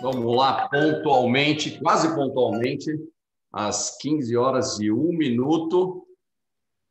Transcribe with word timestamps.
Vamos 0.00 0.36
lá, 0.36 0.68
pontualmente, 0.68 1.78
quase 1.78 2.14
pontualmente, 2.14 2.90
às 3.52 3.96
15 3.98 4.36
horas 4.36 4.80
e 4.80 4.90
1 4.90 5.12
minuto, 5.12 6.06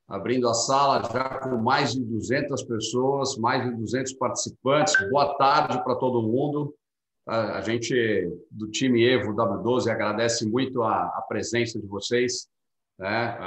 abrindo 0.07 0.47
a 0.47 0.53
sala 0.53 1.01
já 1.11 1.39
com 1.39 1.57
mais 1.57 1.93
de 1.93 2.03
200 2.03 2.63
pessoas, 2.63 3.37
mais 3.37 3.63
de 3.63 3.75
200 3.75 4.13
participantes. 4.13 4.95
Boa 5.09 5.35
tarde 5.35 5.83
para 5.83 5.95
todo 5.95 6.21
mundo. 6.21 6.75
A 7.27 7.61
gente 7.61 8.29
do 8.49 8.69
time 8.69 9.03
Evo 9.03 9.33
W12 9.33 9.89
agradece 9.89 10.47
muito 10.47 10.83
a, 10.83 11.05
a 11.05 11.25
presença 11.27 11.79
de 11.79 11.87
vocês. 11.87 12.47
Né? 12.99 13.37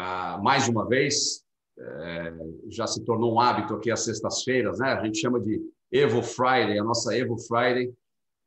mais 0.43 0.69
uma 0.69 0.87
vez, 0.87 1.45
é, 1.79 2.35
já 2.71 2.87
se 2.89 3.05
tornou 3.05 3.35
um 3.35 3.41
hábito 3.41 3.75
aqui 3.75 3.91
às 3.91 4.05
sextas-feiras, 4.05 4.79
né? 4.81 4.93
A 4.93 5.05
gente 5.05 5.19
chama 5.19 5.41
de 5.41 5.61
Evo 5.93 6.23
Friday, 6.23 6.79
a 6.79 6.85
nossa 6.85 7.17
Evo 7.17 7.39
Friday, 7.39 7.93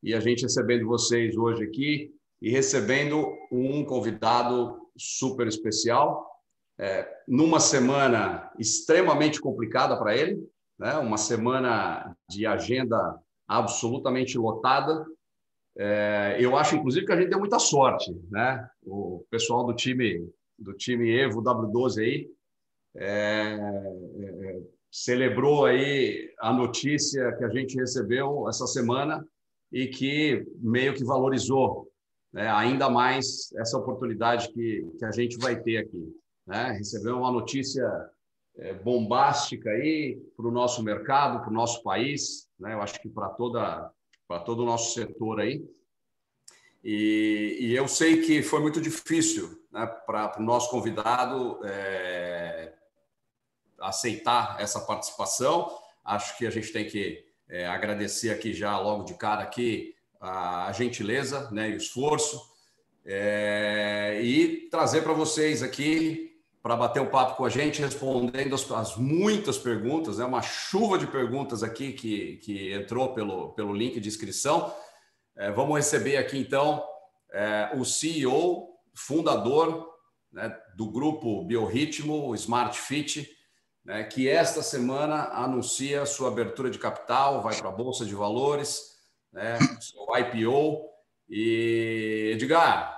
e 0.04 0.14
a 0.14 0.20
gente 0.20 0.44
recebendo 0.44 0.86
vocês 0.86 1.36
hoje 1.36 1.64
aqui 1.64 2.14
e 2.42 2.50
recebendo 2.50 3.36
um 3.52 3.84
convidado 3.84 4.78
super 4.98 5.48
especial, 5.48 6.26
é, 6.80 7.08
numa 7.28 7.60
semana 7.60 8.52
extremamente 8.60 9.42
complicada 9.42 9.98
para 9.98 10.16
ele, 10.16 10.48
né? 10.78 10.96
uma 10.98 11.18
semana 11.18 12.16
de 12.30 12.46
agenda 12.46 13.20
absolutamente 13.48 14.38
lotada. 14.38 15.06
É, 15.76 16.38
eu 16.40 16.56
acho, 16.56 16.76
inclusive, 16.76 17.06
que 17.06 17.12
a 17.12 17.20
gente 17.20 17.30
deu 17.30 17.40
muita 17.40 17.60
sorte, 17.60 18.12
né? 18.30 18.68
O 18.84 19.26
pessoal 19.30 19.64
do 19.66 19.74
time 19.74 20.28
do 20.58 20.74
time 20.74 21.16
Evo 21.16 21.42
W12 21.44 22.02
aí 22.02 22.30
é, 22.96 23.60
é, 23.60 24.60
celebrou 24.92 25.66
aí 25.66 26.34
a 26.40 26.52
notícia 26.52 27.32
que 27.38 27.44
a 27.44 27.50
gente 27.50 27.78
recebeu 27.78 28.50
essa 28.50 28.66
semana 28.66 29.24
e 29.72 29.88
que 29.88 30.46
meio 30.60 30.94
que 30.94 31.04
valorizou 31.04 31.92
né, 32.32 32.50
ainda 32.50 32.90
mais 32.90 33.52
essa 33.58 33.78
oportunidade 33.78 34.52
que, 34.54 34.90
que 34.98 35.06
a 35.06 35.12
gente 35.12 35.38
vai 35.38 35.60
ter 35.62 35.78
aqui. 35.78 36.16
Né? 36.46 36.72
Recebeu 36.72 37.18
uma 37.18 37.32
notícia 37.32 37.86
é, 38.58 38.74
bombástica 38.74 39.70
aí 39.70 40.20
para 40.36 40.48
o 40.48 40.52
nosso 40.52 40.84
mercado, 40.84 41.42
para 41.42 41.50
o 41.50 41.54
nosso 41.54 41.84
país, 41.84 42.48
né? 42.60 42.74
eu 42.74 42.82
acho 42.82 43.02
que 43.02 43.10
para 43.10 43.30
toda 43.30 43.92
para 44.28 44.42
todo 44.42 44.64
o 44.64 44.66
nosso 44.66 44.94
setor 44.94 45.40
aí. 45.40 45.66
E, 46.84 47.58
e, 47.62 47.76
eu 47.76 47.88
sei 47.88 48.22
que 48.22 48.44
foi 48.44 48.60
muito 48.60 48.80
difícil 48.82 49.66
né, 49.72 49.86
para 50.06 50.38
o 50.38 50.44
nosso 50.44 50.70
convidado 50.70 51.60
é, 51.66 52.74
aceitar 53.80 54.60
essa 54.60 54.82
participação. 54.82 55.70
Acho 56.04 56.38
que 56.38 56.46
a 56.46 56.50
gente 56.50 56.72
tem 56.74 56.86
que 56.86 57.27
é, 57.50 57.66
agradecer 57.66 58.30
aqui 58.30 58.54
já 58.54 58.78
logo 58.80 59.04
de 59.04 59.14
cara 59.14 59.44
aqui 59.44 59.96
a, 60.20 60.72
gentileza 60.74 61.50
né, 61.52 61.70
e 61.70 61.74
o 61.74 61.78
esforço 61.78 62.42
é, 63.06 64.20
e 64.22 64.68
trazer 64.70 65.02
para 65.02 65.14
vocês 65.14 65.64
aqui 65.64 66.28
para 66.62 66.76
bater 66.76 67.02
um 67.02 67.10
papo 67.10 67.38
com 67.38 67.46
a 67.46 67.50
gente, 67.50 67.82
respondendo 67.82 68.54
as, 68.54 68.70
as, 68.72 68.98
muitas 68.98 69.58
perguntas, 69.58 70.18
né, 70.18 70.26
uma 70.26 70.42
chuva 70.42 70.98
de 70.98 71.08
perguntas 71.08 71.64
aqui 71.64 71.94
que, 71.94 72.38
que 72.38 72.74
entrou 72.74 73.14
pelo, 73.14 73.54
pelo 73.54 73.74
link 73.74 74.00
de 74.00 74.10
inscrição. 74.10 74.74
É, 75.38 75.50
vamos 75.52 75.78
receber 75.78 76.18
aqui 76.18 76.38
então 76.38 76.84
é, 77.32 77.72
o 77.76 77.86
CEO, 77.86 78.68
fundador 78.94 79.88
né, 80.32 80.54
do 80.76 80.92
grupo 80.92 81.46
Biorritmo, 81.46 82.36
Smart 82.36 82.78
Fit, 82.78 83.37
né, 83.88 84.04
que 84.04 84.28
esta 84.28 84.62
semana 84.62 85.30
anuncia 85.30 86.06
sua 86.06 86.28
abertura 86.28 86.70
de 86.70 86.78
capital, 86.78 87.42
vai 87.42 87.56
para 87.56 87.70
a 87.70 87.72
Bolsa 87.72 88.06
de 88.06 88.14
Valores, 88.14 88.98
né, 89.32 89.58
seu 89.80 90.06
IPO. 90.18 90.86
E 91.30 92.32
Edgar, 92.34 92.98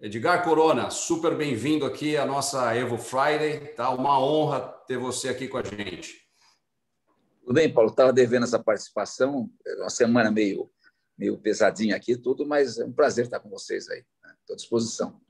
Edgar 0.00 0.42
Corona, 0.42 0.88
super 0.88 1.36
bem-vindo 1.36 1.84
aqui 1.84 2.16
à 2.16 2.24
nossa 2.24 2.74
Evo 2.74 2.96
Friday. 2.96 3.74
Tá 3.74 3.90
uma 3.90 4.18
honra 4.18 4.60
ter 4.86 4.96
você 4.96 5.28
aqui 5.28 5.48
com 5.48 5.58
a 5.58 5.62
gente. 5.62 6.14
Tudo 7.42 7.54
bem, 7.54 7.72
Paulo. 7.72 7.90
Estava 7.90 8.10
devendo 8.10 8.44
essa 8.44 8.58
participação, 8.58 9.50
é 9.66 9.74
uma 9.76 9.90
semana 9.90 10.30
meio, 10.30 10.70
meio 11.16 11.36
pesadinha 11.36 11.94
aqui, 11.94 12.16
tudo, 12.16 12.46
mas 12.46 12.78
é 12.78 12.86
um 12.86 12.92
prazer 12.92 13.26
estar 13.26 13.40
com 13.40 13.50
vocês 13.50 13.88
aí. 13.90 13.98
Estou 13.98 14.30
né? 14.30 14.36
à 14.50 14.56
disposição. 14.56 15.20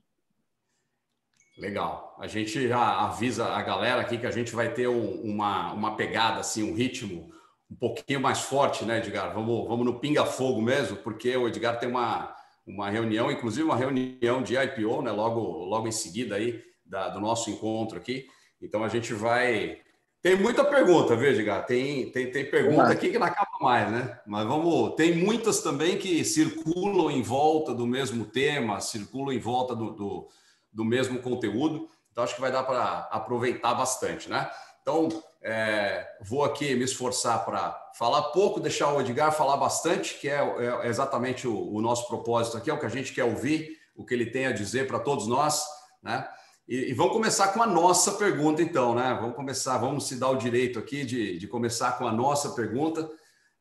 Legal. 1.59 2.15
A 2.17 2.25
gente 2.25 2.67
já 2.67 3.01
avisa 3.01 3.47
a 3.47 3.61
galera 3.61 3.99
aqui 3.99 4.17
que 4.17 4.25
a 4.25 4.31
gente 4.31 4.55
vai 4.55 4.73
ter 4.73 4.87
um, 4.87 5.21
uma, 5.21 5.73
uma 5.73 5.95
pegada, 5.95 6.39
assim, 6.39 6.63
um 6.63 6.73
ritmo 6.73 7.29
um 7.69 7.75
pouquinho 7.75 8.21
mais 8.21 8.39
forte, 8.39 8.85
né, 8.85 8.97
Edgar? 8.97 9.33
Vamos, 9.33 9.67
vamos 9.67 9.85
no 9.85 9.99
pinga-fogo 9.99 10.61
mesmo, 10.61 10.97
porque 10.97 11.35
o 11.35 11.47
Edgar 11.47 11.77
tem 11.77 11.87
uma, 11.87 12.33
uma 12.65 12.89
reunião, 12.89 13.29
inclusive 13.29 13.63
uma 13.63 13.75
reunião 13.75 14.41
de 14.41 14.55
IPO, 14.55 15.01
né, 15.01 15.11
logo, 15.11 15.41
logo 15.41 15.87
em 15.87 15.91
seguida 15.91 16.35
aí 16.35 16.63
da, 16.83 17.09
do 17.09 17.19
nosso 17.19 17.49
encontro 17.49 17.97
aqui. 17.97 18.25
Então 18.61 18.83
a 18.83 18.87
gente 18.87 19.13
vai. 19.13 19.77
Tem 20.21 20.35
muita 20.35 20.65
pergunta, 20.65 21.15
viu, 21.15 21.29
Edgar? 21.29 21.65
Tem, 21.65 22.09
tem, 22.11 22.31
tem 22.31 22.49
pergunta 22.49 22.89
aqui 22.89 23.09
que 23.09 23.19
não 23.19 23.27
acaba 23.27 23.51
mais, 23.61 23.89
né? 23.89 24.19
Mas 24.25 24.45
vamos. 24.47 24.95
Tem 24.95 25.15
muitas 25.15 25.61
também 25.61 25.97
que 25.97 26.25
circulam 26.25 27.11
em 27.11 27.21
volta 27.21 27.73
do 27.73 27.85
mesmo 27.85 28.25
tema, 28.25 28.81
circulam 28.81 29.31
em 29.31 29.39
volta 29.39 29.75
do, 29.75 29.91
do 29.91 30.27
do 30.71 30.85
mesmo 30.85 31.19
conteúdo. 31.19 31.89
Então, 32.11 32.23
acho 32.23 32.35
que 32.35 32.41
vai 32.41 32.51
dar 32.51 32.63
para 32.63 33.07
aproveitar 33.11 33.73
bastante, 33.73 34.29
né? 34.29 34.49
Então, 34.81 35.07
é, 35.41 36.05
vou 36.21 36.43
aqui 36.43 36.75
me 36.75 36.83
esforçar 36.83 37.45
para 37.45 37.91
falar 37.93 38.23
pouco, 38.23 38.59
deixar 38.59 38.91
o 38.91 38.99
Edgar 38.99 39.31
falar 39.31 39.57
bastante, 39.57 40.19
que 40.19 40.27
é, 40.27 40.39
é 40.83 40.87
exatamente 40.87 41.47
o, 41.47 41.73
o, 41.73 41.81
nosso 41.81 42.07
propósito 42.07 42.57
aqui, 42.57 42.69
é 42.69 42.73
o 42.73 42.79
que 42.79 42.85
a 42.85 42.89
gente 42.89 43.13
quer 43.13 43.23
ouvir, 43.23 43.77
o 43.95 44.05
que 44.05 44.13
ele 44.13 44.25
tem 44.25 44.47
a 44.47 44.51
dizer 44.51 44.87
para 44.87 44.99
todos 44.99 45.27
nós, 45.27 45.63
né? 46.01 46.27
E, 46.67 46.91
e, 46.91 46.93
vamos 46.93 47.13
começar 47.13 47.47
com 47.49 47.63
a 47.63 47.67
nossa 47.67 48.11
pergunta, 48.13 48.61
então, 48.61 48.93
né? 48.93 49.17
Vamos 49.19 49.35
começar, 49.35 49.77
vamos 49.77 50.07
se 50.07 50.19
dar 50.19 50.29
o 50.29 50.37
direito 50.37 50.77
aqui 50.77 51.03
de, 51.03 51.37
de 51.37 51.47
começar 51.47 51.97
com 51.97 52.07
a 52.07 52.11
nossa 52.11 52.49
pergunta. 52.51 53.09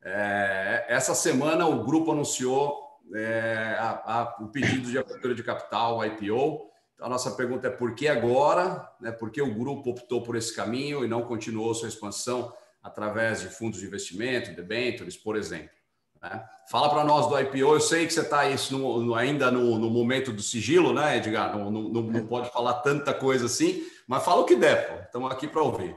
É, 0.04 0.86
essa 0.88 1.14
semana 1.14 1.66
o 1.66 1.84
grupo 1.84 2.12
anunciou 2.12 2.76
é, 3.14 3.76
a, 3.78 4.20
a, 4.20 4.36
o 4.40 4.48
pedido 4.48 4.90
de 4.90 4.98
abertura 4.98 5.34
de 5.34 5.42
capital, 5.42 6.04
IPO, 6.04 6.68
a 7.00 7.08
nossa 7.08 7.30
pergunta 7.32 7.68
é 7.68 7.70
por 7.70 7.94
que 7.94 8.08
agora? 8.08 8.90
Né? 9.00 9.12
Por 9.12 9.30
que 9.30 9.40
o 9.40 9.54
grupo 9.54 9.90
optou 9.90 10.22
por 10.22 10.36
esse 10.36 10.54
caminho 10.54 11.04
e 11.04 11.08
não 11.08 11.22
continuou 11.22 11.74
sua 11.74 11.88
expansão 11.88 12.52
através 12.82 13.40
de 13.40 13.48
fundos 13.48 13.80
de 13.80 13.86
investimento, 13.86 14.54
debentures, 14.54 15.16
por 15.16 15.36
exemplo? 15.36 15.70
Né? 16.20 16.44
Fala 16.70 16.90
para 16.90 17.04
nós 17.04 17.28
do 17.28 17.38
IPO. 17.38 17.74
Eu 17.74 17.80
sei 17.80 18.06
que 18.06 18.12
você 18.12 18.20
está 18.20 18.40
ainda 18.40 19.50
no, 19.50 19.78
no, 19.78 19.90
momento 19.90 20.32
do 20.32 20.42
sigilo, 20.42 20.92
né, 20.92 21.16
Edgar? 21.16 21.56
Não, 21.56 21.70
não, 21.70 22.02
não, 22.02 22.26
pode 22.26 22.50
falar 22.50 22.74
tanta 22.74 23.14
coisa 23.14 23.46
assim, 23.46 23.82
mas 24.06 24.24
fala 24.24 24.40
o 24.40 24.44
que 24.44 24.56
der. 24.56 25.04
Estamos 25.06 25.30
aqui 25.30 25.46
para 25.46 25.62
ouvir. 25.62 25.96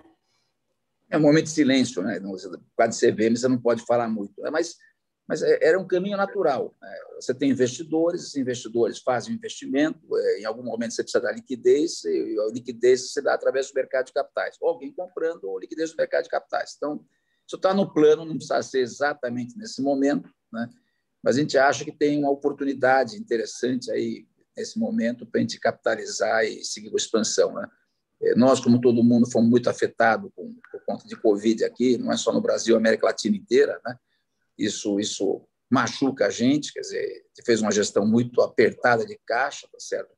É 1.09 1.17
um 1.17 1.21
momento 1.21 1.45
de 1.45 1.49
silêncio, 1.49 2.01
né? 2.01 2.19
De 2.19 2.25
CVM, 2.27 3.35
você 3.35 3.47
não 3.47 3.57
pode 3.57 3.83
falar 3.85 4.07
muito. 4.07 4.33
Mas 4.51 4.77
mas 5.31 5.41
é, 5.41 5.59
era 5.61 5.79
um 5.79 5.87
caminho 5.87 6.17
natural. 6.17 6.75
Né? 6.81 6.93
Você 7.15 7.33
tem 7.33 7.51
investidores, 7.51 8.23
esses 8.23 8.35
investidores 8.35 8.99
fazem 8.99 9.33
investimento, 9.33 9.97
é, 10.17 10.41
em 10.41 10.45
algum 10.45 10.61
momento 10.61 10.93
você 10.93 11.03
precisa 11.03 11.23
dar 11.23 11.31
liquidez, 11.31 12.03
e 12.03 12.35
a 12.37 12.51
liquidez 12.51 13.13
você 13.13 13.21
dá 13.21 13.33
através 13.33 13.69
do 13.69 13.73
mercado 13.73 14.07
de 14.07 14.11
capitais, 14.11 14.57
ou 14.59 14.67
alguém 14.67 14.91
comprando 14.91 15.45
ou 15.45 15.57
liquidez 15.57 15.91
do 15.91 15.95
mercado 15.95 16.23
de 16.23 16.29
capitais. 16.29 16.73
Então, 16.75 17.05
isso 17.47 17.55
está 17.55 17.73
no 17.73 17.93
plano, 17.93 18.25
não 18.25 18.35
precisa 18.35 18.61
ser 18.61 18.81
exatamente 18.81 19.57
nesse 19.57 19.81
momento, 19.81 20.29
né? 20.51 20.67
mas 21.23 21.37
a 21.37 21.39
gente 21.39 21.57
acha 21.57 21.85
que 21.85 21.93
tem 21.93 22.19
uma 22.19 22.29
oportunidade 22.29 23.15
interessante 23.15 23.89
aí 23.89 24.27
nesse 24.57 24.77
momento 24.77 25.25
para 25.25 25.39
a 25.39 25.41
gente 25.43 25.61
capitalizar 25.61 26.43
e 26.43 26.61
seguir 26.65 26.89
com 26.89 26.97
a 26.97 26.99
expansão. 26.99 27.53
Né? 27.53 27.69
É, 28.21 28.35
nós, 28.35 28.59
como 28.59 28.81
todo 28.81 29.01
mundo, 29.01 29.31
fomos 29.31 29.49
muito 29.49 29.69
afetados 29.69 30.29
por 30.35 30.83
conta 30.85 31.07
de 31.07 31.15
Covid 31.15 31.63
aqui, 31.63 31.97
não 31.97 32.11
é 32.11 32.17
só 32.17 32.33
no 32.33 32.41
Brasil, 32.41 32.75
América 32.75 33.05
Latina 33.05 33.37
inteira, 33.37 33.79
né? 33.85 33.95
Isso, 34.65 34.99
isso 34.99 35.41
machuca 35.69 36.27
a 36.27 36.29
gente, 36.29 36.73
quer 36.73 36.81
dizer, 36.81 37.25
fez 37.45 37.61
uma 37.61 37.71
gestão 37.71 38.05
muito 38.05 38.41
apertada 38.41 39.05
de 39.05 39.17
caixa, 39.25 39.67
tá 39.71 39.79
certo, 39.79 40.13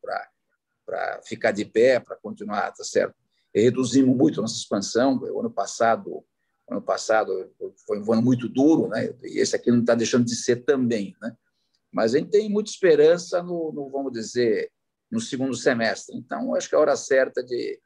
para 0.85 1.21
ficar 1.23 1.51
de 1.51 1.63
pé, 1.63 1.99
para 1.99 2.15
continuar, 2.15 2.71
tá 2.71 2.83
certo. 2.83 3.15
E 3.53 3.61
reduzimos 3.61 4.17
muito 4.17 4.39
a 4.39 4.41
nossa 4.41 4.57
expansão. 4.57 5.15
O 5.17 5.39
ano 5.39 5.51
passado, 5.51 6.25
ano 6.67 6.81
passado 6.81 7.51
foi 7.85 8.01
um 8.01 8.13
ano 8.13 8.21
muito 8.23 8.49
duro, 8.49 8.87
né? 8.89 9.13
E 9.23 9.39
esse 9.39 9.55
aqui 9.55 9.69
não 9.69 9.81
está 9.81 9.93
deixando 9.93 10.25
de 10.25 10.35
ser 10.35 10.65
também, 10.65 11.15
né? 11.21 11.35
Mas 11.91 12.15
a 12.15 12.17
gente 12.17 12.31
tem 12.31 12.49
muita 12.49 12.71
esperança 12.71 13.43
no, 13.43 13.71
no 13.71 13.89
vamos 13.91 14.11
dizer, 14.11 14.71
no 15.11 15.19
segundo 15.19 15.55
semestre. 15.55 16.17
Então, 16.17 16.55
acho 16.55 16.67
que 16.67 16.73
é 16.73 16.77
a 16.79 16.81
hora 16.81 16.95
certa 16.95 17.43
de, 17.43 17.79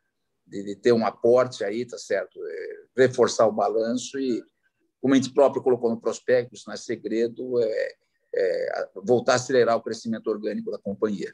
de, 0.46 0.64
de 0.64 0.76
ter 0.78 0.94
um 0.94 1.06
aporte 1.06 1.66
aí, 1.66 1.86
tá 1.86 1.98
certo? 1.98 2.40
É, 2.42 3.04
reforçar 3.04 3.46
o 3.46 3.52
balanço 3.52 4.18
e 4.18 4.42
como 5.02 5.14
a 5.14 5.18
gente 5.18 5.34
próprio 5.34 5.62
colocou 5.62 5.90
no 5.90 6.00
prospecto, 6.00 6.56
isso 6.56 6.66
não 6.68 6.74
é 6.74 6.78
segredo, 6.78 7.62
é, 7.62 7.96
é 8.36 8.90
voltar 8.96 9.34
a 9.34 9.36
acelerar 9.36 9.76
o 9.78 9.82
crescimento 9.82 10.28
orgânico 10.28 10.72
da 10.72 10.78
companhia. 10.78 11.34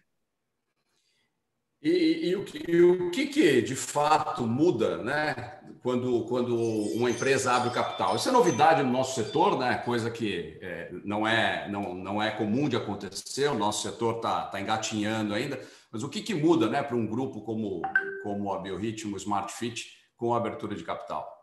E, 1.83 2.29
e, 2.29 2.35
o, 2.37 2.45
e, 2.65 2.81
o, 2.81 3.11
que, 3.11 3.27
que 3.27 3.61
de 3.61 3.75
fato 3.75 4.47
muda, 4.47 4.97
né? 5.03 5.59
Quando, 5.81 6.23
quando 6.27 6.55
uma 6.55 7.11
empresa 7.11 7.51
abre 7.51 7.67
o 7.67 7.73
capital. 7.73 8.15
Isso 8.15 8.29
é 8.29 8.31
novidade 8.31 8.81
no 8.81 8.89
nosso 8.89 9.21
setor, 9.21 9.59
né? 9.59 9.75
Coisa 9.79 10.09
que 10.09 10.57
é, 10.61 10.89
não, 11.03 11.27
é, 11.27 11.67
não, 11.69 11.93
não 11.93 12.23
é 12.23 12.31
comum 12.31 12.69
de 12.69 12.77
acontecer. 12.77 13.49
O 13.49 13.57
nosso 13.57 13.83
setor 13.83 14.15
está 14.15 14.45
tá 14.45 14.61
engatinhando 14.61 15.33
ainda. 15.33 15.59
Mas 15.91 16.03
o 16.03 16.09
que, 16.09 16.21
que 16.21 16.33
muda, 16.33 16.69
né, 16.69 16.81
para 16.81 16.95
um 16.95 17.05
grupo 17.05 17.41
como, 17.41 17.81
como 18.23 18.53
a 18.53 18.59
Biorritmo 18.59 19.17
Smart 19.17 19.51
Fit 19.53 19.85
com 20.15 20.33
a 20.33 20.37
abertura 20.37 20.75
de 20.75 20.85
capital? 20.85 21.42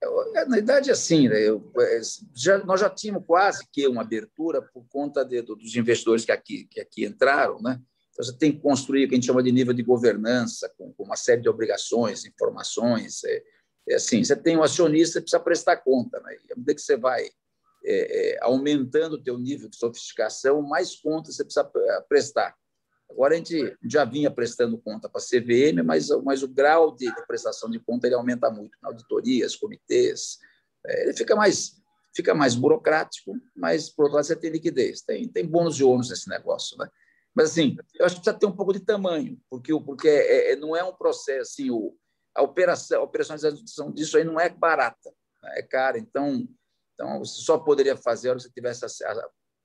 É, 0.00 0.44
na 0.44 0.56
verdade, 0.56 0.90
assim, 0.90 1.28
né, 1.28 1.40
eu, 1.40 1.72
é, 1.76 2.00
já, 2.34 2.58
nós 2.64 2.80
já 2.80 2.88
tínhamos 2.88 3.24
quase 3.26 3.66
que 3.72 3.86
uma 3.88 4.02
abertura 4.02 4.62
por 4.62 4.86
conta 4.88 5.24
de, 5.24 5.42
dos 5.42 5.74
investidores 5.74 6.24
que 6.24 6.32
aqui, 6.32 6.64
que 6.70 6.80
aqui 6.80 7.04
entraram, 7.04 7.60
né? 7.60 7.80
Então, 8.12 8.24
você 8.24 8.36
tem 8.36 8.52
que 8.52 8.60
construir 8.60 9.04
o 9.04 9.08
que 9.08 9.14
a 9.14 9.16
gente 9.16 9.26
chama 9.26 9.42
de 9.42 9.52
nível 9.52 9.72
de 9.72 9.82
governança, 9.82 10.72
com, 10.76 10.92
com 10.92 11.04
uma 11.04 11.16
série 11.16 11.40
de 11.40 11.48
obrigações, 11.48 12.24
informações. 12.24 13.22
É, 13.24 13.42
é, 13.88 13.94
assim, 13.94 14.22
você 14.22 14.34
tem 14.34 14.56
um 14.56 14.62
acionista, 14.62 15.20
precisa 15.20 15.40
prestar 15.40 15.76
conta. 15.78 16.20
Né? 16.20 16.36
E 16.48 16.52
à 16.52 16.56
medida 16.56 16.74
que 16.74 16.82
você 16.82 16.96
vai 16.96 17.24
é, 17.84 18.34
é, 18.34 18.38
aumentando 18.42 19.14
o 19.14 19.22
teu 19.22 19.38
nível 19.38 19.68
de 19.68 19.76
sofisticação, 19.76 20.60
mais 20.62 20.96
contas 20.96 21.36
você 21.36 21.44
precisa 21.44 21.70
prestar. 22.08 22.56
Agora, 23.10 23.34
a 23.34 23.36
gente 23.36 23.76
já 23.84 24.04
vinha 24.04 24.30
prestando 24.30 24.78
conta 24.78 25.08
para 25.08 25.20
a 25.20 25.24
CVM, 25.24 25.82
mas, 25.84 26.08
mas 26.22 26.42
o 26.42 26.48
grau 26.48 26.94
de, 26.94 27.06
de, 27.06 27.26
prestação 27.26 27.70
de 27.70 27.78
conta 27.80 28.06
ele 28.06 28.14
aumenta 28.14 28.50
muito. 28.50 28.76
Na 28.82 28.90
auditorias, 28.90 29.56
comitês, 29.56 30.38
é, 30.86 31.04
ele 31.04 31.14
fica 31.14 31.34
mais, 31.34 31.80
fica 32.14 32.34
mais 32.34 32.54
burocrático, 32.54 33.32
mas, 33.56 33.88
por 33.88 34.04
outro 34.04 34.16
lado, 34.16 34.26
você 34.26 34.36
tem 34.36 34.50
liquidez. 34.50 35.00
Tem, 35.00 35.26
tem 35.26 35.46
bônus 35.46 35.76
de 35.76 35.84
ônus 35.84 36.10
nesse 36.10 36.28
negócio. 36.28 36.76
Né? 36.76 36.88
Mas, 37.34 37.50
assim, 37.50 37.76
eu 37.94 38.04
acho 38.04 38.16
que 38.16 38.20
precisa 38.20 38.38
ter 38.38 38.46
um 38.46 38.56
pouco 38.56 38.72
de 38.72 38.80
tamanho, 38.80 39.40
porque, 39.48 39.72
porque 39.80 40.08
é, 40.08 40.52
é, 40.52 40.56
não 40.56 40.76
é 40.76 40.84
um 40.84 40.94
processo, 40.94 41.52
assim, 41.52 41.70
o, 41.70 41.96
a, 42.34 42.42
operação, 42.42 43.00
a 43.00 43.04
operacionalização 43.04 43.90
disso 43.90 44.18
aí 44.18 44.24
não 44.24 44.38
é 44.38 44.48
barata, 44.48 45.10
né? 45.42 45.54
é 45.56 45.62
cara. 45.62 45.98
Então, 45.98 46.46
então, 46.94 47.20
você 47.20 47.40
só 47.42 47.56
poderia 47.56 47.96
fazer 47.96 48.38
se 48.40 48.52
tivesse 48.52 48.84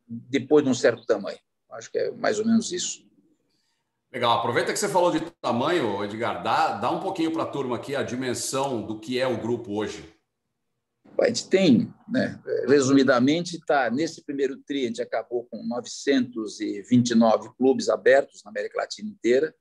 depois 0.08 0.64
de 0.64 0.70
um 0.70 0.74
certo 0.76 1.04
tamanho. 1.06 1.40
Acho 1.72 1.92
que 1.92 1.98
é 1.98 2.12
mais 2.12 2.38
ou 2.38 2.46
menos 2.46 2.72
isso. 2.72 3.04
Legal. 4.14 4.38
Aproveita 4.38 4.72
que 4.72 4.78
você 4.78 4.88
falou 4.88 5.10
de 5.10 5.22
tamanho, 5.42 6.04
Edgar. 6.04 6.44
Dá, 6.44 6.78
dá 6.78 6.92
um 6.92 7.00
pouquinho 7.00 7.34
para 7.34 7.44
a 7.44 7.48
turma 7.48 7.78
aqui 7.78 7.96
a 7.96 8.04
dimensão 8.04 8.86
do 8.86 9.00
que 9.00 9.20
é 9.20 9.26
o 9.26 9.42
grupo 9.42 9.74
hoje. 9.74 10.08
A 11.20 11.28
gente 11.28 11.50
tem, 11.50 11.92
né, 12.08 12.40
resumidamente, 12.68 13.60
tá, 13.66 13.90
nesse 13.90 14.24
primeiro 14.24 14.58
tri, 14.58 14.84
a 14.84 14.88
gente 14.88 15.02
acabou 15.02 15.46
com 15.46 15.66
929 15.66 17.50
clubes 17.58 17.90
abertos 17.90 18.44
na 18.44 18.52
América 18.52 18.78
Latina 18.78 19.10
inteira. 19.10 19.54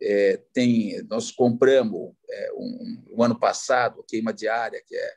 É, 0.00 0.38
tem, 0.54 1.02
nós 1.02 1.30
compramos 1.30 2.14
é, 2.30 2.52
um, 2.54 3.04
um, 3.16 3.22
ano 3.22 3.38
passado 3.38 4.02
queima 4.08 4.32
diária, 4.32 4.82
que 4.86 4.96
é, 4.96 5.14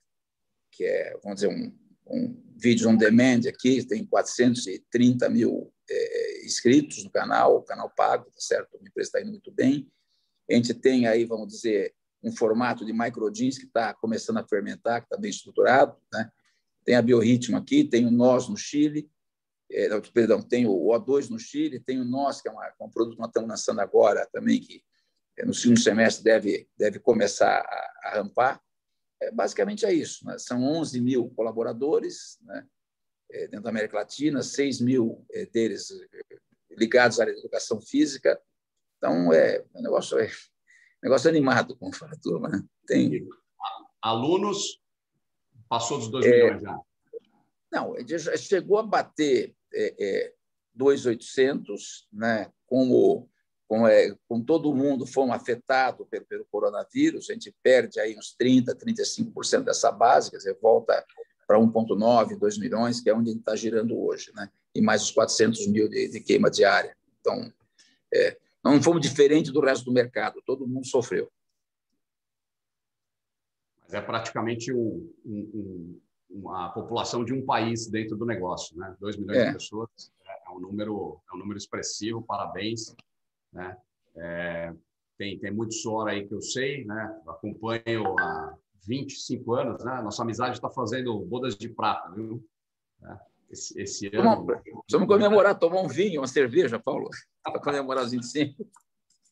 que 0.74 0.84
é 0.84 1.18
vamos 1.24 1.36
dizer, 1.36 1.48
um, 1.48 1.74
um 2.08 2.42
vídeo 2.56 2.90
on 2.90 2.96
demand 2.96 3.42
aqui, 3.48 3.84
tem 3.86 4.06
430 4.06 5.30
mil 5.30 5.74
é, 5.90 6.46
inscritos 6.46 7.04
no 7.04 7.10
canal, 7.10 7.58
o 7.58 7.64
canal 7.64 7.90
pago, 7.90 8.26
tá 8.26 8.40
certo? 8.40 8.78
A 8.78 8.88
empresa 8.88 9.10
está 9.10 9.22
indo 9.22 9.32
muito 9.32 9.52
bem. 9.52 9.90
A 10.50 10.54
gente 10.54 10.74
tem 10.74 11.08
aí, 11.08 11.26
vamos 11.26 11.48
dizer, 11.48 11.94
um 12.24 12.32
formato 12.32 12.86
de 12.86 12.94
microjeans 12.94 13.58
que 13.58 13.66
está 13.66 13.94
começando 13.94 14.38
a 14.38 14.48
fermentar, 14.48 15.02
que 15.02 15.08
está 15.08 15.18
bem 15.18 15.30
estruturado. 15.30 15.98
Né? 16.12 16.30
Tem 16.86 16.96
a 16.96 17.02
Biorritmo 17.02 17.58
aqui, 17.58 17.84
tem 17.84 18.06
o 18.06 18.12
Nós 18.12 18.48
no 18.48 18.58
Chile, 18.58 19.10
é, 19.72 20.00
perdão, 20.14 20.42
tem 20.42 20.66
o 20.66 20.72
O2 20.72 21.30
no 21.30 21.40
Chile, 21.40 21.80
tem 21.80 22.00
o 22.00 22.06
Nós, 22.06 22.42
que 22.42 22.48
é, 22.48 22.52
uma, 22.52 22.72
um 22.80 22.90
produto 22.90 23.16
que 23.16 23.22
nós 23.22 23.30
estamos 23.30 23.50
lançando 23.50 23.80
agora 23.80 24.28
também, 24.32 24.60
que 24.60 24.84
é, 25.38 25.46
no 25.46 25.54
segundo 25.54 25.80
semestre 25.80 26.24
deve, 26.24 26.70
deve 26.78 27.00
começar 27.00 27.60
a, 27.60 28.10
a 28.10 28.16
rampar. 28.16 28.62
É, 29.22 29.32
basicamente 29.32 29.86
é 29.86 29.94
isso. 29.94 30.26
Né? 30.26 30.38
São 30.38 30.64
11 30.64 31.00
mil 31.02 31.30
colaboradores 31.30 32.40
né? 32.42 32.68
é, 33.32 33.48
dentro 33.48 33.64
da 33.64 33.70
América 33.70 33.98
Latina, 33.98 34.42
6 34.42 34.82
mil 34.82 35.26
é, 35.32 35.46
deles 35.46 35.92
é, 35.92 36.38
ligados 36.72 37.20
à 37.20 37.24
área 37.24 37.34
de 37.34 37.40
educação 37.40 37.82
física. 37.82 38.40
Então, 38.98 39.34
é, 39.34 39.64
o 39.74 39.82
negócio 39.82 40.18
é 40.18 40.30
negócio 41.04 41.30
animado, 41.30 41.76
como 41.76 41.94
fala 41.94 42.14
a 42.14 42.20
turma. 42.20 42.48
Né? 42.48 42.64
Tem... 42.88 43.28
Alunos, 44.02 44.82
passou 45.68 46.00
dos 46.00 46.10
2 46.10 46.26
é, 46.26 46.30
milhões 46.30 46.62
já? 46.62 46.80
Não, 47.72 47.96
já 48.08 48.38
chegou 48.38 48.78
a 48.78 48.84
bater 48.84 49.56
é, 49.74 49.96
é, 50.00 50.34
2,800, 50.74 52.08
né? 52.12 52.52
como, 52.66 53.30
como, 53.74 53.88
é, 53.88 54.16
como 54.28 54.46
todo 54.46 54.76
mundo 54.76 55.08
foi 55.08 55.28
afetado 55.32 56.06
pelo, 56.06 56.24
pelo 56.26 56.46
coronavírus, 56.46 57.28
a 57.28 57.34
gente 57.34 57.52
perde 57.64 58.00
aí 58.00 58.16
uns 58.16 58.36
30%, 58.40 58.66
35% 58.76 59.64
dessa 59.64 59.92
base, 59.92 60.30
quer 60.30 60.38
dizer, 60.38 60.56
volta 60.62 61.04
para 61.48 61.58
1,9, 61.58 62.38
2 62.38 62.60
milhões, 62.60 63.02
que 63.02 63.10
é 63.10 63.16
onde 63.16 63.32
está 63.32 63.56
girando 63.56 64.00
hoje, 64.00 64.32
né? 64.36 64.48
e 64.76 64.80
mais 64.80 65.02
os 65.02 65.10
400 65.10 65.66
mil 65.70 65.90
de, 65.90 66.08
de 66.08 66.20
queima 66.20 66.52
diária. 66.52 66.96
Então, 67.20 67.52
é, 68.14 68.38
não 68.64 68.80
fomos 68.80 69.02
diferente 69.02 69.52
do 69.52 69.60
resto 69.60 69.86
do 69.86 69.92
mercado, 69.92 70.40
todo 70.46 70.68
mundo 70.68 70.86
sofreu. 70.86 71.32
Mas 73.82 73.96
é 73.96 74.02
praticamente 74.02 74.72
um, 74.72 75.12
um, 75.26 76.00
uma 76.30 76.70
população 76.70 77.26
de 77.26 77.34
um 77.34 77.44
país 77.44 77.88
dentro 77.88 78.16
do 78.16 78.24
negócio, 78.24 78.78
né? 78.78 78.96
2 79.00 79.18
milhões 79.18 79.40
é. 79.40 79.48
de 79.48 79.54
pessoas 79.54 79.90
é 80.28 80.52
um 80.52 80.60
número 80.60 81.20
é 81.28 81.36
um 81.36 81.40
número 81.40 81.58
expressivo, 81.58 82.22
parabéns, 82.22 82.96
né? 83.54 83.78
É, 84.16 84.74
tem 85.18 85.40
tem 85.40 85.52
muito 85.52 85.74
suor 85.74 86.08
aí 86.08 86.28
que 86.28 86.34
eu 86.34 86.42
sei, 86.42 86.86
né? 86.86 87.22
Acompanho 87.28 88.18
há 88.20 88.56
25 88.86 89.54
anos, 89.54 89.84
né? 89.84 90.02
Nossa 90.02 90.24
amizade 90.24 90.56
está 90.56 90.70
fazendo 90.70 91.18
bodas 91.20 91.56
de 91.56 91.70
prata, 91.70 92.12
viu? 92.12 92.44
É 93.04 93.34
esse, 93.54 93.80
esse 93.80 94.08
ano. 94.14 94.46
Vamos 94.92 95.08
comemorar, 95.08 95.58
tomar 95.58 95.82
um 95.82 95.88
vinho, 95.88 96.22
uma 96.22 96.28
cerveja, 96.28 96.80
Paulo, 96.80 97.10
para 97.44 97.60
comemorar 97.60 98.04
os 98.04 98.12
25. 98.12 98.68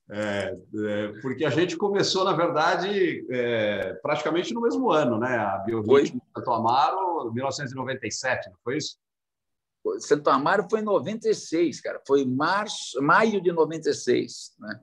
É, 0.10 0.54
é, 0.76 1.08
porque 1.22 1.46
a 1.46 1.50
gente 1.50 1.78
começou, 1.78 2.24
na 2.24 2.34
verdade, 2.34 3.26
é, 3.30 3.94
praticamente 4.02 4.54
no 4.54 4.62
mesmo 4.62 4.92
ano, 4.92 5.18
né? 5.18 5.38
A 5.38 5.58
Biorritmo 5.60 6.22
Santo 6.36 6.52
Amaro, 6.52 7.32
1997, 7.34 8.50
não 8.50 8.58
foi 8.64 8.78
isso? 8.78 8.98
Santo 10.00 10.30
Amaro 10.30 10.68
foi 10.69 10.80
em 10.80 10.83
96, 10.83 11.81
cara. 11.81 12.01
Foi 12.06 12.25
março, 12.25 13.01
maio 13.01 13.42
de 13.42 13.51
96, 13.51 14.56
né? 14.60 14.80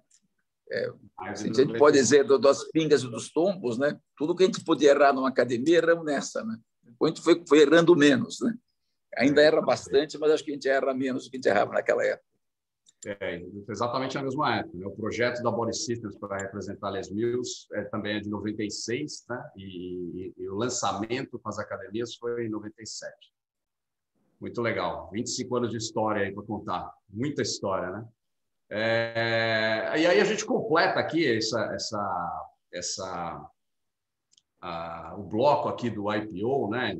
É, 0.70 0.92
a 1.20 1.34
gente 1.34 1.78
pode 1.78 1.96
dizer 1.96 2.26
das 2.38 2.64
pingas 2.64 3.02
e 3.02 3.08
dos 3.08 3.32
tombos, 3.32 3.78
né? 3.78 3.98
Tudo 4.16 4.36
que 4.36 4.42
a 4.42 4.46
gente 4.46 4.62
podia 4.62 4.90
errar 4.90 5.14
numa 5.14 5.28
academia, 5.28 5.78
erramos 5.78 6.04
nessa, 6.04 6.44
né? 6.44 6.58
A 7.02 7.06
gente 7.06 7.22
foi, 7.22 7.42
foi 7.48 7.60
errando 7.60 7.96
menos, 7.96 8.40
né? 8.40 8.54
Ainda 9.16 9.40
erra 9.40 9.62
bastante, 9.62 10.18
mas 10.18 10.30
acho 10.30 10.44
que 10.44 10.50
a 10.50 10.54
gente 10.54 10.68
erra 10.68 10.92
menos 10.92 11.24
do 11.24 11.30
que 11.30 11.36
a 11.36 11.38
gente 11.38 11.48
errava 11.48 11.72
naquela 11.72 12.04
época. 12.04 12.28
É, 13.06 13.40
exatamente 13.68 14.18
a 14.18 14.23
mesma 14.23 14.56
época. 14.56 14.76
Né? 14.76 14.87
O 14.87 14.90
projeto 14.90 15.42
da 15.42 15.50
Body 15.50 15.76
Systems 15.76 16.16
para 16.18 16.37
representar 16.37 16.90
Les 16.90 17.11
Mills 17.11 17.66
é, 17.73 17.84
também 17.84 18.16
é 18.16 18.20
de 18.20 18.28
96, 18.28 19.25
né? 19.28 19.50
E, 19.56 19.64
e, 19.64 20.34
e, 20.37 20.49
o 20.49 20.56
lançamento 20.56 21.38
com 21.38 21.49
as 21.49 21.58
academias 21.58 22.16
foi 22.16 22.46
em 22.46 22.50
97. 22.50 23.14
Muito 24.40 24.61
legal. 24.61 25.11
25 25.12 25.57
anos 25.57 25.71
de 25.71 25.76
história 25.76 26.23
aí 26.23 26.33
para 26.33 26.45
contar. 26.45 26.92
Muita 27.09 27.42
história, 27.42 27.90
né? 27.90 28.09
É, 28.71 29.95
e 29.97 30.07
aí 30.07 30.21
a 30.21 30.25
gente 30.25 30.45
completa 30.45 31.00
aqui 31.00 31.26
essa, 31.26 31.73
essa, 31.73 32.49
essa, 32.73 33.50
a, 34.61 35.14
o 35.16 35.23
bloco 35.23 35.68
aqui 35.68 35.88
do 35.88 36.12
IPO, 36.12 36.68
né? 36.71 36.95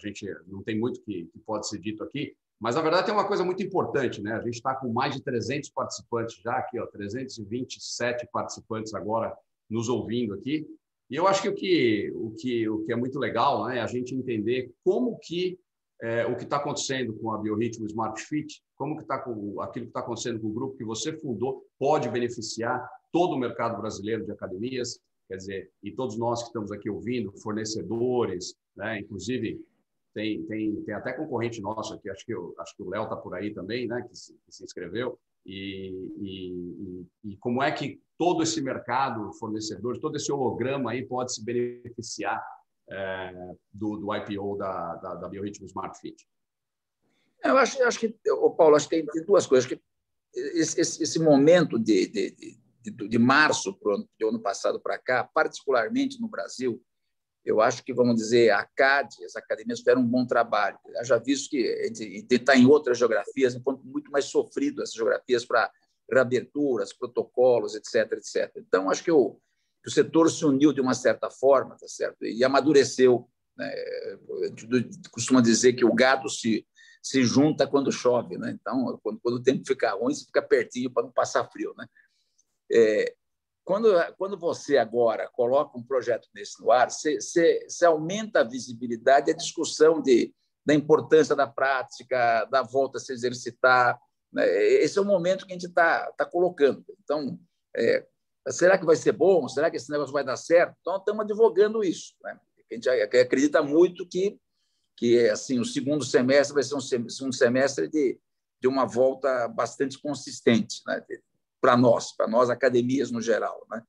gente 0.00 0.26
não 0.46 0.62
tem 0.62 0.78
muito 0.78 1.00
que, 1.02 1.26
que 1.26 1.38
pode 1.40 1.68
ser 1.68 1.78
dito 1.78 2.02
aqui, 2.02 2.34
mas 2.58 2.74
na 2.74 2.82
verdade 2.82 3.06
tem 3.06 3.14
uma 3.14 3.26
coisa 3.26 3.44
muito 3.44 3.62
importante, 3.62 4.20
né? 4.20 4.32
A 4.32 4.40
gente 4.40 4.54
está 4.54 4.74
com 4.74 4.92
mais 4.92 5.14
de 5.14 5.22
300 5.22 5.70
participantes 5.70 6.36
já 6.42 6.56
aqui, 6.56 6.78
ó, 6.78 6.86
327 6.86 8.28
participantes 8.32 8.94
agora 8.94 9.34
nos 9.68 9.88
ouvindo 9.88 10.34
aqui. 10.34 10.66
E 11.08 11.16
eu 11.16 11.26
acho 11.26 11.42
que 11.42 11.48
o 11.48 11.54
que, 11.54 12.12
o 12.14 12.30
que, 12.32 12.68
o 12.68 12.84
que 12.84 12.92
é 12.92 12.96
muito 12.96 13.18
legal 13.18 13.66
né, 13.66 13.78
é 13.78 13.80
a 13.80 13.86
gente 13.86 14.14
entender 14.14 14.72
como 14.84 15.18
que 15.18 15.58
é, 16.02 16.26
o 16.26 16.36
que 16.36 16.44
está 16.44 16.56
acontecendo 16.56 17.14
com 17.14 17.32
a 17.32 17.38
Biorritmo 17.38 17.86
Smart 17.86 18.20
Fit, 18.22 18.62
como 18.76 18.96
que 18.96 19.02
está 19.02 19.18
com 19.18 19.60
aquilo 19.60 19.86
que 19.86 19.90
está 19.90 20.00
acontecendo 20.00 20.40
com 20.40 20.48
o 20.48 20.52
grupo 20.52 20.76
que 20.76 20.84
você 20.84 21.12
fundou 21.18 21.62
pode 21.78 22.08
beneficiar 22.08 22.88
todo 23.12 23.34
o 23.34 23.38
mercado 23.38 23.80
brasileiro 23.80 24.24
de 24.24 24.32
academias, 24.32 25.00
quer 25.28 25.36
dizer, 25.36 25.70
e 25.82 25.92
todos 25.92 26.16
nós 26.18 26.40
que 26.40 26.48
estamos 26.48 26.72
aqui 26.72 26.88
ouvindo, 26.88 27.32
fornecedores, 27.40 28.54
né, 28.76 29.00
inclusive 29.00 29.60
tem, 30.14 30.42
tem, 30.46 30.82
tem 30.82 30.94
até 30.94 31.12
concorrente 31.12 31.60
nosso 31.60 31.94
aqui, 31.94 32.08
acho 32.10 32.24
que, 32.24 32.34
eu, 32.34 32.54
acho 32.58 32.74
que 32.76 32.82
o 32.82 32.88
Léo 32.88 33.04
está 33.04 33.16
por 33.16 33.34
aí 33.34 33.52
também, 33.52 33.86
né, 33.86 34.02
que 34.08 34.16
se, 34.16 34.32
que 34.32 34.52
se 34.52 34.64
inscreveu. 34.64 35.18
E, 35.46 35.90
e, 36.20 37.06
e, 37.24 37.36
como 37.38 37.62
é 37.62 37.72
que 37.72 37.98
todo 38.18 38.42
esse 38.42 38.60
mercado, 38.60 39.32
fornecedores, 39.38 40.00
todo 40.00 40.16
esse 40.16 40.30
holograma 40.30 40.90
aí 40.90 41.06
pode 41.06 41.34
se 41.34 41.42
beneficiar 41.42 42.42
é, 42.90 43.32
do, 43.72 43.96
do 43.96 44.14
IPO 44.14 44.56
da, 44.56 44.96
da, 44.96 45.14
da 45.14 45.28
Biorritmo 45.28 45.66
Smart 45.66 45.98
Fit? 46.00 46.26
Eu 47.42 47.56
acho, 47.56 47.82
acho 47.84 47.98
que, 47.98 48.14
o 48.28 48.50
Paulo, 48.50 48.76
acho 48.76 48.88
que 48.88 48.96
tem, 48.96 49.06
tem 49.06 49.24
duas 49.24 49.46
coisas. 49.46 49.68
Que 49.68 49.80
esse, 50.34 50.80
esse 50.80 51.18
momento 51.18 51.78
de, 51.78 52.06
de, 52.08 52.58
de, 52.82 53.08
de 53.08 53.18
março 53.18 53.74
para 53.74 53.96
o 53.96 54.28
ano 54.28 54.40
passado 54.40 54.80
para 54.80 54.98
cá, 54.98 55.24
particularmente 55.24 56.20
no 56.20 56.28
Brasil, 56.28 56.82
eu 57.44 57.60
acho 57.60 57.82
que, 57.82 57.94
vamos 57.94 58.16
dizer, 58.16 58.50
a 58.50 58.64
CAD, 58.64 59.24
as 59.24 59.34
academias 59.34 59.78
fizeram 59.78 60.02
um 60.02 60.06
bom 60.06 60.26
trabalho. 60.26 60.78
Eu 60.86 61.04
já 61.04 61.16
visto 61.16 61.48
que 61.50 61.56
está 62.30 62.54
em 62.54 62.66
outras 62.66 62.98
geografias, 62.98 63.54
um 63.54 63.62
ponto 63.62 63.84
muito 63.84 64.10
mais 64.10 64.26
sofrido 64.26 64.82
essas 64.82 64.94
geografias 64.94 65.44
para 65.44 65.70
reaberturas, 66.10 66.92
protocolos, 66.92 67.74
etc, 67.74 68.12
etc. 68.12 68.52
Então, 68.56 68.90
acho 68.90 69.02
que 69.02 69.10
o, 69.10 69.40
que 69.82 69.88
o 69.88 69.92
setor 69.92 70.30
se 70.30 70.44
uniu 70.44 70.72
de 70.72 70.80
uma 70.80 70.94
certa 70.94 71.30
forma, 71.30 71.76
tá 71.76 71.88
certo? 71.88 72.24
E 72.24 72.44
amadureceu. 72.44 73.28
Né? 73.56 73.70
Costuma 75.10 75.40
dizer 75.40 75.72
que 75.72 75.84
o 75.84 75.94
gado 75.94 76.28
se, 76.28 76.66
se 77.02 77.24
junta 77.24 77.66
quando 77.66 77.92
chove, 77.92 78.36
né? 78.36 78.56
Então, 78.60 78.98
quando, 79.02 79.20
quando 79.20 79.34
o 79.36 79.42
tempo 79.42 79.66
fica 79.66 79.92
ruim, 79.92 80.14
você 80.14 80.24
fica 80.24 80.42
pertinho 80.42 80.90
para 80.90 81.04
não 81.04 81.12
passar 81.12 81.48
frio, 81.50 81.74
né? 81.76 81.86
É, 82.72 83.14
quando, 83.64 83.88
quando 84.16 84.38
você 84.38 84.78
agora 84.78 85.28
coloca 85.32 85.78
um 85.78 85.82
projeto 85.82 86.28
desse 86.34 86.60
no 86.60 86.70
ar, 86.70 86.90
você, 86.90 87.20
você, 87.20 87.66
você 87.68 87.84
aumenta 87.86 88.40
a 88.40 88.44
visibilidade 88.44 89.30
e 89.30 89.32
a 89.32 89.36
discussão 89.36 90.02
de, 90.02 90.34
da 90.64 90.74
importância 90.74 91.36
da 91.36 91.46
prática, 91.46 92.44
da 92.46 92.62
volta 92.62 92.98
a 92.98 93.00
se 93.00 93.12
exercitar. 93.12 93.98
Né? 94.32 94.46
Esse 94.82 94.98
é 94.98 95.02
o 95.02 95.04
momento 95.04 95.46
que 95.46 95.52
a 95.52 95.54
gente 95.54 95.66
está 95.66 96.10
tá 96.12 96.24
colocando. 96.24 96.84
Então, 97.02 97.38
é, 97.76 98.06
será 98.48 98.78
que 98.78 98.86
vai 98.86 98.96
ser 98.96 99.12
bom? 99.12 99.48
Será 99.48 99.70
que 99.70 99.76
esse 99.76 99.90
negócio 99.90 100.12
vai 100.12 100.24
dar 100.24 100.36
certo? 100.36 100.76
Então, 100.80 100.96
estamos 100.96 101.22
advogando 101.22 101.84
isso. 101.84 102.14
Né? 102.22 102.38
A 102.70 102.74
gente 102.74 102.88
acredita 102.88 103.62
muito 103.62 104.06
que, 104.08 104.38
que 104.96 105.28
assim, 105.28 105.58
o 105.58 105.64
segundo 105.64 106.04
semestre 106.04 106.54
vai 106.54 106.62
ser 106.62 106.74
um, 107.24 107.32
semestre 107.32 107.88
de, 107.88 108.18
de 108.60 108.68
uma 108.68 108.86
volta 108.86 109.48
bastante 109.48 110.00
consistente. 110.00 110.80
Né? 110.86 111.04
para 111.60 111.76
nós, 111.76 112.12
para 112.16 112.26
nós 112.26 112.48
academias 112.48 113.10
no 113.10 113.20
geral. 113.20 113.66
Né? 113.70 113.82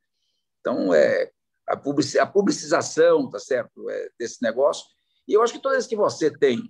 Então, 0.59 0.93
é, 0.93 1.31
a, 1.67 1.77
publici 1.77 2.19
a 2.19 2.27
publicização 2.27 3.29
tá 3.29 3.39
certo, 3.39 3.89
é, 3.89 4.09
desse 4.19 4.41
negócio. 4.41 4.85
E 5.27 5.33
eu 5.33 5.41
acho 5.41 5.53
que 5.53 5.61
toda 5.61 5.75
vez 5.75 5.87
que 5.87 5.95
você 5.95 6.29
tem 6.29 6.61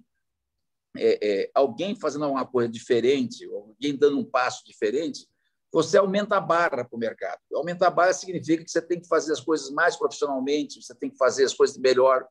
é, 0.96 1.20
é, 1.44 1.52
alguém 1.54 1.96
fazendo 1.96 2.26
alguma 2.26 2.46
coisa 2.46 2.70
diferente, 2.70 3.46
alguém 3.46 3.98
dando 3.98 4.20
um 4.20 4.26
passo 4.26 4.64
diferente, 4.66 5.28
você 5.72 5.98
aumenta 5.98 6.36
a 6.36 6.42
barra 6.42 6.84
para 6.84 6.96
o 6.96 6.98
mercado. 6.98 7.40
Aumentar 7.54 7.88
a 7.88 7.92
barra 7.92 8.14
significa 8.14 8.64
que 8.64 8.70
você 8.70 8.82
tem 8.82 9.00
que 9.00 9.08
fazer 9.08 9.32
as 9.32 9.40
coisas 9.40 9.70
mais 9.72 9.96
profissionalmente, 9.96 10.82
você 10.82 10.94
tem 10.94 11.10
que 11.10 11.18
fazer 11.18 11.46
as 11.46 11.54
coisas 11.54 11.78
melhor. 11.78 12.28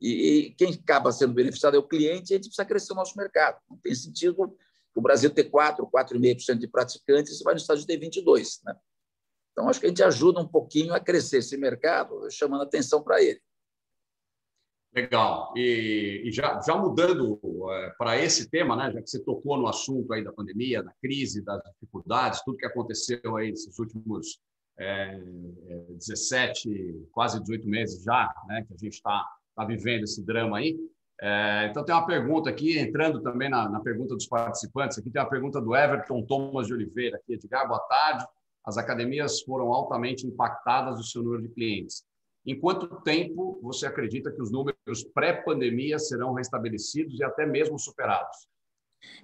E, 0.00 0.10
e 0.10 0.50
quem 0.54 0.74
acaba 0.74 1.10
sendo 1.12 1.32
beneficiado 1.32 1.76
é 1.76 1.78
o 1.78 1.86
cliente, 1.86 2.32
e 2.32 2.34
a 2.34 2.36
gente 2.36 2.48
precisa 2.48 2.64
crescer 2.64 2.92
o 2.92 2.96
nosso 2.96 3.16
mercado. 3.16 3.58
Não 3.70 3.78
tem 3.78 3.94
sentido 3.94 4.54
o 4.94 5.00
Brasil 5.00 5.30
ter 5.30 5.44
4, 5.44 5.86
4,5% 5.86 6.58
de 6.58 6.68
praticantes, 6.68 7.38
você 7.38 7.44
vai 7.44 7.54
nos 7.54 7.62
Estados 7.62 7.84
Unidos 7.84 8.10
ter 8.14 8.22
22%. 8.22 8.60
Né? 8.64 8.76
Então, 9.52 9.68
acho 9.68 9.80
que 9.80 9.86
a 9.86 9.88
gente 9.88 10.02
ajuda 10.02 10.40
um 10.40 10.48
pouquinho 10.48 10.94
a 10.94 11.00
crescer 11.00 11.38
esse 11.38 11.56
mercado, 11.56 12.30
chamando 12.30 12.62
atenção 12.62 13.02
para 13.02 13.22
ele. 13.22 13.40
Legal. 14.94 15.52
E, 15.56 16.22
e 16.24 16.32
já, 16.32 16.60
já, 16.60 16.76
mudando 16.76 17.40
é, 17.70 17.90
para 17.96 18.18
esse 18.18 18.50
tema, 18.50 18.76
né, 18.76 18.92
já 18.92 19.00
que 19.00 19.08
você 19.08 19.22
tocou 19.24 19.56
no 19.56 19.66
assunto 19.66 20.12
aí 20.12 20.22
da 20.22 20.32
pandemia, 20.32 20.82
da 20.82 20.92
crise, 21.00 21.42
das 21.42 21.62
dificuldades, 21.72 22.42
tudo 22.44 22.58
que 22.58 22.66
aconteceu 22.66 23.36
aí 23.36 23.50
nesses 23.50 23.78
últimos 23.78 24.38
é, 24.78 25.18
17, 25.98 27.08
quase 27.10 27.40
18 27.40 27.66
meses 27.66 28.02
já, 28.02 28.34
né, 28.46 28.64
que 28.66 28.74
a 28.74 28.76
gente 28.76 28.94
está 28.94 29.26
tá 29.56 29.64
vivendo 29.64 30.04
esse 30.04 30.22
drama 30.22 30.58
aí, 30.58 30.76
é, 31.24 31.68
então, 31.70 31.84
tem 31.84 31.94
uma 31.94 32.04
pergunta 32.04 32.50
aqui, 32.50 32.76
entrando 32.80 33.22
também 33.22 33.48
na, 33.48 33.68
na, 33.68 33.78
pergunta 33.78 34.12
dos 34.16 34.26
participantes. 34.26 34.98
Aqui 34.98 35.08
tem 35.08 35.22
uma 35.22 35.30
pergunta 35.30 35.60
do 35.60 35.72
Everton 35.72 36.26
Thomas 36.26 36.66
de 36.66 36.74
Oliveira, 36.74 37.16
aqui, 37.16 37.34
Edgar, 37.34 37.68
boa 37.68 37.78
tarde. 37.78 38.26
As 38.64 38.76
academias 38.76 39.40
foram 39.42 39.72
altamente 39.72 40.26
impactadas 40.26 40.96
do 40.96 41.04
seu 41.04 41.22
número 41.22 41.42
de 41.42 41.48
clientes. 41.50 42.04
Em 42.44 42.58
quanto 42.58 43.00
tempo 43.02 43.60
você 43.62 43.86
acredita 43.86 44.32
que 44.32 44.42
os 44.42 44.50
números 44.50 45.04
pré-pandemia 45.14 45.98
serão 45.98 46.34
restabelecidos 46.34 47.18
e 47.18 47.24
até 47.24 47.46
mesmo 47.46 47.78
superados? 47.78 48.48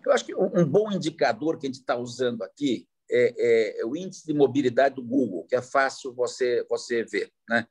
Eu 0.05 0.13
acho 0.13 0.25
que 0.25 0.35
um 0.35 0.65
bom 0.65 0.91
indicador 0.91 1.59
que 1.59 1.67
a 1.67 1.69
gente 1.69 1.81
está 1.81 1.97
usando 1.97 2.43
aqui 2.43 2.87
é, 3.11 3.81
é, 3.81 3.87
o 3.87 3.97
índice 3.97 4.27
de 4.27 4.35
mobilidade 4.35 4.97
do 4.97 5.03
Google, 5.03 5.47
que 5.49 5.57
é 5.57 5.63
fácil 5.63 6.13
você, 6.13 6.65
você 6.69 7.05
ver. 7.05 7.33
Né? 7.49 7.67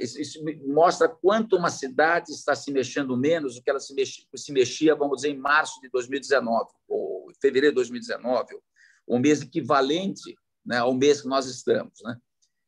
isso 0.00 0.42
mostra 0.66 1.08
quanto 1.08 1.56
uma 1.56 1.70
cidade 1.70 2.32
está 2.32 2.54
se 2.54 2.72
mexendo 2.72 3.16
menos 3.16 3.54
do 3.54 3.62
que 3.62 3.70
ela 3.70 3.78
se 3.78 3.94
mexia, 3.94 4.24
se 4.34 4.52
mexia, 4.52 4.94
vamos 4.94 5.18
dizer, 5.18 5.28
em 5.28 5.38
março 5.38 5.80
de 5.80 5.88
2019, 5.88 6.68
ou 6.88 7.30
fevereiro 7.40 7.72
de 7.72 7.76
2019, 7.76 8.58
um 9.06 9.20
mês 9.20 9.40
equivalente 9.40 10.36
né, 10.66 10.78
ao 10.78 10.92
mês 10.92 11.22
que 11.22 11.28
nós 11.28 11.46
estamos. 11.46 11.92
Né? 12.02 12.16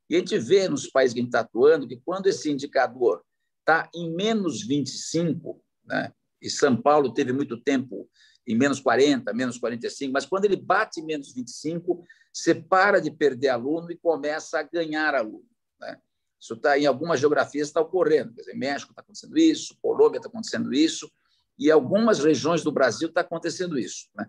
E 0.09 0.17
a 0.17 0.19
gente 0.19 0.39
vê 0.39 0.69
nos 0.69 0.87
países 0.87 1.15
que 1.15 1.21
a 1.21 1.23
gente 1.23 1.31
está 1.31 1.41
atuando 1.41 1.89
que 1.89 2.01
quando 2.05 2.27
esse 2.27 2.51
indicador 2.51 3.23
está 3.61 3.89
em 3.95 4.15
menos 4.15 4.63
25, 4.63 5.63
né, 5.85 6.13
e 6.41 6.51
São 6.51 6.77
Paulo 6.77 7.15
teve 7.15 7.33
muito 7.33 7.61
tempo 7.61 8.09
em 8.47 8.55
menos 8.55 8.79
40, 8.79 9.33
menos 9.33 9.59
45, 9.59 10.13
mas 10.13 10.27
quando 10.27 10.45
ele 10.45 10.57
bate 10.57 11.01
em 11.01 11.05
menos 11.07 11.33
25, 11.33 12.05
você 12.33 12.55
para 12.55 13.01
de 13.01 13.11
perder 13.11 13.49
aluno 13.49 13.91
e 13.91 13.97
começa 13.97 14.59
a 14.59 14.63
ganhar 14.63 15.15
aluno. 15.15 15.49
Né? 15.81 15.99
Isso 16.39 16.55
está 16.55 16.79
em 16.79 16.85
algumas 16.85 17.21
geografias 17.21 17.69
está 17.69 17.81
ocorrendo. 17.81 18.35
Quer 18.35 18.43
dizer, 18.43 18.55
México 18.55 18.93
está 18.93 19.01
acontecendo 19.01 19.39
isso, 19.39 19.79
Colômbia 19.81 20.19
está 20.19 20.29
acontecendo 20.29 20.75
isso, 20.75 21.11
e 21.59 21.71
algumas 21.71 22.19
regiões 22.19 22.63
do 22.63 22.73
Brasil 22.73 23.09
está 23.09 23.23
acontecendo 23.23 23.79
isso. 23.79 24.09
Né? 24.15 24.27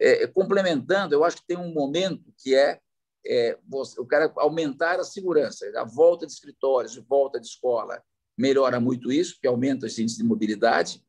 É, 0.00 0.26
complementando, 0.28 1.14
eu 1.14 1.24
acho 1.24 1.36
que 1.36 1.46
tem 1.46 1.58
um 1.58 1.72
momento 1.74 2.32
que 2.38 2.54
é, 2.54 2.80
é 3.26 3.58
você, 3.66 4.00
o 4.00 4.06
cara 4.06 4.32
aumentar 4.36 4.98
a 5.00 5.04
segurança, 5.04 5.70
a 5.76 5.84
volta 5.84 6.26
de 6.26 6.32
escritórios, 6.32 6.96
a 6.96 7.02
volta 7.02 7.40
de 7.40 7.46
escola 7.46 8.02
melhora 8.36 8.78
muito 8.78 9.10
isso, 9.10 9.34
porque 9.34 9.48
aumenta 9.48 9.86
esse 9.86 10.02
índice 10.02 10.18
de 10.18 10.24
mobilidade. 10.24 11.02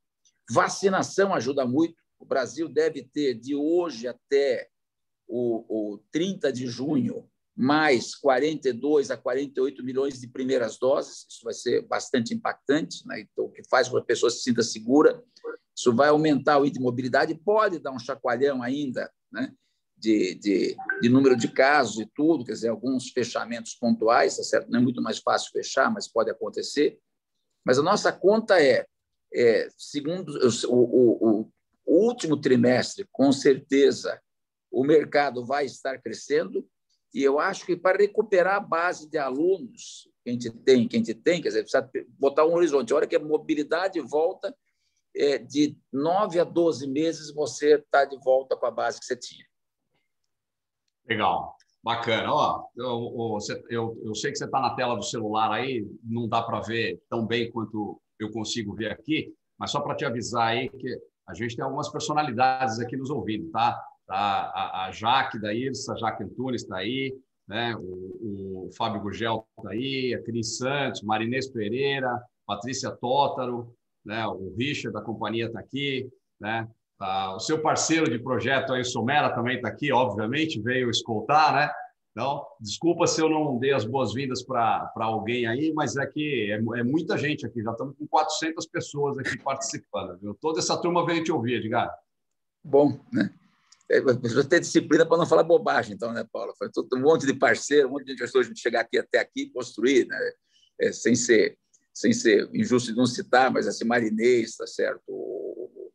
Vacinação 0.50 1.34
ajuda 1.34 1.66
muito. 1.66 1.96
O 2.20 2.26
Brasil 2.26 2.68
deve 2.68 3.04
ter, 3.04 3.36
de 3.36 3.56
hoje 3.56 4.08
até 4.08 4.68
o, 5.28 5.94
o 5.94 6.00
30 6.12 6.52
de 6.52 6.66
junho, 6.66 7.30
mais 7.56 8.16
42 8.16 9.12
a 9.12 9.18
48 9.18 9.84
milhões 9.84 10.20
de 10.20 10.28
primeiras 10.28 10.78
doses, 10.80 11.28
isso 11.30 11.42
vai 11.44 11.54
ser 11.54 11.86
bastante 11.88 12.34
impactante, 12.34 13.06
né? 13.06 13.20
então, 13.20 13.46
o 13.46 13.52
que 13.52 13.62
faz 13.70 13.88
com 13.88 13.98
que 13.98 14.02
a 14.02 14.06
pessoa 14.06 14.30
se 14.30 14.42
sinta 14.42 14.64
segura. 14.64 15.22
Isso 15.78 15.94
vai 15.94 16.10
aumentar 16.10 16.58
o 16.58 16.62
índice 16.62 16.80
de 16.80 16.84
mobilidade, 16.84 17.36
pode 17.36 17.80
dar 17.80 17.92
um 17.92 18.00
chacoalhão 18.00 18.64
ainda 18.64 19.10
né? 19.32 19.54
De, 20.00 20.36
de, 20.36 20.78
de, 21.02 21.10
número 21.10 21.36
de 21.36 21.48
casos 21.48 22.00
e 22.00 22.06
tudo, 22.16 22.46
quer 22.46 22.54
dizer, 22.54 22.70
alguns 22.70 23.10
fechamentos 23.10 23.76
pontuais, 23.76 24.38
tá 24.38 24.44
certo? 24.44 24.70
não 24.70 24.80
é 24.80 24.82
muito 24.82 25.02
mais 25.02 25.20
fácil 25.20 25.52
fechar, 25.52 25.92
mas 25.92 26.08
pode 26.08 26.30
acontecer. 26.30 26.98
Mas 27.66 27.78
a 27.78 27.84
nossa 27.84 28.12
conta 28.12 28.62
é, 28.62 28.86
é 29.34 29.68
segundo 29.78 30.30
o, 30.68 30.74
o, 30.74 31.40
o, 31.86 32.06
último 32.06 32.38
trimestre, 32.38 33.08
com 33.12 33.32
certeza, 33.32 34.20
o 34.72 34.84
mercado 34.84 35.46
vai 35.46 35.66
estar 35.66 36.00
crescendo, 36.02 36.66
e 37.14 37.24
eu 37.24 37.40
acho 37.40 37.66
que 37.66 37.76
para 37.76 37.98
recuperar 37.98 38.56
a 38.56 38.60
base 38.60 39.10
de 39.10 39.18
alunos 39.18 40.08
que 40.24 40.30
a 40.30 40.34
gente 40.34 40.52
tem, 40.52 40.88
que 40.88 40.96
a 40.96 41.00
gente 41.00 41.14
tem, 41.16 41.42
quer 41.42 41.50
dizer, 41.50 41.64
precisa 41.64 41.90
botar 42.20 42.46
um 42.46 42.54
horizonte. 42.54 42.94
A 42.94 42.96
hora 42.96 43.08
que 43.08 43.16
a 43.16 43.20
mobilidade 43.20 44.00
volta, 44.00 44.56
é, 45.16 45.40
de 45.40 45.76
nove 45.92 46.40
a 46.40 46.44
doze 46.44 46.88
meses 46.88 47.34
você 47.34 47.76
está 47.76 48.06
de 48.06 48.18
volta 48.24 48.56
com 48.56 48.66
a 48.68 48.72
base 48.72 49.00
que 49.00 49.06
você 49.06 49.16
tinha. 49.16 49.49
Legal, 51.10 51.56
bacana. 51.84 52.32
Ó, 52.32 52.68
eu, 52.78 53.40
eu, 53.70 54.02
eu 54.04 54.16
sei 54.16 54.32
que 54.32 54.38
você 54.38 54.46
está 54.46 54.62
na 54.62 54.76
tela 54.76 54.96
do 54.96 55.04
celular 55.04 55.52
aí, 55.52 55.86
não 56.04 56.28
dá 56.28 56.44
para 56.44 56.60
ver 56.60 57.02
tão 57.10 57.26
bem 57.26 57.52
quanto 57.52 58.00
eu 58.20 58.32
consigo 58.32 58.76
ver 58.76 58.92
aqui, 58.92 59.34
mas 59.58 59.72
só 59.72 59.80
para 59.80 59.96
te 59.96 60.06
avisar 60.06 60.50
aí 60.50 60.70
que 60.70 61.02
a 61.28 61.34
gente 61.34 61.56
tem 61.56 61.66
algumas 61.66 61.90
personalidades 61.90 62.80
aqui 62.80 62.96
nos 62.96 63.10
ouvindo, 63.10 63.50
tá? 63.50 63.80
Tá? 64.06 64.52
A, 64.54 64.86
a 64.86 64.92
Jaque 64.92 65.40
da 65.40 65.54
Irsa, 65.54 65.94
a 65.94 65.96
Jaque 65.96 66.24
Antunes 66.24 66.64
está 66.64 66.78
aí, 66.78 67.16
né? 67.48 67.76
o, 67.76 68.68
o 68.68 68.70
Fábio 68.76 69.02
Gugel 69.02 69.48
está 69.58 69.72
aí, 69.72 70.14
a 70.14 70.24
Cris 70.24 70.58
Santos, 70.58 71.02
Marinês 71.04 71.48
Pereira, 71.48 72.20
Patrícia 72.46 72.92
Tótaro, 72.92 73.76
né? 74.06 74.26
o 74.28 74.54
Richard 74.58 74.94
da 74.94 75.02
companhia 75.02 75.46
está 75.46 75.60
aqui, 75.60 76.10
né? 76.40 76.68
Tá, 77.00 77.34
o 77.34 77.40
seu 77.40 77.62
parceiro 77.62 78.12
de 78.12 78.20
projeto 78.20 78.74
aí, 78.74 78.84
Somera, 78.84 79.34
também 79.34 79.56
está 79.56 79.70
aqui, 79.70 79.90
obviamente, 79.90 80.62
veio 80.62 80.90
escoltar, 80.90 81.54
né? 81.54 81.72
Então, 82.12 82.46
desculpa 82.60 83.08
se 83.08 83.22
eu 83.22 83.30
não 83.30 83.58
dei 83.58 83.72
as 83.72 83.86
boas-vindas 83.86 84.44
para 84.44 84.92
alguém 84.98 85.48
aí, 85.48 85.72
mas 85.74 85.96
é 85.96 86.06
que 86.06 86.52
é, 86.52 86.56
é, 86.56 86.84
muita 86.84 87.18
gente 87.18 87.46
aqui, 87.46 87.64
já 87.64 87.72
estamos 87.72 87.96
com 87.96 88.06
400 88.06 88.66
pessoas 88.68 89.18
aqui 89.18 89.38
participando. 89.42 90.20
Viu? 90.20 90.34
Toda 90.42 90.60
essa 90.60 90.76
turma 90.76 91.06
veio 91.06 91.24
te 91.24 91.32
ouvir, 91.32 91.60
Edgar. 91.60 91.90
Bom, 92.62 93.00
né? 93.14 93.34
É, 93.90 94.02
precisa 94.02 94.44
ter 94.44 94.60
disciplina 94.60 95.06
para 95.06 95.18
não 95.18 95.26
falar 95.26 95.44
bobagem, 95.44 95.96
então, 95.96 96.12
né, 96.12 96.26
Paulo? 96.30 96.54
Foi 96.58 96.70
todo 96.70 96.98
um 96.98 97.02
monte 97.02 97.26
de 97.26 97.34
parceiro, 97.34 97.88
um 97.88 97.92
monte 97.92 98.08
de 98.08 98.12
investidores 98.12 98.54
de 98.54 98.60
chegar 98.60 98.82
aqui 98.82 98.98
até 98.98 99.20
aqui 99.20 99.50
construir, 99.52 100.06
né? 100.06 100.18
É, 100.82 100.92
sem 100.92 101.16
ser 101.16 101.58
sem 101.94 102.14
ser 102.14 102.50
injusto 102.54 102.92
de 102.92 102.98
não 102.98 103.06
citar, 103.06 103.52
mas 103.52 103.68
assim, 103.68 103.84
Marinês, 103.84 104.56
tá 104.56 104.66
certo? 104.66 105.04
O 105.08 105.89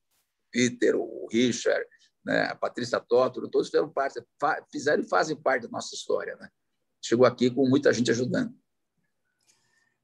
Peter, 0.55 0.95
o 0.95 1.27
Richard, 1.33 1.85
né? 2.25 2.45
a 2.45 2.55
Patrícia 2.55 3.01
Tótoro, 3.01 3.49
todos 3.49 3.67
fizeram 3.67 3.89
parte, 3.89 4.23
fizeram 4.71 5.03
e 5.03 5.09
fazem 5.09 5.35
parte 5.37 5.65
da 5.65 5.69
nossa 5.69 5.93
história. 5.97 6.37
Né? 6.37 6.49
Chegou 7.03 7.27
aqui 7.27 7.51
com 7.51 7.69
muita 7.69 7.93
gente 7.93 8.13
ajudando. 8.13 8.55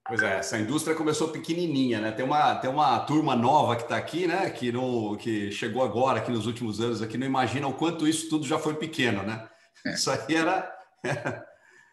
Pois 0.04 0.21
é, 0.23 0.38
essa 0.38 0.59
indústria 0.59 0.97
começou 0.97 1.28
pequenininha, 1.28 2.00
né? 2.00 2.11
Tem 2.11 2.25
uma, 2.25 2.57
tem 2.57 2.69
uma 2.69 2.99
turma 3.00 3.37
nova 3.37 3.76
que 3.76 3.83
está 3.83 3.97
aqui, 3.97 4.26
né? 4.26 4.50
Que, 4.50 4.73
no, 4.73 5.16
que 5.16 5.52
chegou 5.52 5.85
agora, 5.85 6.19
aqui 6.19 6.33
nos 6.33 6.47
últimos 6.47 6.80
anos, 6.80 7.00
aqui 7.00 7.16
não 7.16 7.26
imagina 7.26 7.69
o 7.69 7.75
quanto 7.75 8.09
isso 8.09 8.28
tudo 8.28 8.45
já 8.45 8.59
foi 8.59 8.75
pequeno, 8.75 9.23
né? 9.23 9.49
É. 9.87 9.92
Isso 9.92 10.11
aí 10.11 10.35
era. 10.35 10.75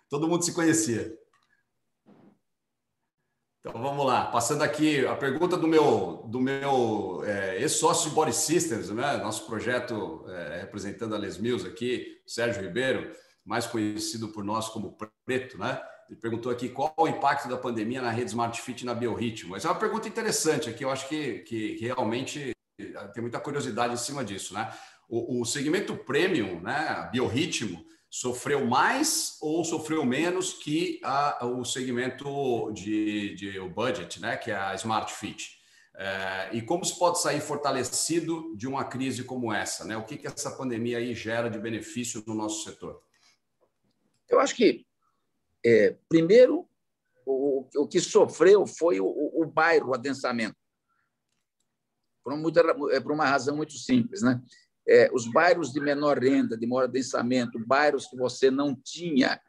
Todo 0.10 0.28
mundo 0.28 0.44
se 0.44 0.54
conhecia. 0.54 1.16
Então 3.70 3.82
vamos 3.82 4.06
lá, 4.06 4.28
passando 4.28 4.64
aqui 4.64 5.06
a 5.06 5.14
pergunta 5.14 5.58
do 5.58 5.68
meu 5.68 6.24
do 6.26 6.40
meu 6.40 7.22
é, 7.26 7.62
ex-sócio 7.62 8.12
Body 8.12 8.34
Systems, 8.34 8.90
né? 8.90 9.18
Nosso 9.18 9.46
projeto 9.46 10.24
é, 10.30 10.60
representando 10.62 11.14
a 11.14 11.18
Les 11.18 11.38
Mills 11.38 11.68
aqui, 11.68 12.22
Sérgio 12.26 12.62
Ribeiro, 12.62 13.12
mais 13.44 13.68
conhecido 13.68 14.30
por 14.30 14.44
nós 14.44 14.70
como 14.70 14.98
Preto, 15.26 15.58
né? 15.58 15.82
Ele 16.10 16.18
perguntou 16.18 16.50
aqui 16.50 16.70
qual 16.70 16.94
o 16.98 17.10
impacto 17.10 17.50
da 17.50 17.58
pandemia 17.58 18.02
na 18.02 18.10
rede 18.10 18.30
Smart 18.30 18.62
Fit 18.62 18.84
e 18.84 18.86
na 18.86 18.94
Biorritmo. 18.94 19.56
Essa 19.56 19.68
é 19.68 19.72
uma 19.72 19.80
pergunta 19.80 20.08
interessante 20.08 20.70
aqui, 20.70 20.86
eu 20.86 20.90
acho 20.90 21.10
que, 21.10 21.40
que, 21.40 21.76
que 21.76 21.86
realmente 21.86 22.54
tem 23.14 23.22
muita 23.22 23.40
curiosidade 23.40 23.94
em 23.94 23.98
cima 23.98 24.24
disso. 24.24 24.54
Né? 24.54 24.72
O, 25.10 25.42
o 25.42 25.46
segmento 25.46 25.94
premium, 25.94 26.62
né, 26.62 27.10
Biorritmo, 27.12 27.84
sofreu 28.10 28.66
mais 28.66 29.38
ou 29.42 29.64
sofreu 29.64 30.06
menos 30.06 30.54
que 30.54 31.00
a, 31.04 31.46
o 31.46 31.66
segmento 31.66 32.72
de, 32.72 33.36
de 33.36 33.60
o 33.60 33.70
budget, 33.70 34.22
né, 34.22 34.38
que 34.38 34.52
é 34.52 34.56
a 34.56 34.74
Smart 34.76 35.14
Fit? 35.14 35.58
É, 36.00 36.50
e 36.54 36.62
como 36.62 36.86
se 36.86 36.98
pode 36.98 37.20
sair 37.20 37.42
fortalecido 37.42 38.56
de 38.56 38.68
uma 38.68 38.86
crise 38.86 39.24
como 39.24 39.52
essa? 39.52 39.84
Né? 39.84 39.98
O 39.98 40.06
que, 40.06 40.16
que 40.16 40.28
essa 40.28 40.52
pandemia 40.52 41.00
aí 41.00 41.16
gera 41.16 41.50
de 41.50 41.58
benefício 41.58 42.24
no 42.28 42.36
nosso 42.36 42.64
setor? 42.64 43.02
Eu 44.30 44.40
acho 44.40 44.56
que 44.56 44.86
é, 45.66 45.98
primeiro, 46.08 46.70
o, 47.26 47.68
o 47.76 47.88
que 47.88 48.00
sofreu 48.00 48.68
foi 48.68 49.00
o, 49.00 49.08
o 49.08 49.46
bairro, 49.46 49.90
o 49.90 49.94
adensamento. 49.96 50.56
Por 52.24 52.34
uma, 52.34 52.50
é, 52.92 53.00
por 53.00 53.12
uma 53.12 53.26
razão 53.26 53.56
muito 53.56 53.74
simples. 53.74 54.22
Né? 54.22 54.40
É, 54.90 55.10
os 55.14 55.28
bairros 55.28 55.72
de 55.72 55.80
menor 55.80 56.18
renda, 56.18 56.58
de 56.58 56.66
maior 56.66 56.86
adensamento, 56.86 57.60
bairros 57.60 58.08
que 58.08 58.16
você 58.16 58.50
não 58.50 58.76
tinha, 58.76 59.40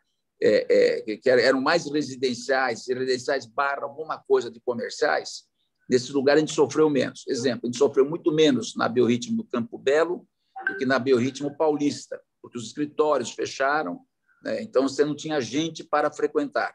é, 0.42 1.02
é, 1.11 1.16
que 1.16 1.30
eram 1.30 1.61
mais 1.61 1.90
residenciais, 1.90 2.87
residenciais 2.88 3.47
barra 3.47 3.83
alguma 3.83 4.18
coisa 4.18 4.50
de 4.50 4.61
comerciais, 4.61 5.45
nesse 5.88 6.12
lugar 6.12 6.37
a 6.37 6.40
gente 6.40 6.52
sofreu 6.52 6.90
menos. 6.90 7.25
Exemplo, 7.28 7.61
a 7.64 7.66
gente 7.66 7.78
sofreu 7.78 8.09
muito 8.09 8.33
menos 8.33 8.75
na 8.76 8.88
Biorritmo 8.88 9.37
do 9.37 9.45
Campo 9.45 9.78
Belo 9.78 10.26
do 10.66 10.76
que 10.76 10.85
na 10.85 10.99
Biorritmo 10.99 11.57
Paulista, 11.57 12.21
porque 12.42 12.59
os 12.59 12.66
escritórios 12.66 13.30
fecharam, 13.30 14.00
né? 14.42 14.62
Então, 14.62 14.88
você 14.88 15.04
não 15.04 15.14
tinha 15.14 15.40
gente 15.40 15.85
para 15.85 16.11
frequentar. 16.11 16.75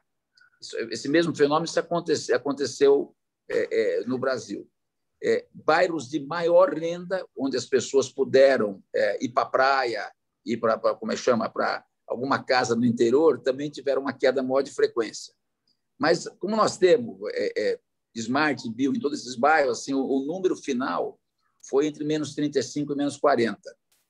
esse 0.91 1.08
mesmo 1.10 1.36
fenômeno 1.36 1.72
aconteceu, 1.77 2.36
aconteceu 2.36 3.15
é, 3.50 4.01
é, 4.01 4.05
no 4.05 4.17
Brasil. 4.17 4.70
É, 5.24 5.46
bairros 5.53 6.10
de 6.10 6.20
maior 6.20 6.74
renda, 6.74 7.25
onde 7.38 7.56
as 7.56 7.65
pessoas 7.65 8.10
puderam 8.10 8.84
é, 8.94 9.24
ir 9.24 9.30
para 9.30 9.44
a 9.44 9.50
praia, 9.50 10.12
ir 10.46 10.58
para, 10.58 10.77
como 10.96 11.12
é 11.12 11.15
chama, 11.15 11.50
para 11.50 11.86
alguma 12.08 12.44
casa 12.44 12.75
no 12.75 12.86
interior, 12.86 13.39
também 13.39 13.70
tiveram 13.70 14.01
uma 14.01 14.13
queda 14.13 14.44
maior 14.44 14.62
de 14.62 14.72
frequência. 14.72 15.34
Mas, 15.98 16.27
como 16.39 16.56
nós 16.56 16.77
temos 16.77 17.18
é, 17.34 17.53
é, 17.58 17.80
Smart 18.15 18.70
Bill 18.70 18.94
em 18.94 19.00
todos 19.00 19.22
esses 19.22 19.36
bairros, 19.36 19.80
assim, 19.80 19.94
o, 19.94 20.03
o 20.03 20.25
número 20.25 20.56
final 20.56 21.20
foi 21.68 21.88
entre 21.88 22.03
menos 22.03 22.36
35 22.36 22.92
e 22.92 22.96
menos 22.96 23.18
40. 23.18 23.60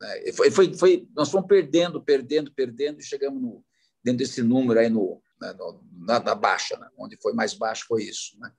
Né? 0.01 0.32
Foi, 0.34 0.51
foi, 0.51 0.74
foi, 0.74 1.08
nós 1.15 1.29
fomos 1.29 1.48
perdendo, 1.48 2.01
perdendo, 2.01 2.51
perdendo 2.51 3.00
e 3.00 3.03
chegamos 3.03 3.41
no, 3.41 3.63
dentro 4.03 4.20
desse 4.20 4.41
número 4.41 4.79
aí 4.79 4.89
no, 4.89 5.22
né, 5.39 5.53
no 5.53 5.84
na, 5.91 6.20
na, 6.20 6.36
baixa, 6.36 6.77
né? 6.77 6.89
onde 6.98 7.17
foi 7.22 7.34
mais 7.34 7.53
baixo 7.53 7.86
foi 7.88 8.03
isso. 8.03 8.38
Né? 8.39 8.51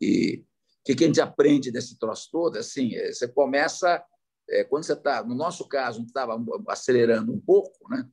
E 0.00 0.44
que, 0.84 0.94
que 0.94 1.04
a 1.04 1.06
gente 1.06 1.20
aprende 1.20 1.70
desse 1.70 1.98
troço 1.98 2.28
todo? 2.30 2.56
Assim, 2.58 2.94
é, 2.94 3.12
você 3.12 3.28
começa, 3.28 4.02
é, 4.48 4.64
quando 4.64 4.84
você 4.84 4.94
está, 4.94 5.22
no 5.22 5.34
nosso 5.34 5.66
caso, 5.68 6.02
estava 6.02 6.42
acelerando 6.68 7.32
um 7.32 7.40
pouco, 7.40 7.88
né? 7.88 8.06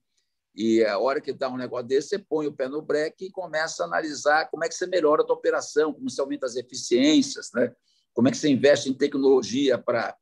E 0.56 0.84
a 0.84 0.98
hora 0.98 1.22
que 1.22 1.32
dá 1.32 1.50
um 1.50 1.58
negócio 1.58 1.86
desse, 1.88 2.10
você 2.10 2.20
põe 2.20 2.48
o 2.48 2.54
pé 2.54 2.68
no 2.68 2.82
breque 2.82 3.28
e 3.28 3.32
começa 3.32 3.84
a 3.84 3.86
analisar 3.86 4.50
como 4.50 4.64
é 4.64 4.68
que 4.68 4.74
você 4.74 4.88
melhora 4.88 5.22
a 5.22 5.26
tua 5.26 5.36
operação, 5.36 5.94
como 5.94 6.10
você 6.10 6.20
aumenta 6.20 6.48
as 6.48 6.56
eficiências, 6.56 7.52
né? 7.54 7.72
como 8.12 8.28
é 8.28 8.32
que 8.32 8.38
você 8.38 8.50
investe 8.50 8.90
em 8.90 8.94
tecnologia 8.96 9.78
para 9.78 10.18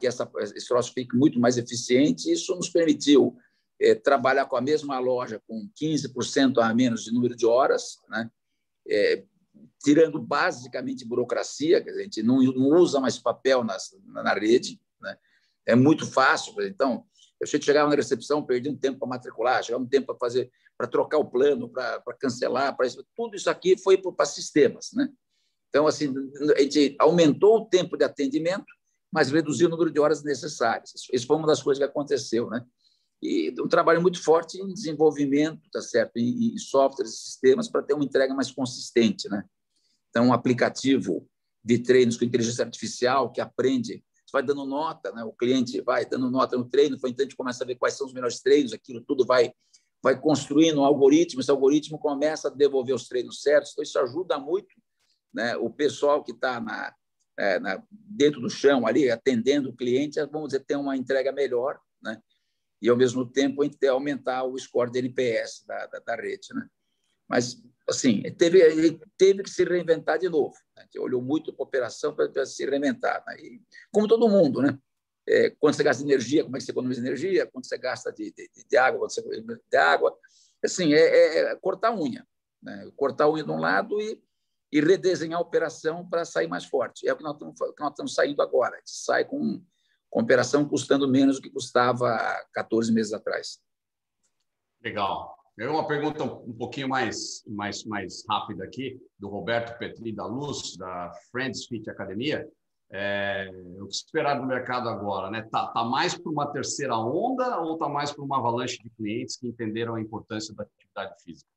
que 0.00 0.06
essa, 0.06 0.26
esse 0.40 0.66
troço 0.66 0.94
fique 0.94 1.14
muito 1.14 1.38
mais 1.38 1.58
eficiente. 1.58 2.32
Isso 2.32 2.56
nos 2.56 2.70
permitiu 2.70 3.36
é, 3.78 3.94
trabalhar 3.94 4.46
com 4.46 4.56
a 4.56 4.62
mesma 4.62 4.98
loja 4.98 5.42
com 5.46 5.68
15% 5.78 6.62
a 6.62 6.72
menos 6.72 7.04
de 7.04 7.12
número 7.12 7.36
de 7.36 7.44
horas, 7.44 7.98
né? 8.08 8.30
É, 8.88 9.22
tirando 9.82 10.20
basicamente 10.20 11.04
burocracia, 11.04 11.82
que 11.82 11.90
a 11.90 12.02
gente 12.02 12.22
não, 12.22 12.40
não 12.42 12.78
usa 12.78 13.00
mais 13.00 13.18
papel 13.18 13.62
nas, 13.62 13.94
na 14.06 14.34
rede. 14.34 14.80
Né? 15.00 15.16
É 15.66 15.74
muito 15.74 16.06
fácil. 16.06 16.54
Então, 16.62 17.04
eu 17.40 17.46
chegava 17.46 17.88
na 17.88 17.96
recepção, 17.96 18.44
perdi 18.44 18.68
um 18.68 18.76
tempo 18.76 18.98
para 18.98 19.08
matricular, 19.08 19.62
chegava 19.62 19.84
um 19.84 19.88
tempo 19.88 20.06
para 20.06 20.16
fazer, 20.16 20.50
para 20.76 20.86
trocar 20.86 21.18
o 21.18 21.24
plano, 21.24 21.68
para, 21.68 22.00
para 22.00 22.14
cancelar, 22.14 22.76
para 22.76 22.86
isso. 22.86 23.04
tudo 23.14 23.36
isso 23.36 23.50
aqui 23.50 23.76
foi 23.76 23.98
para 23.98 24.26
sistemas. 24.26 24.90
Né? 24.94 25.08
Então, 25.68 25.86
assim, 25.86 26.14
a 26.56 26.60
gente 26.60 26.96
aumentou 26.98 27.56
o 27.58 27.66
tempo 27.66 27.96
de 27.96 28.04
atendimento, 28.04 28.66
mas 29.12 29.30
reduzir 29.30 29.66
o 29.66 29.68
número 29.68 29.90
de 29.90 30.00
horas 30.00 30.24
necessárias. 30.24 30.92
Isso 31.12 31.26
foi 31.26 31.36
uma 31.36 31.46
das 31.46 31.62
coisas 31.62 31.78
que 31.78 31.88
aconteceu, 31.88 32.48
né? 32.48 32.64
E 33.22 33.54
um 33.60 33.68
trabalho 33.68 34.02
muito 34.02 34.22
forte 34.22 34.60
em 34.60 34.72
desenvolvimento, 34.72 35.60
tá 35.72 35.80
certo, 35.80 36.16
em, 36.16 36.54
em 36.54 36.58
softwares 36.58 37.12
e 37.12 37.16
sistemas 37.16 37.68
para 37.68 37.82
ter 37.82 37.94
uma 37.94 38.04
entrega 38.04 38.34
mais 38.34 38.50
consistente, 38.50 39.28
né? 39.28 39.44
Então, 40.10 40.26
um 40.26 40.32
aplicativo 40.32 41.26
de 41.64 41.78
treinos 41.78 42.16
com 42.16 42.24
inteligência 42.24 42.64
artificial 42.64 43.32
que 43.32 43.40
aprende, 43.40 44.04
vai 44.32 44.42
dando 44.42 44.66
nota, 44.66 45.12
né? 45.12 45.24
O 45.24 45.32
cliente 45.32 45.80
vai 45.80 46.04
dando 46.04 46.30
nota 46.30 46.56
no 46.56 46.68
treino, 46.68 46.96
então 46.96 47.10
a 47.18 47.22
gente 47.22 47.36
começa 47.36 47.64
a 47.64 47.66
ver 47.66 47.76
quais 47.76 47.94
são 47.94 48.06
os 48.06 48.12
melhores 48.12 48.40
treinos, 48.40 48.72
aquilo 48.72 49.00
tudo 49.00 49.24
vai 49.24 49.52
vai 50.02 50.20
construindo 50.20 50.82
um 50.82 50.84
algoritmo, 50.84 51.40
esse 51.40 51.50
algoritmo 51.50 51.98
começa 51.98 52.48
a 52.48 52.50
devolver 52.50 52.94
os 52.94 53.08
treinos 53.08 53.40
certos, 53.40 53.72
então 53.72 53.82
isso 53.82 53.98
ajuda 53.98 54.38
muito 54.38 54.74
né, 55.32 55.56
o 55.56 55.70
pessoal 55.70 56.22
que 56.22 56.32
está 56.32 56.60
na, 56.60 56.94
é, 57.38 57.58
na, 57.58 57.82
dentro 57.90 58.38
do 58.38 58.50
chão 58.50 58.86
ali, 58.86 59.10
atendendo 59.10 59.70
o 59.70 59.74
cliente, 59.74 60.22
vamos 60.26 60.48
dizer, 60.48 60.64
ter 60.66 60.76
uma 60.76 60.94
entrega 60.94 61.32
melhor, 61.32 61.80
né? 62.02 62.20
E, 62.84 62.88
ao 62.90 62.96
mesmo 62.96 63.24
tempo, 63.24 63.62
aumentar 63.88 64.44
o 64.44 64.58
score 64.58 64.90
de 64.90 64.98
NPS 64.98 65.64
da, 65.66 65.86
da, 65.86 65.98
da 66.00 66.16
rede, 66.16 66.48
né? 66.52 66.68
Mas, 67.26 67.56
assim, 67.88 68.22
teve, 68.36 69.00
teve 69.16 69.42
que 69.42 69.48
se 69.48 69.64
reinventar 69.64 70.18
de 70.18 70.28
novo. 70.28 70.54
Né? 70.76 70.82
A 70.82 70.84
gente 70.84 70.98
olhou 70.98 71.22
muito 71.22 71.52
para 71.52 71.64
a 71.64 71.66
operação 71.66 72.14
para 72.14 72.44
se 72.44 72.66
reinventar. 72.66 73.24
Né? 73.26 73.36
E, 73.38 73.62
como 73.90 74.06
todo 74.06 74.28
mundo, 74.28 74.60
né? 74.60 74.78
É, 75.26 75.48
quando 75.58 75.74
você 75.74 75.82
gasta 75.82 76.02
energia, 76.02 76.44
como 76.44 76.56
é 76.56 76.58
que 76.58 76.66
você 76.66 76.72
economiza 76.72 77.00
energia? 77.00 77.46
Quando 77.46 77.66
você 77.66 77.78
gasta 77.78 78.12
de, 78.12 78.30
de, 78.30 78.50
de 78.68 78.76
água, 78.76 79.00
quando 79.00 79.10
você 79.10 79.22
de 79.70 79.76
água. 79.78 80.14
Assim, 80.62 80.92
é, 80.92 80.98
é, 80.98 81.38
é 81.52 81.56
cortar 81.56 81.98
unha. 81.98 82.26
Né? 82.62 82.90
Cortar 82.94 83.24
a 83.24 83.32
unha 83.32 83.42
de 83.42 83.50
um 83.50 83.58
lado 83.58 83.98
e 83.98 84.22
e 84.74 84.80
redesenhar 84.80 85.38
a 85.38 85.40
operação 85.42 86.04
para 86.04 86.24
sair 86.24 86.48
mais 86.48 86.64
forte. 86.64 87.06
É 87.06 87.12
o 87.12 87.16
que 87.16 87.22
nós 87.22 87.34
estamos, 87.34 87.54
que 87.56 87.80
nós 87.80 87.90
estamos 87.90 88.12
saindo 88.12 88.42
agora. 88.42 88.74
A 88.74 88.78
gente 88.78 88.90
sai 88.90 89.24
com, 89.24 89.62
com 90.14 90.20
a 90.20 90.22
operação 90.22 90.64
custando 90.64 91.08
menos 91.08 91.36
do 91.36 91.42
que 91.42 91.50
custava 91.50 92.16
14 92.52 92.92
meses 92.92 93.12
atrás. 93.12 93.60
Legal. 94.80 95.36
Eu 95.58 95.72
uma 95.72 95.88
pergunta 95.88 96.22
um 96.22 96.52
pouquinho 96.52 96.88
mais, 96.88 97.42
mais, 97.48 97.84
mais 97.84 98.24
rápida 98.30 98.62
aqui, 98.62 98.96
do 99.18 99.28
Roberto 99.28 99.76
Petri 99.76 100.12
da 100.12 100.24
Luz, 100.24 100.76
da 100.76 101.10
Friends 101.32 101.66
Fit 101.66 101.90
Academia. 101.90 102.48
É, 102.92 103.50
o 103.80 103.88
que 103.88 103.94
esperar 103.94 104.40
do 104.40 104.46
mercado 104.46 104.88
agora? 104.88 105.32
Né? 105.32 105.42
Tá, 105.50 105.66
tá 105.66 105.82
mais 105.82 106.16
para 106.16 106.30
uma 106.30 106.46
terceira 106.52 106.96
onda 106.96 107.60
ou 107.60 107.76
tá 107.76 107.88
mais 107.88 108.12
para 108.12 108.22
uma 108.22 108.38
avalanche 108.38 108.80
de 108.80 108.90
clientes 108.90 109.36
que 109.36 109.48
entenderam 109.48 109.96
a 109.96 110.00
importância 110.00 110.54
da 110.54 110.62
atividade 110.62 111.20
física? 111.24 111.50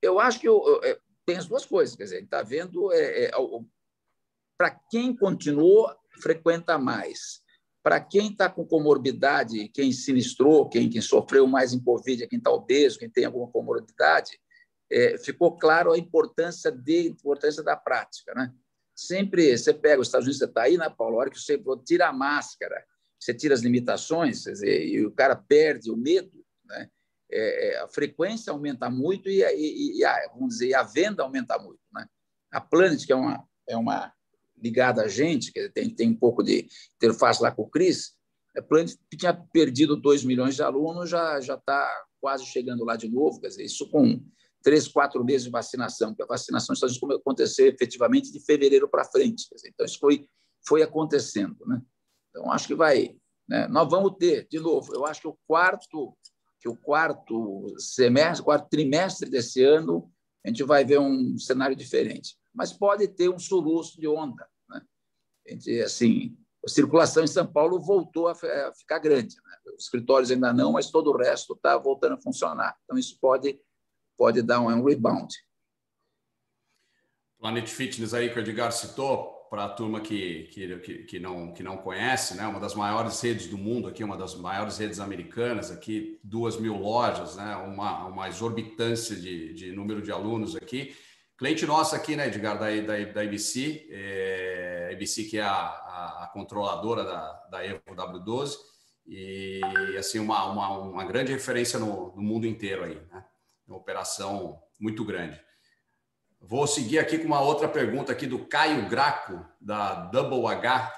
Eu 0.00 0.18
acho 0.18 0.40
que 0.40 0.48
eu, 0.48 0.60
eu, 0.82 0.98
tem 1.24 1.36
as 1.36 1.46
duas 1.46 1.64
coisas. 1.64 1.94
Quer 1.94 2.04
dizer, 2.04 2.24
está 2.24 2.42
vendo 2.42 2.92
é, 2.92 3.26
é, 3.26 3.30
para 4.58 4.70
quem 4.90 5.14
continuou, 5.14 5.88
frequenta 6.20 6.76
mais. 6.76 7.41
Para 7.82 8.00
quem 8.00 8.30
está 8.30 8.48
com 8.48 8.64
comorbidade, 8.64 9.68
quem 9.68 9.92
sinistrou, 9.92 10.68
quem, 10.68 10.88
quem 10.88 11.00
sofreu 11.00 11.46
mais 11.46 11.72
em 11.72 11.82
Covid, 11.82 12.26
quem 12.28 12.38
está 12.38 12.50
obeso, 12.50 12.98
quem 12.98 13.10
tem 13.10 13.24
alguma 13.24 13.48
comorbidade, 13.48 14.38
é, 14.90 15.18
ficou 15.18 15.56
claro 15.56 15.92
a 15.92 15.98
importância, 15.98 16.70
de, 16.70 17.08
importância 17.08 17.62
da 17.62 17.76
prática. 17.76 18.32
Né? 18.34 18.52
Sempre 18.94 19.56
você 19.56 19.74
pega 19.74 20.00
os 20.00 20.08
Estados 20.08 20.26
Unidos, 20.26 20.38
você 20.38 20.44
está 20.44 20.62
aí, 20.62 20.76
na 20.76 20.88
né, 20.88 20.94
Paulo, 20.96 21.16
a 21.16 21.20
hora 21.20 21.30
que 21.30 21.40
você 21.40 21.60
tira 21.84 22.08
a 22.08 22.12
máscara, 22.12 22.84
você 23.18 23.34
tira 23.34 23.54
as 23.54 23.62
limitações, 23.62 24.42
dizer, 24.44 24.86
e 24.86 25.04
o 25.04 25.10
cara 25.10 25.34
perde 25.34 25.90
o 25.90 25.96
medo, 25.96 26.44
né? 26.64 26.88
É, 27.34 27.68
é, 27.68 27.78
a 27.80 27.88
frequência 27.88 28.52
aumenta 28.52 28.90
muito 28.90 29.30
e, 29.30 29.42
e, 29.42 29.98
e, 29.98 30.04
a, 30.04 30.28
vamos 30.34 30.58
dizer, 30.58 30.74
a 30.74 30.82
venda 30.82 31.22
aumenta 31.22 31.58
muito. 31.58 31.80
Né? 31.90 32.06
A 32.52 32.60
Planet, 32.60 33.06
que 33.06 33.12
é 33.12 33.16
uma, 33.16 33.48
é 33.66 33.74
uma 33.74 34.12
ligada 34.62 35.02
a 35.02 35.08
gente, 35.08 35.52
que 35.52 35.68
tem, 35.70 35.90
tem 35.90 36.10
um 36.10 36.16
pouco 36.16 36.42
de 36.42 36.66
interface 36.96 37.42
lá 37.42 37.50
com 37.50 37.62
o 37.62 37.70
Cris, 37.70 38.14
É, 38.54 38.60
Planet 38.60 38.94
tinha 39.18 39.32
perdido 39.32 39.96
2 39.96 40.24
milhões 40.24 40.54
de 40.54 40.62
alunos, 40.62 41.08
já 41.08 41.38
está 41.38 41.90
quase 42.20 42.44
chegando 42.46 42.84
lá 42.84 42.96
de 42.96 43.08
novo, 43.08 43.40
quer 43.40 43.48
dizer, 43.48 43.64
isso 43.64 43.88
com 43.90 44.22
três, 44.62 44.86
quatro 44.86 45.24
meses 45.24 45.44
de 45.44 45.50
vacinação, 45.50 46.10
porque 46.10 46.22
a 46.22 46.26
vacinação 46.26 46.72
está 46.72 46.86
acontecer 47.14 47.74
efetivamente 47.74 48.32
de 48.32 48.40
fevereiro 48.40 48.88
para 48.88 49.04
frente. 49.04 49.48
Dizer, 49.52 49.70
então, 49.70 49.84
isso 49.84 49.98
foi, 49.98 50.26
foi 50.66 50.82
acontecendo. 50.82 51.66
Né? 51.66 51.82
Então, 52.30 52.50
acho 52.50 52.68
que 52.68 52.74
vai. 52.74 53.16
Né? 53.48 53.66
Nós 53.68 53.90
vamos 53.90 54.16
ter, 54.18 54.46
de 54.48 54.60
novo, 54.60 54.94
eu 54.94 55.04
acho 55.04 55.22
que 55.22 55.28
o 55.28 55.36
quarto, 55.46 56.16
que 56.60 56.68
o 56.68 56.76
quarto 56.76 57.74
semestre, 57.78 58.44
quarto 58.44 58.68
trimestre 58.70 59.28
desse 59.28 59.62
ano, 59.62 60.10
a 60.44 60.48
gente 60.48 60.62
vai 60.62 60.84
ver 60.84 61.00
um 61.00 61.36
cenário 61.38 61.76
diferente. 61.76 62.36
Mas 62.54 62.72
pode 62.72 63.08
ter 63.08 63.28
um 63.28 63.38
soluço 63.38 64.00
de 64.00 64.06
onda. 64.06 64.48
Né? 64.68 64.82
Assim, 65.84 66.36
a 66.64 66.68
circulação 66.68 67.24
em 67.24 67.28
São 67.28 67.46
Paulo 67.46 67.80
voltou 67.80 68.28
a 68.28 68.34
ficar 68.34 68.98
grande. 68.98 69.36
Né? 69.36 69.72
Os 69.76 69.84
escritórios 69.84 70.30
ainda 70.30 70.52
não, 70.52 70.72
mas 70.72 70.90
todo 70.90 71.10
o 71.10 71.16
resto 71.16 71.54
está 71.54 71.76
voltando 71.76 72.14
a 72.14 72.20
funcionar. 72.20 72.76
Então, 72.84 72.98
isso 72.98 73.18
pode, 73.20 73.60
pode 74.16 74.42
dar 74.42 74.60
um 74.60 74.84
rebound. 74.84 75.34
Planet 77.38 77.68
Fitness 77.68 78.14
aí 78.14 78.30
que 78.30 78.38
o 78.38 78.40
Edgar 78.40 78.70
citou, 78.70 79.42
para 79.52 79.64
a 79.64 79.68
turma 79.68 80.00
que, 80.00 80.44
que, 80.44 81.02
que, 81.04 81.20
não, 81.20 81.52
que 81.52 81.62
não 81.62 81.76
conhece, 81.76 82.34
né? 82.34 82.46
uma 82.46 82.58
das 82.58 82.74
maiores 82.74 83.20
redes 83.20 83.48
do 83.48 83.58
mundo 83.58 83.86
aqui, 83.86 84.02
uma 84.02 84.16
das 84.16 84.34
maiores 84.34 84.78
redes 84.78 84.98
americanas 84.98 85.70
aqui, 85.70 86.18
duas 86.24 86.56
mil 86.56 86.74
lojas, 86.74 87.36
né? 87.36 87.54
uma, 87.56 88.06
uma 88.06 88.28
exorbitância 88.30 89.14
de, 89.14 89.52
de 89.52 89.70
número 89.72 90.00
de 90.00 90.10
alunos 90.10 90.56
aqui. 90.56 90.96
Cliente 91.36 91.66
nosso 91.66 91.94
aqui, 91.94 92.14
né, 92.14 92.28
Edgar, 92.28 92.58
da, 92.58 92.70
da, 92.80 93.04
da 93.12 93.20
ABC, 93.22 93.88
é, 93.90 94.90
ABC 94.92 95.24
que 95.24 95.38
é 95.38 95.42
a, 95.42 95.52
a, 95.52 96.24
a 96.24 96.30
controladora 96.32 97.04
da, 97.04 97.32
da 97.50 97.66
Evo 97.66 97.80
W12, 97.94 98.56
e 99.06 99.60
assim, 99.98 100.18
uma, 100.18 100.44
uma, 100.46 100.78
uma 100.78 101.04
grande 101.04 101.32
referência 101.32 101.78
no, 101.78 102.14
no 102.14 102.22
mundo 102.22 102.46
inteiro 102.46 102.84
aí, 102.84 103.00
né? 103.10 103.24
Uma 103.66 103.78
operação 103.78 104.62
muito 104.78 105.04
grande. 105.04 105.40
Vou 106.40 106.66
seguir 106.66 106.98
aqui 106.98 107.18
com 107.18 107.26
uma 107.26 107.40
outra 107.40 107.68
pergunta 107.68 108.12
aqui 108.12 108.26
do 108.26 108.46
Caio 108.46 108.88
Graco, 108.88 109.44
da 109.60 109.94
Double 110.06 110.46
H. 110.46 110.92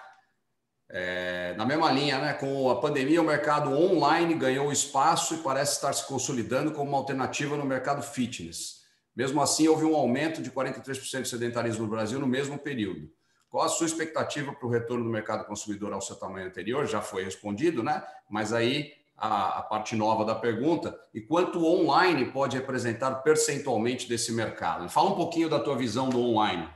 É, 0.90 1.54
na 1.56 1.64
mesma 1.64 1.90
linha, 1.90 2.18
né? 2.18 2.34
Com 2.34 2.70
a 2.70 2.80
pandemia, 2.80 3.20
o 3.20 3.24
mercado 3.24 3.70
online 3.70 4.34
ganhou 4.34 4.70
espaço 4.72 5.34
e 5.34 5.38
parece 5.38 5.72
estar 5.72 5.92
se 5.92 6.06
consolidando 6.06 6.72
como 6.72 6.90
uma 6.90 6.98
alternativa 6.98 7.56
no 7.56 7.64
mercado 7.64 8.02
fitness. 8.02 8.83
Mesmo 9.14 9.40
assim, 9.40 9.68
houve 9.68 9.84
um 9.84 9.94
aumento 9.94 10.42
de 10.42 10.50
43% 10.50 11.22
de 11.22 11.28
sedentarismo 11.28 11.84
no 11.84 11.90
Brasil 11.90 12.18
no 12.18 12.26
mesmo 12.26 12.58
período. 12.58 13.10
Qual 13.48 13.64
a 13.64 13.68
sua 13.68 13.86
expectativa 13.86 14.52
para 14.52 14.66
o 14.66 14.70
retorno 14.70 15.04
do 15.04 15.10
mercado 15.10 15.46
consumidor 15.46 15.92
ao 15.92 16.00
seu 16.00 16.16
tamanho 16.16 16.48
anterior? 16.48 16.86
Já 16.86 17.00
foi 17.00 17.22
respondido, 17.22 17.82
né? 17.82 18.04
Mas 18.28 18.52
aí 18.52 18.92
a, 19.16 19.60
a, 19.60 19.62
parte 19.62 19.94
nova 19.94 20.24
da 20.24 20.34
pergunta, 20.34 20.98
e 21.14 21.20
quanto 21.20 21.60
o 21.60 21.64
online 21.64 22.32
pode 22.32 22.56
representar 22.56 23.14
percentualmente 23.22 24.08
desse 24.08 24.32
mercado? 24.32 24.88
Fala 24.88 25.10
um 25.10 25.16
pouquinho 25.16 25.48
da 25.48 25.60
tua 25.60 25.76
visão 25.76 26.08
do 26.08 26.18
online. 26.20 26.68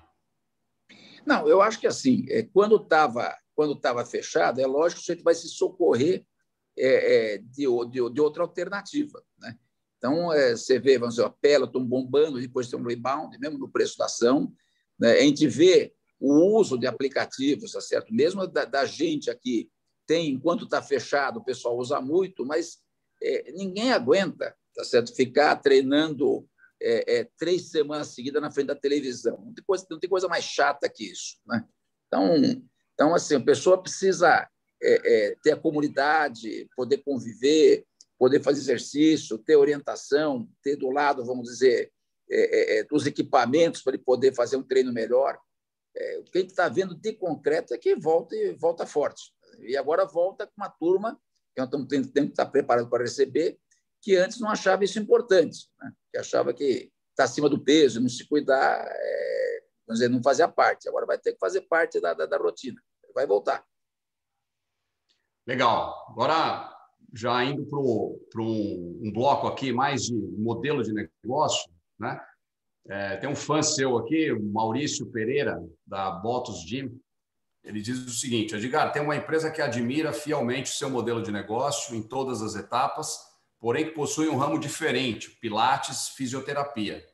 Não, 1.26 1.48
eu 1.48 1.60
acho 1.60 1.80
que 1.80 1.86
assim, 1.86 2.24
é, 2.28 2.44
quando 2.44 2.76
estava 2.76 3.36
quando 3.58 3.74
tava 3.74 4.06
fechado, 4.06 4.60
é 4.60 4.66
lógico 4.68 5.02
que 5.02 5.10
a 5.10 5.14
gente 5.16 5.24
vai 5.24 5.34
se 5.34 5.48
socorrer 5.48 6.24
é, 6.78 7.34
é, 7.34 7.38
de, 7.38 7.66
de, 7.90 8.10
de, 8.12 8.20
outra 8.20 8.44
alternativa. 8.44 9.20
Então, 9.98 10.32
é, 10.32 10.56
você 10.56 10.78
vê, 10.78 10.98
vamos 10.98 11.16
dizer, 11.16 11.26
a 11.26 11.30
Peloton 11.30 11.84
bombando, 11.84 12.40
depois 12.40 12.68
tem 12.68 12.78
um 12.78 12.86
rebound, 12.86 13.36
mesmo 13.38 13.58
no 13.58 13.68
preço 13.68 13.98
da 13.98 14.06
ação. 14.06 14.52
Né? 14.98 15.12
A 15.12 15.22
gente 15.22 15.46
vê 15.46 15.92
o 16.20 16.56
uso 16.58 16.78
de 16.78 16.86
aplicativos, 16.86 17.72
tá 17.72 17.80
certo? 17.80 18.14
mesmo 18.14 18.46
da, 18.46 18.64
da 18.64 18.84
gente 18.84 19.30
aqui, 19.30 19.70
tem, 20.06 20.30
enquanto 20.30 20.64
está 20.64 20.80
fechado, 20.80 21.38
o 21.38 21.44
pessoal 21.44 21.76
usa 21.76 22.00
muito, 22.00 22.46
mas 22.46 22.78
é, 23.22 23.52
ninguém 23.52 23.92
aguenta 23.92 24.56
tá 24.74 24.84
certo? 24.84 25.14
ficar 25.14 25.56
treinando 25.56 26.48
é, 26.80 27.18
é, 27.18 27.28
três 27.36 27.70
semanas 27.70 28.08
seguidas 28.08 28.40
na 28.40 28.50
frente 28.50 28.68
da 28.68 28.76
televisão. 28.76 29.36
Não 29.44 29.52
tem 29.52 29.64
coisa, 29.64 29.86
não 29.90 29.98
tem 29.98 30.08
coisa 30.08 30.28
mais 30.28 30.44
chata 30.44 30.88
que 30.88 31.04
isso. 31.04 31.36
Né? 31.46 31.64
Então, 32.06 32.34
então, 32.94 33.14
assim, 33.14 33.36
a 33.36 33.40
pessoa 33.40 33.82
precisa 33.82 34.48
é, 34.82 35.30
é, 35.30 35.36
ter 35.42 35.52
a 35.52 35.56
comunidade, 35.56 36.68
poder 36.76 36.98
conviver, 36.98 37.84
poder 38.18 38.42
fazer 38.42 38.60
exercício, 38.60 39.38
ter 39.38 39.56
orientação, 39.56 40.48
ter 40.62 40.76
do 40.76 40.90
lado, 40.90 41.24
vamos 41.24 41.48
dizer, 41.48 41.92
é, 42.30 42.84
dos 42.84 43.06
equipamentos 43.06 43.80
para 43.80 43.94
ele 43.94 44.02
poder 44.02 44.34
fazer 44.34 44.56
um 44.56 44.62
treino 44.62 44.92
melhor. 44.92 45.38
o 46.20 46.24
que 46.24 46.38
a 46.38 46.40
gente 46.40 46.50
está 46.50 46.68
vendo 46.68 46.94
de 46.94 47.12
concreto 47.14 47.72
é 47.72 47.78
que 47.78 47.94
volta 47.94 48.34
e 48.36 48.52
volta 48.52 48.86
forte. 48.86 49.32
E 49.60 49.76
agora 49.76 50.04
volta 50.04 50.46
com 50.46 50.52
uma 50.56 50.68
turma 50.68 51.18
que 51.54 51.60
nós 51.60 51.66
estamos 51.66 51.88
tendo, 51.88 52.08
tendo 52.08 52.26
que 52.26 52.32
estar 52.32 52.46
preparado 52.46 52.88
para 52.88 53.02
receber, 53.02 53.58
que 54.00 54.16
antes 54.16 54.40
não 54.40 54.50
achava 54.50 54.84
isso 54.84 54.98
importante, 54.98 55.68
né? 55.80 55.92
que 56.10 56.18
achava 56.18 56.52
que 56.54 56.92
está 57.10 57.24
acima 57.24 57.48
do 57.48 57.62
peso, 57.62 58.00
não 58.00 58.08
se 58.08 58.26
cuidar, 58.28 58.86
é, 58.88 59.62
vamos 59.86 59.98
dizer, 59.98 60.08
não 60.08 60.22
fazia 60.22 60.46
parte. 60.46 60.88
Agora 60.88 61.06
vai 61.06 61.18
ter 61.18 61.32
que 61.32 61.38
fazer 61.38 61.62
parte 61.62 62.00
da, 62.00 62.14
da, 62.14 62.26
da 62.26 62.36
rotina, 62.36 62.80
vai 63.12 63.26
voltar. 63.26 63.64
Legal. 65.46 66.06
Agora, 66.10 66.77
já 67.12 67.42
indo 67.44 67.64
para 67.64 68.42
um, 68.42 69.00
um 69.02 69.12
bloco 69.12 69.46
aqui 69.46 69.72
mais 69.72 70.02
de 70.02 70.14
modelo 70.14 70.82
de 70.82 70.92
negócio, 70.92 71.70
né? 71.98 72.20
É, 72.88 73.16
tem 73.16 73.28
um 73.28 73.36
fã 73.36 73.62
seu 73.62 73.98
aqui, 73.98 74.32
Maurício 74.32 75.06
Pereira, 75.06 75.62
da 75.86 76.10
Botos 76.10 76.64
Gym. 76.66 76.98
Ele 77.62 77.82
diz 77.82 77.98
o 77.98 78.10
seguinte: 78.10 78.54
Edgar, 78.54 78.92
tem 78.92 79.02
uma 79.02 79.16
empresa 79.16 79.50
que 79.50 79.60
admira 79.60 80.12
fielmente 80.12 80.70
o 80.70 80.74
seu 80.74 80.88
modelo 80.88 81.22
de 81.22 81.30
negócio 81.30 81.94
em 81.94 82.02
todas 82.02 82.40
as 82.40 82.54
etapas, 82.54 83.18
porém 83.60 83.86
que 83.86 83.90
possui 83.90 84.28
um 84.28 84.36
ramo 84.36 84.58
diferente, 84.58 85.30
Pilates, 85.32 86.08
fisioterapia, 86.08 87.04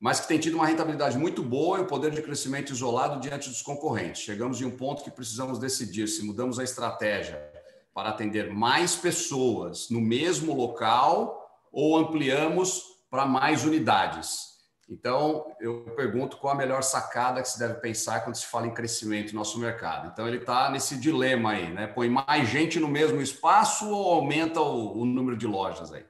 mas 0.00 0.20
que 0.20 0.28
tem 0.28 0.38
tido 0.38 0.54
uma 0.54 0.66
rentabilidade 0.66 1.18
muito 1.18 1.42
boa 1.42 1.78
e 1.78 1.82
um 1.82 1.86
poder 1.86 2.10
de 2.10 2.22
crescimento 2.22 2.72
isolado 2.72 3.20
diante 3.20 3.50
dos 3.50 3.60
concorrentes. 3.60 4.22
Chegamos 4.22 4.58
em 4.60 4.64
um 4.64 4.76
ponto 4.76 5.04
que 5.04 5.10
precisamos 5.10 5.58
decidir 5.58 6.08
se 6.08 6.24
mudamos 6.24 6.58
a 6.58 6.64
estratégia 6.64 7.53
para 7.94 8.08
atender 8.08 8.52
mais 8.52 8.96
pessoas 8.96 9.88
no 9.88 10.00
mesmo 10.00 10.52
local 10.52 11.40
ou 11.72 11.96
ampliamos 11.96 12.82
para 13.08 13.24
mais 13.24 13.64
unidades. 13.64 14.52
Então, 14.88 15.56
eu 15.60 15.84
pergunto 15.96 16.36
qual 16.36 16.52
a 16.52 16.56
melhor 16.56 16.82
sacada 16.82 17.40
que 17.40 17.48
se 17.48 17.58
deve 17.58 17.74
pensar 17.74 18.22
quando 18.22 18.36
se 18.36 18.46
fala 18.46 18.66
em 18.66 18.74
crescimento 18.74 19.32
no 19.32 19.38
nosso 19.38 19.58
mercado. 19.58 20.10
Então, 20.12 20.28
ele 20.28 20.38
está 20.38 20.70
nesse 20.70 20.96
dilema 20.96 21.52
aí, 21.52 21.72
né? 21.72 21.86
Põe 21.86 22.10
mais 22.10 22.48
gente 22.48 22.78
no 22.78 22.88
mesmo 22.88 23.20
espaço 23.22 23.88
ou 23.88 24.12
aumenta 24.12 24.60
o, 24.60 25.00
o 25.00 25.06
número 25.06 25.36
de 25.36 25.46
lojas 25.46 25.92
aí? 25.92 26.04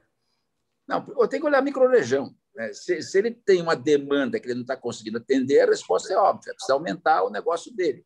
Não, 0.87 1.05
eu 1.17 1.27
tenho 1.27 1.41
que 1.41 1.47
olhar 1.47 1.59
a 1.59 1.61
micro-região. 1.61 2.35
Né? 2.53 2.73
Se, 2.73 3.01
se, 3.01 3.17
ele 3.17 3.31
tem 3.31 3.61
uma 3.61 3.75
demanda 3.75 4.39
que 4.39 4.47
ele 4.47 4.55
não 4.55 4.61
está 4.61 4.75
conseguindo 4.75 5.17
atender, 5.17 5.61
a 5.61 5.67
resposta 5.67 6.13
é 6.13 6.17
óbvia, 6.17 6.53
precisa 6.53 6.73
aumentar 6.73 7.23
o 7.23 7.29
negócio 7.29 7.73
dele, 7.73 8.05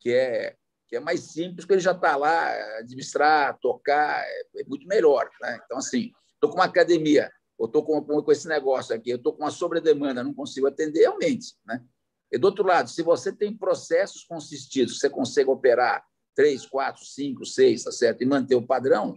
que 0.00 0.10
é, 0.10 0.56
que 0.88 0.96
é 0.96 1.00
mais 1.00 1.20
simples, 1.20 1.64
porque 1.64 1.74
ele 1.74 1.80
já 1.80 1.92
está 1.92 2.16
lá, 2.16 2.50
administrar, 2.78 3.58
tocar, 3.60 4.24
é, 4.24 4.64
muito 4.66 4.86
melhor. 4.86 5.28
Né? 5.40 5.60
Então, 5.64 5.78
assim, 5.78 6.10
estou 6.34 6.50
com 6.50 6.56
uma 6.56 6.64
academia, 6.64 7.30
eu 7.58 7.66
estou 7.66 7.84
com, 7.84 8.02
com 8.02 8.32
esse 8.32 8.48
negócio 8.48 8.94
aqui, 8.94 9.10
eu 9.10 9.16
estou 9.16 9.34
com 9.34 9.42
uma 9.42 9.50
sobredemanda, 9.50 10.24
não 10.24 10.32
consigo 10.32 10.66
atender, 10.66 11.00
realmente. 11.00 11.54
Né? 11.66 11.84
E 12.32 12.38
do 12.38 12.46
outro 12.46 12.66
lado, 12.66 12.88
se 12.88 13.02
você 13.02 13.32
tem 13.32 13.56
processos 13.56 14.24
consistidos, 14.24 14.98
você 14.98 15.10
consegue 15.10 15.50
operar 15.50 16.02
três, 16.34 16.64
quatro, 16.64 17.04
cinco, 17.04 17.44
seis, 17.44 17.84
tá 17.84 17.90
certo? 17.90 18.22
E 18.22 18.26
manter 18.26 18.54
o 18.54 18.66
padrão, 18.66 19.14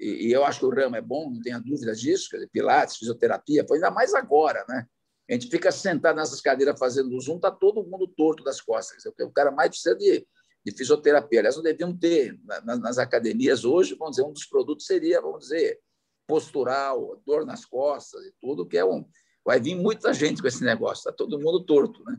e, 0.00 0.28
e 0.28 0.32
eu 0.32 0.44
acho 0.44 0.60
que 0.60 0.66
o 0.66 0.70
ramo 0.70 0.96
é 0.96 1.00
bom, 1.00 1.30
não 1.30 1.40
tenha 1.42 1.58
dúvida 1.58 1.94
disso, 1.94 2.30
dizer, 2.32 2.48
pilates, 2.48 2.96
fisioterapia, 2.96 3.66
ainda 3.70 3.90
mais 3.90 4.14
agora, 4.14 4.64
né? 4.68 4.86
A 5.28 5.32
gente 5.32 5.48
fica 5.48 5.72
sentado 5.72 6.16
nessas 6.16 6.40
cadeiras 6.40 6.78
fazendo 6.78 7.18
zoom, 7.20 7.36
está 7.36 7.50
todo 7.50 7.84
mundo 7.84 8.06
torto 8.06 8.44
das 8.44 8.60
costas. 8.60 9.04
O 9.06 9.30
cara 9.30 9.50
mais 9.50 9.70
precisa 9.70 9.94
de, 9.94 10.26
de 10.64 10.72
fisioterapia. 10.72 11.40
Aliás, 11.40 11.56
não 11.56 11.62
deviam 11.62 11.96
ter 11.96 12.38
nas, 12.64 12.98
academias 12.98 13.64
hoje, 13.64 13.94
vamos 13.94 14.16
dizer, 14.16 14.26
um 14.26 14.32
dos 14.32 14.46
produtos 14.46 14.86
seria, 14.86 15.20
vamos 15.20 15.40
dizer, 15.40 15.80
postural, 16.26 17.20
dor 17.26 17.44
nas 17.44 17.64
costas 17.64 18.24
e 18.24 18.32
tudo, 18.40 18.66
que 18.66 18.78
é 18.78 18.84
um. 18.84 19.06
Vai 19.44 19.60
vir 19.60 19.74
muita 19.74 20.14
gente 20.14 20.40
com 20.40 20.48
esse 20.48 20.64
negócio, 20.64 21.00
está 21.00 21.12
todo 21.12 21.38
mundo 21.38 21.64
torto. 21.64 22.02
Né? 22.04 22.18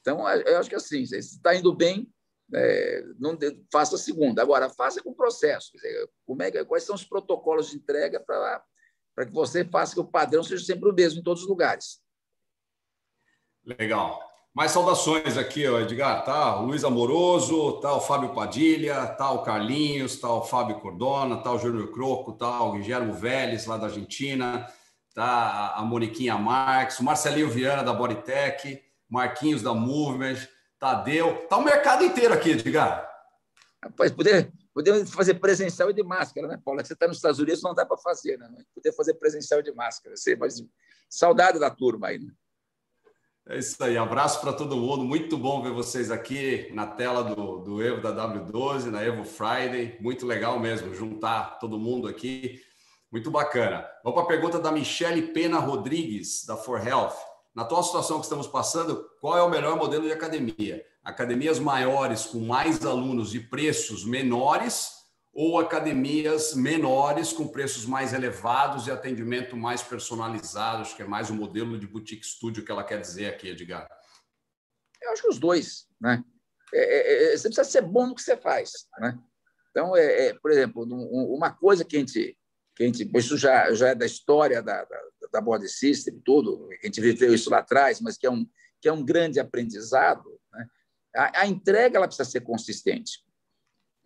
Então, 0.00 0.26
eu 0.28 0.58
acho 0.58 0.70
que 0.70 0.76
assim, 0.76 1.04
se 1.04 1.18
está 1.18 1.54
indo 1.54 1.74
bem, 1.74 2.10
é, 2.54 3.04
não 3.18 3.36
faça 3.70 3.96
a 3.96 3.98
segunda. 3.98 4.40
Agora, 4.40 4.70
faça 4.70 5.02
com 5.02 5.12
processo. 5.12 5.72
Dizer, 5.74 6.08
como 6.24 6.42
é, 6.42 6.64
quais 6.64 6.84
são 6.84 6.94
os 6.94 7.04
protocolos 7.04 7.70
de 7.70 7.76
entrega 7.76 8.18
para 8.20 9.26
que 9.26 9.32
você 9.32 9.64
faça 9.64 9.94
que 9.94 10.00
o 10.00 10.06
padrão 10.06 10.42
seja 10.42 10.64
sempre 10.64 10.88
o 10.88 10.94
mesmo 10.94 11.20
em 11.20 11.22
todos 11.22 11.42
os 11.42 11.48
lugares. 11.48 12.02
Legal. 13.64 14.33
Mais 14.54 14.70
saudações 14.70 15.36
aqui, 15.36 15.64
Edgar. 15.64 16.24
Tá 16.24 16.60
o 16.60 16.66
Luiz 16.66 16.84
Amoroso, 16.84 17.80
tá 17.80 17.92
o 17.92 18.00
Fábio 18.00 18.32
Padilha, 18.32 19.04
tá 19.04 19.32
o 19.32 19.42
Carlinhos, 19.42 20.20
tá 20.20 20.32
o 20.32 20.42
Fábio 20.42 20.78
Cordona, 20.78 21.38
tá 21.38 21.52
o 21.52 21.58
Júnior 21.58 21.90
Croco, 21.90 22.32
tá 22.32 22.62
o 22.62 22.72
Guilherme 22.72 23.10
Vélez, 23.10 23.66
lá 23.66 23.76
da 23.76 23.86
Argentina, 23.86 24.64
tá 25.12 25.74
a 25.74 25.82
Moniquinha 25.82 26.38
Marques, 26.38 27.00
o 27.00 27.04
Marcelinho 27.04 27.50
Viana, 27.50 27.82
da 27.82 27.92
Bodytech, 27.92 28.80
Marquinhos, 29.10 29.60
da 29.60 29.74
Movement, 29.74 30.46
Tadeu. 30.78 31.48
Tá 31.48 31.56
o 31.56 31.64
mercado 31.64 32.04
inteiro 32.04 32.32
aqui, 32.32 32.50
Edgar. 32.50 33.10
Rapaz, 33.82 34.12
poder, 34.12 34.52
Podemos 34.72 35.08
fazer 35.10 35.34
presencial 35.34 35.90
e 35.90 35.94
de 35.94 36.02
máscara, 36.02 36.48
né, 36.48 36.60
Paulo? 36.64 36.84
Você 36.84 36.94
está 36.94 37.06
nos 37.06 37.18
Estados 37.18 37.38
Unidos, 37.38 37.62
não 37.62 37.72
dá 37.72 37.86
para 37.86 37.96
fazer, 37.96 38.36
né? 38.36 38.48
Poder 38.74 38.92
fazer 38.92 39.14
presencial 39.14 39.60
e 39.60 39.62
de 39.62 39.72
máscara. 39.72 40.16
Você, 40.16 40.34
mas 40.34 40.64
saudade 41.08 41.60
da 41.60 41.70
turma 41.70 42.08
aí, 42.08 42.18
né? 42.18 42.32
É 43.46 43.58
isso 43.58 43.76
aí, 43.84 43.98
abraço 43.98 44.40
para 44.40 44.54
todo 44.54 44.74
mundo. 44.74 45.04
Muito 45.04 45.36
bom 45.36 45.60
ver 45.60 45.70
vocês 45.70 46.10
aqui 46.10 46.70
na 46.72 46.86
tela 46.86 47.22
do, 47.22 47.58
do 47.58 47.82
Evo 47.82 48.00
da 48.00 48.10
W12, 48.10 48.86
na 48.86 49.02
Evo 49.02 49.22
Friday. 49.22 49.98
Muito 50.00 50.24
legal 50.26 50.58
mesmo, 50.58 50.94
juntar 50.94 51.58
todo 51.58 51.78
mundo 51.78 52.08
aqui. 52.08 52.58
Muito 53.12 53.30
bacana. 53.30 53.86
Vamos 54.02 54.18
para 54.18 54.24
a 54.24 54.34
pergunta 54.34 54.58
da 54.58 54.72
Michele 54.72 55.20
Pena 55.34 55.58
Rodrigues, 55.58 56.46
da 56.46 56.56
For 56.56 56.86
Health. 56.86 57.12
Na 57.54 57.64
atual 57.64 57.82
situação 57.82 58.16
que 58.16 58.24
estamos 58.24 58.46
passando, 58.46 59.04
qual 59.20 59.36
é 59.36 59.42
o 59.42 59.50
melhor 59.50 59.76
modelo 59.76 60.04
de 60.04 60.12
academia? 60.12 60.82
Academias 61.04 61.58
maiores 61.58 62.24
com 62.24 62.40
mais 62.40 62.82
alunos 62.86 63.34
e 63.34 63.40
preços 63.40 64.06
menores 64.06 65.03
ou 65.34 65.58
academias 65.58 66.54
menores 66.54 67.32
com 67.32 67.48
preços 67.48 67.84
mais 67.84 68.12
elevados 68.12 68.86
e 68.86 68.90
atendimento 68.90 69.56
mais 69.56 69.82
personalizado? 69.82 70.82
Acho 70.82 70.94
que 70.94 71.02
é 71.02 71.06
mais 71.06 71.28
o 71.28 71.32
um 71.32 71.36
modelo 71.36 71.78
de 71.78 71.86
boutique 71.86 72.24
studio 72.24 72.64
que 72.64 72.70
ela 72.70 72.84
quer 72.84 73.00
dizer 73.00 73.26
aqui, 73.26 73.48
Edgar. 73.48 73.88
Eu 75.02 75.10
acho 75.10 75.22
que 75.22 75.28
os 75.28 75.38
dois, 75.38 75.86
né? 76.00 76.24
É, 76.72 76.78
é, 76.78 77.34
é 77.34 77.36
você 77.36 77.48
precisa 77.48 77.64
ser 77.64 77.82
bom 77.82 78.06
no 78.06 78.14
que 78.14 78.22
você 78.22 78.36
faz, 78.36 78.86
né? 78.98 79.18
Então, 79.70 79.96
é, 79.96 80.28
é 80.28 80.34
por 80.34 80.52
exemplo, 80.52 80.84
uma 80.84 81.50
coisa 81.50 81.84
que 81.84 81.96
a 81.96 81.98
gente 81.98 82.38
que 82.76 82.82
a 82.82 82.86
gente, 82.86 83.08
isso 83.16 83.36
já, 83.36 83.72
já 83.72 83.88
é 83.90 83.94
da 83.94 84.04
história 84.04 84.60
da, 84.60 84.84
da, 84.84 85.00
da 85.32 85.40
Body 85.40 85.68
System, 85.68 86.20
tudo, 86.24 86.68
a 86.82 86.86
gente 86.86 87.00
viveu 87.00 87.32
isso 87.32 87.48
lá 87.48 87.58
atrás, 87.58 88.00
mas 88.00 88.16
que 88.16 88.26
é 88.26 88.30
um, 88.30 88.44
que 88.80 88.88
é 88.88 88.92
um 88.92 89.04
grande 89.04 89.38
aprendizado, 89.38 90.28
né? 90.52 90.66
a, 91.14 91.42
a, 91.42 91.46
entrega 91.46 91.96
ela 91.96 92.08
precisa 92.08 92.28
ser 92.28 92.40
consistente. 92.40 93.23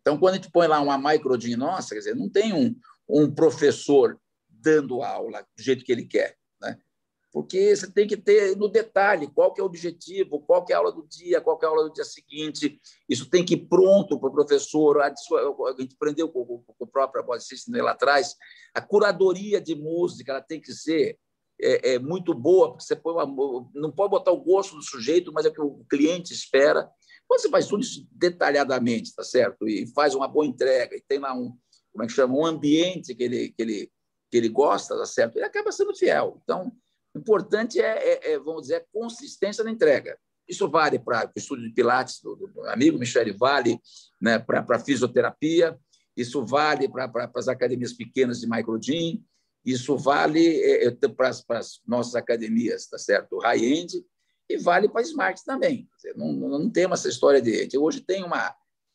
Então, 0.00 0.18
quando 0.18 0.34
a 0.34 0.36
gente 0.36 0.50
põe 0.50 0.66
lá 0.66 0.80
uma 0.80 0.98
microdin 0.98 1.56
nossa, 1.56 1.90
quer 1.90 2.00
dizer, 2.00 2.16
não 2.16 2.28
tem 2.28 2.52
um, 2.52 2.74
um 3.08 3.32
professor 3.32 4.18
dando 4.48 5.02
aula 5.02 5.46
do 5.56 5.62
jeito 5.62 5.84
que 5.84 5.92
ele 5.92 6.04
quer 6.04 6.38
porque 7.32 7.76
você 7.76 7.90
tem 7.90 8.06
que 8.06 8.16
ter 8.16 8.56
no 8.56 8.68
detalhe 8.68 9.28
qual 9.28 9.52
que 9.52 9.60
é 9.60 9.62
o 9.62 9.66
objetivo, 9.66 10.40
qual 10.40 10.64
que 10.64 10.72
é 10.72 10.76
a 10.76 10.78
aula 10.78 10.92
do 10.92 11.06
dia, 11.06 11.40
qual 11.40 11.58
que 11.58 11.64
é 11.64 11.68
a 11.68 11.70
aula 11.70 11.84
do 11.84 11.92
dia 11.92 12.04
seguinte. 12.04 12.80
Isso 13.08 13.28
tem 13.28 13.44
que 13.44 13.54
ir 13.54 13.68
pronto 13.68 14.18
para 14.18 14.28
o 14.28 14.32
professor. 14.32 15.00
A 15.00 15.08
gente 15.08 15.94
aprendeu 15.94 16.28
com, 16.28 16.64
o 16.78 16.86
próprio 16.86 17.24
Voice 17.24 17.46
System 17.46 17.82
lá 17.82 17.92
atrás. 17.92 18.34
A 18.74 18.80
curadoria 18.80 19.60
de 19.60 19.74
música 19.74 20.32
ela 20.32 20.42
tem 20.42 20.60
que 20.60 20.72
ser 20.72 21.18
é, 21.60 21.94
é 21.94 21.98
muito 21.98 22.32
boa, 22.32 22.70
porque 22.70 22.84
você 22.84 22.96
põe 22.96 23.12
uma, 23.12 23.70
não 23.74 23.90
pode 23.90 24.10
botar 24.10 24.30
o 24.30 24.42
gosto 24.42 24.76
do 24.76 24.82
sujeito, 24.82 25.32
mas 25.32 25.44
é 25.44 25.48
o 25.48 25.52
que 25.52 25.60
o 25.60 25.84
cliente 25.88 26.32
espera. 26.32 26.90
Quando 27.28 27.42
você 27.42 27.50
faz 27.50 27.66
tudo 27.66 27.82
isso 27.82 28.08
detalhadamente, 28.10 29.14
tá 29.14 29.22
certo? 29.22 29.68
E 29.68 29.86
faz 29.88 30.14
uma 30.14 30.26
boa 30.26 30.46
entrega, 30.46 30.96
e 30.96 31.02
tem 31.06 31.18
lá 31.18 31.34
um, 31.34 31.54
como 31.92 32.04
é 32.04 32.06
que 32.06 32.12
chama, 32.12 32.34
um 32.34 32.46
ambiente 32.46 33.14
que 33.14 33.22
ele, 33.22 33.48
que 33.50 33.62
ele, 33.62 33.92
que 34.30 34.36
ele 34.36 34.48
gosta, 34.48 34.96
tá 34.96 35.04
certo? 35.04 35.36
Ele 35.36 35.44
acaba 35.44 35.70
sendo 35.70 35.94
fiel. 35.94 36.40
Então, 36.42 36.72
o 37.14 37.18
importante 37.18 37.80
é, 37.80 37.98
é, 37.98 38.32
é, 38.32 38.38
vamos 38.38 38.62
dizer, 38.62 38.86
consistência 38.92 39.62
na 39.62 39.70
entrega. 39.70 40.18
Isso 40.48 40.68
vale 40.70 40.98
para 40.98 41.26
o 41.26 41.38
estudo 41.38 41.62
de 41.62 41.70
Pilates 41.70 42.20
do, 42.22 42.34
do 42.34 42.62
amigo 42.68 42.98
Michele, 42.98 43.32
vale 43.32 43.78
né, 44.18 44.38
para 44.38 44.64
a 44.66 44.78
fisioterapia, 44.78 45.78
isso 46.16 46.44
vale 46.46 46.88
para 46.88 47.30
as 47.34 47.48
academias 47.48 47.92
pequenas 47.92 48.40
de 48.40 48.48
microdin, 48.48 49.22
isso 49.64 49.98
vale 49.98 50.46
é, 50.62 50.86
é 50.86 50.90
para 50.90 51.28
as 51.28 51.80
nossas 51.86 52.14
academias, 52.14 52.86
tá 52.86 52.96
certo? 52.96 53.38
High-end, 53.38 54.02
e 54.48 54.56
vale 54.56 54.88
para 54.88 55.02
Smart 55.02 55.44
também. 55.44 55.88
Não, 56.16 56.32
não 56.32 56.70
temos 56.70 57.00
essa 57.00 57.08
história 57.08 57.40
de. 57.40 57.76
Hoje 57.78 58.00
tem 58.00 58.24
uma. 58.24 58.54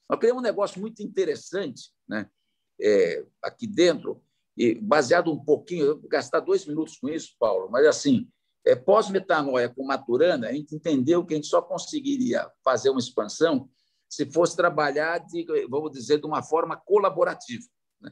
Nós 0.09 0.19
criamos 0.19 0.41
um 0.41 0.45
negócio 0.45 0.81
muito 0.81 1.01
interessante 1.01 1.93
né? 2.07 2.29
É, 2.81 3.25
aqui 3.41 3.67
dentro, 3.67 4.21
e 4.57 4.75
baseado 4.75 5.31
um 5.31 5.43
pouquinho, 5.43 5.85
eu 5.85 5.99
vou 5.99 6.09
gastar 6.09 6.39
dois 6.39 6.65
minutos 6.65 6.97
com 6.97 7.09
isso, 7.09 7.35
Paulo, 7.39 7.69
mas 7.71 7.85
assim, 7.85 8.29
é, 8.65 8.75
pós-metanoia 8.75 9.69
com 9.69 9.85
maturana, 9.85 10.47
a 10.47 10.53
gente 10.53 10.75
entendeu 10.75 11.25
que 11.25 11.33
a 11.33 11.37
gente 11.37 11.47
só 11.47 11.61
conseguiria 11.61 12.49
fazer 12.63 12.89
uma 12.89 12.99
expansão 12.99 13.69
se 14.09 14.25
fosse 14.31 14.55
trabalhar, 14.55 15.19
de, 15.19 15.45
vamos 15.67 15.91
dizer, 15.91 16.19
de 16.19 16.25
uma 16.25 16.43
forma 16.43 16.77
colaborativa. 16.77 17.65
Né? 17.99 18.11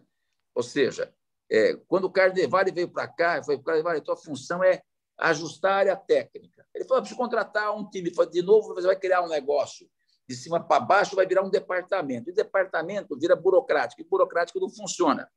Ou 0.56 0.64
seja, 0.64 1.14
é, 1.50 1.76
quando 1.88 2.06
o 2.06 2.12
Carnevale 2.12 2.72
veio 2.72 2.90
para 2.90 3.08
cá, 3.08 3.38
eu 3.38 3.44
falei, 3.44 3.62
Carnevale, 3.62 4.00
a 4.00 4.04
tua 4.04 4.18
função 4.18 4.64
é 4.64 4.82
ajustar 5.20 5.72
a 5.72 5.76
área 5.76 5.96
técnica. 5.96 6.61
Ele 6.74 6.86
falou, 6.86 7.02
preciso 7.02 7.20
contratar 7.20 7.76
um 7.76 7.90
time. 7.90 8.14
falei, 8.14 8.32
de 8.32 8.42
novo, 8.42 8.74
você 8.74 8.88
vai 8.88 8.96
criar 8.96 9.22
um 9.22 9.28
negócio 9.28 9.88
de 10.28 10.36
cima 10.36 10.60
para 10.66 10.80
baixo, 10.80 11.16
vai 11.16 11.26
virar 11.26 11.44
um 11.44 11.50
departamento. 11.50 12.30
E 12.30 12.34
departamento 12.34 13.18
vira 13.20 13.36
burocrático, 13.36 14.02
e 14.02 14.06
burocrático 14.06 14.60
não 14.60 14.70
funciona. 14.70 15.30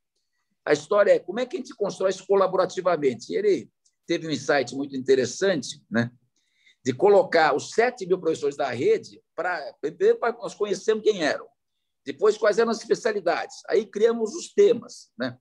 A 0.64 0.72
história 0.72 1.12
é 1.12 1.18
como 1.18 1.40
é 1.40 1.46
que 1.46 1.56
a 1.56 1.60
gente 1.60 1.74
constrói 1.74 2.10
isso 2.10 2.26
colaborativamente. 2.26 3.32
E 3.32 3.36
ele 3.36 3.70
teve 4.06 4.26
um 4.26 4.30
insight 4.30 4.74
muito 4.74 4.96
interessante, 4.96 5.82
né? 5.90 6.10
de 6.84 6.92
colocar 6.92 7.56
os 7.56 7.70
7 7.70 8.06
mil 8.06 8.20
professores 8.20 8.56
da 8.56 8.68
rede 8.68 9.22
para 9.34 9.74
nós 10.38 10.54
conhecermos 10.54 11.02
quem 11.02 11.24
eram, 11.24 11.48
depois 12.04 12.36
quais 12.36 12.58
eram 12.58 12.70
as 12.70 12.78
especialidades, 12.78 13.62
aí 13.68 13.86
criamos 13.86 14.34
os 14.34 14.52
temas, 14.52 15.10
né? 15.18 15.38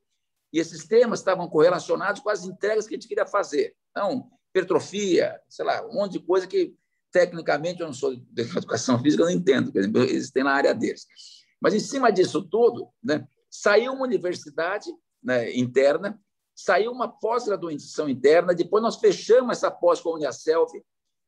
E 0.54 0.60
esses 0.60 0.88
temas 0.88 1.20
estavam 1.20 1.50
correlacionados 1.50 2.22
com 2.22 2.30
as 2.30 2.46
entregas 2.46 2.88
que 2.88 2.94
a 2.94 2.98
gente 2.98 3.08
queria 3.08 3.26
fazer. 3.26 3.76
Então, 3.90 4.32
hipertrofia, 4.54 5.42
sei 5.50 5.66
lá, 5.66 5.86
um 5.86 5.94
monte 5.94 6.14
de 6.14 6.20
coisa 6.20 6.46
que 6.46 6.76
tecnicamente 7.12 7.82
eu 7.82 7.88
não 7.88 7.94
sou 7.94 8.16
de 8.16 8.42
educação 8.42 9.02
física, 9.02 9.24
eu 9.24 9.28
não 9.28 9.34
entendo, 9.34 9.72
eles 9.76 10.32
têm 10.32 10.44
na 10.44 10.54
área 10.54 10.74
deles. 10.74 11.06
Mas 11.60 11.74
em 11.74 11.80
cima 11.80 12.12
disso 12.12 12.42
tudo, 12.44 12.90
né, 13.04 13.28
saiu 13.50 13.94
uma 13.94 14.04
universidade 14.04 14.90
né, 15.22 15.56
interna, 15.56 16.20
saiu 16.56 16.92
uma 16.92 17.08
pós-graduação 17.08 18.08
interna, 18.08 18.54
depois 18.54 18.84
nós 18.84 18.98
fechamos 18.98 19.58
essa 19.58 19.72
pós 19.72 20.00
com 20.00 20.10
a 20.10 20.16
Uniaselv. 20.16 20.72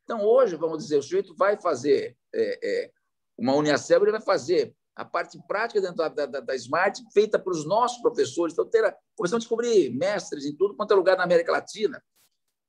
Então, 0.03 0.23
hoje, 0.23 0.55
vamos 0.55 0.83
dizer, 0.83 0.97
o 0.97 1.01
sujeito 1.01 1.35
vai 1.35 1.59
fazer 1.59 2.15
é, 2.33 2.59
é, 2.63 2.91
uma 3.37 3.55
Uniaselv, 3.55 4.03
ele 4.03 4.11
vai 4.11 4.21
fazer 4.21 4.75
a 4.95 5.03
parte 5.03 5.37
prática 5.47 5.81
dentro 5.81 5.97
da, 5.97 6.09
da, 6.09 6.39
da 6.39 6.55
Smart, 6.55 7.03
feita 7.11 7.39
para 7.39 7.51
os 7.51 7.65
nossos 7.65 8.01
professores. 8.01 8.53
Então, 8.53 8.69
ter, 8.69 8.95
começamos 9.15 9.43
a 9.43 9.45
descobrir 9.45 9.89
mestres 9.89 10.45
em 10.45 10.55
tudo 10.55 10.75
quanto 10.75 10.93
é 10.93 10.95
lugar 10.95 11.17
na 11.17 11.23
América 11.23 11.51
Latina. 11.51 12.01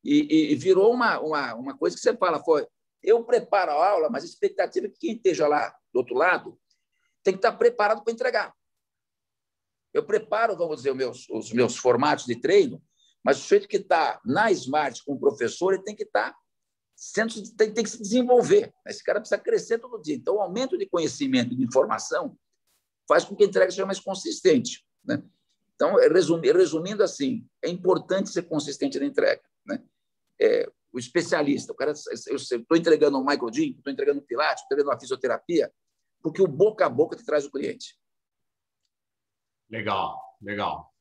E, 0.09 0.53
e, 0.53 0.55
virou 0.55 0.93
uma, 0.93 1.19
uma, 1.19 1.55
uma 1.55 1.77
coisa 1.77 1.97
que 1.97 2.03
você 2.03 2.17
fala, 2.17 2.39
foi, 2.45 2.65
eu 3.03 3.25
preparo 3.25 3.73
a 3.73 3.91
aula, 3.91 4.09
mas 4.09 4.23
a 4.23 4.27
expectativa 4.27 4.87
é 4.87 4.89
que 4.89 4.99
quem 4.99 5.17
esteja 5.17 5.49
lá 5.49 5.75
do 5.93 5.99
outro 5.99 6.15
lado 6.15 6.57
tem 7.25 7.35
que 7.35 7.39
estar 7.39 7.53
preparado 7.53 8.05
para 8.05 8.13
entregar. 8.13 8.55
Eu 9.93 10.05
preparo, 10.05 10.57
vamos 10.57 10.77
dizer, 10.77 10.91
os 10.91 10.97
meus, 10.97 11.29
os 11.29 11.53
meus 11.53 11.77
formatos 11.77 12.25
de 12.25 12.41
treino, 12.41 12.81
mas 13.25 13.39
o 13.39 13.41
sujeito 13.41 13.67
que 13.67 13.79
está 13.79 14.21
na 14.25 14.53
Smart 14.53 15.05
com 15.05 15.15
o 15.15 15.19
professor, 15.19 15.75
ele 15.75 15.83
tem 15.83 15.97
que 15.97 16.05
estar 16.05 16.31
tá 16.31 16.39
sendo, 16.95 17.35
tem, 17.57 17.75
tem, 17.75 17.83
que 17.83 17.91
se 17.91 18.01
desenvolver. 18.01 18.73
Esse 18.87 19.03
cara 19.03 19.19
precisa 19.19 19.41
crescer 19.41 19.81
todo 19.81 20.01
dia. 20.01 20.15
Então, 20.15 20.37
o 20.37 20.41
aumento 20.41 20.79
de 20.79 20.87
conhecimento 20.87 21.57
de 21.57 21.65
informação 21.65 22.39
faz 23.09 23.25
com 23.25 23.35
que 23.35 23.43
a 23.43 23.47
entrega 23.47 23.73
seja 23.73 23.85
mais 23.85 23.99
consistente. 23.99 24.87
Né? 25.05 25.21
Então, 25.75 25.97
resumindo 25.97 27.03
assim, 27.03 27.45
é 27.61 27.69
importante 27.69 28.31
ser 28.31 28.43
consistente 28.43 29.01
na 29.01 29.07
entrega. 29.07 29.43
Né? 29.67 29.83
É, 30.41 30.71
o 30.93 30.99
especialista, 30.99 31.73
o 31.73 31.77
cara, 31.77 31.93
eu 32.29 32.37
estou 32.37 32.77
entregando 32.77 33.19
um 33.19 33.25
microdin, 33.25 33.75
estou 33.77 33.93
entregando 33.93 34.21
um 34.21 34.25
pilates, 34.25 34.63
estou 34.63 34.77
entregando 34.77 34.95
uma 34.95 35.01
fisioterapia, 35.01 35.73
porque 36.23 36.43
o 36.43 36.49
boca 36.49 36.87
a 36.87 36.89
boca 36.89 37.17
te 37.17 37.25
traz 37.25 37.45
o 37.45 37.51
cliente. 37.51 37.99
Legal, 39.69 40.19
legal. 40.41 40.93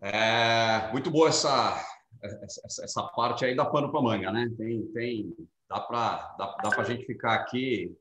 É, 0.00 0.90
muito 0.92 1.10
boa 1.10 1.28
essa, 1.30 1.84
essa, 2.22 2.84
essa 2.84 3.02
parte 3.08 3.44
aí 3.44 3.56
da 3.56 3.64
pano 3.64 3.90
para 3.90 4.02
manga, 4.02 4.30
né? 4.30 4.48
Tem, 4.56 4.86
tem, 4.92 5.36
dá 5.68 5.80
para 5.80 6.34
dá, 6.36 6.56
dá 6.62 6.80
a 6.80 6.84
gente 6.84 7.06
ficar 7.06 7.34
aqui 7.34 7.96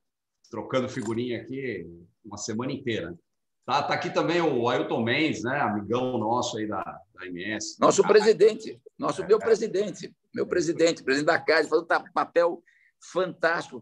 trocando 0.49 0.89
figurinha 0.89 1.41
aqui 1.41 1.85
uma 2.23 2.37
semana 2.37 2.71
inteira. 2.71 3.17
Tá, 3.65 3.81
tá 3.81 3.95
aqui 3.95 4.11
também 4.11 4.41
o 4.41 4.69
Ailton 4.69 5.01
Mendes, 5.01 5.41
né? 5.43 5.59
Amigão 5.59 6.19
nosso 6.19 6.57
aí 6.57 6.67
da, 6.67 6.83
da 6.83 7.25
MS. 7.25 7.77
Nosso 7.79 8.03
presidente, 8.03 8.79
nosso 8.97 9.23
é, 9.23 9.27
meu 9.27 9.39
cara. 9.39 9.49
presidente, 9.49 10.15
meu 10.33 10.45
presidente, 10.45 11.03
presidente 11.03 11.25
da 11.25 11.39
casa, 11.39 11.67
fazendo 11.67 11.85
um 11.85 12.13
papel 12.13 12.63
fantástico. 13.11 13.81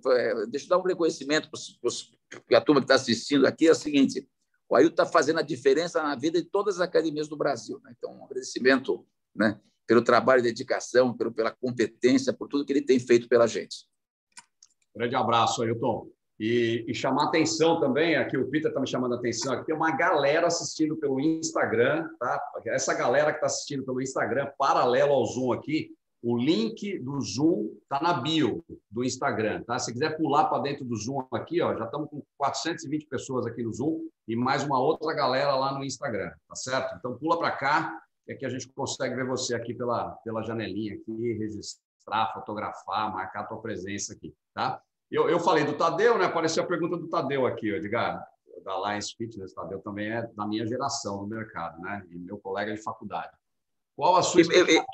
Deixa 0.50 0.66
eu 0.66 0.70
dar 0.70 0.78
um 0.78 0.84
reconhecimento 0.84 1.50
para 2.48 2.58
a 2.58 2.62
turma 2.62 2.80
que 2.80 2.86
está 2.86 2.96
assistindo 2.96 3.46
aqui. 3.46 3.68
É 3.68 3.72
o 3.72 3.76
seguinte: 3.76 4.26
o 4.70 4.76
Ailton 4.76 4.94
está 4.94 5.06
fazendo 5.06 5.40
a 5.40 5.44
diferença 5.44 6.02
na 6.02 6.16
vida 6.16 6.42
de 6.42 6.50
todas 6.50 6.76
as 6.76 6.82
academias 6.82 7.28
do 7.28 7.36
Brasil. 7.36 7.82
Né? 7.84 7.94
Então, 7.98 8.18
um 8.18 8.24
agradecimento 8.24 9.06
né, 9.36 9.60
pelo 9.86 10.02
trabalho 10.02 10.40
e 10.40 10.44
dedicação, 10.44 11.16
pelo, 11.16 11.34
pela 11.34 11.52
competência, 11.52 12.32
por 12.32 12.48
tudo 12.48 12.66
que 12.66 12.72
ele 12.72 12.82
tem 12.82 13.00
feito 13.00 13.28
pela 13.28 13.48
gente. 13.48 13.86
Grande 14.96 15.16
abraço, 15.16 15.62
Ailton. 15.62 16.10
E, 16.46 16.84
e 16.90 16.94
chamar 16.94 17.28
atenção 17.28 17.80
também, 17.80 18.18
aqui 18.18 18.38
o 18.38 18.50
Peter 18.50 18.68
está 18.68 18.82
me 18.82 18.86
chamando 18.86 19.14
a 19.14 19.18
atenção, 19.18 19.54
aqui 19.54 19.68
tem 19.68 19.74
uma 19.74 19.96
galera 19.96 20.48
assistindo 20.48 20.98
pelo 20.98 21.18
Instagram, 21.18 22.06
tá? 22.20 22.38
Essa 22.66 22.94
galera 22.94 23.32
que 23.32 23.38
está 23.38 23.46
assistindo 23.46 23.86
pelo 23.86 24.02
Instagram, 24.02 24.52
paralelo 24.58 25.14
ao 25.14 25.26
Zoom 25.26 25.54
aqui, 25.54 25.96
O 26.22 26.38
link 26.38 27.00
do 27.00 27.22
Zoom 27.22 27.78
está 27.82 28.02
na 28.02 28.16
bio 28.16 28.62
do 28.92 29.06
Instagram, 29.06 29.64
tá? 29.64 29.80
Se 29.80 29.94
quiser 29.94 30.18
pular 30.18 30.50
para 30.50 30.64
dentro 30.64 30.84
do 30.84 30.98
Zoom 30.98 31.26
aqui, 31.32 31.62
ó, 31.62 31.78
já 31.78 31.86
estamos 31.86 32.10
com 32.10 32.22
420 32.38 33.08
pessoas 33.08 33.46
aqui 33.46 33.64
no 33.64 33.74
Zoom 33.74 34.10
e 34.28 34.36
mais 34.36 34.66
uma 34.66 34.80
outra 34.82 35.14
galera 35.14 35.56
lá 35.56 35.78
no 35.78 35.86
Instagram, 35.86 36.30
tá 36.48 36.56
certo? 36.56 36.94
Então 36.98 37.18
pula 37.18 37.40
para 37.40 37.52
cá, 37.52 38.02
que 38.26 38.34
aqui 38.34 38.46
a 38.46 38.50
gente 38.50 38.68
consegue 38.68 39.16
ver 39.16 39.26
você 39.26 39.56
aqui 39.56 39.74
pela, 39.74 40.12
pela 40.26 40.44
janelinha 40.44 40.96
aqui, 40.96 41.38
registrar, 41.38 42.34
fotografar, 42.34 43.14
marcar 43.14 43.42
a 43.42 43.46
tua 43.46 43.62
presença 43.62 44.12
aqui, 44.12 44.34
tá? 44.54 44.82
Eu, 45.14 45.30
eu 45.30 45.40
falei 45.40 45.64
do 45.64 45.78
Tadeu, 45.78 46.18
né? 46.18 46.26
Apareceu 46.26 46.64
a 46.64 46.66
pergunta 46.66 46.98
do 46.98 47.08
Tadeu 47.08 47.46
aqui, 47.46 47.70
Edgar, 47.70 48.26
da 48.66 48.72
Alliance 48.72 49.14
Fitness. 49.16 49.54
Tadeu 49.54 49.80
também 49.80 50.12
é 50.12 50.28
da 50.36 50.48
minha 50.48 50.66
geração 50.66 51.22
no 51.22 51.28
mercado, 51.28 51.80
né? 51.80 52.04
E 52.10 52.18
meu 52.18 52.40
colega 52.40 52.74
de 52.74 52.82
faculdade. 52.82 53.30
Qual 53.96 54.16
a 54.16 54.24
sua 54.24 54.42
expectativa? 54.42 54.88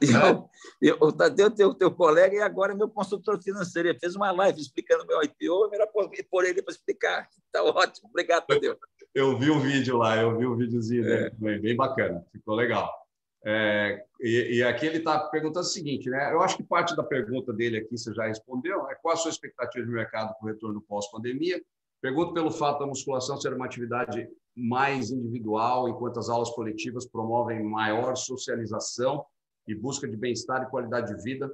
Eu, 0.00 0.48
eu, 0.80 0.98
eu, 1.00 1.12
Tadeu, 1.12 1.50
teu, 1.50 1.74
teu 1.74 1.90
colega, 1.90 2.36
e 2.36 2.40
agora 2.40 2.72
é 2.72 2.76
meu 2.76 2.88
consultor 2.88 3.42
financeiro. 3.42 3.88
Ele 3.88 3.98
fez 3.98 4.14
uma 4.14 4.30
live 4.30 4.60
explicando 4.60 5.04
meu 5.08 5.20
IPO, 5.24 5.66
é 5.66 5.70
melhor 5.70 5.88
pôr 6.30 6.44
ele 6.44 6.62
para 6.62 6.72
explicar. 6.72 7.28
Está 7.44 7.64
ótimo. 7.64 8.08
Obrigado, 8.10 8.46
Tadeu. 8.46 8.78
Eu 9.12 9.36
vi 9.36 9.50
o 9.50 9.58
vídeo 9.58 9.96
lá, 9.96 10.16
eu 10.16 10.38
vi 10.38 10.46
o 10.46 10.56
videozinho 10.56 11.04
é. 11.04 11.30
dele, 11.30 11.58
bem 11.58 11.74
bacana, 11.74 12.24
ficou 12.30 12.54
legal. 12.54 13.03
É, 13.46 14.02
e, 14.20 14.56
e, 14.56 14.62
aqui 14.62 14.86
ele 14.86 14.98
está 14.98 15.18
perguntando 15.18 15.66
o 15.66 15.68
seguinte, 15.68 16.08
né? 16.08 16.32
Eu 16.32 16.40
acho 16.40 16.56
que 16.56 16.62
parte 16.62 16.96
da 16.96 17.02
pergunta 17.02 17.52
dele 17.52 17.76
aqui 17.76 17.98
você 17.98 18.12
já 18.14 18.26
respondeu, 18.26 18.88
é 18.88 18.94
qual 18.94 19.12
a 19.12 19.16
sua 19.18 19.30
expectativa 19.30 19.84
de 19.84 19.92
mercado 19.92 20.34
com 20.38 20.46
o 20.46 20.48
retorno 20.48 20.80
pós-pandemia? 20.80 21.62
Pergunto 22.00 22.32
pelo 22.32 22.50
fato 22.50 22.78
da 22.78 22.86
musculação 22.86 23.38
ser 23.38 23.52
uma 23.52 23.66
atividade 23.66 24.26
mais 24.56 25.10
individual, 25.10 25.88
enquanto 25.90 26.18
as 26.18 26.30
aulas 26.30 26.50
coletivas 26.50 27.06
promovem 27.06 27.62
maior 27.62 28.16
socialização 28.16 29.26
e 29.68 29.74
busca 29.74 30.08
de 30.08 30.16
bem-estar 30.16 30.62
e 30.62 30.70
qualidade 30.70 31.14
de 31.14 31.22
vida 31.22 31.50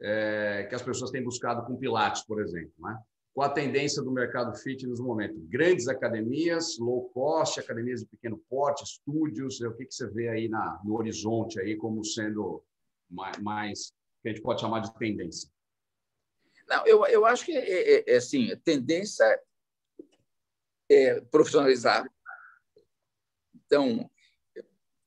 é, 0.00 0.66
que 0.68 0.74
as 0.74 0.82
pessoas 0.82 1.12
têm 1.12 1.22
buscado 1.22 1.64
com 1.64 1.76
Pilates, 1.76 2.22
por 2.24 2.40
exemplo, 2.40 2.72
né? 2.80 2.98
Qual 3.34 3.48
a 3.48 3.52
tendência 3.52 4.02
do 4.02 4.12
mercado 4.12 4.54
fitness 4.58 4.98
no 4.98 5.06
momento? 5.06 5.40
Grandes 5.48 5.88
academias, 5.88 6.78
low 6.78 7.08
cost, 7.10 7.58
academias 7.58 8.00
de 8.00 8.06
pequeno 8.06 8.36
porte, 8.48 8.84
estúdios, 8.84 9.60
o 9.60 9.74
que, 9.74 9.86
que 9.86 9.94
você 9.94 10.06
vê 10.08 10.28
aí 10.28 10.48
na, 10.48 10.80
no 10.84 10.96
horizonte 10.96 11.58
aí 11.58 11.76
como 11.76 12.04
sendo 12.04 12.62
mais, 13.08 13.38
mais, 13.38 13.94
que 14.22 14.28
a 14.28 14.32
gente 14.32 14.42
pode 14.42 14.60
chamar 14.60 14.80
de 14.80 14.94
tendência? 14.98 15.50
Não, 16.68 16.86
eu, 16.86 17.06
eu 17.06 17.24
acho 17.24 17.46
que 17.46 17.52
é, 17.52 18.00
é, 18.00 18.14
é 18.14 18.16
assim, 18.16 18.54
tendência 18.64 19.24
é 20.90 21.20
profissionalizar. 21.22 22.06
Então, 23.54 24.10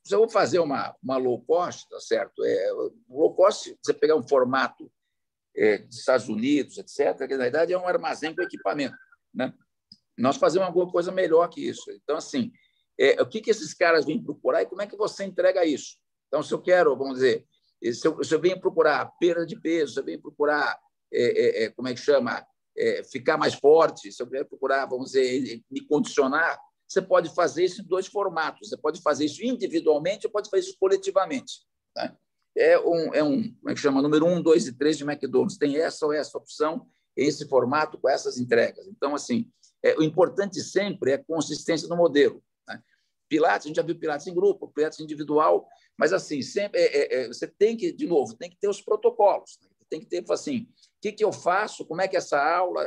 se 0.03 0.15
eu 0.15 0.19
vou 0.19 0.29
fazer 0.29 0.57
uma, 0.57 0.95
uma 1.01 1.17
low 1.17 1.39
cost, 1.45 1.87
tá 1.89 1.99
certo? 1.99 2.43
É, 2.43 2.71
low 3.07 3.35
cost, 3.35 3.77
você 3.83 3.93
pegar 3.93 4.15
um 4.15 4.27
formato 4.27 4.91
é, 5.55 5.79
dos 5.79 5.97
Estados 5.97 6.27
Unidos, 6.27 6.77
etc., 6.77 7.27
que 7.27 7.35
na 7.35 7.43
verdade 7.43 7.73
é 7.73 7.77
um 7.77 7.87
armazém 7.87 8.35
com 8.35 8.41
equipamento. 8.41 8.95
Né? 9.33 9.53
Nós 10.17 10.37
fazemos 10.37 10.67
alguma 10.67 10.91
coisa 10.91 11.11
melhor 11.11 11.47
que 11.49 11.61
isso. 11.61 11.91
Então, 11.91 12.17
assim, 12.17 12.51
é, 12.99 13.21
o 13.21 13.27
que, 13.27 13.41
que 13.41 13.51
esses 13.51 13.73
caras 13.73 14.05
vêm 14.05 14.23
procurar 14.23 14.61
e 14.61 14.65
como 14.65 14.81
é 14.81 14.87
que 14.87 14.95
você 14.95 15.23
entrega 15.23 15.65
isso? 15.65 15.97
Então, 16.27 16.41
se 16.41 16.53
eu 16.53 16.61
quero, 16.61 16.95
vamos 16.95 17.15
dizer, 17.15 17.45
se 17.93 18.07
eu, 18.07 18.23
se 18.23 18.33
eu 18.33 18.39
venho 18.39 18.59
procurar 18.59 19.05
perda 19.19 19.45
de 19.45 19.59
peso, 19.59 19.93
se 19.93 19.99
eu 19.99 20.05
venho 20.05 20.21
procurar, 20.21 20.79
é, 21.13 21.23
é, 21.23 21.63
é 21.65 21.69
como 21.69 21.87
é 21.87 21.93
que 21.93 21.99
chama, 21.99 22.45
é, 22.77 23.03
ficar 23.03 23.37
mais 23.37 23.53
forte, 23.53 24.11
se 24.11 24.21
eu 24.21 24.27
quero 24.27 24.45
procurar, 24.45 24.85
vamos 24.85 25.11
dizer, 25.11 25.61
me 25.69 25.81
condicionar, 25.85 26.59
você 26.87 27.01
pode 27.01 27.33
fazer 27.33 27.65
isso 27.65 27.81
em 27.81 27.85
dois 27.85 28.07
formatos. 28.07 28.69
Você 28.69 28.77
pode 28.77 29.01
fazer 29.01 29.25
isso 29.25 29.43
individualmente 29.43 30.27
ou 30.27 30.31
pode 30.31 30.49
fazer 30.49 30.67
isso 30.67 30.77
coletivamente. 30.79 31.61
Né? 31.95 32.15
É 32.57 32.79
um, 32.79 33.13
é 33.13 33.23
um 33.23 33.43
como 33.43 33.69
é 33.69 33.73
que 33.73 33.79
chama? 33.79 34.01
Número 34.01 34.25
um, 34.25 34.41
dois 34.41 34.67
e 34.67 34.73
três 34.73 34.97
de 34.97 35.03
McDonald's. 35.03 35.57
Tem 35.57 35.77
essa 35.77 36.05
ou 36.05 36.13
essa 36.13 36.37
opção, 36.37 36.87
esse 37.15 37.47
formato, 37.47 37.97
com 37.97 38.09
essas 38.09 38.37
entregas. 38.37 38.87
Então, 38.87 39.13
assim, 39.13 39.49
é, 39.83 39.95
o 39.97 40.03
importante 40.03 40.61
sempre 40.61 41.11
é 41.11 41.15
a 41.15 41.23
consistência 41.23 41.87
do 41.87 41.95
modelo. 41.95 42.43
Né? 42.67 42.81
Pilates, 43.29 43.65
a 43.65 43.67
gente 43.67 43.77
já 43.77 43.83
viu 43.83 43.97
Pilates 43.97 44.27
em 44.27 44.33
grupo, 44.33 44.71
Pilates 44.73 44.99
individual, 44.99 45.67
mas, 45.97 46.13
assim, 46.13 46.41
sempre 46.41 46.79
é, 46.79 46.85
é, 46.85 47.23
é 47.23 47.27
você 47.27 47.47
tem 47.47 47.75
que, 47.75 47.91
de 47.91 48.07
novo, 48.07 48.35
tem 48.35 48.49
que 48.49 48.57
ter 48.57 48.69
os 48.69 48.81
protocolos. 48.81 49.59
Né? 49.61 49.69
Tem 49.89 49.99
que 49.99 50.07
ter, 50.07 50.23
assim, 50.29 50.59
o 50.59 50.67
que, 51.01 51.11
que 51.11 51.23
eu 51.23 51.31
faço, 51.31 51.85
como 51.85 52.01
é 52.01 52.07
que 52.07 52.17
essa 52.17 52.41
aula... 52.41 52.85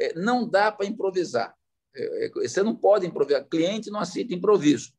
É, 0.00 0.14
não 0.14 0.48
dá 0.48 0.70
para 0.70 0.86
improvisar. 0.86 1.52
É, 1.92 2.30
você 2.32 2.62
não 2.62 2.72
pode 2.72 3.04
improvisar. 3.04 3.44
Cliente 3.48 3.90
não 3.90 3.98
aceita 3.98 4.32
improviso. 4.32 4.92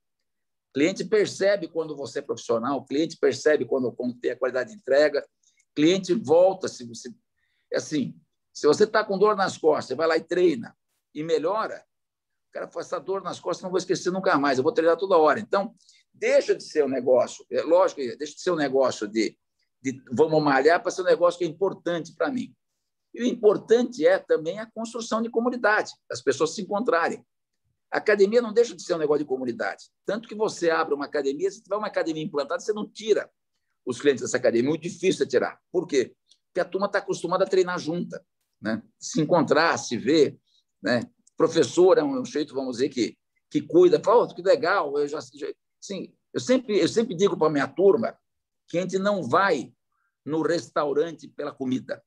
O 0.69 0.73
cliente 0.73 1.03
percebe 1.03 1.67
quando 1.67 1.95
você 1.95 2.19
é 2.19 2.21
profissional, 2.21 2.77
o 2.77 2.85
cliente 2.85 3.17
percebe 3.17 3.65
quando, 3.65 3.91
quando 3.91 4.13
tem 4.19 4.31
a 4.31 4.37
qualidade 4.37 4.71
de 4.71 4.77
entrega, 4.77 5.19
o 5.71 5.75
cliente 5.75 6.13
volta. 6.13 6.67
Se 6.67 6.85
você, 6.85 7.09
assim, 7.73 8.15
se 8.53 8.67
você 8.67 8.83
está 8.83 9.03
com 9.03 9.17
dor 9.17 9.35
nas 9.35 9.57
costas, 9.57 9.85
você 9.85 9.95
vai 9.95 10.07
lá 10.07 10.17
e 10.17 10.21
treina 10.21 10.77
e 11.13 11.23
melhora, 11.23 11.83
o 12.49 12.51
cara 12.51 12.67
fala, 12.67 12.85
essa 12.85 12.99
dor 12.99 13.23
nas 13.23 13.39
costas 13.39 13.63
não 13.63 13.71
vou 13.71 13.79
esquecer 13.79 14.11
nunca 14.11 14.37
mais, 14.37 14.57
eu 14.57 14.63
vou 14.63 14.73
treinar 14.73 14.97
toda 14.97 15.17
hora. 15.17 15.39
Então, 15.39 15.73
deixa 16.13 16.55
de 16.55 16.63
ser 16.63 16.83
um 16.85 16.89
negócio, 16.89 17.45
é 17.49 17.61
lógico, 17.61 18.01
deixa 18.01 18.35
de 18.35 18.41
ser 18.41 18.51
um 18.51 18.55
negócio 18.55 19.07
de, 19.07 19.37
de 19.81 20.03
vamos 20.11 20.41
malhar 20.43 20.81
para 20.81 20.91
ser 20.91 21.01
um 21.01 21.05
negócio 21.05 21.39
que 21.39 21.45
é 21.45 21.47
importante 21.47 22.13
para 22.13 22.31
mim. 22.31 22.53
E 23.13 23.23
o 23.23 23.25
importante 23.25 24.05
é 24.05 24.19
também 24.19 24.59
a 24.59 24.69
construção 24.69 25.19
de 25.21 25.29
comunidade, 25.29 25.91
as 26.11 26.21
pessoas 26.21 26.53
se 26.53 26.61
encontrarem. 26.61 27.25
Academia 27.91 28.41
não 28.41 28.53
deixa 28.53 28.75
de 28.75 28.83
ser 28.83 28.93
um 28.93 28.99
negócio 28.99 29.23
de 29.23 29.27
comunidade. 29.27 29.85
Tanto 30.05 30.27
que 30.27 30.35
você 30.35 30.69
abre 30.69 30.93
uma 30.93 31.05
academia, 31.05 31.49
se 31.49 31.63
tiver 31.63 31.75
uma 31.75 31.87
academia 31.87 32.23
implantada, 32.23 32.59
você 32.59 32.71
não 32.71 32.87
tira 32.87 33.29
os 33.85 33.99
clientes 33.99 34.21
dessa 34.21 34.37
academia. 34.37 34.67
É 34.67 34.69
muito 34.69 34.83
difícil 34.83 35.27
tirar. 35.27 35.59
Por 35.71 35.87
quê? 35.87 36.15
Porque 36.47 36.59
a 36.59 36.65
turma 36.65 36.85
está 36.85 36.99
acostumada 36.99 37.43
a 37.43 37.47
treinar 37.47 37.79
junta, 37.79 38.23
né? 38.61 38.83
se 38.99 39.19
encontrar, 39.21 39.77
se 39.77 39.97
ver. 39.97 40.37
Né? 40.81 41.01
Professor 41.35 41.97
é 41.97 42.03
um 42.03 42.23
jeito, 42.23 42.53
vamos 42.53 42.77
dizer, 42.77 42.89
que, 42.89 43.17
que 43.49 43.61
cuida. 43.61 43.99
Fala, 44.03 44.23
oh, 44.23 44.27
que 44.27 44.41
legal. 44.41 44.97
Eu, 44.97 45.07
já, 45.07 45.19
já, 45.33 45.47
assim, 45.81 46.13
eu, 46.31 46.39
sempre, 46.39 46.79
eu 46.79 46.87
sempre 46.87 47.15
digo 47.15 47.35
para 47.35 47.47
a 47.47 47.51
minha 47.51 47.67
turma 47.67 48.15
que 48.67 48.77
a 48.77 48.81
gente 48.81 48.99
não 48.99 49.23
vai 49.23 49.73
no 50.23 50.43
restaurante 50.43 51.27
pela 51.27 51.51
comida. 51.51 52.03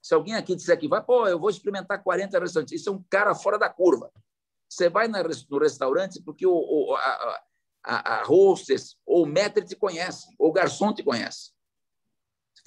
Se 0.00 0.14
alguém 0.14 0.34
aqui 0.34 0.54
disser 0.54 0.78
que 0.78 0.88
vai, 0.88 1.04
pô, 1.04 1.26
eu 1.26 1.38
vou 1.38 1.50
experimentar 1.50 2.02
40 2.02 2.38
restaurantes, 2.38 2.80
isso 2.80 2.88
é 2.88 2.92
um 2.92 3.04
cara 3.10 3.34
fora 3.34 3.58
da 3.58 3.68
curva. 3.68 4.10
Você 4.68 4.88
vai 4.88 5.08
no 5.08 5.58
restaurante 5.58 6.22
porque 6.22 6.46
o, 6.46 6.52
o 6.52 6.94
a, 6.94 7.40
a, 7.84 8.20
a 8.20 8.24
hostess 8.24 8.96
ou 9.06 9.24
o 9.24 9.26
maître 9.26 9.64
te 9.64 9.74
conhece, 9.74 10.26
ou 10.38 10.50
o 10.50 10.52
garçom 10.52 10.92
te 10.92 11.02
conhece. 11.02 11.52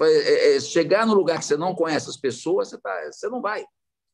É, 0.02 0.56
é, 0.56 0.60
chegar 0.60 1.06
no 1.06 1.14
lugar 1.14 1.40
que 1.40 1.46
você 1.46 1.58
não 1.58 1.76
conhece 1.76 2.10
as 2.10 2.18
pessoas, 2.18 2.70
você, 2.70 2.78
tá, 2.80 3.12
você 3.12 3.30
não 3.30 3.42
vai. 3.42 3.66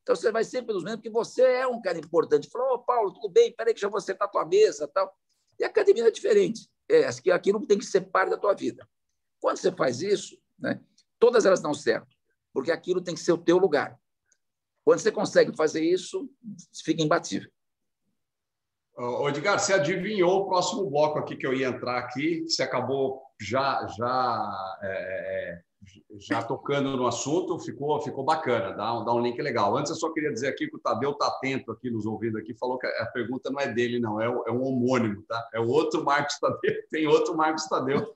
Então, 0.01 0.15
você 0.15 0.31
vai 0.31 0.43
sempre 0.43 0.67
pelos 0.67 0.83
mesmos, 0.83 1.01
porque 1.01 1.09
você 1.09 1.43
é 1.43 1.67
um 1.67 1.81
cara 1.81 1.97
importante. 1.97 2.49
Falou, 2.49 2.75
oh, 2.75 2.79
Paulo, 2.79 3.13
tudo 3.13 3.29
bem, 3.29 3.53
peraí 3.53 3.73
que 3.73 3.79
já 3.81 3.89
vou 3.89 3.99
sentar 4.01 4.27
a 4.27 4.31
tua 4.31 4.45
mesa 4.45 4.87
tal. 4.87 5.13
E 5.59 5.63
a 5.63 5.67
academia 5.67 6.07
é 6.07 6.11
diferente. 6.11 6.69
É, 6.89 7.05
aquilo 7.31 7.65
tem 7.65 7.77
que 7.77 7.85
ser 7.85 8.01
parte 8.01 8.29
da 8.29 8.37
tua 8.37 8.53
vida. 8.53 8.87
Quando 9.39 9.57
você 9.57 9.71
faz 9.71 10.01
isso, 10.01 10.37
né, 10.57 10.81
todas 11.19 11.45
elas 11.45 11.61
dão 11.61 11.73
certo, 11.73 12.15
porque 12.53 12.71
aquilo 12.71 13.01
tem 13.01 13.15
que 13.15 13.21
ser 13.21 13.33
o 13.33 13.37
teu 13.37 13.57
lugar. 13.57 13.99
Quando 14.83 14.99
você 14.99 15.11
consegue 15.11 15.55
fazer 15.55 15.83
isso, 15.83 16.29
fica 16.83 17.03
imbatível. 17.03 17.51
Ô, 18.97 19.29
Edgar, 19.29 19.59
você 19.59 19.73
adivinhou 19.73 20.41
o 20.41 20.45
próximo 20.47 20.89
bloco 20.89 21.19
aqui 21.19 21.35
que 21.35 21.45
eu 21.45 21.53
ia 21.53 21.67
entrar 21.67 21.99
aqui, 21.99 22.43
você 22.47 22.63
acabou 22.63 23.21
já 23.39 23.85
já 23.95 24.77
é, 24.81 24.89
é, 24.89 25.61
já 26.19 26.41
tocando 26.41 26.97
no 26.97 27.05
assunto, 27.05 27.59
ficou 27.59 28.01
ficou 28.01 28.23
bacana, 28.23 28.71
dá 28.71 28.99
um, 28.99 29.05
dá 29.05 29.13
um 29.13 29.21
link 29.21 29.39
legal. 29.39 29.77
Antes 29.77 29.91
eu 29.91 29.97
só 29.97 30.11
queria 30.11 30.33
dizer 30.33 30.47
aqui 30.47 30.67
que 30.67 30.75
o 30.75 30.79
Tadeu 30.79 31.11
está 31.11 31.27
atento 31.27 31.71
aqui, 31.71 31.91
nos 31.91 32.07
ouvindo 32.07 32.39
aqui, 32.39 32.55
falou 32.55 32.79
que 32.79 32.87
a 32.87 33.05
pergunta 33.13 33.51
não 33.51 33.59
é 33.59 33.71
dele, 33.71 33.99
não, 33.99 34.19
é, 34.19 34.25
é 34.25 34.51
um 34.51 34.63
homônimo, 34.63 35.21
tá? 35.27 35.47
É 35.53 35.59
o 35.59 35.67
outro 35.67 36.03
Marcos 36.03 36.39
Tadeu, 36.39 36.59
tem 36.89 37.05
outro 37.05 37.37
Marcos 37.37 37.67
Tadeu. 37.67 38.15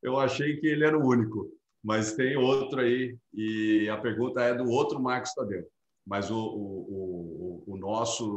Eu 0.00 0.16
achei 0.16 0.58
que 0.58 0.66
ele 0.68 0.84
era 0.84 0.96
o 0.96 1.04
único, 1.04 1.50
mas 1.82 2.12
tem 2.12 2.36
outro 2.36 2.80
aí, 2.80 3.18
e 3.34 3.88
a 3.88 3.96
pergunta 3.96 4.40
é 4.42 4.54
do 4.54 4.70
outro 4.70 5.00
Marcos 5.00 5.34
Tadeu. 5.34 5.66
Mas 6.06 6.30
o, 6.30 6.38
o, 6.38 7.64
o, 7.66 7.74
o 7.74 7.76
nosso 7.76 8.32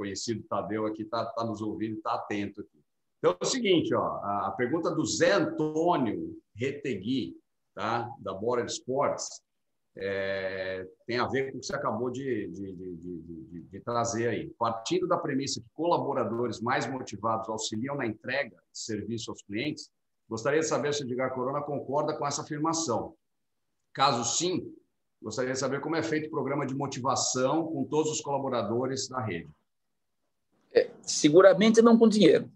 conhecido 0.00 0.42
Tadeu 0.44 0.86
aqui 0.86 1.02
está 1.02 1.26
tá 1.26 1.44
nos 1.44 1.60
ouvindo, 1.60 1.98
está 1.98 2.14
atento 2.14 2.62
aqui. 2.62 2.82
Então 3.18 3.36
é 3.38 3.44
o 3.44 3.46
seguinte, 3.46 3.94
ó, 3.94 4.16
a 4.24 4.54
pergunta 4.56 4.90
do 4.90 5.04
Zé 5.04 5.32
Antônio 5.32 6.40
Retegui, 6.54 7.36
tá? 7.74 8.08
da 8.18 8.32
Border 8.32 8.64
Sports, 8.64 9.42
é, 9.94 10.88
tem 11.06 11.18
a 11.18 11.26
ver 11.26 11.50
com 11.50 11.58
o 11.58 11.60
que 11.60 11.66
você 11.66 11.76
acabou 11.76 12.10
de, 12.10 12.48
de, 12.48 12.72
de, 12.72 13.62
de, 13.64 13.80
trazer 13.80 14.28
aí. 14.28 14.48
Partindo 14.58 15.06
da 15.06 15.18
premissa 15.18 15.60
que 15.60 15.66
colaboradores 15.74 16.62
mais 16.62 16.90
motivados 16.90 17.50
auxiliam 17.50 17.94
na 17.94 18.06
entrega 18.06 18.56
de 18.72 18.78
serviço 18.78 19.30
aos 19.30 19.42
clientes, 19.42 19.90
gostaria 20.26 20.60
de 20.60 20.66
saber 20.66 20.94
se 20.94 21.02
o 21.02 21.06
Edgar 21.06 21.34
Corona 21.34 21.60
concorda 21.60 22.16
com 22.16 22.26
essa 22.26 22.40
afirmação. 22.40 23.14
Caso 23.92 24.24
sim, 24.24 24.74
gostaria 25.20 25.52
de 25.52 25.58
saber 25.58 25.82
como 25.82 25.96
é 25.96 26.02
feito 26.02 26.28
o 26.28 26.30
programa 26.30 26.64
de 26.64 26.74
motivação 26.74 27.66
com 27.66 27.84
todos 27.84 28.10
os 28.10 28.22
colaboradores 28.22 29.06
da 29.06 29.20
rede. 29.20 29.50
Seguramente 31.10 31.82
não 31.82 31.98
com 31.98 32.08
dinheiro, 32.08 32.50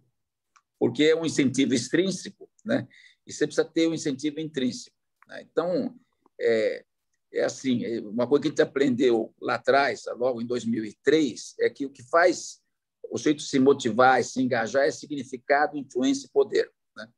porque 0.78 1.04
é 1.04 1.16
um 1.16 1.24
incentivo 1.24 1.74
extrínseco, 1.74 2.48
né? 2.64 2.86
e 3.26 3.32
você 3.32 3.46
precisa 3.46 3.64
ter 3.64 3.88
um 3.88 3.94
incentivo 3.94 4.40
intrínseco. 4.40 4.96
Né? 5.28 5.46
Então, 5.50 5.94
é, 6.40 6.84
é 7.32 7.44
assim, 7.44 7.84
é 7.84 8.00
uma 8.00 8.26
coisa 8.26 8.42
que 8.42 8.48
a 8.48 8.50
gente 8.50 8.62
aprendeu 8.62 9.34
lá 9.40 9.54
atrás, 9.54 10.04
logo 10.16 10.40
em 10.40 10.46
2003, 10.46 11.54
é 11.60 11.70
que 11.70 11.86
o 11.86 11.90
que 11.90 12.02
faz 12.02 12.62
o 13.10 13.18
jeito 13.18 13.38
de 13.38 13.44
se 13.44 13.58
motivar 13.58 14.20
e 14.20 14.24
se 14.24 14.40
engajar 14.42 14.84
é 14.84 14.90
significado, 14.90 15.76
influência 15.76 16.26
e 16.26 16.30
poder. 16.30 16.70
Né? 16.96 17.08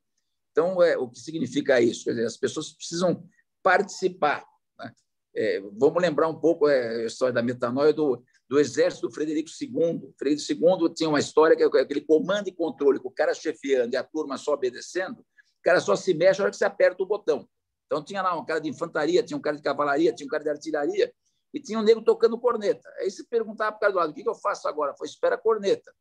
Então, 0.51 0.83
é, 0.83 0.97
o 0.97 1.09
que 1.09 1.19
significa 1.19 1.81
isso? 1.81 2.05
Quer 2.05 2.11
dizer, 2.11 2.27
as 2.27 2.37
pessoas 2.37 2.73
precisam 2.73 3.27
participar. 3.63 4.45
Né? 4.79 4.93
É, 5.35 5.61
vamos 5.73 6.03
lembrar 6.03 6.29
um 6.29 6.39
pouco 6.39 6.69
é, 6.69 7.05
a 7.05 7.07
história 7.07 7.33
da 7.33 7.43
metanoia 7.43 7.93
do, 7.93 8.23
do 8.49 8.61
exército 8.61 9.09
do 9.09 9.13
Frederico 9.13 9.51
II. 9.61 10.13
Frederico 10.19 10.53
II 10.53 10.95
tinha 10.95 11.09
uma 11.09 11.19
história 11.19 11.57
que 11.57 11.63
é 11.63 11.67
aquele 11.67 12.01
comando 12.01 12.49
e 12.49 12.53
controle, 12.53 13.01
com 13.01 13.09
o 13.09 13.13
cara 13.13 13.35
chefiando 13.35 13.95
e 13.95 13.97
a 13.97 14.05
turma 14.05 14.39
só 14.39 14.53
obedecendo, 14.53 15.21
o 15.21 15.63
cara 15.63 15.81
só 15.81 15.97
se 15.97 16.15
mexe 16.15 16.39
na 16.39 16.45
hora 16.45 16.51
que 16.51 16.57
você 16.57 16.65
aperta 16.65 17.03
o 17.03 17.07
botão. 17.07 17.49
Então, 17.87 18.05
tinha 18.05 18.23
lá 18.23 18.37
um 18.37 18.45
cara 18.45 18.61
de 18.61 18.69
infantaria, 18.69 19.23
tinha 19.23 19.37
um 19.37 19.41
cara 19.41 19.57
de 19.57 19.63
cavalaria, 19.63 20.13
tinha 20.13 20.27
um 20.27 20.31
cara 20.31 20.43
de 20.43 20.51
artilharia, 20.51 21.13
e 21.55 21.61
tinha 21.61 21.79
um 21.79 21.83
negro 21.83 22.05
tocando 22.05 22.39
corneta. 22.39 22.89
Aí 22.99 23.11
você 23.11 23.25
perguntava 23.25 23.73
para 23.73 23.77
o 23.77 23.81
cara 23.81 23.93
do 23.93 23.99
lado, 23.99 24.11
o 24.11 24.15
que 24.15 24.29
eu 24.29 24.35
faço 24.35 24.69
agora? 24.69 24.95
Foi, 24.97 25.07
espera 25.07 25.37
a 25.37 25.39
corneta. 25.39 25.93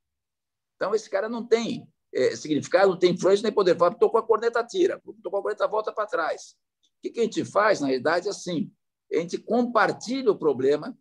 Então, 0.76 0.94
esse 0.94 1.10
cara 1.10 1.30
não 1.30 1.46
tem 1.46 1.88
é, 2.14 2.36
significado, 2.36 2.92
não 2.92 3.00
tem 3.00 3.14
influência 3.14 3.44
nem 3.44 3.52
poder. 3.52 3.78
Fala, 3.78 3.96
tocou 3.96 4.20
a 4.20 4.24
corneta, 4.24 4.64
tira. 4.64 5.00
Tocou 5.24 5.40
a 5.40 5.44
corneta, 5.44 5.68
volta 5.68 5.94
para 5.94 6.08
trás. 6.08 6.56
O 6.98 7.02
que, 7.02 7.10
que 7.12 7.20
a 7.20 7.24
gente 7.24 7.46
faz, 7.46 7.80
na 7.80 7.88
realidade, 7.88 8.28
é 8.28 8.32
assim, 8.32 8.72
a 9.14 9.18
gente 9.18 9.38
compartilha 9.38 10.32
o 10.32 10.38
problema, 10.38 10.98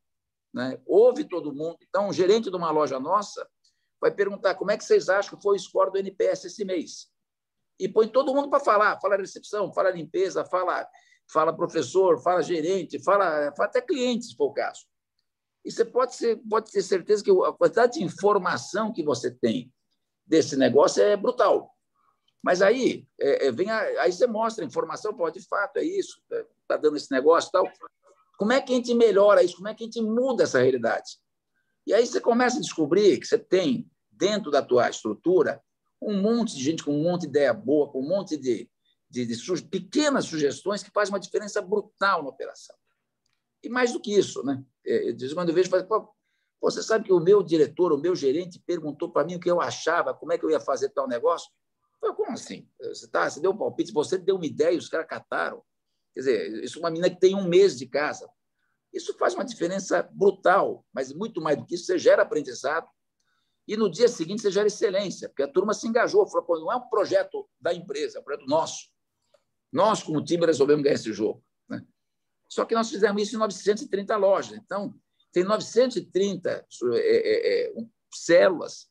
né? 0.54 0.80
ouve 0.86 1.24
todo 1.24 1.52
mundo. 1.52 1.76
Então, 1.88 2.08
um 2.08 2.12
gerente 2.12 2.48
de 2.48 2.56
uma 2.56 2.70
loja 2.70 3.00
nossa 3.00 3.46
vai 4.00 4.10
perguntar 4.10 4.54
como 4.54 4.70
é 4.70 4.78
que 4.78 4.84
vocês 4.84 5.08
acham 5.08 5.36
que 5.36 5.42
foi 5.42 5.56
o 5.56 5.58
score 5.58 5.90
do 5.90 5.98
NPS 5.98 6.44
esse 6.44 6.64
mês 6.64 7.12
e 7.78 7.88
põe 7.88 8.06
todo 8.06 8.32
mundo 8.32 8.48
para 8.48 8.60
falar, 8.60 9.00
fala 9.00 9.16
recepção, 9.16 9.72
fala 9.72 9.90
limpeza, 9.90 10.44
fala, 10.44 10.86
fala 11.30 11.56
professor, 11.56 12.22
fala 12.22 12.42
gerente, 12.42 13.02
fala, 13.02 13.52
fala 13.56 13.68
até 13.68 13.80
cliente, 13.80 14.26
se 14.26 14.36
for 14.36 14.46
o 14.46 14.52
caso. 14.52 14.86
E 15.64 15.72
você 15.72 15.84
pode, 15.84 16.14
ser, 16.14 16.36
pode 16.48 16.70
ter 16.70 16.82
certeza 16.82 17.24
que 17.24 17.30
a 17.30 17.52
quantidade 17.52 17.94
de 17.94 18.04
informação 18.04 18.92
que 18.92 19.02
você 19.02 19.30
tem 19.30 19.72
desse 20.26 20.56
negócio 20.56 21.02
é 21.02 21.16
brutal. 21.16 21.74
Mas 22.42 22.60
aí, 22.60 23.06
é, 23.18 23.46
é, 23.46 23.52
vem 23.52 23.70
a, 23.70 23.80
aí 24.02 24.12
você 24.12 24.26
mostra 24.26 24.62
a 24.62 24.66
informação, 24.66 25.16
pode 25.16 25.40
de 25.40 25.48
fato, 25.48 25.78
é 25.78 25.84
isso, 25.84 26.20
está 26.30 26.44
tá 26.68 26.76
dando 26.76 26.96
esse 26.96 27.10
negócio 27.10 27.50
tal. 27.50 27.66
Como 28.38 28.52
é 28.52 28.60
que 28.60 28.72
a 28.72 28.76
gente 28.76 28.94
melhora 28.94 29.42
isso? 29.42 29.56
Como 29.56 29.68
é 29.68 29.74
que 29.74 29.84
a 29.84 29.86
gente 29.86 30.02
muda 30.02 30.44
essa 30.44 30.60
realidade? 30.60 31.18
E 31.86 31.92
aí 31.92 32.06
você 32.06 32.20
começa 32.20 32.58
a 32.58 32.60
descobrir 32.60 33.18
que 33.18 33.26
você 33.26 33.38
tem, 33.38 33.88
dentro 34.10 34.50
da 34.50 34.62
tua 34.62 34.88
estrutura, 34.88 35.62
um 36.00 36.20
monte 36.20 36.56
de 36.56 36.62
gente 36.62 36.82
com 36.82 36.92
um 36.92 37.02
monte 37.02 37.22
de 37.22 37.28
ideia 37.28 37.52
boa, 37.52 37.90
com 37.90 38.00
um 38.00 38.08
monte 38.08 38.36
de, 38.36 38.68
de, 39.08 39.26
de 39.26 39.34
su 39.34 39.54
pequenas 39.68 40.26
sugestões 40.26 40.82
que 40.82 40.90
fazem 40.90 41.12
uma 41.12 41.20
diferença 41.20 41.60
brutal 41.60 42.22
na 42.22 42.28
operação. 42.28 42.76
E 43.62 43.68
mais 43.68 43.92
do 43.92 44.00
que 44.00 44.14
isso, 44.14 44.42
né? 44.44 44.62
É, 44.86 45.12
quando 45.34 45.48
eu 45.48 45.54
vejo, 45.54 45.70
falo, 45.70 46.14
você 46.60 46.82
sabe 46.82 47.04
que 47.04 47.12
o 47.12 47.20
meu 47.20 47.42
diretor, 47.42 47.92
o 47.92 47.98
meu 47.98 48.14
gerente 48.14 48.62
perguntou 48.66 49.10
para 49.10 49.24
mim 49.24 49.36
o 49.36 49.40
que 49.40 49.50
eu 49.50 49.60
achava, 49.60 50.14
como 50.14 50.32
é 50.32 50.38
que 50.38 50.44
eu 50.44 50.50
ia 50.50 50.60
fazer 50.60 50.90
tal 50.90 51.08
negócio? 51.08 51.50
Eu 51.94 52.00
falei, 52.00 52.16
como 52.16 52.32
assim? 52.32 52.68
Você, 52.80 53.08
tá, 53.08 53.28
você 53.28 53.40
deu 53.40 53.50
um 53.50 53.56
palpite, 53.56 53.92
você 53.92 54.18
deu 54.18 54.36
uma 54.36 54.46
ideia 54.46 54.78
os 54.78 54.88
caras 54.88 55.06
cataram. 55.06 55.62
Quer 56.14 56.20
dizer, 56.20 56.64
isso 56.64 56.78
é 56.78 56.80
uma 56.80 56.90
menina 56.90 57.10
que 57.10 57.18
tem 57.18 57.34
um 57.34 57.46
mês 57.46 57.76
de 57.76 57.86
casa. 57.86 58.28
Isso 58.92 59.12
faz 59.18 59.34
uma 59.34 59.44
diferença 59.44 60.08
brutal, 60.12 60.86
mas 60.92 61.12
muito 61.12 61.40
mais 61.40 61.58
do 61.58 61.66
que 61.66 61.74
isso, 61.74 61.86
você 61.86 61.98
gera 61.98 62.22
aprendizado, 62.22 62.88
e 63.66 63.76
no 63.76 63.90
dia 63.90 64.08
seguinte 64.08 64.42
você 64.42 64.50
gera 64.50 64.68
excelência, 64.68 65.28
porque 65.28 65.42
a 65.42 65.48
turma 65.48 65.72
se 65.74 65.88
engajou, 65.88 66.26
falou, 66.26 66.60
não 66.60 66.72
é 66.72 66.76
um 66.76 66.88
projeto 66.88 67.48
da 67.58 67.72
empresa, 67.74 68.18
é 68.18 68.20
um 68.20 68.24
projeto 68.24 68.46
nosso. 68.46 68.88
Nós, 69.72 70.02
como 70.02 70.22
time, 70.22 70.46
resolvemos 70.46 70.84
ganhar 70.84 70.94
esse 70.94 71.12
jogo. 71.12 71.42
Né? 71.68 71.84
Só 72.48 72.64
que 72.64 72.74
nós 72.74 72.90
fizemos 72.90 73.22
isso 73.22 73.34
em 73.34 73.38
930 73.38 74.16
lojas. 74.16 74.56
Então, 74.56 74.94
tem 75.32 75.42
930 75.42 76.50
é, 76.50 76.64
é, 76.94 77.66
é, 77.66 77.74
células 78.12 78.88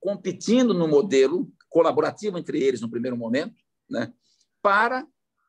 competindo 0.00 0.72
no 0.72 0.88
modelo 0.88 1.52
colaborativo 1.68 2.38
entre 2.38 2.62
eles 2.62 2.80
no 2.80 2.90
primeiro 2.90 3.16
momento, 3.16 3.60
né? 3.90 4.12
para 4.62 5.06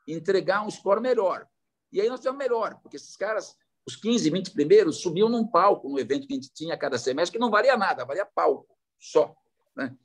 entregar 0.07 0.65
um 0.65 0.69
score 0.69 1.01
melhor. 1.01 1.47
E 1.91 2.01
aí 2.01 2.09
nós 2.09 2.19
tivemos 2.19 2.39
melhor, 2.39 2.79
porque 2.81 2.97
esses 2.97 3.15
caras 3.15 3.55
os 3.85 3.95
15, 3.95 4.29
20 4.29 4.51
primeiros 4.51 5.01
subiam 5.01 5.27
num 5.27 5.45
palco 5.45 5.89
no 5.89 5.99
evento 5.99 6.25
que 6.25 6.33
a 6.33 6.35
gente 6.37 6.53
tinha 6.53 6.77
cada 6.77 6.97
semestre, 6.97 7.37
que 7.37 7.41
não 7.41 7.51
valia 7.51 7.75
nada, 7.77 8.05
valia 8.05 8.25
palco 8.25 8.77
só. 8.97 9.35
Né? 9.75 9.95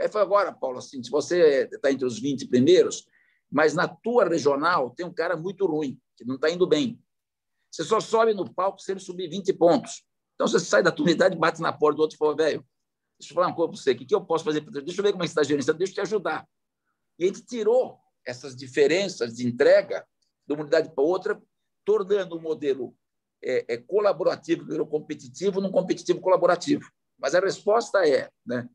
Aí 0.00 0.08
foi 0.08 0.20
agora, 0.20 0.52
Paulo, 0.52 0.78
assim, 0.78 1.02
se 1.02 1.10
você 1.10 1.68
está 1.72 1.90
entre 1.90 2.04
os 2.04 2.18
20 2.18 2.46
primeiros, 2.48 3.06
mas 3.50 3.74
na 3.74 3.88
tua 3.88 4.28
regional 4.28 4.90
tem 4.90 5.06
um 5.06 5.12
cara 5.12 5.36
muito 5.36 5.66
ruim, 5.66 5.98
que 6.16 6.24
não 6.24 6.34
está 6.34 6.50
indo 6.50 6.66
bem. 6.66 7.02
Você 7.70 7.84
só 7.84 8.00
sobe 8.00 8.34
no 8.34 8.52
palco 8.52 8.80
se 8.80 8.92
ele 8.92 9.00
subir 9.00 9.28
20 9.28 9.52
pontos. 9.54 10.04
Então 10.34 10.46
você 10.46 10.60
sai 10.60 10.82
da 10.82 10.92
tua 10.92 11.06
unidade, 11.06 11.36
bate 11.36 11.60
na 11.62 11.72
porta 11.72 11.96
do 11.96 12.02
outro 12.02 12.16
e 12.16 12.18
fala, 12.18 12.36
velho, 12.36 12.66
deixa 13.18 13.32
eu 13.32 13.34
falar 13.34 13.46
uma 13.46 13.56
coisa 13.56 13.70
para 13.70 13.80
você, 13.80 13.92
o 13.92 13.96
que, 13.96 14.04
que 14.04 14.14
eu 14.14 14.24
posso 14.24 14.44
fazer? 14.44 14.60
Deixa 14.60 15.00
eu 15.00 15.04
ver 15.04 15.12
como 15.12 15.22
é 15.22 15.26
que 15.26 15.30
está 15.30 15.42
gerenciando, 15.42 15.78
deixa 15.78 15.92
eu 15.92 15.94
te 15.94 16.00
ajudar. 16.00 16.46
E 17.18 17.24
a 17.24 17.26
gente 17.28 17.46
tirou 17.46 17.98
essas 18.26 18.56
diferenças 18.56 19.34
de 19.34 19.46
entrega 19.46 20.06
de 20.46 20.54
uma 20.54 20.62
unidade 20.62 20.94
para 20.94 21.04
outra, 21.04 21.42
tornando 21.84 22.36
o 22.36 22.40
modelo 22.40 22.96
é, 23.42 23.74
é 23.74 23.76
colaborativo 23.76 24.64
virou 24.64 24.86
competitivo 24.86 25.60
num 25.60 25.72
competitivo 25.72 26.20
colaborativo. 26.20 26.88
Mas 27.18 27.34
a 27.34 27.40
resposta 27.40 28.06
é, 28.06 28.30
né? 28.46 28.68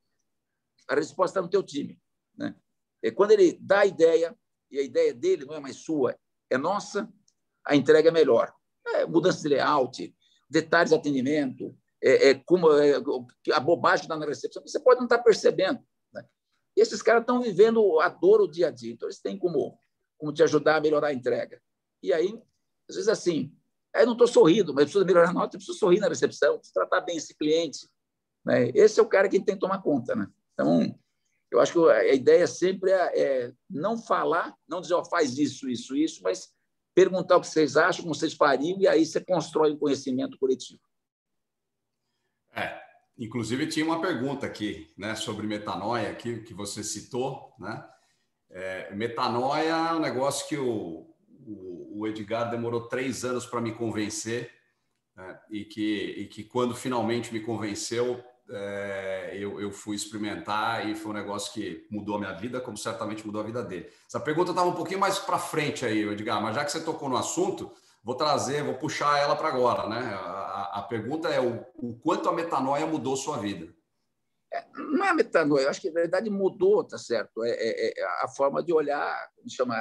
A 0.88 0.96
resposta 0.96 1.40
está 1.40 1.42
no 1.42 1.50
teu 1.50 1.64
time, 1.64 2.00
né? 2.36 2.56
É 3.02 3.12
quando 3.12 3.32
ele 3.32 3.58
dá 3.62 3.80
a 3.82 3.86
ideia 3.86 4.36
e 4.70 4.80
a 4.80 4.82
ideia 4.82 5.14
dele 5.14 5.46
não 5.46 5.56
é 5.56 5.60
mais 5.60 5.78
sua, 5.78 6.18
é 6.50 6.58
nossa, 6.58 7.10
a 7.66 7.76
entrega 7.76 8.10
é 8.10 8.12
melhor. 8.12 8.54
É, 8.88 9.06
mudança 9.06 9.42
de 9.42 9.50
layout, 9.50 10.16
detalhes 10.50 10.90
de 10.90 10.96
atendimento, 10.96 11.78
é, 12.02 12.30
é 12.30 12.34
como 12.46 12.72
é, 12.72 12.96
a 13.54 13.60
bobagem 13.60 14.08
na 14.08 14.18
recepção, 14.26 14.62
você 14.66 14.80
pode 14.80 15.00
não 15.00 15.06
estar 15.06 15.20
percebendo. 15.20 15.80
E 16.78 16.82
esses 16.82 17.02
caras 17.02 17.22
estão 17.22 17.42
vivendo 17.42 18.00
a 18.00 18.08
dor 18.08 18.40
o 18.40 18.48
dia 18.48 18.68
a 18.68 18.72
dia, 18.72 18.94
então 18.94 19.10
eles 19.10 19.20
têm 19.20 19.38
como, 19.38 19.78
como 20.18 20.32
te 20.32 20.44
ajudar 20.44 20.78
a 20.78 20.82
melhorar 20.82 21.08
a 21.08 21.14
entrega. 21.14 21.60
E 22.02 22.14
aí, 22.14 22.40
às 22.88 22.96
vezes 22.96 23.10
assim, 23.10 23.52
Aí 23.98 24.06
não 24.06 24.14
estou 24.14 24.28
sorrindo, 24.28 24.74
mas 24.74 24.86
preciso 24.86 25.06
melhorar 25.06 25.30
a 25.30 25.34
nota, 25.34 25.58
preciso 25.58 25.78
sorrir 25.78 26.00
na 26.00 26.08
recepção, 26.08 26.58
preciso 26.58 26.74
tratar 26.74 27.02
bem 27.02 27.18
esse 27.18 27.36
cliente. 27.36 27.90
Né? 28.46 28.70
Esse 28.76 29.00
é 29.00 29.04
o 29.04 29.08
cara 29.08 29.28
que 29.28 29.40
tem 29.40 29.56
que 29.56 29.62
tomar 29.62 29.82
conta. 29.82 30.16
Né? 30.16 30.28
Então, 30.54 31.00
eu 31.50 31.60
acho 31.60 31.74
que 31.74 31.80
a 31.90 32.14
ideia 32.14 32.46
sempre 32.46 32.92
é, 32.92 33.20
é 33.20 33.54
não 33.70 33.98
falar, 33.98 34.56
não 34.68 34.82
dizer, 34.82 34.94
oh, 34.94 35.04
faz 35.04 35.38
isso, 35.38 35.68
isso, 35.68 35.96
isso, 35.96 36.22
mas 36.22 36.54
perguntar 36.94 37.38
o 37.38 37.42
que 37.42 37.48
vocês 37.48 37.76
acham, 37.76 38.04
como 38.04 38.14
vocês 38.14 38.34
fariam, 38.34 38.80
e 38.80 38.88
aí 38.88 39.06
você 39.06 39.20
constrói 39.20 39.72
um 39.72 39.78
conhecimento 39.78 40.38
coletivo. 40.38 40.82
É, 42.54 42.80
inclusive 43.18 43.68
tinha 43.68 43.86
uma 43.86 44.02
pergunta 44.02 44.46
aqui, 44.46 44.92
né, 44.98 45.16
sobre 45.16 45.48
metanoia, 45.48 46.10
aqui, 46.10 46.42
que 46.42 46.54
você 46.54 46.84
citou, 46.84 47.54
né? 47.60 47.84
É, 48.50 48.94
metanoia 48.96 49.70
é 49.70 49.94
um 49.94 50.00
negócio 50.00 50.48
que 50.48 50.58
o, 50.58 51.14
o, 51.46 52.00
o 52.00 52.08
Edgar 52.08 52.50
demorou 52.50 52.88
três 52.88 53.26
anos 53.26 53.46
para 53.46 53.60
me 53.60 53.74
convencer 53.74 54.50
né? 55.16 55.40
e, 55.50 55.66
que, 55.66 56.16
e 56.18 56.28
que 56.28 56.44
quando 56.44 56.74
finalmente 56.74 57.34
me 57.34 57.42
convenceu, 57.42 58.24
é, 58.50 59.32
eu, 59.34 59.60
eu, 59.60 59.72
fui 59.72 59.96
experimentar 59.96 60.88
e 60.88 60.96
foi 60.96 61.12
um 61.12 61.16
negócio 61.16 61.52
que 61.52 61.86
mudou 61.92 62.16
a 62.16 62.20
minha 62.20 62.34
vida, 62.34 62.62
como 62.62 62.78
certamente 62.78 63.26
mudou 63.26 63.42
a 63.42 63.46
vida 63.46 63.62
dele. 63.62 63.90
Essa 64.08 64.20
pergunta 64.20 64.52
estava 64.52 64.70
um 64.70 64.76
pouquinho 64.76 65.00
mais 65.00 65.20
para 65.20 65.38
frente 65.38 65.86
aí, 65.86 66.08
Edgar, 66.08 66.42
mas 66.42 66.56
já 66.56 66.64
que 66.64 66.72
você 66.72 66.80
tocou 66.80 67.10
no 67.10 67.18
assunto, 67.18 67.72
vou 68.02 68.16
trazer, 68.16 68.64
vou 68.64 68.76
puxar 68.76 69.20
ela 69.20 69.36
para 69.36 69.50
agora, 69.50 69.90
né? 69.90 70.00
A, 70.00 70.47
a, 70.80 70.82
pergunta 70.84 71.30
é 71.30 71.40
o, 71.40 71.66
o, 71.76 72.00
quanto 72.00 72.30
a 72.30 72.34
metanoia 72.34 72.86
mudou 72.86 73.16
sua 73.16 73.38
vida? 73.38 73.74
É, 74.54 74.66
não 74.76 75.06
é 75.06 75.10
a 75.10 75.14
metanoia, 75.14 75.64
eu 75.64 75.70
acho 75.70 75.82
que 75.82 75.92
na 75.92 76.02
verdade 76.02 76.30
mudou, 76.30 76.84
tá 76.84 76.98
certo? 76.98 77.44
É, 77.44 77.52
é, 77.52 78.00
é 78.00 78.06
a 78.24 78.28
forma 78.28 78.64
de 78.64 78.74
olhar, 78.74 79.30
como 79.36 79.50
chama, 79.50 79.76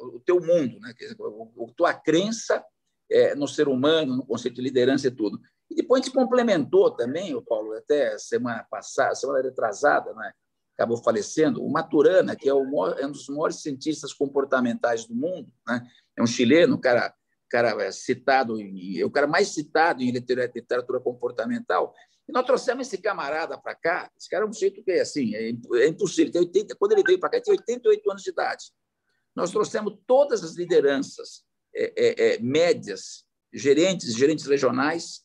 o 0.00 0.20
teu 0.24 0.40
mundo, 0.40 0.78
né? 0.80 0.92
a 0.92 1.72
tua 1.76 1.94
crença 1.94 2.64
é, 3.10 3.34
no 3.34 3.48
ser 3.48 3.68
humano, 3.68 4.16
no 4.16 4.26
conceito 4.26 4.56
de 4.56 4.62
liderança 4.62 5.08
e 5.08 5.10
tudo. 5.10 5.40
E 5.70 5.74
depois 5.74 6.00
a 6.00 6.04
gente 6.04 6.14
complementou 6.14 6.90
também, 6.90 7.34
o 7.34 7.42
Paulo, 7.42 7.72
até 7.74 8.16
semana 8.18 8.66
passada, 8.70 9.14
semana 9.14 9.42
retrasada, 9.42 10.12
né? 10.14 10.32
acabou 10.74 10.96
falecendo, 10.96 11.62
o 11.62 11.70
Maturana, 11.70 12.34
que 12.34 12.48
é, 12.48 12.54
o, 12.54 12.86
é, 12.98 13.06
um 13.06 13.12
dos 13.12 13.28
maiores 13.28 13.60
cientistas 13.60 14.14
comportamentais 14.14 15.04
do 15.06 15.14
mundo, 15.14 15.52
né? 15.66 15.86
é 16.16 16.22
um 16.22 16.26
chileno, 16.26 16.80
cara, 16.80 17.14
cara 17.50 17.70
é 17.82 17.90
citado, 17.90 18.56
é 18.60 19.04
o 19.04 19.10
cara 19.10 19.26
mais 19.26 19.48
citado 19.48 20.02
em 20.02 20.10
literatura 20.10 21.00
comportamental. 21.00 21.92
E 22.28 22.32
nós 22.32 22.46
trouxemos 22.46 22.86
esse 22.86 22.96
camarada 22.96 23.58
para 23.58 23.74
cá, 23.74 24.10
esse 24.16 24.28
cara 24.28 24.44
é 24.44 24.48
um 24.48 24.52
jeito 24.52 24.82
que 24.84 24.92
assim, 24.92 25.34
é, 25.34 25.50
é 25.50 25.88
impossível. 25.88 26.32
Tem 26.32 26.40
80, 26.40 26.76
quando 26.76 26.92
ele 26.92 27.02
veio 27.02 27.18
para 27.18 27.28
cá, 27.28 27.36
ele 27.36 27.44
tinha 27.44 27.56
88 27.56 28.10
anos 28.10 28.22
de 28.22 28.30
idade. 28.30 28.64
Nós 29.34 29.50
trouxemos 29.50 29.98
todas 30.06 30.42
as 30.44 30.56
lideranças 30.56 31.44
é, 31.74 31.92
é, 31.96 32.34
é, 32.34 32.38
médias, 32.38 33.24
gerentes, 33.52 34.14
gerentes 34.14 34.46
regionais, 34.46 35.22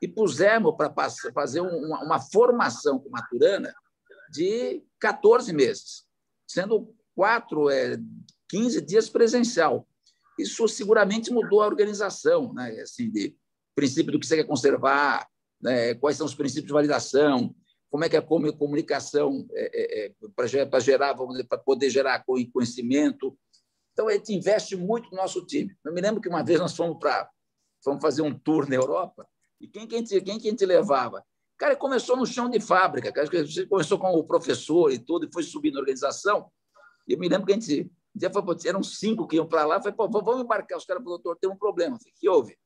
e 0.00 0.08
pusemos 0.08 0.76
para 0.76 0.92
fazer 1.32 1.60
uma, 1.60 2.04
uma, 2.04 2.20
formação 2.20 2.98
com 2.98 3.08
Maturana 3.08 3.74
de 4.30 4.82
14 5.00 5.52
meses, 5.52 6.04
sendo 6.46 6.94
quatro, 7.14 7.70
é, 7.70 7.96
15 8.48 8.80
dias 8.82 9.08
presencial. 9.08 9.88
Isso 10.38 10.66
seguramente 10.68 11.30
mudou 11.30 11.62
a 11.62 11.66
organização, 11.66 12.52
né? 12.52 12.70
assim, 12.80 13.10
de 13.10 13.36
princípio 13.74 14.12
do 14.12 14.20
que 14.20 14.26
você 14.26 14.36
quer 14.36 14.46
conservar, 14.46 15.28
né? 15.60 15.94
quais 15.94 16.16
são 16.16 16.26
os 16.26 16.34
princípios 16.34 16.66
de 16.66 16.72
validação, 16.72 17.54
como 17.90 18.04
é 18.04 18.08
que 18.08 18.16
é 18.16 18.18
a 18.18 18.22
comunicação 18.22 19.46
é, 19.52 19.70
é, 19.72 20.06
é 20.06 20.12
para 20.34 20.80
gerar, 20.80 21.14
para 21.48 21.58
poder 21.58 21.90
gerar 21.90 22.24
conhecimento. 22.24 23.38
Então, 23.92 24.08
a 24.08 24.12
gente 24.12 24.34
investe 24.34 24.74
muito 24.74 25.10
no 25.10 25.16
nosso 25.16 25.46
time. 25.46 25.72
Eu 25.84 25.94
me 25.94 26.00
lembro 26.00 26.20
que 26.20 26.28
uma 26.28 26.42
vez 26.42 26.58
nós 26.58 26.76
fomos 26.76 26.98
para 26.98 27.30
fomos 27.84 28.02
fazer 28.02 28.22
um 28.22 28.36
tour 28.36 28.68
na 28.68 28.74
Europa 28.74 29.28
e 29.60 29.68
quem 29.68 29.86
que 29.86 29.94
a 29.94 29.98
gente, 29.98 30.20
quem 30.20 30.38
que 30.38 30.48
a 30.48 30.50
gente 30.50 30.66
levava? 30.66 31.24
Cara, 31.56 31.76
começou 31.76 32.16
no 32.16 32.26
chão 32.26 32.50
de 32.50 32.60
fábrica, 32.60 33.12
cara, 33.12 33.28
começou 33.68 33.98
com 33.98 34.08
o 34.08 34.24
professor 34.24 34.92
e 34.92 34.98
tudo, 34.98 35.26
e 35.26 35.32
foi 35.32 35.42
subindo 35.42 35.76
a 35.76 35.80
organização. 35.80 36.50
E 37.06 37.12
eu 37.12 37.18
me 37.18 37.28
lembro 37.28 37.46
que 37.46 37.52
a 37.52 37.54
gente, 37.54 37.90
dia 38.14 38.30
foi, 38.30 38.42
eram 38.66 38.82
cinco 38.82 39.26
que 39.26 39.36
iam 39.36 39.46
para 39.46 39.66
lá, 39.66 39.80
falei, 39.80 39.96
pô, 39.96 40.08
vamos 40.08 40.42
embarcar. 40.42 40.78
Os 40.78 40.84
caras 40.84 41.02
falaram, 41.02 41.22
doutor, 41.22 41.36
tem 41.36 41.50
um 41.50 41.56
problema. 41.56 41.98
falei, 41.98 42.12
que 42.16 42.28
houve? 42.28 42.56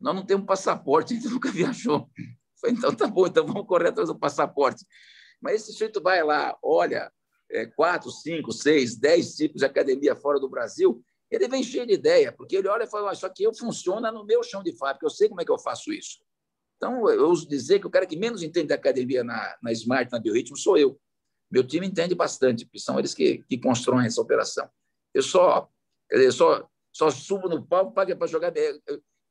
Nós 0.00 0.14
não 0.14 0.24
temos 0.24 0.46
passaporte, 0.46 1.12
a 1.12 1.16
gente 1.16 1.28
nunca 1.28 1.50
viajou. 1.52 2.08
falei, 2.60 2.76
então 2.76 2.94
tá 2.94 3.06
bom, 3.06 3.26
então 3.26 3.46
vamos 3.46 3.66
correr 3.66 3.88
atrás 3.88 4.08
do 4.08 4.18
passaporte. 4.18 4.84
Mas 5.40 5.62
esse 5.62 5.72
jeito 5.78 6.02
vai 6.02 6.22
lá, 6.22 6.56
olha, 6.62 7.12
é, 7.50 7.66
quatro, 7.66 8.10
cinco, 8.10 8.52
seis, 8.52 8.96
dez 8.96 9.34
tipos 9.34 9.60
de 9.60 9.66
academia 9.66 10.16
fora 10.16 10.40
do 10.40 10.48
Brasil, 10.48 11.02
ele 11.30 11.46
vem 11.46 11.62
cheio 11.62 11.86
de 11.86 11.92
ideia, 11.92 12.32
porque 12.32 12.56
ele 12.56 12.68
olha 12.68 12.84
e 12.84 12.90
fala, 12.90 13.14
só 13.14 13.28
que 13.28 13.42
eu 13.42 13.54
funciona 13.54 14.10
no 14.10 14.24
meu 14.24 14.42
chão 14.42 14.62
de 14.62 14.74
fábrica, 14.76 15.04
eu 15.04 15.10
sei 15.10 15.28
como 15.28 15.40
é 15.40 15.44
que 15.44 15.50
eu 15.50 15.58
faço 15.58 15.92
isso. 15.92 16.18
Então, 16.76 17.08
eu 17.10 17.28
uso 17.28 17.46
dizer 17.46 17.80
que 17.80 17.86
o 17.86 17.90
cara 17.90 18.06
que 18.06 18.16
menos 18.16 18.42
entende 18.42 18.68
da 18.68 18.76
academia 18.76 19.24
na, 19.24 19.56
na 19.60 19.72
Smart, 19.72 20.10
na 20.12 20.20
Biorritmo, 20.20 20.56
sou 20.56 20.78
eu. 20.78 20.98
Meu 21.50 21.66
time 21.66 21.86
entende 21.86 22.14
bastante, 22.14 22.64
porque 22.64 22.78
são 22.78 22.98
eles 22.98 23.14
que, 23.14 23.44
que 23.48 23.58
constroem 23.58 24.06
essa 24.06 24.20
operação. 24.20 24.68
Eu 25.12 25.22
só, 25.22 25.68
eu 26.10 26.32
só, 26.32 26.68
só 26.92 27.10
subo 27.10 27.48
no 27.48 27.64
palco 27.64 27.92
para 27.92 28.26
jogar. 28.26 28.52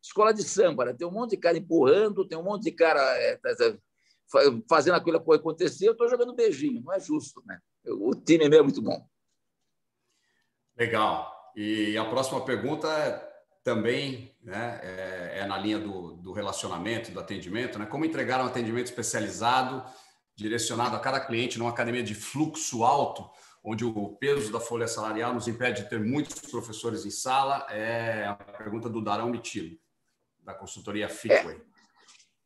Escola 0.02 0.34
de 0.34 0.44
samba, 0.44 0.86
né? 0.86 0.94
tem 0.94 1.08
um 1.08 1.12
monte 1.12 1.32
de 1.32 1.38
cara 1.38 1.58
empurrando, 1.58 2.28
tem 2.28 2.38
um 2.38 2.44
monte 2.44 2.64
de 2.64 2.72
cara 2.72 3.02
é, 3.18 3.36
tá, 3.38 3.56
tá, 3.56 3.78
fazendo 4.70 4.96
aquilo 4.96 5.18
acontecer, 5.18 5.88
eu 5.88 5.92
estou 5.94 6.08
jogando 6.08 6.36
beijinho, 6.36 6.82
não 6.82 6.94
é 6.94 7.00
justo. 7.00 7.44
Né? 7.46 7.60
O 7.86 8.14
time 8.16 8.48
meu 8.48 8.60
é 8.60 8.64
muito 8.64 8.82
bom. 8.82 9.06
Legal. 10.78 11.52
E 11.56 11.98
a 11.98 12.06
próxima 12.06 12.46
pergunta 12.46 12.88
é 12.88 13.28
também 13.64 14.34
né, 14.42 14.80
é, 14.82 15.40
é, 15.40 15.46
na 15.46 15.58
linha 15.58 15.80
do, 15.80 16.14
do, 16.14 16.32
relacionamento, 16.32 17.12
do 17.12 17.20
atendimento. 17.20 17.78
Né? 17.78 17.86
Como 17.86 18.06
entregar 18.06 18.42
um 18.42 18.46
atendimento 18.46 18.86
especializado, 18.86 19.84
direcionado 20.36 20.96
a 20.96 21.00
cada 21.00 21.20
cliente 21.20 21.58
numa 21.58 21.72
academia 21.72 22.04
de 22.04 22.16
fluxo 22.16 22.84
alto, 22.84 23.30
onde 23.64 23.84
o 23.84 24.10
peso 24.16 24.52
da 24.52 24.60
folha 24.60 24.88
salarial 24.88 25.34
nos 25.34 25.48
impede 25.48 25.84
de 25.84 25.90
ter 25.90 26.00
muitos 26.00 26.40
professores 26.50 27.06
em 27.06 27.10
sala? 27.10 27.66
É 27.70 28.26
a 28.26 28.36
pergunta 28.36 28.90
do 28.90 29.02
Darão 29.02 29.30
Mitilo, 29.30 29.78
da 30.40 30.54
consultoria 30.54 31.10
Fitway. 31.10 31.62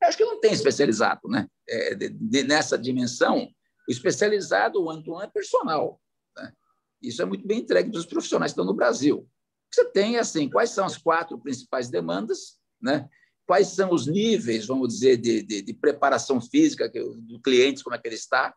É, 0.01 0.07
acho 0.07 0.17
que 0.17 0.25
não 0.25 0.39
tem 0.39 0.51
especializado. 0.51 1.21
Né? 1.27 1.47
É, 1.69 1.95
de, 1.95 2.09
de, 2.09 2.43
nessa 2.43 2.77
dimensão, 2.77 3.47
o 3.87 3.91
especializado, 3.91 4.79
o 4.79 4.89
one-to-one, 4.89 5.25
é 5.25 5.29
personal. 5.29 6.01
Né? 6.35 6.53
Isso 7.01 7.21
é 7.21 7.25
muito 7.25 7.45
bem 7.45 7.59
entregue 7.59 7.89
dos 7.89 8.05
profissionais 8.05 8.51
que 8.51 8.59
estão 8.59 8.65
no 8.65 8.75
Brasil. 8.75 9.27
Você 9.71 9.85
tem, 9.85 10.17
assim, 10.17 10.49
quais 10.49 10.71
são 10.71 10.85
as 10.85 10.97
quatro 10.97 11.37
principais 11.39 11.89
demandas, 11.89 12.59
né? 12.81 13.07
quais 13.45 13.67
são 13.67 13.93
os 13.93 14.07
níveis, 14.07 14.65
vamos 14.65 14.89
dizer, 14.93 15.17
de, 15.17 15.43
de 15.43 15.73
preparação 15.73 16.41
física 16.41 16.89
do 16.89 17.39
cliente, 17.41 17.83
como 17.83 17.95
é 17.95 17.99
que 17.99 18.07
ele 18.07 18.15
está, 18.15 18.55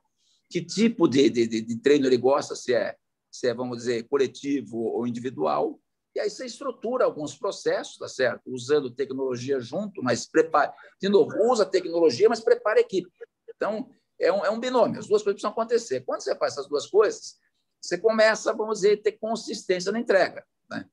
que 0.49 0.65
tipo 0.65 1.09
de, 1.09 1.31
de, 1.31 1.47
de, 1.47 1.77
treino 1.81 2.07
ele 2.07 2.17
gosta, 2.17 2.55
se 2.55 2.75
é, 2.75 2.97
se 3.31 3.49
é, 3.49 3.55
vamos 3.55 3.79
dizer, 3.79 4.07
coletivo 4.09 4.79
ou 4.79 5.07
individual. 5.07 5.81
E 6.15 6.21
aí 6.21 6.31
você 6.31 6.47
estrutura 6.47 7.05
alguns 7.05 7.37
processos, 7.37 7.97
tá 7.97 8.07
certo? 8.07 8.43
Usando 8.47 8.91
tecnologia 8.91 9.59
junto, 9.59 10.03
mas 10.03 10.27
prepara. 10.27 10.73
De 11.01 11.09
novo, 11.09 11.31
usa 11.51 11.67
tecnologia, 11.67 12.29
mas 12.29 12.41
prepara 12.41 12.79
a 12.79 12.83
equipe. 12.83 13.11
Então, 13.55 13.91
é 14.21 14.33
um, 14.33 14.45
é 14.45 14.51
um 14.51 14.61
binômio, 14.61 15.01
as 15.01 15.09
duas 15.09 15.23
coisas 15.23 15.41
precisam 15.41 15.51
acontecer. 15.51 16.03
Quando 16.03 16.21
você 16.21 16.37
faz 16.37 16.53
essas 16.53 16.69
duas 16.69 16.87
coisas, 16.87 17.37
você 17.81 17.99
começa, 17.99 18.53
vamos 18.53 18.81
dizer, 18.81 18.99
a 18.99 19.03
ter 19.03 19.13
consistência 19.13 19.91
na 19.91 19.99
entrega. 19.99 20.45
Né? 20.71 20.89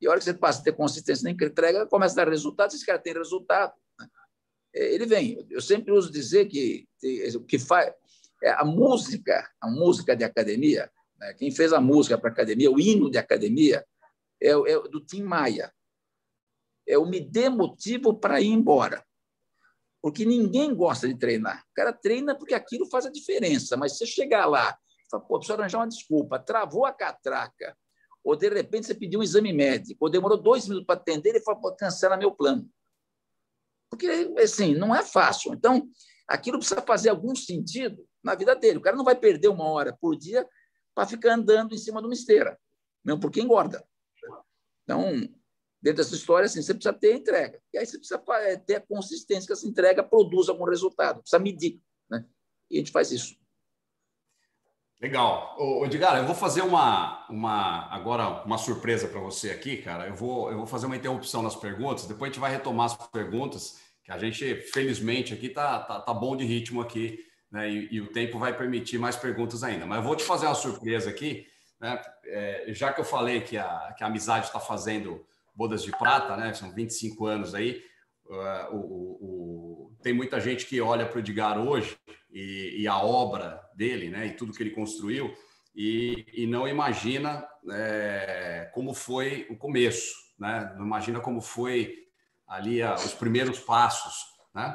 E 0.00 0.06
a 0.06 0.10
hora 0.10 0.18
que 0.18 0.24
você 0.24 0.34
passa 0.34 0.60
a 0.60 0.64
ter 0.64 0.72
consistência 0.72 1.24
na 1.24 1.30
entrega, 1.30 1.86
começa 1.86 2.20
a 2.20 2.24
dar 2.24 2.30
resultado, 2.30 2.74
esse 2.74 2.84
cara 2.84 2.98
tem 2.98 3.12
resultado. 3.12 3.72
Né? 3.98 4.08
É, 4.74 4.94
ele 4.94 5.06
vem. 5.06 5.46
Eu 5.50 5.60
sempre 5.60 5.92
uso 5.92 6.10
dizer 6.10 6.46
que 6.46 6.88
que 7.46 7.58
faz 7.58 7.92
é 8.44 8.50
a 8.50 8.64
música, 8.64 9.50
a 9.58 9.70
música 9.70 10.14
de 10.14 10.22
academia, 10.22 10.90
né? 11.18 11.32
quem 11.32 11.50
fez 11.50 11.72
a 11.72 11.80
música 11.80 12.18
para 12.18 12.28
academia, 12.28 12.70
o 12.70 12.78
hino 12.78 13.10
de 13.10 13.16
academia, 13.16 13.82
é, 14.40 14.50
é 14.50 14.82
do 14.88 15.00
Tim 15.00 15.22
Maia. 15.22 15.72
É 16.86 16.98
o 16.98 17.06
me 17.06 17.18
dê 17.20 17.48
motivo 17.48 18.12
para 18.12 18.42
ir 18.42 18.48
embora. 18.48 19.02
Porque 20.02 20.26
ninguém 20.26 20.74
gosta 20.74 21.08
de 21.08 21.16
treinar. 21.16 21.64
O 21.70 21.74
cara 21.74 21.90
treina 21.90 22.36
porque 22.36 22.52
aquilo 22.52 22.84
faz 22.90 23.06
a 23.06 23.10
diferença, 23.10 23.78
mas 23.78 23.96
você 23.96 24.04
chegar 24.04 24.44
lá, 24.44 24.76
fala, 25.10 25.24
pô, 25.24 25.38
precisa 25.38 25.58
arranjar 25.58 25.78
uma 25.78 25.88
desculpa, 25.88 26.38
travou 26.38 26.84
a 26.84 26.92
catraca, 26.92 27.74
ou 28.22 28.36
de 28.36 28.50
repente 28.50 28.86
você 28.86 28.94
pediu 28.94 29.20
um 29.20 29.22
exame 29.22 29.54
médico, 29.54 30.04
ou 30.04 30.10
demorou 30.10 30.36
dois 30.36 30.68
minutos 30.68 30.86
para 30.86 31.00
atender, 31.00 31.30
ele 31.30 31.40
falou, 31.40 31.74
cancela 31.74 32.18
meu 32.18 32.30
plano. 32.30 32.68
Porque, 33.88 34.06
assim, 34.38 34.74
não 34.74 34.94
é 34.94 35.02
fácil. 35.02 35.54
Então, 35.54 35.88
aquilo 36.28 36.58
precisa 36.58 36.82
fazer 36.82 37.08
algum 37.08 37.34
sentido 37.34 38.06
na 38.24 38.34
vida 38.34 38.56
dele. 38.56 38.78
O 38.78 38.80
cara 38.80 38.96
não 38.96 39.04
vai 39.04 39.14
perder 39.14 39.48
uma 39.48 39.64
hora 39.64 39.96
por 40.00 40.16
dia 40.16 40.48
para 40.94 41.06
ficar 41.06 41.34
andando 41.34 41.74
em 41.74 41.78
cima 41.78 42.00
de 42.00 42.06
uma 42.06 42.14
esteira, 42.14 42.58
mesmo 43.04 43.20
porque 43.20 43.40
engorda. 43.40 43.84
Então, 44.84 45.12
dentro 45.82 46.02
dessa 46.02 46.14
história, 46.14 46.46
assim, 46.46 46.62
você 46.62 46.72
precisa 46.72 46.94
ter 46.94 47.14
entrega. 47.14 47.60
E 47.72 47.78
aí 47.78 47.86
você 47.86 47.98
precisa 47.98 48.22
é, 48.40 48.56
ter 48.56 48.76
a 48.76 48.80
consistência 48.80 49.46
que 49.46 49.52
essa 49.52 49.66
entrega 49.66 50.02
produz 50.02 50.48
algum 50.48 50.64
resultado, 50.64 51.20
precisa 51.20 51.38
medir. 51.38 51.80
Né? 52.08 52.24
E 52.70 52.76
a 52.76 52.78
gente 52.78 52.92
faz 52.92 53.12
isso. 53.12 53.36
Legal. 55.00 55.56
Ô, 55.58 55.84
Edgar, 55.84 56.16
eu 56.16 56.24
vou 56.24 56.34
fazer 56.34 56.62
uma, 56.62 57.26
uma 57.28 57.92
agora 57.94 58.42
uma 58.44 58.56
surpresa 58.56 59.08
para 59.08 59.20
você 59.20 59.50
aqui, 59.50 59.78
cara. 59.78 60.06
Eu 60.06 60.14
vou, 60.14 60.50
eu 60.50 60.56
vou 60.56 60.66
fazer 60.66 60.86
uma 60.86 60.96
interrupção 60.96 61.42
nas 61.42 61.56
perguntas, 61.56 62.06
depois 62.06 62.30
a 62.30 62.32
gente 62.32 62.40
vai 62.40 62.50
retomar 62.50 62.86
as 62.86 62.96
perguntas, 63.08 63.78
que 64.02 64.12
a 64.12 64.18
gente, 64.18 64.54
felizmente, 64.72 65.34
aqui 65.34 65.48
tá, 65.48 65.80
tá, 65.80 66.00
tá 66.00 66.14
bom 66.14 66.36
de 66.36 66.44
ritmo 66.44 66.80
aqui, 66.80 67.18
né? 67.54 67.70
E, 67.70 67.88
e, 67.92 68.00
o 68.00 68.08
tempo 68.08 68.36
vai 68.36 68.52
permitir 68.52 68.98
mais 68.98 69.14
perguntas 69.14 69.62
ainda. 69.62 69.86
Mas 69.86 69.98
eu 69.98 70.02
vou 70.02 70.16
te 70.16 70.24
fazer 70.24 70.46
uma 70.46 70.56
surpresa 70.56 71.08
aqui, 71.08 71.46
né? 71.80 72.02
É, 72.24 72.64
já 72.70 72.92
que 72.92 73.00
eu 73.00 73.04
falei 73.04 73.42
que 73.42 73.56
a, 73.56 73.94
que 73.96 74.02
a 74.02 74.08
amizade 74.08 74.46
está 74.46 74.58
fazendo 74.58 75.24
bodas 75.54 75.84
de 75.84 75.92
prata, 75.92 76.36
né? 76.36 76.52
São 76.52 76.72
25 76.72 77.26
anos 77.26 77.54
aí. 77.54 77.80
Uh, 78.26 78.74
o, 78.74 78.78
o, 79.20 79.96
tem 80.02 80.12
muita 80.12 80.40
gente 80.40 80.66
que 80.66 80.80
olha 80.80 81.06
para 81.06 81.16
o 81.16 81.20
Edgar 81.20 81.56
hoje 81.56 81.96
e, 82.32 82.82
e, 82.82 82.88
a 82.88 82.98
obra 82.98 83.60
dele, 83.76 84.08
né, 84.08 84.26
e 84.26 84.32
tudo 84.32 84.52
que 84.52 84.62
ele 84.62 84.70
construiu, 84.70 85.32
e, 85.76 86.24
e 86.32 86.46
não 86.46 86.66
imagina 86.66 87.46
é, 87.70 88.70
como 88.72 88.94
foi 88.94 89.46
o 89.50 89.56
começo, 89.56 90.14
né? 90.38 90.74
Não 90.76 90.86
imagina 90.86 91.20
como 91.20 91.42
foi 91.42 91.94
ali 92.48 92.82
a, 92.82 92.94
os 92.94 93.12
primeiros 93.12 93.60
passos, 93.60 94.14
né? 94.54 94.74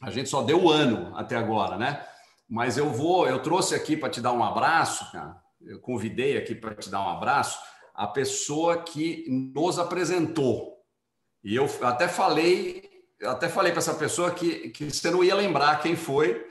A 0.00 0.10
gente 0.10 0.28
só 0.28 0.42
deu 0.42 0.62
um 0.62 0.68
ano 0.68 1.12
até 1.16 1.36
agora, 1.36 1.76
né? 1.76 2.04
Mas 2.48 2.78
eu 2.78 2.90
vou, 2.90 3.26
eu 3.26 3.40
trouxe 3.40 3.74
aqui 3.74 3.96
para 3.96 4.08
te 4.08 4.20
dar 4.20 4.32
um 4.32 4.42
abraço, 4.42 5.10
cara. 5.12 5.36
Eu 5.60 5.80
convidei 5.80 6.36
aqui 6.36 6.54
para 6.54 6.74
te 6.74 6.88
dar 6.88 7.00
um 7.00 7.08
abraço 7.08 7.58
a 7.94 8.06
pessoa 8.06 8.80
que 8.82 9.26
nos 9.28 9.78
apresentou. 9.78 10.78
E 11.42 11.56
eu 11.56 11.68
até 11.82 12.06
falei, 12.06 12.88
até 13.22 13.48
falei 13.48 13.72
para 13.72 13.80
essa 13.80 13.94
pessoa 13.94 14.30
que, 14.30 14.70
que 14.70 14.90
você 14.90 15.10
não 15.10 15.24
ia 15.24 15.34
lembrar 15.34 15.80
quem 15.82 15.96
foi, 15.96 16.46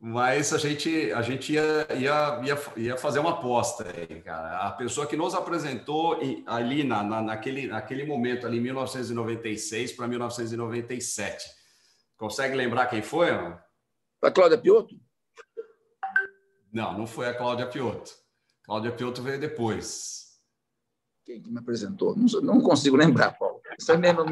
mas 0.00 0.52
a 0.52 0.58
gente, 0.58 1.12
a 1.12 1.20
gente 1.20 1.52
ia, 1.52 1.86
ia, 1.90 2.40
ia, 2.42 2.58
ia 2.76 2.96
fazer 2.96 3.18
uma 3.18 3.32
aposta 3.32 3.84
aí, 3.84 4.20
cara. 4.22 4.66
A 4.66 4.70
pessoa 4.70 5.06
que 5.06 5.16
nos 5.16 5.34
apresentou 5.34 6.18
ali 6.46 6.84
na, 6.84 7.02
na, 7.02 7.20
naquele, 7.20 7.66
naquele 7.66 8.04
momento, 8.04 8.46
ali, 8.46 8.58
1996 8.58 9.92
para 9.92 10.08
1997. 10.08 11.57
Consegue 12.18 12.56
lembrar 12.56 12.86
quem 12.86 13.00
foi? 13.00 13.30
Não? 13.30 13.58
A 14.22 14.30
Cláudia 14.30 14.58
Piotto? 14.58 14.94
Não, 16.72 16.98
não 16.98 17.06
foi 17.06 17.28
a 17.28 17.34
Cláudia 17.34 17.68
Piotto. 17.68 18.12
Cláudia 18.64 18.92
Piotto 18.92 19.22
veio 19.22 19.40
depois. 19.40 20.26
Quem 21.24 21.40
que 21.40 21.50
me 21.50 21.58
apresentou? 21.60 22.16
Não, 22.16 22.26
não 22.40 22.60
consigo 22.60 22.96
lembrar, 22.96 23.38
Paulo. 23.38 23.60
Isso 23.78 23.92
é 23.92 23.96
mesmo, 23.96 24.24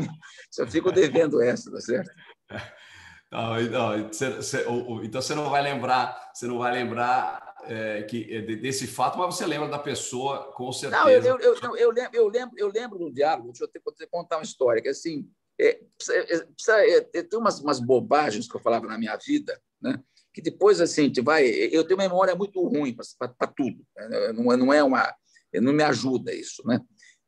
eu 0.59 0.67
fico 0.67 0.91
devendo 0.91 1.41
essa, 1.41 1.71
tá 1.71 1.81
certo? 1.81 2.11
Não, 3.29 3.61
não, 3.61 4.07
você, 4.07 4.31
você, 4.37 4.65
então 5.03 5.21
você 5.21 5.35
não 5.35 5.51
vai 5.51 5.61
lembrar, 5.61 6.31
você 6.33 6.47
não 6.47 6.59
vai 6.59 6.73
lembrar 6.73 7.57
é, 7.65 8.05
que, 8.05 8.33
é, 8.33 8.41
desse 8.41 8.87
fato, 8.87 9.19
mas 9.19 9.35
você 9.35 9.45
lembra 9.45 9.69
da 9.69 9.81
pessoa 9.81 10.53
com 10.53 10.71
certeza. 10.71 11.03
Não, 11.03 11.11
eu, 11.11 11.21
eu, 11.21 11.39
eu, 11.41 11.77
eu, 11.77 11.91
lembro, 11.91 12.17
eu, 12.17 12.29
lembro, 12.29 12.55
eu 12.57 12.69
lembro 12.69 12.99
do 13.01 13.13
diálogo, 13.13 13.49
deixa 13.49 13.65
eu 13.65 13.69
te, 13.69 13.81
te 13.97 14.07
contar 14.07 14.37
uma 14.37 14.45
história, 14.45 14.81
que 14.81 14.89
assim, 14.89 15.29
é, 15.59 15.81
precisa, 15.97 16.17
é, 16.19 16.45
precisa, 16.45 16.87
é, 16.87 17.23
tem 17.23 17.39
umas, 17.39 17.61
umas 17.61 17.81
bobagens 17.81 18.49
que 18.49 18.57
eu 18.57 18.61
falava 18.61 18.87
na 18.87 18.99
minha 18.99 19.17
vida, 19.17 19.61
né? 19.81 20.03
que 20.33 20.43
depois 20.43 20.81
assim, 20.81 21.11
te 21.11 21.21
vai, 21.23 21.47
eu 21.47 21.83
tenho 21.85 21.99
uma 21.99 22.09
memória 22.09 22.35
muito 22.35 22.63
ruim 22.63 22.95
para 23.19 23.47
tudo, 23.47 23.83
né? 23.97 24.33
não, 24.33 24.57
não 24.57 24.73
é 24.73 24.83
uma, 24.83 25.15
não 25.55 25.73
me 25.73 25.83
ajuda 25.83 26.35
isso, 26.35 26.63
né? 26.67 26.79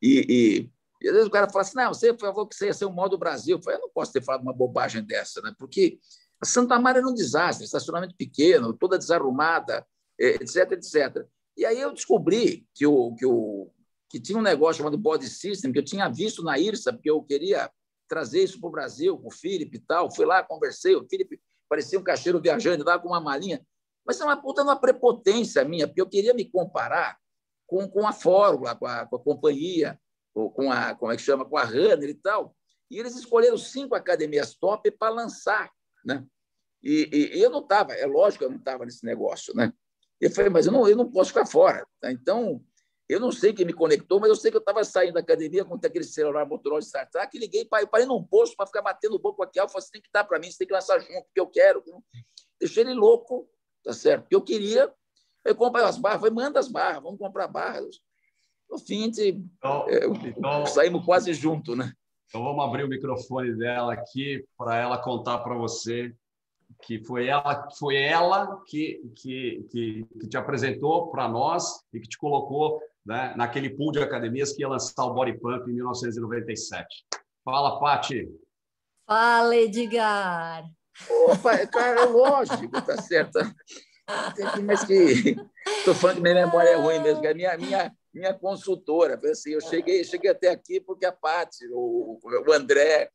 E, 0.02 0.68
E 1.00 1.08
às 1.08 1.14
vezes 1.14 1.28
o 1.28 1.30
cara 1.30 1.48
fala 1.48 1.62
assim: 1.62 1.76
não, 1.76 1.94
você 1.94 2.16
falou 2.16 2.46
que 2.46 2.54
você 2.54 2.66
ia 2.66 2.74
ser 2.74 2.84
o 2.84 2.92
modo 2.92 3.10
do 3.10 3.18
Brasil. 3.18 3.60
Eu 3.64 3.72
eu 3.72 3.80
não 3.80 3.90
posso 3.90 4.12
ter 4.12 4.22
falado 4.22 4.42
uma 4.42 4.52
bobagem 4.52 5.02
dessa, 5.02 5.40
né? 5.40 5.54
Porque 5.58 5.98
a 6.40 6.46
Santa 6.46 6.78
Maria 6.78 7.00
era 7.00 7.08
um 7.08 7.14
desastre, 7.14 7.64
estacionamento 7.64 8.14
pequeno, 8.16 8.72
toda 8.72 8.98
desarrumada, 8.98 9.86
etc, 10.18 10.72
etc. 10.72 11.26
E 11.56 11.64
aí 11.64 11.80
eu 11.80 11.92
descobri 11.92 12.66
que, 12.74 12.86
o, 12.86 13.14
que, 13.16 13.26
o, 13.26 13.70
que 14.08 14.20
tinha 14.20 14.38
um 14.38 14.42
negócio 14.42 14.78
chamado 14.78 14.96
Body 14.96 15.28
System, 15.28 15.72
que 15.72 15.78
eu 15.78 15.84
tinha 15.84 16.08
visto 16.08 16.42
na 16.42 16.58
IRSA, 16.58 16.92
porque 16.92 17.10
eu 17.10 17.20
queria 17.22 17.68
trazer 18.08 18.42
isso 18.42 18.58
para 18.60 18.68
o 18.68 18.72
Brasil, 18.72 19.18
com 19.18 19.28
o 19.28 19.32
Felipe 19.32 19.76
e 19.76 19.80
tal. 19.80 20.10
Fui 20.10 20.24
lá, 20.24 20.42
conversei, 20.42 20.96
o 20.96 21.06
Felipe 21.08 21.40
parecia 21.68 21.98
um 21.98 22.02
caixeiro 22.02 22.40
viajante, 22.40 22.80
estava 22.80 23.02
com 23.02 23.08
uma 23.08 23.20
malinha. 23.20 23.64
Mas 24.04 24.20
é 24.20 24.24
uma 24.24 24.40
puta 24.40 24.62
uma 24.62 24.80
prepotência 24.80 25.64
minha, 25.64 25.86
porque 25.86 26.00
eu 26.00 26.08
queria 26.08 26.32
me 26.32 26.44
comparar 26.44 27.18
com, 27.66 27.86
com 27.88 28.06
a 28.06 28.12
Fórmula, 28.12 28.74
com 28.74 28.86
a, 28.86 29.06
com 29.06 29.16
a 29.16 29.20
companhia, 29.20 30.00
com 30.32 30.72
a, 30.72 30.94
como 30.94 31.12
é 31.12 31.16
que 31.16 31.22
chama, 31.22 31.44
com 31.44 31.56
a 31.56 31.64
Runner 31.64 32.08
e 32.08 32.14
tal. 32.14 32.56
E 32.90 32.98
eles 32.98 33.14
escolheram 33.14 33.58
cinco 33.58 33.94
academias 33.94 34.54
top 34.54 34.90
para 34.92 35.12
lançar, 35.12 35.70
né? 36.04 36.24
E, 36.82 37.08
e, 37.12 37.38
e 37.38 37.42
eu 37.42 37.50
não 37.50 37.60
estava, 37.60 37.92
é 37.92 38.06
lógico 38.06 38.38
que 38.38 38.44
eu 38.44 38.50
não 38.50 38.58
estava 38.58 38.84
nesse 38.84 39.04
negócio, 39.04 39.54
né? 39.54 39.72
Eu 40.20 40.30
falei, 40.30 40.50
mas 40.50 40.66
eu 40.66 40.72
não, 40.72 40.88
eu 40.88 40.96
não 40.96 41.10
posso 41.10 41.30
ficar 41.30 41.46
fora. 41.46 41.86
Tá? 42.00 42.10
Então, 42.10 42.64
eu 43.08 43.18
não 43.18 43.32
sei 43.32 43.54
quem 43.54 43.64
me 43.64 43.72
conectou, 43.72 44.20
mas 44.20 44.28
eu 44.28 44.36
sei 44.36 44.50
que 44.50 44.56
eu 44.58 44.60
estava 44.60 44.84
saindo 44.84 45.14
da 45.14 45.20
academia 45.20 45.64
com 45.64 45.74
aquele 45.74 46.04
celular 46.04 46.44
Motorola 46.44 46.82
startup 46.82 47.34
e 47.34 47.40
liguei, 47.40 47.64
pai, 47.64 47.86
parei 47.86 48.06
num 48.06 48.22
posto 48.22 48.54
para 48.54 48.66
ficar 48.66 48.82
batendo 48.82 49.18
boca 49.18 49.36
com 49.38 49.42
aquele. 49.44 49.64
Eu 49.64 49.68
falei, 49.68 49.86
você 49.86 49.92
tem 49.92 50.02
que 50.02 50.08
estar 50.08 50.24
para 50.24 50.38
mim, 50.38 50.50
você 50.50 50.58
tem 50.58 50.66
que 50.66 50.74
lançar 50.74 50.98
junto, 51.00 51.24
porque 51.24 51.40
eu 51.40 51.46
quero. 51.46 51.82
Deixei 52.60 52.82
ele 52.82 52.92
louco, 52.92 53.48
tá 53.82 53.94
certo? 53.94 54.22
Porque 54.22 54.36
eu 54.36 54.42
queria. 54.42 54.92
Eu 55.42 55.54
comprei 55.54 55.84
as 55.84 55.96
barras, 55.96 56.20
falei, 56.20 56.34
manda 56.34 56.60
as 56.60 56.68
barras, 56.68 57.02
vamos 57.02 57.18
comprar 57.18 57.48
barras. 57.48 57.98
No 58.68 58.78
fim, 58.78 59.04
gente, 59.04 59.28
então, 59.56 59.88
é, 59.88 60.04
então, 60.28 60.66
saímos 60.66 61.02
quase 61.06 61.32
junto, 61.32 61.74
né? 61.74 61.90
Então 62.26 62.44
vamos 62.44 62.62
abrir 62.62 62.84
o 62.84 62.88
microfone 62.88 63.56
dela 63.56 63.94
aqui 63.94 64.44
para 64.58 64.76
ela 64.76 64.98
contar 64.98 65.38
para 65.38 65.54
você 65.54 66.14
que 66.82 67.02
foi 67.04 67.28
ela, 67.28 67.68
foi 67.78 67.96
ela 67.96 68.62
que, 68.66 69.00
que, 69.16 69.66
que, 69.70 70.06
que 70.20 70.28
te 70.28 70.36
apresentou 70.36 71.10
para 71.10 71.26
nós 71.28 71.82
e 71.92 72.00
que 72.00 72.08
te 72.08 72.18
colocou 72.18 72.80
né, 73.08 73.32
naquele 73.38 73.70
pool 73.70 73.90
de 73.90 74.00
academias 74.00 74.52
que 74.52 74.60
ia 74.60 74.68
lançar 74.68 75.02
o 75.06 75.14
Body 75.14 75.32
Pump 75.38 75.66
em 75.66 75.72
1997. 75.72 77.06
Fala, 77.42 77.80
Pati. 77.80 78.28
Fala, 79.06 79.56
Edgar. 79.56 80.64
Opa, 81.24 81.66
cara, 81.68 82.02
é 82.02 82.04
lógico, 82.04 82.70
tá 82.82 83.00
certo. 83.00 83.38
Mas 84.62 84.84
que 84.84 85.36
estou 85.78 85.94
falando 85.94 86.16
que 86.16 86.22
minha 86.22 86.46
memória 86.46 86.68
é 86.68 86.74
ruim 86.76 86.98
mesmo, 87.00 87.22
que 87.22 87.26
a 87.28 87.34
minha, 87.34 87.56
minha, 87.56 87.92
minha 88.12 88.34
consultora, 88.34 89.18
assim, 89.30 89.52
eu 89.52 89.60
cheguei, 89.62 90.04
cheguei 90.04 90.30
até 90.30 90.50
aqui 90.50 90.78
porque 90.78 91.06
a 91.06 91.12
Paty, 91.12 91.66
o, 91.72 92.18
o 92.22 92.52
André, 92.52 93.10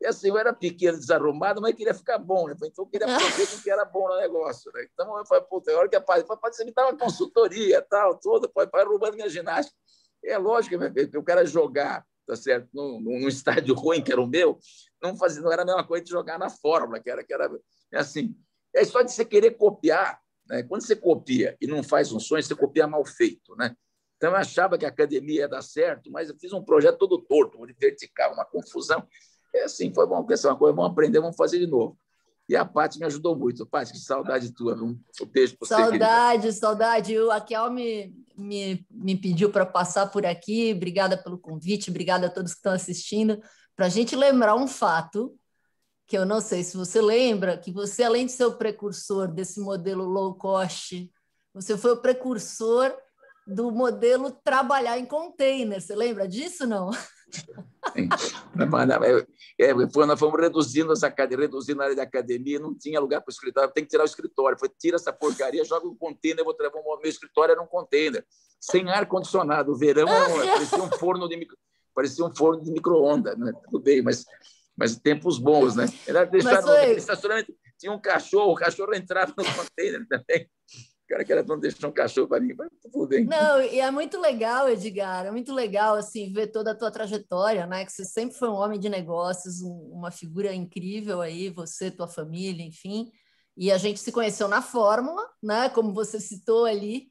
e 0.00 0.06
assim, 0.06 0.28
eu 0.28 0.36
era 0.36 0.52
pequeno, 0.52 0.98
desarrumado, 0.98 1.60
mas 1.60 1.74
queria 1.74 1.94
ficar 1.94 2.18
bom, 2.18 2.48
né? 2.48 2.54
Então 2.64 2.84
eu 2.84 2.88
queria 2.88 3.08
fazer 3.08 3.46
com 3.46 3.62
que 3.62 3.70
era 3.70 3.84
bom 3.84 4.08
no 4.08 4.16
negócio, 4.16 4.70
né? 4.74 4.86
Então 4.92 5.16
eu 5.16 5.24
falei, 5.24 5.44
puta, 5.44 5.72
a 5.72 5.78
hora 5.78 5.88
que 5.88 5.96
a 5.96 6.00
pode 6.00 6.26
você 6.54 6.64
me 6.64 6.72
dar 6.72 6.86
uma 6.86 6.98
consultoria, 6.98 7.80
tal, 7.82 8.18
toda, 8.18 8.48
pode 8.48 8.70
para 8.70 8.86
roubando 8.86 9.14
minha 9.14 9.28
ginástica. 9.28 9.76
É 10.22 10.36
lógico 10.36 10.76
que 11.10 11.18
o 11.18 11.22
cara 11.22 11.46
jogar, 11.46 12.04
tá 12.26 12.36
certo, 12.36 12.68
num, 12.74 13.00
num 13.00 13.28
estádio 13.28 13.74
ruim, 13.74 14.02
que 14.02 14.12
era 14.12 14.20
o 14.20 14.26
meu, 14.26 14.58
não, 15.02 15.16
fazia, 15.16 15.40
não 15.40 15.52
era 15.52 15.62
a 15.62 15.66
mesma 15.66 15.86
coisa 15.86 16.04
de 16.04 16.10
jogar 16.10 16.38
na 16.38 16.50
fórmula, 16.50 17.00
que 17.00 17.10
era, 17.10 17.24
que 17.24 17.32
era 17.32 17.50
é 17.92 17.98
assim. 17.98 18.36
É 18.74 18.84
só 18.84 19.00
de 19.02 19.12
você 19.12 19.24
querer 19.24 19.52
copiar, 19.52 20.20
né? 20.46 20.62
Quando 20.62 20.82
você 20.82 20.94
copia 20.94 21.56
e 21.60 21.66
não 21.66 21.82
faz 21.82 22.12
um 22.12 22.20
sonho, 22.20 22.42
você 22.42 22.54
copia 22.54 22.86
mal 22.86 23.04
feito, 23.04 23.54
né? 23.56 23.74
Então 24.16 24.30
eu 24.30 24.36
achava 24.36 24.76
que 24.76 24.84
a 24.84 24.88
academia 24.88 25.40
ia 25.40 25.48
dar 25.48 25.62
certo, 25.62 26.10
mas 26.10 26.28
eu 26.28 26.36
fiz 26.38 26.52
um 26.52 26.62
projeto 26.62 26.98
todo 26.98 27.22
torto, 27.22 27.58
vertical, 27.78 28.32
uma 28.32 28.44
confusão. 28.44 29.06
É 29.56 29.64
assim, 29.64 29.92
foi 29.92 30.06
bom, 30.06 30.22
pensar 30.24 30.50
uma 30.50 30.56
coisa, 30.56 30.74
vamos 30.74 30.90
aprender, 30.90 31.20
vamos 31.20 31.36
fazer 31.36 31.58
de 31.58 31.66
novo. 31.66 31.98
E 32.48 32.54
a 32.54 32.64
Paty 32.64 32.98
me 32.98 33.06
ajudou 33.06 33.34
muito. 33.34 33.66
Paty, 33.66 33.92
que 33.92 33.98
saudade 33.98 34.52
tua. 34.52 34.74
Um 34.74 34.96
beijo 35.32 35.56
para 35.58 35.66
você. 35.66 35.74
Saudade, 35.74 36.52
saudade. 36.52 37.18
O 37.18 37.30
Aquiel 37.30 37.70
me, 37.72 38.14
me, 38.36 38.86
me 38.88 39.16
pediu 39.16 39.50
para 39.50 39.66
passar 39.66 40.06
por 40.06 40.24
aqui. 40.24 40.72
Obrigada 40.72 41.16
pelo 41.16 41.38
convite, 41.38 41.90
obrigada 41.90 42.26
a 42.28 42.30
todos 42.30 42.52
que 42.52 42.58
estão 42.58 42.72
assistindo. 42.72 43.40
Para 43.74 43.86
a 43.86 43.88
gente 43.90 44.14
lembrar 44.14 44.54
um 44.54 44.68
fato, 44.68 45.36
que 46.06 46.16
eu 46.16 46.24
não 46.24 46.40
sei 46.40 46.62
se 46.62 46.76
você 46.76 47.02
lembra, 47.02 47.58
que 47.58 47.72
você, 47.72 48.04
além 48.04 48.26
de 48.26 48.32
ser 48.32 48.44
o 48.44 48.56
precursor 48.56 49.26
desse 49.26 49.60
modelo 49.60 50.04
low 50.04 50.34
cost, 50.34 51.10
você 51.52 51.76
foi 51.76 51.92
o 51.92 52.00
precursor 52.00 52.94
do 53.46 53.70
modelo 53.70 54.30
trabalhar 54.30 54.98
em 54.98 55.06
container. 55.06 55.80
Você 55.80 55.94
lembra 55.94 56.26
disso, 56.26 56.66
não? 56.66 56.90
É, 59.58 59.72
nós 59.72 60.18
fomos 60.18 60.40
reduzindo 60.40 60.92
essa 60.92 61.08
reduzindo 61.08 61.80
a 61.80 61.84
área 61.84 61.94
de 61.94 62.00
academia, 62.00 62.58
não 62.58 62.74
tinha 62.74 63.00
lugar 63.00 63.20
para 63.20 63.30
o 63.30 63.32
escritório, 63.32 63.72
tem 63.72 63.84
que 63.84 63.90
tirar 63.90 64.02
o 64.02 64.06
escritório. 64.06 64.58
Foi, 64.58 64.68
tira 64.68 64.96
essa 64.96 65.12
porcaria, 65.12 65.64
joga 65.64 65.86
um 65.86 65.94
container, 65.94 66.44
vou 66.44 66.54
trazer 66.54 66.74
o 66.76 66.96
meu 66.98 67.10
escritório 67.10 67.52
era 67.52 67.62
um 67.62 67.66
container, 67.66 68.24
sem 68.60 68.88
ar-condicionado. 68.90 69.72
O 69.72 69.76
verão 69.76 70.06
parecia 70.06 70.82
um 70.82 70.90
forno 70.90 71.28
de 71.28 71.36
micro, 71.36 71.56
parecia 71.94 72.24
um 72.24 72.34
forno 72.34 72.62
de 72.62 72.70
micro-ondas, 72.70 73.38
né? 73.38 73.52
Tudo 73.64 73.80
bem, 73.80 74.02
mas, 74.02 74.24
mas 74.76 74.96
tempos 74.96 75.38
bons, 75.38 75.76
né? 75.76 75.86
Era 76.06 76.24
deixar 76.24 76.62
no 76.62 76.74
estacionamento, 76.92 77.54
tinha 77.78 77.92
um 77.92 78.00
cachorro, 78.00 78.52
o 78.52 78.56
cachorro 78.56 78.94
entrava 78.94 79.32
no 79.36 79.44
container 79.44 80.06
também 80.08 80.48
cara 81.06 81.24
que 81.24 81.32
era 81.32 81.42
dono 81.42 81.60
deixar 81.60 81.88
um 81.88 81.92
cachorro 81.92 82.28
para 82.28 82.40
mim, 82.40 82.54
mas 82.56 82.68
tudo 82.82 83.06
bem. 83.06 83.24
Não, 83.24 83.60
e 83.60 83.80
é 83.80 83.90
muito 83.90 84.20
legal, 84.20 84.68
Edgar, 84.68 85.26
é 85.26 85.30
muito 85.30 85.52
legal 85.52 85.94
assim 85.94 86.32
ver 86.32 86.48
toda 86.48 86.72
a 86.72 86.74
tua 86.74 86.90
trajetória, 86.90 87.66
né? 87.66 87.84
Que 87.84 87.92
você 87.92 88.04
sempre 88.04 88.36
foi 88.36 88.48
um 88.48 88.54
homem 88.54 88.78
de 88.78 88.88
negócios, 88.88 89.62
um, 89.62 89.90
uma 89.92 90.10
figura 90.10 90.52
incrível 90.54 91.20
aí, 91.20 91.50
você, 91.50 91.90
tua 91.90 92.08
família, 92.08 92.64
enfim. 92.64 93.10
E 93.56 93.72
a 93.72 93.78
gente 93.78 94.00
se 94.00 94.12
conheceu 94.12 94.48
na 94.48 94.60
Fórmula, 94.60 95.22
né? 95.42 95.68
Como 95.70 95.94
você 95.94 96.20
citou 96.20 96.66
ali. 96.66 97.10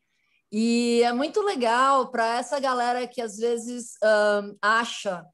E 0.51 1.01
é 1.03 1.11
muito 1.11 1.41
legal 1.41 2.11
para 2.11 2.37
essa 2.37 2.59
galera 2.59 3.07
que 3.07 3.21
às 3.21 3.37
vezes 3.37 3.93
um, 4.03 4.55
acha 4.61 5.25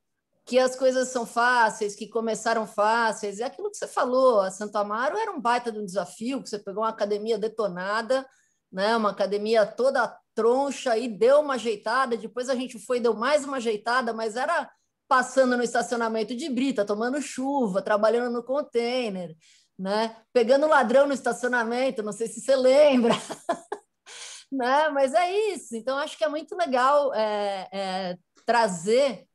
que 0.45 0.57
as 0.57 0.76
coisas 0.76 1.09
são 1.09 1.26
fáceis, 1.26 1.95
que 1.95 2.07
começaram 2.07 2.66
fáceis. 2.66 3.39
É 3.39 3.45
aquilo 3.45 3.70
que 3.70 3.78
você 3.78 3.88
falou, 3.88 4.41
a 4.41 4.51
Santo 4.51 4.76
Amaro 4.78 5.18
era 5.18 5.32
um 5.32 5.39
baita 5.39 5.72
de 5.72 5.80
um 5.80 5.86
desafio, 5.86 6.41
que 6.41 6.49
você 6.49 6.59
pegou 6.59 6.84
uma 6.84 6.89
academia 6.89 7.38
detonada, 7.38 8.26
né? 8.72 8.95
Uma 8.95 9.11
academia 9.11 9.65
toda 9.65 10.15
troncha 10.34 10.97
e 10.97 11.07
deu 11.07 11.41
uma 11.41 11.55
ajeitada. 11.55 12.17
Depois 12.17 12.49
a 12.49 12.55
gente 12.55 12.80
foi 12.80 12.99
deu 12.99 13.13
mais 13.13 13.45
uma 13.45 13.57
ajeitada, 13.57 14.13
mas 14.13 14.36
era 14.36 14.69
passando 15.07 15.57
no 15.57 15.63
estacionamento 15.63 16.36
de 16.36 16.49
brita, 16.49 16.86
tomando 16.86 17.22
chuva, 17.22 17.82
trabalhando 17.82 18.32
no 18.32 18.43
container, 18.43 19.36
né? 19.78 20.15
Pegando 20.32 20.67
ladrão 20.67 21.05
no 21.05 21.13
estacionamento, 21.13 22.01
não 22.01 22.13
sei 22.13 22.28
se 22.28 22.39
você 22.39 22.55
lembra. 22.55 23.13
né? 24.51 24.89
Mas 24.89 25.13
é 25.13 25.32
isso. 25.53 25.76
Então 25.76 25.97
acho 25.97 26.17
que 26.17 26.24
é 26.24 26.30
muito 26.30 26.55
legal 26.55 27.13
é, 27.13 27.67
é, 27.72 28.17
trazer 28.45 29.26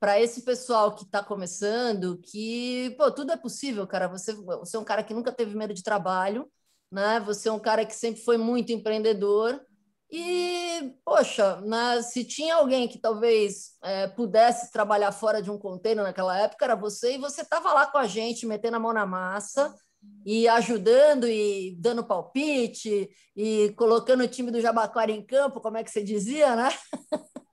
para 0.00 0.18
esse 0.18 0.42
pessoal 0.42 0.94
que 0.94 1.04
está 1.04 1.22
começando 1.22 2.18
que 2.24 2.94
pô, 2.96 3.10
tudo 3.10 3.32
é 3.32 3.36
possível, 3.36 3.86
cara. 3.86 4.08
Você, 4.08 4.32
você 4.34 4.76
é 4.76 4.80
um 4.80 4.84
cara 4.84 5.04
que 5.04 5.14
nunca 5.14 5.30
teve 5.30 5.54
medo 5.54 5.74
de 5.74 5.82
trabalho, 5.82 6.50
né? 6.90 7.20
Você 7.20 7.48
é 7.48 7.52
um 7.52 7.58
cara 7.58 7.84
que 7.84 7.94
sempre 7.94 8.22
foi 8.22 8.36
muito 8.36 8.72
empreendedor. 8.72 9.60
E, 10.12 10.92
poxa, 11.04 11.60
né, 11.60 12.02
se 12.02 12.24
tinha 12.24 12.56
alguém 12.56 12.88
que 12.88 12.98
talvez 12.98 13.76
é, 13.82 14.08
pudesse 14.08 14.72
trabalhar 14.72 15.12
fora 15.12 15.40
de 15.40 15.50
um 15.50 15.58
container 15.58 16.02
naquela 16.02 16.36
época, 16.36 16.64
era 16.64 16.74
você, 16.74 17.14
e 17.14 17.18
você 17.18 17.42
estava 17.42 17.72
lá 17.72 17.86
com 17.86 17.96
a 17.96 18.08
gente, 18.08 18.44
metendo 18.44 18.76
a 18.76 18.80
mão 18.80 18.92
na 18.92 19.06
massa 19.06 19.72
e 20.24 20.48
ajudando 20.48 21.28
e 21.28 21.76
dando 21.78 22.04
palpite 22.04 23.08
e 23.36 23.72
colocando 23.76 24.22
o 24.24 24.28
time 24.28 24.50
do 24.50 24.60
Jabaquara 24.60 25.12
em 25.12 25.24
campo, 25.24 25.60
como 25.60 25.76
é 25.76 25.84
que 25.84 25.90
você 25.90 26.02
dizia, 26.02 26.56
né? 26.56 26.70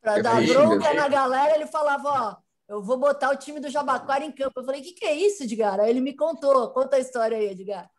Para 0.00 0.22
dar 0.22 0.46
bronca 0.46 0.94
na 0.94 1.08
galera, 1.08 1.56
ele 1.56 1.66
falava: 1.66 2.08
Ó, 2.08 2.36
eu 2.68 2.82
vou 2.82 2.96
botar 2.96 3.30
o 3.30 3.36
time 3.36 3.60
do 3.60 3.70
Jabaquara 3.70 4.24
em 4.24 4.32
campo. 4.32 4.60
Eu 4.60 4.64
falei, 4.64 4.80
o 4.80 4.84
que, 4.84 4.92
que 4.92 5.04
é 5.04 5.14
isso, 5.14 5.44
Edgar? 5.44 5.78
Aí 5.80 5.90
ele 5.90 6.00
me 6.00 6.14
contou. 6.14 6.70
Conta 6.70 6.96
a 6.96 7.00
história 7.00 7.36
aí, 7.36 7.50
Edgar. 7.50 7.90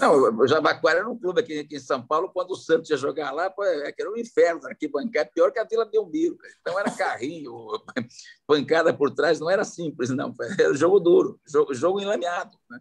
Não, 0.00 0.38
o 0.38 0.46
Jabaquara 0.46 1.00
era 1.00 1.08
um 1.08 1.18
clube 1.18 1.40
aqui, 1.40 1.58
aqui, 1.58 1.76
em 1.76 1.80
São 1.80 2.00
Paulo, 2.00 2.30
quando 2.32 2.52
o 2.52 2.56
Santos 2.56 2.88
ia 2.88 2.96
jogar 2.96 3.32
lá, 3.32 3.52
é 3.60 3.94
era 3.98 4.10
um 4.10 4.16
inferno, 4.16 4.66
aqui 4.68 4.88
bancada, 4.88 5.30
pior 5.34 5.52
que 5.52 5.58
a 5.58 5.64
Vila 5.64 5.84
Belmiro. 5.84 6.38
Então 6.60 6.78
era 6.78 6.90
carrinho, 6.90 7.52
pancada 8.46 8.94
por 8.94 9.10
trás, 9.10 9.40
não 9.40 9.50
era 9.50 9.64
simples, 9.64 10.10
não. 10.10 10.32
Era 10.58 10.72
jogo 10.74 11.00
duro, 11.00 11.40
jogo, 11.46 11.74
jogo 11.74 12.00
enlameado. 12.00 12.56
Né? 12.70 12.78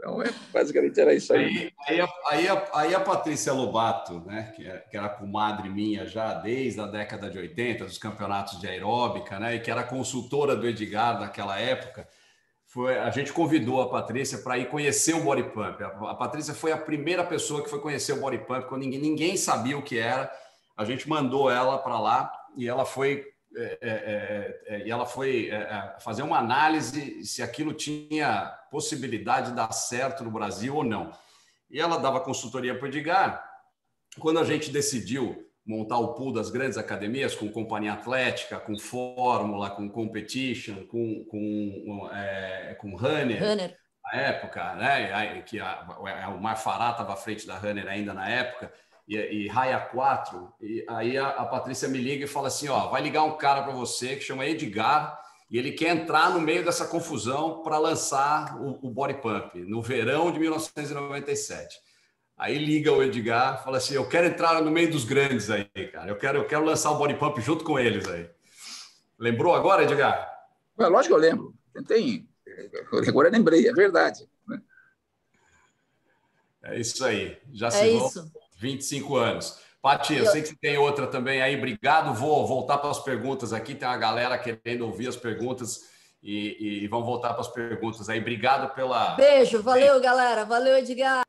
Então, 0.00 0.22
é, 0.22 0.32
basicamente 0.50 0.98
era 0.98 1.12
isso 1.12 1.30
aí. 1.34 1.70
Aí, 1.86 2.00
aí, 2.00 2.08
aí, 2.30 2.48
a, 2.48 2.68
aí 2.72 2.94
a 2.94 3.00
Patrícia 3.00 3.52
Lobato, 3.52 4.20
né, 4.20 4.50
que, 4.56 4.66
é, 4.66 4.78
que 4.78 4.96
era 4.96 5.10
comadre 5.10 5.68
minha 5.68 6.06
já 6.06 6.32
desde 6.32 6.80
a 6.80 6.86
década 6.86 7.28
de 7.28 7.38
80, 7.38 7.84
dos 7.84 7.98
campeonatos 7.98 8.58
de 8.58 8.66
aeróbica, 8.66 9.38
né, 9.38 9.56
e 9.56 9.60
que 9.60 9.70
era 9.70 9.82
consultora 9.82 10.56
do 10.56 10.66
Edgar 10.66 11.20
naquela 11.20 11.58
época, 11.58 12.08
foi, 12.64 12.98
a 12.98 13.10
gente 13.10 13.30
convidou 13.30 13.82
a 13.82 13.90
Patrícia 13.90 14.38
para 14.38 14.56
ir 14.56 14.70
conhecer 14.70 15.14
o 15.14 15.22
Body 15.22 15.42
Pump. 15.42 15.82
A, 15.82 16.10
a, 16.10 16.14
Patrícia 16.14 16.54
foi 16.54 16.72
a 16.72 16.78
primeira 16.78 17.22
pessoa 17.22 17.62
que 17.62 17.68
foi 17.68 17.80
conhecer 17.80 18.14
o 18.14 18.20
Body 18.20 18.38
Pump, 18.38 18.68
quando 18.68 18.82
ninguém, 18.82 19.00
ninguém 19.00 19.36
sabia 19.36 19.76
o 19.76 19.82
que 19.82 19.98
era. 19.98 20.32
A 20.78 20.84
gente 20.86 21.06
mandou 21.06 21.50
ela 21.50 21.76
para 21.76 22.00
lá 22.00 22.32
e 22.56 22.66
ela 22.66 22.86
foi 22.86 23.26
é, 23.56 23.78
é, 23.80 24.60
é, 24.66 24.86
e 24.86 24.90
ela 24.90 25.06
foi 25.06 25.50
fazer 26.00 26.22
uma 26.22 26.38
análise 26.38 27.24
se 27.24 27.42
aquilo 27.42 27.72
tinha 27.72 28.46
possibilidade 28.70 29.50
de 29.50 29.56
dar 29.56 29.72
certo 29.72 30.22
no 30.22 30.30
Brasil 30.30 30.76
ou 30.76 30.84
não. 30.84 31.12
E 31.70 31.80
ela 31.80 31.98
dava 31.98 32.20
consultoria 32.20 32.76
para 32.76 32.84
o 32.84 32.88
Edgar. 32.88 33.44
Quando 34.18 34.38
a 34.38 34.44
gente 34.44 34.70
decidiu 34.70 35.46
montar 35.64 35.98
o 35.98 36.14
pool 36.14 36.32
das 36.32 36.50
grandes 36.50 36.78
academias, 36.78 37.34
com 37.34 37.50
companhia 37.50 37.92
atlética, 37.92 38.58
com 38.58 38.76
fórmula, 38.78 39.70
com 39.70 39.88
competition, 39.88 40.86
com, 40.86 41.24
com, 41.24 42.10
é, 42.12 42.74
com 42.74 42.96
runner, 42.96 43.42
runner, 43.42 43.76
na 44.04 44.20
época, 44.20 44.74
né? 44.74 45.42
que 45.42 45.60
a, 45.60 45.86
a, 46.24 46.28
o 46.30 46.40
Marfará 46.40 46.90
estava 46.90 47.12
à 47.12 47.16
frente 47.16 47.46
da 47.46 47.56
runner 47.56 47.86
ainda 47.86 48.12
na 48.12 48.28
época, 48.28 48.72
e, 49.10 49.16
e 49.16 49.48
Raia 49.48 49.80
4, 49.80 50.52
e 50.60 50.84
aí 50.88 51.18
a, 51.18 51.28
a 51.28 51.44
Patrícia 51.44 51.88
me 51.88 51.98
liga 51.98 52.24
e 52.24 52.28
fala 52.28 52.46
assim, 52.46 52.68
ó, 52.68 52.86
vai 52.88 53.02
ligar 53.02 53.24
um 53.24 53.36
cara 53.36 53.62
para 53.62 53.72
você 53.72 54.14
que 54.14 54.22
chama 54.22 54.46
Edgar, 54.46 55.20
e 55.50 55.58
ele 55.58 55.72
quer 55.72 55.96
entrar 55.96 56.30
no 56.30 56.40
meio 56.40 56.64
dessa 56.64 56.86
confusão 56.86 57.60
para 57.64 57.76
lançar 57.76 58.56
o, 58.60 58.86
o 58.86 58.90
Body 58.90 59.14
Pump, 59.14 59.58
no 59.64 59.82
verão 59.82 60.30
de 60.30 60.38
1997. 60.38 61.76
Aí 62.38 62.56
liga 62.56 62.92
o 62.92 63.02
Edgar, 63.02 63.62
fala 63.64 63.78
assim: 63.78 63.94
Eu 63.94 64.08
quero 64.08 64.28
entrar 64.28 64.62
no 64.62 64.70
meio 64.70 64.90
dos 64.90 65.04
grandes 65.04 65.50
aí, 65.50 65.66
cara. 65.92 66.08
Eu 66.08 66.16
quero, 66.16 66.38
eu 66.38 66.46
quero 66.46 66.64
lançar 66.64 66.90
o 66.90 66.96
body 66.96 67.14
pump 67.16 67.38
junto 67.42 67.64
com 67.64 67.78
eles 67.78 68.08
aí. 68.08 68.30
Lembrou 69.18 69.54
agora, 69.54 69.82
Edgar? 69.82 70.26
É, 70.78 70.86
lógico 70.86 71.14
que 71.14 71.20
eu 71.20 71.30
lembro. 71.30 71.54
Tem, 71.86 72.26
agora 73.08 73.28
eu 73.28 73.32
lembrei, 73.32 73.68
é 73.68 73.72
verdade. 73.74 74.26
Né? 74.48 74.62
É 76.62 76.80
isso 76.80 77.04
aí. 77.04 77.36
Já 77.52 77.66
é 77.66 77.70
se 77.70 77.88
isso. 77.88 78.32
25 78.60 79.16
anos. 79.16 79.58
Pati, 79.80 80.12
eu, 80.12 80.24
eu 80.24 80.30
sei 80.30 80.42
que 80.42 80.48
você 80.48 80.56
tem 80.60 80.76
outra 80.76 81.06
também 81.06 81.40
aí. 81.40 81.56
Obrigado. 81.56 82.14
Vou 82.14 82.46
voltar 82.46 82.76
para 82.78 82.90
as 82.90 83.02
perguntas 83.02 83.52
aqui. 83.52 83.74
Tem 83.74 83.88
uma 83.88 83.96
galera 83.96 84.36
querendo 84.38 84.82
ouvir 84.82 85.08
as 85.08 85.16
perguntas 85.16 85.88
e, 86.22 86.82
e 86.84 86.88
vamos 86.88 87.06
voltar 87.06 87.32
para 87.32 87.40
as 87.40 87.48
perguntas 87.48 88.08
aí. 88.10 88.20
Obrigado 88.20 88.74
pela. 88.74 89.14
Beijo, 89.14 89.62
valeu, 89.62 89.98
galera. 90.00 90.44
Valeu, 90.44 90.76
Edgar. 90.76 91.22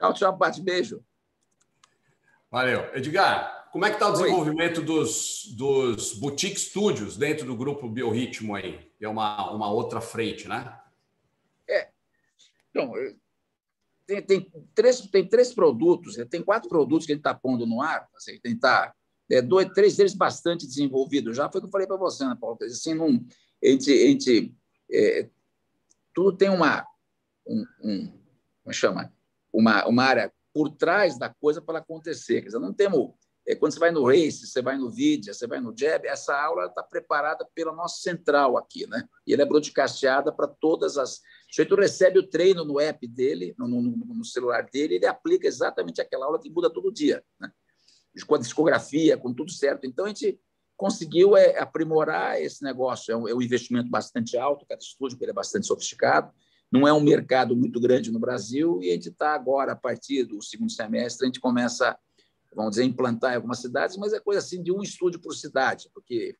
Tchau, 0.00 0.12
tchau, 0.12 0.36
Paty. 0.36 0.60
Beijo. 0.60 1.00
Valeu. 2.50 2.90
Edgar, 2.94 3.68
como 3.70 3.84
é 3.84 3.90
que 3.90 3.96
está 3.96 4.08
o 4.08 4.12
desenvolvimento 4.12 4.82
dos, 4.82 5.44
dos 5.56 6.14
boutique 6.14 6.58
studios 6.58 7.16
dentro 7.16 7.46
do 7.46 7.56
grupo 7.56 7.88
Biorritmo 7.88 8.56
aí? 8.56 8.90
É 9.00 9.08
uma, 9.08 9.52
uma 9.52 9.70
outra 9.70 10.00
frente, 10.00 10.48
né? 10.48 10.76
É. 11.68 11.88
Então, 12.70 12.92
tem, 14.06 14.22
tem, 14.22 14.52
três, 14.74 15.00
tem 15.00 15.28
três 15.28 15.52
produtos, 15.52 16.16
tem 16.30 16.42
quatro 16.42 16.68
produtos 16.68 17.06
que 17.06 17.12
gente 17.12 17.20
está 17.20 17.34
pondo 17.34 17.66
no 17.66 17.82
ar, 17.82 18.08
assim, 18.16 18.38
tem 18.40 18.56
tá, 18.56 18.94
é, 19.30 19.42
dois, 19.42 19.68
três 19.70 19.96
deles 19.96 20.14
bastante 20.14 20.66
desenvolvidos 20.66 21.36
já. 21.36 21.50
Foi 21.50 21.58
o 21.58 21.62
que 21.62 21.66
eu 21.68 21.72
falei 21.72 21.86
para 21.86 21.96
você, 21.96 22.24
né, 22.24 22.36
Paulo? 22.40 22.58
Assim, 22.62 22.94
não, 22.94 23.20
a 23.62 23.66
gente, 23.66 23.90
a 23.90 24.06
gente 24.06 24.54
é, 24.92 25.28
tudo 26.14 26.36
tem 26.36 26.48
uma. 26.48 26.86
Um, 27.46 27.64
um, 27.82 28.12
como 28.62 28.72
chama? 28.72 29.12
uma, 29.56 29.86
uma 29.86 30.04
área 30.04 30.32
por 30.52 30.70
trás 30.70 31.18
da 31.18 31.32
coisa 31.32 31.62
para 31.62 31.78
acontecer. 31.78 32.42
Quer 32.42 32.48
dizer, 32.48 32.58
não 32.58 32.74
temos. 32.74 33.12
É, 33.48 33.54
quando 33.54 33.72
você 33.72 33.78
vai 33.78 33.90
no 33.90 34.04
Race, 34.04 34.46
você 34.46 34.60
vai 34.60 34.76
no 34.76 34.90
Vidia, 34.90 35.32
você 35.32 35.46
vai 35.46 35.60
no 35.60 35.72
Jab, 35.76 36.06
essa 36.06 36.36
aula 36.36 36.66
está 36.66 36.82
preparada 36.82 37.46
pela 37.54 37.72
nossa 37.72 38.00
central 38.00 38.58
aqui, 38.58 38.86
né? 38.88 39.08
E 39.26 39.32
ela 39.32 39.42
é 39.42 39.46
broadcasteada 39.46 40.32
para 40.32 40.48
todas 40.48 40.98
as. 40.98 41.20
O 41.48 41.54
sujeito 41.54 41.74
recebe 41.76 42.18
o 42.18 42.26
treino 42.26 42.64
no 42.64 42.80
app 42.80 43.06
dele, 43.06 43.54
no, 43.58 43.68
no, 43.68 43.82
no, 43.82 44.24
celular 44.24 44.62
dele, 44.70 44.96
ele 44.96 45.06
aplica 45.06 45.46
exatamente 45.46 46.00
aquela 46.00 46.26
aula 46.26 46.40
que 46.40 46.50
muda 46.50 46.68
todo 46.68 46.92
dia, 46.92 47.22
né? 47.40 47.50
Com 48.26 48.34
a 48.34 48.38
discografia, 48.38 49.16
com 49.16 49.32
tudo 49.32 49.52
certo. 49.52 49.86
Então, 49.86 50.06
a 50.06 50.08
gente 50.08 50.40
conseguiu 50.76 51.36
é, 51.36 51.58
aprimorar 51.58 52.40
esse 52.40 52.62
negócio. 52.64 53.12
É 53.12 53.16
um, 53.16 53.28
é 53.28 53.34
um 53.34 53.42
investimento 53.42 53.90
bastante 53.90 54.36
alto, 54.36 54.66
cada 54.66 54.80
estúdio 54.80 55.18
ele 55.20 55.30
é 55.30 55.34
bastante 55.34 55.66
sofisticado 55.66 56.32
não 56.70 56.86
é 56.86 56.92
um 56.92 57.00
mercado 57.00 57.56
muito 57.56 57.80
grande 57.80 58.10
no 58.10 58.18
Brasil 58.18 58.80
e 58.82 58.90
a 58.90 58.94
gente 58.94 59.08
está 59.08 59.34
agora, 59.34 59.72
a 59.72 59.76
partir 59.76 60.24
do 60.24 60.42
segundo 60.42 60.70
semestre, 60.70 61.24
a 61.24 61.28
gente 61.28 61.40
começa, 61.40 61.96
vamos 62.54 62.70
dizer, 62.70 62.84
implantar 62.84 63.32
em 63.32 63.36
algumas 63.36 63.60
cidades, 63.60 63.96
mas 63.96 64.12
é 64.12 64.20
coisa 64.20 64.40
assim 64.40 64.62
de 64.62 64.72
um 64.72 64.82
estúdio 64.82 65.20
por 65.20 65.34
cidade, 65.34 65.88
porque 65.94 66.36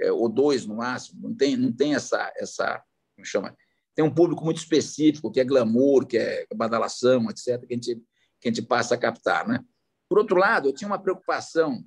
é, 0.00 0.12
ou 0.12 0.28
dois 0.28 0.66
no 0.66 0.76
máximo, 0.76 1.28
não 1.28 1.34
tem, 1.34 1.56
não 1.56 1.72
tem 1.72 1.94
essa, 1.94 2.32
essa, 2.36 2.82
como 3.14 3.26
chama? 3.26 3.56
Tem 3.94 4.04
um 4.04 4.12
público 4.12 4.44
muito 4.44 4.58
específico, 4.58 5.30
que 5.30 5.40
é 5.40 5.44
glamour, 5.44 6.06
que 6.06 6.18
é 6.18 6.46
badalação, 6.54 7.30
etc., 7.30 7.64
que 7.66 7.74
a 7.74 7.76
gente, 7.76 7.96
que 8.40 8.48
a 8.48 8.52
gente 8.52 8.62
passa 8.62 8.94
a 8.94 8.98
captar. 8.98 9.46
Né? 9.46 9.64
Por 10.08 10.18
outro 10.18 10.36
lado, 10.36 10.68
eu 10.68 10.74
tinha 10.74 10.88
uma 10.88 10.98
preocupação 10.98 11.84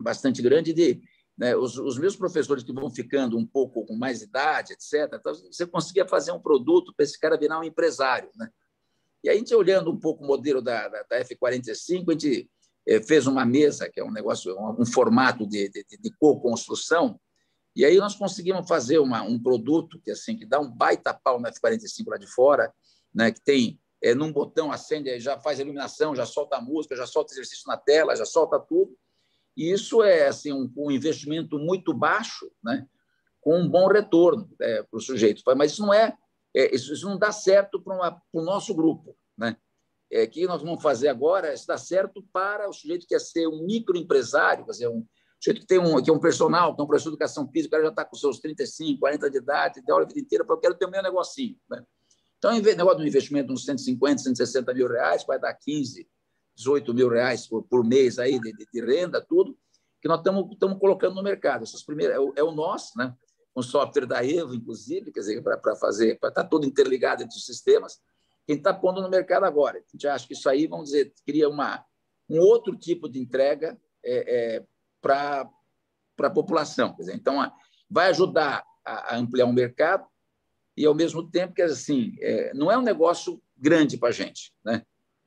bastante 0.00 0.42
grande 0.42 0.72
de 0.72 1.00
né, 1.38 1.56
os, 1.56 1.78
os, 1.78 1.98
meus 1.98 2.16
professores 2.16 2.62
que 2.62 2.72
vão 2.72 2.90
ficando 2.90 3.38
um 3.38 3.46
pouco 3.46 3.86
com 3.86 3.96
mais 3.96 4.22
idade, 4.22 4.72
etc., 4.72 5.14
então 5.14 5.34
você 5.34 5.66
conseguia 5.66 6.06
fazer 6.06 6.32
um 6.32 6.40
produto 6.40 6.92
para 6.94 7.04
esse 7.04 7.18
cara 7.18 7.38
virar 7.38 7.60
um 7.60 7.64
empresário. 7.64 8.30
Né? 8.36 8.50
E 9.24 9.30
a 9.30 9.34
gente, 9.34 9.54
olhando 9.54 9.90
um 9.90 9.98
pouco 9.98 10.24
o 10.24 10.26
modelo 10.26 10.60
da, 10.60 10.88
da, 10.88 11.02
da 11.04 11.24
F45, 11.24 12.04
a 12.08 12.12
gente 12.12 12.50
é, 12.86 13.00
fez 13.00 13.26
uma 13.26 13.46
mesa, 13.46 13.88
que 13.88 14.00
é 14.00 14.04
um 14.04 14.10
negócio, 14.10 14.54
um, 14.58 14.82
um 14.82 14.86
formato 14.86 15.46
de, 15.46 15.68
de, 15.70 15.84
de 15.84 16.10
co-construção, 16.18 17.18
e 17.74 17.84
aí 17.84 17.96
nós 17.98 18.14
conseguimos 18.14 18.68
fazer 18.68 18.98
uma, 18.98 19.22
um 19.22 19.40
produto 19.40 20.00
que 20.00 20.10
assim 20.10 20.36
que 20.36 20.44
dá 20.44 20.60
um 20.60 20.70
baita 20.70 21.14
pau 21.14 21.40
na 21.40 21.50
F45 21.50 22.08
lá 22.08 22.16
de 22.16 22.26
fora, 22.26 22.72
né, 23.14 23.30
que 23.30 23.40
tem 23.40 23.80
é, 24.02 24.14
num 24.14 24.32
botão 24.32 24.72
acende, 24.72 25.18
já 25.20 25.38
faz 25.38 25.60
iluminação, 25.60 26.14
já 26.14 26.26
solta 26.26 26.56
a 26.56 26.60
música, 26.60 26.96
já 26.96 27.06
solta 27.06 27.32
exercício 27.32 27.64
na 27.68 27.76
tela, 27.76 28.16
já 28.16 28.24
solta 28.24 28.58
tudo. 28.58 28.96
E 29.56 29.70
isso 29.70 30.02
é 30.02 30.26
assim, 30.26 30.52
um, 30.52 30.70
um 30.76 30.90
investimento 30.90 31.58
muito 31.58 31.94
baixo, 31.94 32.50
né? 32.62 32.86
com 33.40 33.58
um 33.58 33.68
bom 33.68 33.88
retorno 33.88 34.48
é, 34.60 34.82
para 34.82 34.96
o 34.96 35.00
sujeito. 35.00 35.42
Mas 35.56 35.72
isso 35.72 35.82
não 35.82 35.92
é, 35.92 36.16
é 36.54 36.74
isso, 36.74 36.92
isso, 36.92 37.06
não 37.06 37.18
dá 37.18 37.30
certo 37.30 37.80
para 37.80 38.20
o 38.32 38.42
nosso 38.42 38.74
grupo. 38.74 39.16
Né? 39.36 39.56
É, 40.10 40.26
que 40.26 40.46
nós 40.46 40.62
vamos 40.62 40.82
fazer 40.82 41.08
agora, 41.08 41.52
isso 41.54 41.66
dá 41.66 41.76
certo 41.76 42.24
para 42.32 42.68
o 42.68 42.72
sujeito 42.72 43.02
que 43.02 43.14
quer 43.14 43.20
ser 43.20 43.46
um 43.46 43.64
microempresário, 43.64 44.64
quer 44.64 44.72
dizer, 44.72 44.88
um 44.88 45.06
sujeito 45.42 45.60
que 45.60 45.66
tem 45.66 45.78
um, 45.78 46.00
que 46.02 46.08
é 46.08 46.12
um 46.12 46.20
personal, 46.20 46.74
que 46.74 46.80
é 46.80 46.84
um 46.84 46.86
professor 46.86 47.10
de 47.10 47.14
educação 47.14 47.48
física, 47.48 47.78
o 47.78 47.82
já 47.82 47.88
está 47.88 48.04
com 48.04 48.14
seus 48.14 48.38
35, 48.38 49.00
40 49.00 49.30
de 49.30 49.38
idade, 49.38 49.82
tem 49.82 49.92
aula 49.92 50.04
a 50.04 50.08
vida 50.08 50.20
inteira, 50.20 50.44
eu 50.48 50.58
quero 50.58 50.74
ter 50.74 50.86
o 50.86 50.90
meu 50.90 51.02
negocinho. 51.02 51.56
Né? 51.68 51.84
Então, 52.38 52.52
em 52.52 52.60
vez 52.60 52.76
de 52.76 52.82
um 52.82 53.06
investimento 53.06 53.48
de 53.48 53.52
uns 53.54 53.64
150, 53.64 54.22
160 54.22 54.74
mil 54.74 54.88
reais, 54.88 55.24
vai 55.24 55.38
dar 55.38 55.52
15, 55.54 56.08
18 56.54 56.94
mil 56.94 57.08
reais 57.08 57.46
por, 57.46 57.62
por 57.64 57.84
mês 57.84 58.18
aí 58.18 58.38
de, 58.38 58.52
de, 58.52 58.66
de, 58.72 58.80
renda, 58.80 59.20
tudo, 59.20 59.56
que 60.00 60.08
nós 60.08 60.18
estamos 60.18 60.78
colocando 60.78 61.14
no 61.14 61.22
mercado. 61.22 61.64
Essas 61.64 61.82
primeiras, 61.82 62.16
é, 62.16 62.20
o, 62.20 62.32
é 62.36 62.42
o 62.42 62.52
nosso, 62.52 62.96
né? 62.96 63.14
um 63.54 63.62
software 63.62 64.06
da 64.06 64.24
Evo, 64.24 64.54
inclusive, 64.54 65.12
quer 65.12 65.20
dizer, 65.20 65.42
para 65.42 65.76
fazer, 65.76 66.18
para 66.18 66.30
estar 66.30 66.42
tá 66.42 66.48
tudo 66.48 66.66
interligado 66.66 67.22
entre 67.22 67.36
os 67.36 67.44
sistemas, 67.44 68.00
quem 68.46 68.56
está 68.56 68.72
pondo 68.72 69.00
no 69.02 69.10
mercado 69.10 69.44
agora. 69.44 69.78
A 69.78 69.82
gente 69.92 70.08
acha 70.08 70.26
que 70.26 70.34
isso 70.34 70.48
aí, 70.48 70.66
vamos 70.66 70.86
dizer, 70.86 71.12
cria 71.24 71.48
uma, 71.48 71.84
um 72.28 72.40
outro 72.40 72.76
tipo 72.76 73.08
de 73.08 73.18
entrega 73.20 73.78
é, 74.04 74.56
é, 74.56 74.66
para 75.02 75.50
a 76.20 76.30
população. 76.30 76.94
Dizer, 76.96 77.14
então, 77.14 77.52
vai 77.90 78.08
ajudar 78.08 78.64
a, 78.84 79.14
a, 79.14 79.18
ampliar 79.18 79.44
o 79.44 79.52
mercado 79.52 80.06
e, 80.76 80.86
ao 80.86 80.94
mesmo 80.94 81.28
tempo, 81.28 81.52
que 81.52 81.60
assim, 81.60 82.16
é, 82.20 82.54
não 82.54 82.70
é 82.70 82.78
um 82.78 82.82
negócio 82.82 83.42
grande 83.58 83.98
para 83.98 84.08
a 84.08 84.12
gente, 84.12 84.52
né? 84.64 84.82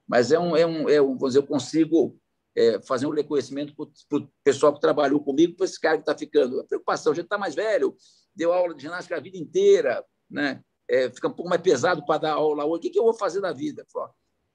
mas 0.08 0.32
é 0.32 0.40
um, 0.40 0.56
é 0.56 0.66
um, 0.66 0.90
é 0.90 1.02
um 1.02 1.18
vamos 1.18 1.34
dizer, 1.34 1.40
eu 1.40 1.48
consigo 1.48 2.18
é, 2.56 2.82
fazer 2.82 3.06
um 3.06 3.12
reconhecimento 3.12 3.76
para 3.76 4.18
o 4.20 4.30
pessoal 4.44 4.74
que 4.74 4.80
trabalhou 4.80 5.20
comigo, 5.20 5.56
para 5.56 5.66
esse 5.66 5.80
cara 5.80 5.98
que 5.98 6.04
está 6.04 6.18
ficando. 6.18 6.62
A 6.62 6.64
preocupação, 6.64 7.12
a 7.12 7.16
gente 7.16 7.26
está 7.26 7.38
mais 7.38 7.54
velho, 7.54 7.96
deu 8.34 8.54
aula 8.54 8.74
de 8.74 8.84
ginástica 8.84 9.18
a 9.18 9.20
vida 9.20 9.38
inteira, 9.38 10.04
né? 10.30 10.62
É, 10.88 11.10
fica 11.10 11.28
um 11.28 11.34
pouco 11.34 11.50
mais 11.50 11.62
pesado 11.62 12.06
para 12.06 12.20
dar 12.20 12.34
aula 12.34 12.64
hoje. 12.64 12.78
O 12.78 12.80
que, 12.80 12.90
que 12.92 13.00
eu 13.00 13.04
vou 13.04 13.14
fazer 13.14 13.42
da 13.42 13.52
vida? 13.52 13.86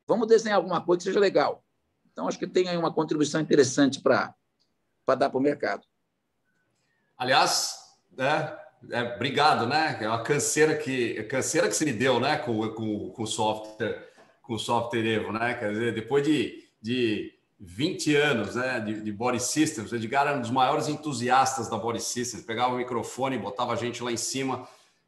Vamos 0.06 0.28
desenhar 0.28 0.56
alguma 0.56 0.84
coisa 0.84 0.98
que 0.98 1.04
seja 1.04 1.18
legal. 1.18 1.64
Então, 2.12 2.28
acho 2.28 2.38
que 2.38 2.46
tem 2.46 2.68
aí 2.68 2.76
uma 2.76 2.94
contribuição 2.94 3.40
interessante 3.40 4.00
para 4.00 4.32
dar 5.16 5.30
para 5.30 5.38
o 5.38 5.42
mercado. 5.42 5.86
Aliás, 7.16 7.76
né, 8.16 8.56
é, 8.90 9.02
obrigado, 9.14 9.66
né? 9.66 9.98
É 10.00 10.08
uma 10.08 10.22
canseira 10.22 10.76
que, 10.76 11.22
canseira 11.24 11.68
que 11.68 11.74
se 11.74 11.84
me 11.84 11.92
deu 11.92 12.18
né, 12.18 12.38
com, 12.38 12.68
com, 12.70 13.10
com 13.10 13.22
o 13.22 13.26
software 13.26 14.10
com 14.42 14.54
o 14.54 14.58
software 14.58 15.06
Evo, 15.06 15.32
né? 15.32 15.54
Quer 15.54 15.70
dizer, 15.70 15.94
depois 15.94 16.24
de, 16.24 16.64
de 16.82 17.32
20 17.60 18.16
anos 18.16 18.56
né, 18.56 18.80
de, 18.80 19.00
de 19.00 19.12
Body 19.12 19.38
Systems, 19.38 19.92
o 19.92 19.96
Edgar 19.96 20.26
era 20.26 20.36
um 20.36 20.40
dos 20.40 20.50
maiores 20.50 20.88
entusiastas 20.88 21.68
da 21.68 21.76
Body 21.76 22.00
Systems, 22.00 22.44
pegava 22.44 22.74
o 22.74 22.78
microfone, 22.78 23.38
botava 23.38 23.74
a 23.74 23.76
gente 23.76 24.02
lá 24.02 24.10
em 24.10 24.16
cima, 24.16 24.66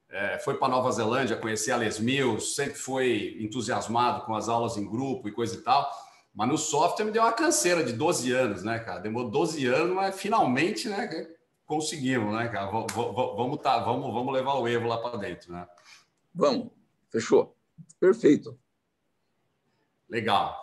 é, 0.08 0.38
foi 0.38 0.58
para 0.58 0.68
Nova 0.68 0.92
Zelândia 0.92 1.36
conhecer 1.36 1.72
a 1.72 1.76
Les 1.76 1.98
Mills, 1.98 2.54
sempre 2.54 2.74
foi 2.74 3.36
entusiasmado 3.40 4.24
com 4.26 4.34
as 4.36 4.48
aulas 4.48 4.76
em 4.76 4.88
grupo 4.88 5.28
e 5.28 5.32
coisa 5.32 5.56
e 5.56 5.62
tal, 5.62 5.90
mas 6.34 6.48
no 6.48 6.56
software 6.56 7.04
me 7.04 7.10
deu 7.10 7.22
uma 7.22 7.32
canseira 7.32 7.84
de 7.84 7.92
12 7.92 8.32
anos, 8.32 8.62
né, 8.62 8.78
cara? 8.78 9.00
Demorou 9.00 9.30
12 9.30 9.66
anos, 9.66 9.94
mas 9.94 10.18
finalmente, 10.18 10.88
né, 10.88 11.28
conseguimos, 11.66 12.34
né, 12.34 12.48
cara? 12.48 12.70
Vamos, 12.70 12.92
vamos, 12.92 13.60
tá, 13.60 13.78
vamos, 13.78 14.12
vamos 14.12 14.32
levar 14.32 14.54
o 14.54 14.68
Evo 14.68 14.88
lá 14.88 14.98
para 14.98 15.18
dentro, 15.18 15.52
né? 15.52 15.66
Vamos, 16.34 16.70
fechou. 17.10 17.56
Perfeito. 18.00 18.58
Legal. 20.08 20.58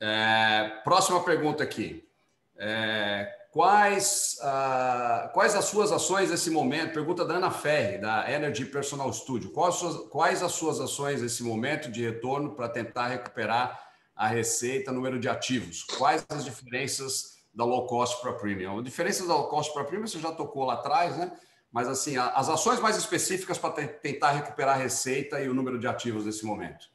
É, 0.00 0.80
próxima 0.84 1.22
pergunta 1.22 1.62
aqui. 1.62 2.08
É, 2.56 3.32
Quais, 3.56 4.36
uh, 4.42 5.32
quais 5.32 5.54
as 5.54 5.64
suas 5.64 5.90
ações 5.90 6.30
nesse 6.30 6.50
momento? 6.50 6.92
Pergunta 6.92 7.24
da 7.24 7.36
Ana 7.36 7.50
Ferri, 7.50 7.96
da 7.96 8.30
Energy 8.30 8.66
Personal 8.66 9.10
Studio. 9.14 9.50
Quais 9.50 9.76
as 9.76 9.80
suas, 9.80 10.08
quais 10.10 10.42
as 10.42 10.52
suas 10.52 10.78
ações 10.78 11.22
nesse 11.22 11.42
momento 11.42 11.90
de 11.90 12.04
retorno 12.04 12.54
para 12.54 12.68
tentar 12.68 13.06
recuperar 13.06 13.85
a 14.16 14.26
receita, 14.26 14.90
número 14.90 15.20
de 15.20 15.28
ativos? 15.28 15.84
Quais 15.84 16.24
as 16.30 16.44
diferenças 16.44 17.36
da 17.54 17.64
low 17.64 17.86
cost 17.86 18.20
para 18.22 18.32
premium? 18.32 18.78
A 18.78 18.82
diferença 18.82 19.26
da 19.26 19.34
low 19.34 19.48
cost 19.48 19.72
para 19.72 19.84
premium 19.84 20.06
você 20.06 20.18
já 20.18 20.32
tocou 20.32 20.64
lá 20.64 20.74
atrás, 20.74 21.16
né? 21.18 21.30
Mas 21.70 21.86
assim, 21.88 22.16
as 22.16 22.48
ações 22.48 22.80
mais 22.80 22.96
específicas 22.96 23.58
para 23.58 23.84
tentar 23.84 24.32
recuperar 24.32 24.76
a 24.76 24.82
receita 24.82 25.40
e 25.42 25.48
o 25.48 25.54
número 25.54 25.78
de 25.78 25.86
ativos 25.86 26.24
nesse 26.24 26.46
momento. 26.46 26.86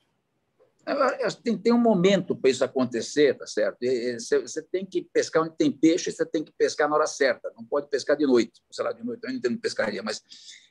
Tem, 1.44 1.56
tem 1.56 1.72
um 1.72 1.78
momento 1.78 2.36
para 2.36 2.50
isso 2.50 2.64
acontecer, 2.64 3.38
tá 3.38 3.46
certo? 3.46 3.78
Você 4.42 4.62
tem 4.64 4.84
que 4.84 5.04
pescar 5.14 5.44
onde 5.44 5.56
tem 5.56 5.72
peixe, 5.72 6.12
você 6.12 6.26
tem 6.26 6.44
que 6.44 6.52
pescar 6.58 6.90
na 6.90 6.96
hora 6.96 7.06
certa. 7.06 7.52
Não 7.56 7.64
pode 7.64 7.88
pescar 7.88 8.18
de 8.18 8.26
noite. 8.26 8.60
Sei 8.72 8.84
lá, 8.84 8.92
de 8.92 9.04
noite 9.04 9.24
eu 9.24 9.30
não 9.30 9.38
entendo 9.38 9.60
pescaria, 9.60 10.02
mas 10.02 10.24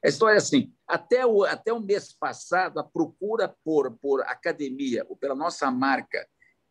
a 0.04 0.08
história 0.08 0.34
é 0.34 0.38
assim: 0.38 0.72
até 0.86 1.24
o, 1.24 1.44
até 1.44 1.72
o 1.72 1.80
mês 1.80 2.12
passado, 2.12 2.80
a 2.80 2.84
procura 2.84 3.54
por, 3.64 3.96
por 3.98 4.22
academia 4.22 5.06
ou 5.08 5.16
pela 5.16 5.36
nossa 5.36 5.70
marca 5.70 6.26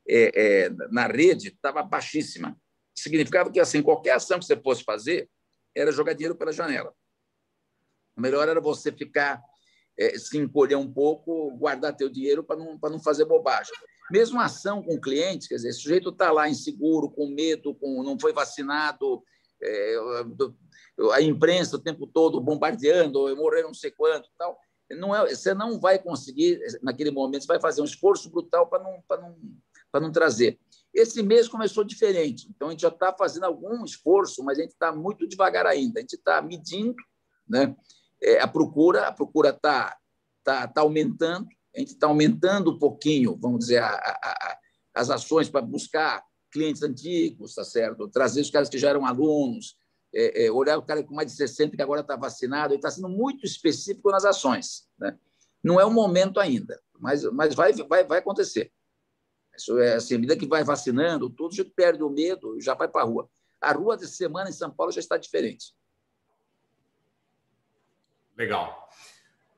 é, 0.09 0.31
é, 0.65 0.69
na 0.91 1.05
rede 1.07 1.49
estava 1.49 1.83
baixíssima. 1.83 2.59
Significava 2.97 3.51
que 3.51 3.59
assim 3.59 3.81
qualquer 3.81 4.11
ação 4.11 4.39
que 4.39 4.45
você 4.45 4.57
fosse 4.57 4.83
fazer 4.83 5.29
era 5.75 5.91
jogar 5.91 6.13
dinheiro 6.13 6.35
pela 6.35 6.51
janela. 6.51 6.93
O 8.17 8.21
melhor 8.21 8.49
era 8.49 8.59
você 8.59 8.91
ficar 8.91 9.41
é, 9.97 10.17
se 10.17 10.37
encolher 10.37 10.75
um 10.75 10.91
pouco, 10.91 11.51
guardar 11.57 11.95
teu 11.95 12.09
dinheiro 12.09 12.43
para 12.43 12.57
não, 12.57 12.77
não 12.81 12.99
fazer 12.99 13.25
bobagem. 13.25 13.73
Mesmo 14.11 14.39
ação 14.39 14.81
com 14.81 14.99
clientes, 14.99 15.47
quer 15.47 15.55
dizer, 15.55 15.69
o 15.69 15.73
sujeito 15.73 16.09
está 16.09 16.31
lá 16.31 16.49
inseguro, 16.49 17.11
com 17.11 17.27
medo, 17.27 17.75
com 17.75 18.01
não 18.01 18.19
foi 18.19 18.33
vacinado, 18.33 19.21
é, 19.61 19.95
a 21.13 21.21
imprensa 21.21 21.75
o 21.75 21.81
tempo 21.81 22.07
todo 22.07 22.41
bombardeando, 22.41 23.35
morreram 23.35 23.67
não 23.67 23.73
sei 23.73 23.91
quanto, 23.91 24.29
tal. 24.37 24.57
Não 24.91 25.15
é, 25.15 25.35
você 25.35 25.53
não 25.53 25.79
vai 25.79 25.99
conseguir 25.99 26.59
naquele 26.81 27.11
momento, 27.11 27.43
você 27.43 27.47
vai 27.47 27.61
fazer 27.61 27.81
um 27.81 27.85
esforço 27.85 28.29
brutal 28.31 28.67
para 28.67 28.81
não, 28.81 29.03
não, 29.09 29.37
para 29.91 30.01
não 30.01 30.11
trazer. 30.11 30.59
Esse 30.93 31.21
mês 31.21 31.47
começou 31.47 31.83
diferente, 31.83 32.47
então 32.49 32.67
a 32.67 32.71
gente 32.71 32.81
já 32.81 32.89
está 32.89 33.13
fazendo 33.13 33.45
algum 33.45 33.83
esforço, 33.85 34.43
mas 34.43 34.57
a 34.57 34.61
gente 34.61 34.71
está 34.71 34.91
muito 34.91 35.27
devagar 35.27 35.65
ainda. 35.67 35.99
A 35.99 36.01
gente 36.01 36.15
está 36.15 36.41
medindo, 36.41 36.95
né? 37.47 37.75
é, 38.21 38.39
a 38.39 38.47
procura, 38.47 39.07
a 39.07 39.11
procura 39.11 39.49
está 39.49 39.97
tá, 40.43 40.67
tá 40.67 40.81
aumentando, 40.81 41.47
a 41.75 41.79
gente 41.79 41.93
está 41.93 42.07
aumentando 42.07 42.71
um 42.71 42.79
pouquinho, 42.79 43.37
vamos 43.39 43.59
dizer, 43.59 43.77
a, 43.77 43.87
a, 43.87 44.19
a, 44.23 44.57
as 44.95 45.09
ações 45.09 45.49
para 45.49 45.61
buscar 45.61 46.23
clientes 46.51 46.81
antigos, 46.81 47.53
tá 47.53 47.63
certo? 47.63 48.07
Trazer 48.09 48.41
os 48.41 48.49
caras 48.49 48.69
que 48.69 48.77
já 48.77 48.89
eram 48.89 49.05
alunos, 49.05 49.77
é, 50.13 50.45
é, 50.45 50.51
olhar 50.51 50.77
o 50.77 50.81
cara 50.81 51.03
com 51.03 51.13
mais 51.13 51.31
de 51.31 51.37
60 51.37 51.75
que 51.75 51.81
agora 51.81 52.01
está 52.01 52.15
vacinado, 52.15 52.73
ele 52.73 52.79
está 52.79 52.89
sendo 52.89 53.07
muito 53.07 53.45
específico 53.45 54.09
nas 54.09 54.25
ações. 54.25 54.87
Né? 54.97 55.17
Não 55.63 55.79
é 55.79 55.85
o 55.85 55.91
momento 55.91 56.39
ainda, 56.39 56.81
mas, 56.99 57.23
mas 57.25 57.53
vai, 57.53 57.71
vai, 57.73 58.03
vai 58.03 58.19
acontecer. 58.19 58.71
É 59.81 59.95
assim, 59.95 60.15
à 60.15 60.17
medida 60.17 60.37
que 60.37 60.47
vai 60.47 60.63
vacinando, 60.63 61.29
todo 61.29 61.55
já 61.55 61.63
perde 61.63 62.03
o 62.03 62.09
medo 62.09 62.57
e 62.57 62.61
já 62.61 62.73
vai 62.73 62.87
para 62.87 63.01
a 63.01 63.05
rua. 63.05 63.29
A 63.61 63.71
rua 63.73 63.97
dessa 63.97 64.13
semana 64.13 64.49
em 64.49 64.53
São 64.53 64.71
Paulo 64.71 64.91
já 64.91 64.99
está 64.99 65.17
diferente. 65.17 65.73
Legal. 68.37 68.89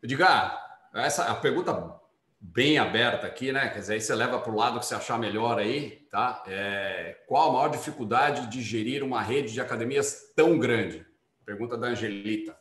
Edgar, 0.02 0.89
essa 0.93 1.26
a 1.26 1.36
pergunta 1.36 2.02
bem 2.39 2.80
aberta 2.80 3.28
aqui, 3.28 3.52
né? 3.52 3.70
Quer 3.70 3.80
dizer, 3.80 3.93
aí 3.93 4.02
você 4.02 4.16
leva 4.16 4.39
para 4.39 4.52
o 4.52 4.56
lado 4.56 4.80
que 4.80 4.86
você 4.86 4.95
achar 4.95 5.20
melhor 5.20 5.60
aí, 5.60 6.08
tá? 6.10 6.43
É, 6.47 7.24
qual 7.28 7.49
a 7.49 7.54
maior 7.54 7.70
dificuldade 7.70 8.47
de 8.47 8.62
gerir 8.64 9.04
uma 9.04 9.22
rede 9.22 9.54
de 9.54 9.62
academias 9.62 10.34
tão 10.36 10.58
grande? 10.58 11.06
Pergunta 11.45 11.78
da 11.78 11.88
Angelita. 11.88 12.58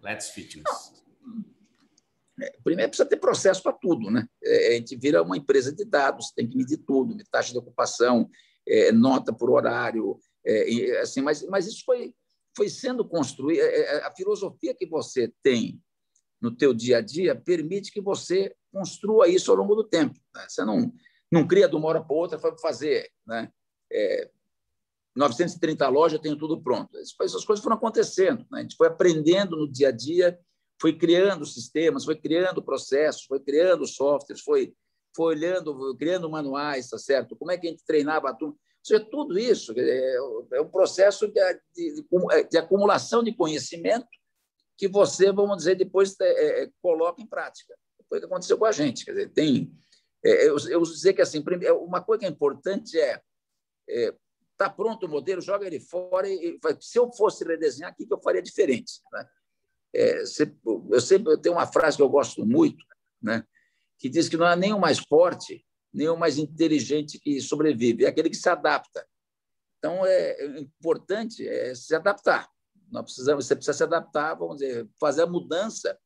Let's 0.00 0.30
Fitness. 0.30 0.94
É, 0.96 1.09
primeiro 2.64 2.90
precisa 2.90 3.08
ter 3.08 3.16
processo 3.16 3.62
para 3.62 3.72
tudo, 3.72 4.10
né? 4.10 4.26
É, 4.42 4.68
a 4.68 4.72
gente 4.72 4.96
vira 4.96 5.22
uma 5.22 5.36
empresa 5.36 5.74
de 5.74 5.84
dados, 5.84 6.32
tem 6.32 6.48
que 6.48 6.56
medir 6.56 6.78
tudo, 6.78 7.16
taxa 7.30 7.52
de 7.52 7.58
ocupação, 7.58 8.28
é, 8.66 8.92
nota 8.92 9.32
por 9.32 9.50
horário, 9.50 10.18
é, 10.44 11.00
assim, 11.00 11.20
mas, 11.20 11.46
mas 11.48 11.66
isso 11.66 11.84
foi 11.84 12.14
foi 12.56 12.68
sendo 12.68 13.04
construída. 13.04 13.62
É, 13.62 13.80
é, 13.80 14.04
a 14.04 14.12
filosofia 14.12 14.74
que 14.74 14.86
você 14.86 15.32
tem 15.42 15.80
no 16.40 16.54
teu 16.54 16.72
dia 16.72 16.98
a 16.98 17.00
dia 17.00 17.34
permite 17.34 17.92
que 17.92 18.00
você 18.00 18.54
construa 18.72 19.28
isso 19.28 19.50
ao 19.50 19.56
longo 19.56 19.74
do 19.74 19.84
tempo. 19.84 20.18
Né? 20.34 20.46
Você 20.48 20.64
não, 20.64 20.92
não 21.30 21.46
cria 21.46 21.68
de 21.68 21.76
uma 21.76 21.88
hora 21.88 22.02
para 22.02 22.16
outra 22.16 22.38
para 22.38 22.56
fazer. 22.58 23.10
Né? 23.26 23.50
É, 23.92 24.30
930 25.14 25.88
lojas, 25.88 26.20
tenho 26.20 26.36
tudo 26.36 26.62
pronto. 26.62 26.96
Essas 26.98 27.44
coisas 27.44 27.62
foram 27.62 27.76
acontecendo. 27.76 28.46
Né? 28.50 28.60
A 28.60 28.62
gente 28.62 28.76
foi 28.76 28.88
aprendendo 28.88 29.56
no 29.56 29.70
dia 29.70 29.88
a 29.88 29.92
dia, 29.92 30.38
foi 30.80 30.96
criando 30.96 31.44
sistemas, 31.44 32.04
foi 32.04 32.16
criando 32.16 32.62
processos, 32.62 33.24
foi 33.24 33.40
criando 33.40 33.86
softwares, 33.86 34.42
foi, 34.42 34.74
foi 35.14 35.36
olhando, 35.36 35.96
criando 35.96 36.30
manuais, 36.30 36.88
tá 36.88 36.98
certo? 36.98 37.36
Como 37.36 37.50
é 37.50 37.58
que 37.58 37.66
a 37.66 37.70
gente 37.70 37.84
treinava 37.84 38.30
a 38.30 38.34
turma? 38.34 38.56
seja, 38.82 39.04
tudo 39.04 39.38
isso 39.38 39.74
é, 39.76 40.16
é 40.54 40.60
um 40.60 40.70
processo 40.70 41.28
de, 41.28 41.40
de, 41.74 42.06
de, 42.50 42.58
acumulação 42.58 43.22
de 43.22 43.34
conhecimento 43.34 44.08
que 44.76 44.88
você, 44.88 45.30
vamos 45.30 45.58
dizer, 45.58 45.76
depois 45.76 46.18
é, 46.20 46.62
é, 46.62 46.70
coloca 46.80 47.20
em 47.20 47.26
prática. 47.26 47.74
Foi 48.08 48.18
o 48.18 48.20
que 48.22 48.26
aconteceu 48.26 48.56
com 48.56 48.64
a 48.64 48.72
gente. 48.72 49.04
Quer 49.04 49.12
dizer, 49.12 49.28
tem, 49.32 49.70
é, 50.24 50.48
eu, 50.48 50.56
eu 50.70 50.82
dizer 50.82 51.12
que 51.12 51.20
assim, 51.20 51.44
uma 51.82 52.02
coisa 52.02 52.20
que 52.20 52.26
é 52.26 52.30
importante 52.30 52.98
é, 52.98 53.20
é 53.88 54.14
tá 54.56 54.68
pronto 54.68 55.06
o 55.06 55.08
modelo, 55.08 55.40
joga 55.40 55.66
ele 55.66 55.80
fora 55.80 56.28
e, 56.28 56.58
se 56.80 56.98
eu 56.98 57.10
fosse 57.12 57.44
redesenhar, 57.44 57.92
o 57.92 57.94
que 57.94 58.06
eu 58.12 58.20
faria 58.20 58.42
diferente? 58.42 59.00
Né? 59.12 59.26
É, 59.94 60.22
eu 60.22 61.00
sempre 61.00 61.36
tenho 61.38 61.56
uma 61.56 61.66
frase 61.66 61.96
que 61.96 62.02
eu 62.02 62.08
gosto 62.08 62.44
muito, 62.46 62.84
né? 63.20 63.44
que 63.98 64.08
diz 64.08 64.28
que 64.28 64.36
não 64.36 64.54
nem 64.56 64.72
o 64.72 64.78
mais 64.78 64.98
forte 64.98 65.64
o 65.92 66.16
mais 66.16 66.38
inteligente 66.38 67.18
que 67.18 67.40
sobrevive, 67.40 68.04
é 68.04 68.08
aquele 68.08 68.30
que 68.30 68.36
se 68.36 68.48
adapta. 68.48 69.04
Então, 69.78 70.06
é, 70.06 70.32
é 70.40 70.60
importante 70.60 71.46
é 71.46 71.74
se 71.74 71.94
adaptar. 71.94 72.48
Nós 72.90 73.04
precisamos, 73.04 73.46
você 73.46 73.56
precisa 73.56 73.76
se 73.76 73.82
adaptar, 73.82 74.34
vamos 74.34 74.58
dizer, 74.58 74.88
fazer 75.00 75.22
a 75.22 75.26
mudança 75.26 75.98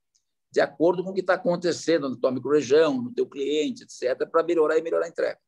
de 0.50 0.60
acordo 0.60 1.02
com 1.02 1.10
o 1.10 1.12
que 1.14 1.20
está 1.20 1.34
acontecendo 1.34 2.08
na 2.08 2.16
tua 2.16 2.30
microregião, 2.30 3.02
no 3.02 3.12
teu 3.12 3.26
cliente, 3.26 3.82
etc., 3.82 4.26
para 4.30 4.42
melhorar 4.42 4.78
e 4.78 4.82
melhorar 4.82 5.06
a 5.06 5.08
entrega. 5.08 5.38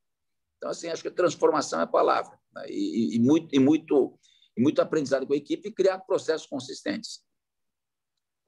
Então, 0.57 0.71
assim, 0.71 0.89
acho 0.89 1.03
que 1.03 1.11
transformação 1.11 1.79
é 1.81 1.85
a 1.85 1.87
palavra. 1.87 2.37
Né? 2.53 2.65
E, 2.69 3.17
e, 3.17 3.19
muito, 3.21 3.55
e, 3.55 3.59
muito, 3.59 4.19
e 4.57 4.61
muito 4.61 4.83
aprendizado 4.83 5.27
com 5.27 5.33
a 5.33 5.37
equipe 5.37 5.69
e 5.69 5.73
criar 5.73 6.01
processos 6.01 6.47
consistentes. 6.47 7.21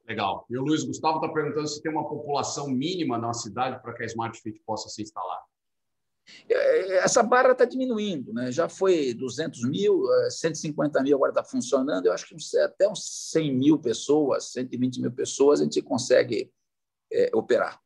Legal. 0.08 0.46
E 0.48 0.56
o 0.56 0.62
Luiz 0.62 0.84
Gustavo 0.84 1.16
está 1.16 1.28
perguntando 1.28 1.68
se 1.68 1.82
tem 1.82 1.92
uma 1.92 2.08
população 2.08 2.66
mínima 2.66 3.18
na 3.18 3.34
cidade 3.34 3.80
para 3.82 3.92
que 3.92 4.02
a 4.02 4.06
Smart 4.06 4.40
Fit 4.40 4.58
possa 4.64 4.88
se 4.88 5.02
instalar. 5.02 5.44
É, 6.48 6.96
essa 6.98 7.22
barra 7.22 7.52
está 7.52 7.64
diminuindo, 7.66 8.32
né? 8.32 8.50
já 8.50 8.68
foi 8.68 9.12
200 9.14 9.64
mil, 9.64 10.04
150 10.30 10.98
é, 10.98 11.02
mil 11.02 11.16
agora 11.16 11.30
está 11.30 11.44
funcionando, 11.44 12.06
eu 12.06 12.12
acho 12.12 12.26
que 12.26 12.36
até 12.58 12.88
uns 12.88 13.30
100 13.30 13.54
mil 13.54 13.78
pessoas, 13.78 14.52
120 14.52 15.00
mil 15.00 15.12
pessoas 15.12 15.60
a 15.60 15.64
gente 15.64 15.80
consegue 15.82 16.52
é, 17.12 17.30
operar. 17.34 17.80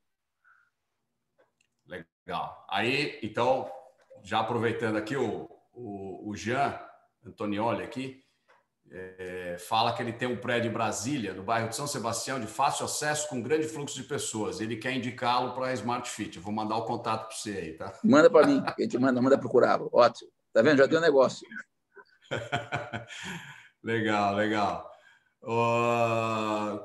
Legal. 1.87 2.67
Aí, 2.69 3.19
então, 3.23 3.71
já 4.23 4.41
aproveitando 4.41 4.97
aqui 4.97 5.17
o, 5.17 5.49
o, 5.73 6.31
o 6.31 6.37
Jean 6.37 6.79
Antonioli 7.25 7.83
aqui, 7.83 8.25
é, 8.91 9.57
fala 9.59 9.95
que 9.95 10.03
ele 10.03 10.13
tem 10.13 10.29
um 10.29 10.37
prédio 10.37 10.69
em 10.69 10.73
Brasília, 10.73 11.33
no 11.33 11.43
bairro 11.43 11.69
de 11.69 11.77
São 11.77 11.87
Sebastião, 11.87 12.39
de 12.39 12.47
fácil 12.47 12.85
acesso, 12.85 13.29
com 13.29 13.41
grande 13.41 13.67
fluxo 13.67 13.95
de 13.95 14.05
pessoas. 14.05 14.61
Ele 14.61 14.77
quer 14.77 14.93
indicá-lo 14.93 15.55
para 15.55 15.69
a 15.69 15.73
Smart 15.73 16.09
Fit. 16.09 16.37
Eu 16.37 16.43
vou 16.43 16.53
mandar 16.53 16.77
o 16.77 16.85
contato 16.85 17.29
para 17.29 17.37
você 17.37 17.51
aí, 17.53 17.73
tá? 17.75 17.99
Manda 18.05 18.29
para 18.29 18.47
mim, 18.47 18.63
a 18.65 18.75
gente 18.81 18.99
manda, 18.99 19.21
manda 19.23 19.39
procurá-lo. 19.39 19.89
Ótimo. 19.93 20.31
Tá 20.53 20.61
vendo? 20.61 20.79
Já 20.79 20.87
deu 20.87 20.99
um 20.99 21.03
negócio. 21.03 21.47
legal, 23.83 24.35
legal. 24.35 24.93
Uh, 25.43 26.79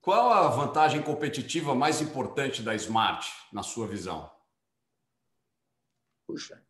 qual 0.00 0.30
a 0.30 0.48
vantagem 0.48 1.02
competitiva 1.02 1.74
mais 1.74 2.00
importante 2.00 2.62
da 2.62 2.74
Smart, 2.74 3.30
na 3.52 3.62
sua 3.62 3.86
visão? 3.86 4.30
Puxa. 6.26 6.62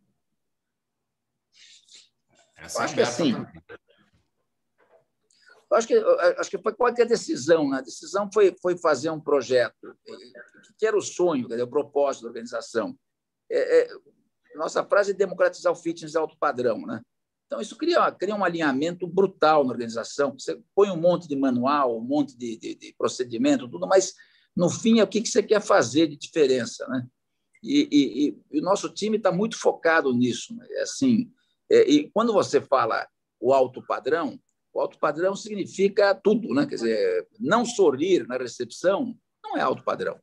Essa 2.57 2.83
é 2.83 2.85
acho 2.85 2.95
que 2.95 3.03
assim, 3.03 3.35
acho 5.75 5.87
que, 5.87 5.95
acho 6.39 6.51
que 6.51 6.59
foi 6.59 6.75
qual 6.75 6.93
que 6.95 7.03
é 7.03 7.05
a 7.05 7.09
decisão? 7.09 7.69
Né? 7.71 7.79
A 7.79 7.83
decisão 7.83 8.29
foi, 8.33 8.55
foi 8.61 8.77
fazer 8.77 9.11
um 9.11 9.21
projeto, 9.21 9.97
que 10.79 10.87
era 10.87 10.97
o 10.97 11.03
sonho, 11.03 11.49
dizer, 11.49 11.63
o 11.63 11.69
propósito 11.69 12.23
da 12.23 12.29
organização. 12.29 12.99
É, 13.51 13.81
é, 13.81 13.89
nossa 14.57 14.85
frase 14.85 15.11
é 15.13 15.15
democratizar 15.15 15.73
o 15.73 15.77
fitness 15.77 16.17
alto 16.17 16.37
padrão. 16.39 16.85
Né? 16.87 17.01
Então, 17.47 17.61
isso 17.61 17.77
cria, 17.77 18.11
cria 18.13 18.35
um 18.35 18.45
alinhamento 18.45 19.07
brutal 19.07 19.65
na 19.65 19.73
organização. 19.73 20.33
Você 20.39 20.61
põe 20.75 20.91
um 20.91 20.97
monte 20.97 21.29
de 21.29 21.37
manual, 21.37 21.99
um 21.99 22.05
monte 22.05 22.37
de, 22.37 22.57
de, 22.57 22.75
de 22.75 22.95
procedimento, 22.97 23.69
tudo, 23.69 23.87
mas, 23.87 24.15
no 24.57 24.71
fim, 24.71 25.01
é 25.01 25.05
o 25.05 25.09
que 25.09 25.25
você 25.25 25.43
quer 25.43 25.61
fazer 25.61 26.09
de 26.09 26.17
diferença. 26.17 26.87
Né? 26.89 27.07
E, 27.63 27.89
e, 27.91 28.39
e 28.53 28.61
o 28.61 28.63
nosso 28.63 28.89
time 28.89 29.17
está 29.17 29.31
muito 29.33 29.59
focado 29.59 30.13
nisso. 30.13 30.55
Né? 30.57 30.67
É 30.71 30.83
assim, 30.83 31.31
é, 31.71 31.89
e 31.89 32.11
quando 32.11 32.33
você 32.33 32.61
fala 32.61 33.07
o 33.41 33.53
alto 33.53 33.83
padrão, 33.87 34.39
o 34.75 34.81
alto 34.81 34.99
padrão 34.99 35.37
significa 35.37 36.13
tudo, 36.15 36.53
né? 36.53 36.67
Quer 36.67 36.75
dizer, 36.75 37.29
não 37.39 37.65
sorrir 37.65 38.27
na 38.27 38.37
recepção 38.37 39.17
não 39.43 39.57
é 39.57 39.61
alto 39.61 39.85
padrão. 39.85 40.19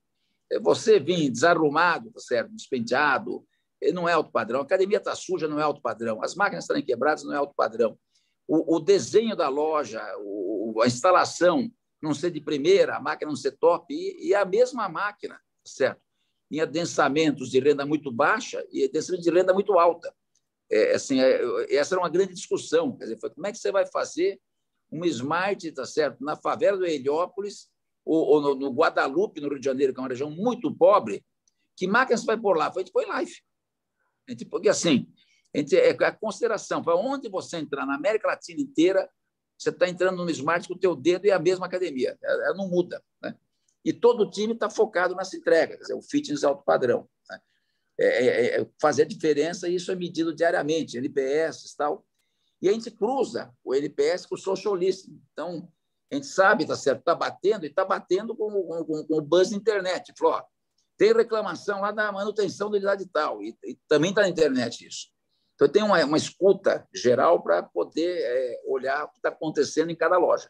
É 0.52 0.60
você 0.60 1.00
vir 1.00 1.30
desarrumado, 1.30 2.12
tá 2.12 2.20
certo? 2.20 2.54
despenteado, 2.54 3.46
não 3.94 4.10
é 4.10 4.12
alto 4.12 4.30
padrão. 4.30 4.60
A 4.60 4.64
academia 4.64 4.98
está 4.98 5.16
suja, 5.16 5.48
não 5.48 5.58
é 5.58 5.64
alto 5.64 5.82
padrão. 5.82 6.22
As 6.22 6.36
máquinas 6.36 6.66
estarem 6.66 6.84
quebradas, 6.84 7.24
não 7.24 7.34
é 7.34 7.38
alto 7.38 7.56
padrão. 7.56 7.98
O, 8.46 8.76
o 8.76 8.80
desenho 8.80 9.38
da 9.38 9.48
loja, 9.48 10.04
o, 10.20 10.82
a 10.84 10.88
instalação 10.88 11.72
não 12.02 12.14
ser 12.14 12.32
de 12.32 12.42
primeira, 12.42 12.98
a 12.98 13.00
máquina 13.00 13.30
não 13.30 13.36
ser 13.36 13.52
top, 13.54 13.94
e, 13.94 14.28
e 14.28 14.36
a 14.36 14.44
mesma 14.44 14.90
máquina, 14.90 15.40
certo? 15.66 16.02
Em 16.52 16.60
adensamentos 16.60 17.50
de 17.50 17.60
renda 17.60 17.86
muito 17.86 18.12
baixa 18.12 18.66
e 18.70 18.84
adensamento 18.84 19.24
de 19.24 19.32
renda 19.32 19.54
muito 19.54 19.80
alta. 19.80 20.14
É, 20.72 20.96
assim, 20.96 21.20
é, 21.20 21.76
essa 21.76 21.96
era 21.96 22.02
uma 22.02 22.10
grande 22.10 22.34
discussão. 22.34 22.96
Quer 22.96 23.06
dizer, 23.06 23.20
foi, 23.20 23.30
como 23.30 23.46
é 23.46 23.52
que 23.52 23.58
você 23.58 23.72
vai 23.72 23.86
fazer 23.86 24.40
uma 24.90 25.08
smart, 25.08 25.72
tá 25.72 25.86
certo, 25.86 26.24
na 26.24 26.36
favela 26.36 26.78
do 26.78 26.86
Heliópolis 26.86 27.70
ou, 28.06 28.26
ou 28.26 28.42
no, 28.42 28.56
no, 28.56 28.74
Guadalupe, 28.74 29.42
no 29.42 29.50
Rio 29.50 29.60
de 29.60 29.66
Janeiro, 29.66 29.94
que 29.94 30.00
é 30.00 30.04
uma 30.04 30.10
região 30.10 30.30
muito 30.30 30.74
pobre, 30.74 31.24
que 31.78 31.88
máquina 31.88 32.18
você 32.18 32.26
vai 32.26 32.38
pôr 32.38 32.58
lá? 32.58 32.72
Foi, 32.72 32.84
a 32.84 32.86
gente 32.86 33.08
live. 33.08 33.34
A 34.28 34.32
gente, 34.32 34.46
porque 34.46 34.70
assim, 34.70 35.08
a, 35.54 35.58
gente, 35.58 35.76
é 35.76 35.92
a 35.92 36.12
consideração, 36.12 36.84
para 36.84 36.96
onde 36.96 37.30
você 37.30 37.58
entrar 37.58 37.86
na 37.86 37.96
América 37.96 38.28
Latina 38.28 38.62
inteira, 38.62 39.10
você 39.58 39.70
está 39.70 39.88
entrando 39.88 40.24
no 40.24 40.30
smart 40.32 40.68
com 40.68 40.74
o 40.74 40.80
teu 40.80 40.96
dedo 40.96 41.26
e 41.26 41.32
a 41.32 41.40
mesma 41.40 41.68
academia. 41.68 42.18
Ela, 42.22 42.48
ela 42.48 42.56
não 42.56 42.68
muda. 42.68 43.04
Né? 43.22 43.36
E 43.86 43.94
todo 43.94 44.22
o 44.22 44.30
time 44.30 44.54
está 44.54 44.70
focado 44.70 45.16
nessa 45.16 45.36
entrega, 45.36 45.76
quer 45.76 45.82
dizer, 45.82 45.94
o 45.94 46.02
fitness 46.02 46.44
alto 46.44 46.64
padrão. 46.64 47.08
Né? 48.02 48.08
É, 48.08 48.26
é, 48.26 48.62
é, 48.62 48.68
fazer 48.82 49.04
a 49.04 49.08
diferença, 49.08 49.70
e 49.70 49.76
isso 49.76 49.92
é 49.92 49.96
medido 49.96 50.34
diariamente, 50.34 50.98
NPS 50.98 51.72
e 51.72 51.78
tal. 51.78 52.06
E 52.62 52.68
a 52.68 52.74
gente 52.74 52.90
cruza 52.92 53.54
o 53.64 53.74
NPS 53.74 54.26
com 54.26 54.36
o 54.36 54.38
social 54.38 54.76
listening. 54.76 55.22
Então, 55.32 55.72
a 56.12 56.16
gente 56.16 56.28
sabe, 56.28 56.66
tá 56.66 56.76
certo, 56.76 57.00
está 57.00 57.16
batendo, 57.16 57.66
e 57.66 57.70
está 57.70 57.86
batendo 57.86 58.36
com, 58.36 58.52
com, 58.52 59.06
com, 59.06 59.18
o 59.18 59.22
buzz 59.22 59.52
na 59.52 59.58
internet. 59.58 60.14
Falou, 60.18 60.36
ó, 60.36 60.44
tem 60.98 61.14
reclamação 61.14 61.82
lá 61.82 61.92
da 61.92 62.12
manutenção 62.12 62.70
da 62.70 62.78
unidade 62.78 63.06
tal, 63.08 63.42
e, 63.42 63.56
e 63.64 63.78
também 63.88 64.10
está 64.10 64.22
na 64.22 64.30
internet 64.30 64.86
isso. 64.86 65.10
Então, 65.56 65.70
tem 65.70 65.84
uma, 65.84 66.04
uma 66.04 66.18
escuta 66.18 66.88
geral 66.94 67.42
para 67.42 67.62
poder 67.62 68.20
é, 68.20 68.62
olhar 68.66 69.06
o 69.06 69.10
que 69.10 69.18
está 69.18 69.30
acontecendo 69.30 69.92
em 69.92 69.96
cada 69.96 70.18
loja. 70.18 70.50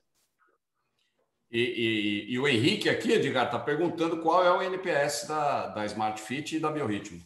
E, 1.52 1.60
e, 1.60 2.34
e, 2.34 2.40
o 2.40 2.48
Henrique 2.48 2.90
aqui, 2.90 3.12
Edgar, 3.12 3.48
está 3.48 3.60
perguntando 3.60 4.22
qual 4.22 4.44
é 4.44 4.50
o 4.50 4.62
NPS 4.62 5.28
da, 5.28 5.68
da 5.68 5.86
Smart 5.86 6.22
Fit 6.22 6.56
e 6.56 6.60
da 6.62 6.72
Biorritmo. 6.72 7.22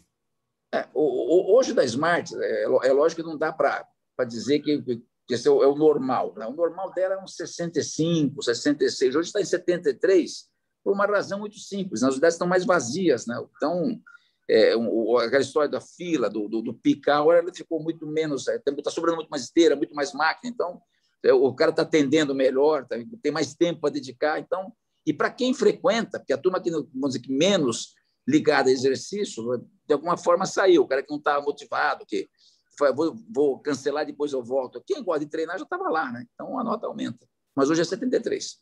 É, 0.76 0.89
hoje 0.93 1.73
da 1.73 1.86
Smart, 1.86 2.36
é, 2.38 2.63
é 2.63 2.91
lógico 2.91 3.21
que 3.21 3.28
não 3.28 3.38
dá 3.38 3.53
para 3.53 3.88
dizer 4.28 4.59
que, 4.59 4.82
que 4.82 5.34
esse 5.34 5.47
é 5.47 5.51
o, 5.51 5.63
é 5.63 5.67
o 5.67 5.76
normal. 5.76 6.34
Né? 6.36 6.45
O 6.45 6.53
normal 6.53 6.93
dela 6.93 7.15
é 7.15 7.23
uns 7.23 7.36
65, 7.36 8.43
66. 8.43 9.15
Hoje 9.15 9.28
está 9.30 9.39
em 9.39 9.45
73, 9.45 10.49
por 10.84 10.93
uma 10.93 11.05
razão 11.05 11.39
muito 11.39 11.57
simples. 11.57 12.03
As 12.03 12.13
unidades 12.13 12.36
estão 12.36 12.47
mais 12.47 12.65
vazias. 12.65 13.26
Né? 13.26 13.41
Então, 13.55 14.01
é, 14.49 14.76
um, 14.76 15.17
aquela 15.17 15.41
história 15.41 15.69
da 15.69 15.80
fila, 15.80 16.30
do, 16.30 16.49
do, 16.49 16.61
do 16.61 16.73
picar, 16.73 17.26
ela 17.28 17.53
ficou 17.53 17.82
muito 17.82 18.05
menos. 18.05 18.47
Está 18.47 18.71
é, 18.71 18.91
sobrando 18.91 19.15
muito 19.15 19.30
mais 19.30 19.43
esteira, 19.43 19.78
muito 19.78 19.95
mais 19.95 20.13
máquina. 20.13 20.51
Então, 20.53 20.82
é, 21.23 21.32
o 21.32 21.53
cara 21.53 21.71
está 21.71 21.84
atendendo 21.84 22.36
melhor, 22.36 22.86
tá, 22.86 22.97
tem 23.23 23.32
mais 23.32 23.55
tempo 23.55 23.80
para 23.80 23.93
dedicar. 23.93 24.39
Então, 24.39 24.73
e 25.05 25.13
para 25.13 25.30
quem 25.30 25.53
frequenta, 25.53 26.19
porque 26.19 26.34
a 26.34 26.38
turma 26.38 26.59
que, 26.59 26.69
vamos 26.69 27.13
dizer, 27.13 27.19
que 27.21 27.32
menos 27.32 27.93
ligada 28.28 28.69
a 28.69 28.73
exercício, 28.73 29.43
de 29.86 29.93
alguma 29.93 30.17
forma 30.17 30.45
saiu. 30.45 30.84
O 30.84 30.88
cara 30.88 31.03
que 31.03 31.11
não 31.11 31.17
estava 31.17 31.43
motivado, 31.43 32.05
que 32.05 32.30
foi, 32.78 32.93
vou, 32.93 33.15
vou, 33.34 33.59
cancelar, 33.59 34.05
depois 34.05 34.34
eu 34.34 34.43
volto. 34.43 34.84
Quem 34.86 35.03
gosta 35.03 35.26
de 35.26 35.32
treinar 35.32 35.57
já 35.57 35.63
estava 35.63 35.89
lá, 35.89 36.11
né? 36.11 36.26
Então 36.34 36.59
a 36.59 36.63
nota 36.63 36.88
aumenta. 36.88 37.28
Mas 37.55 37.69
hoje 37.69 37.82
é 37.82 37.86
73. 37.86 38.59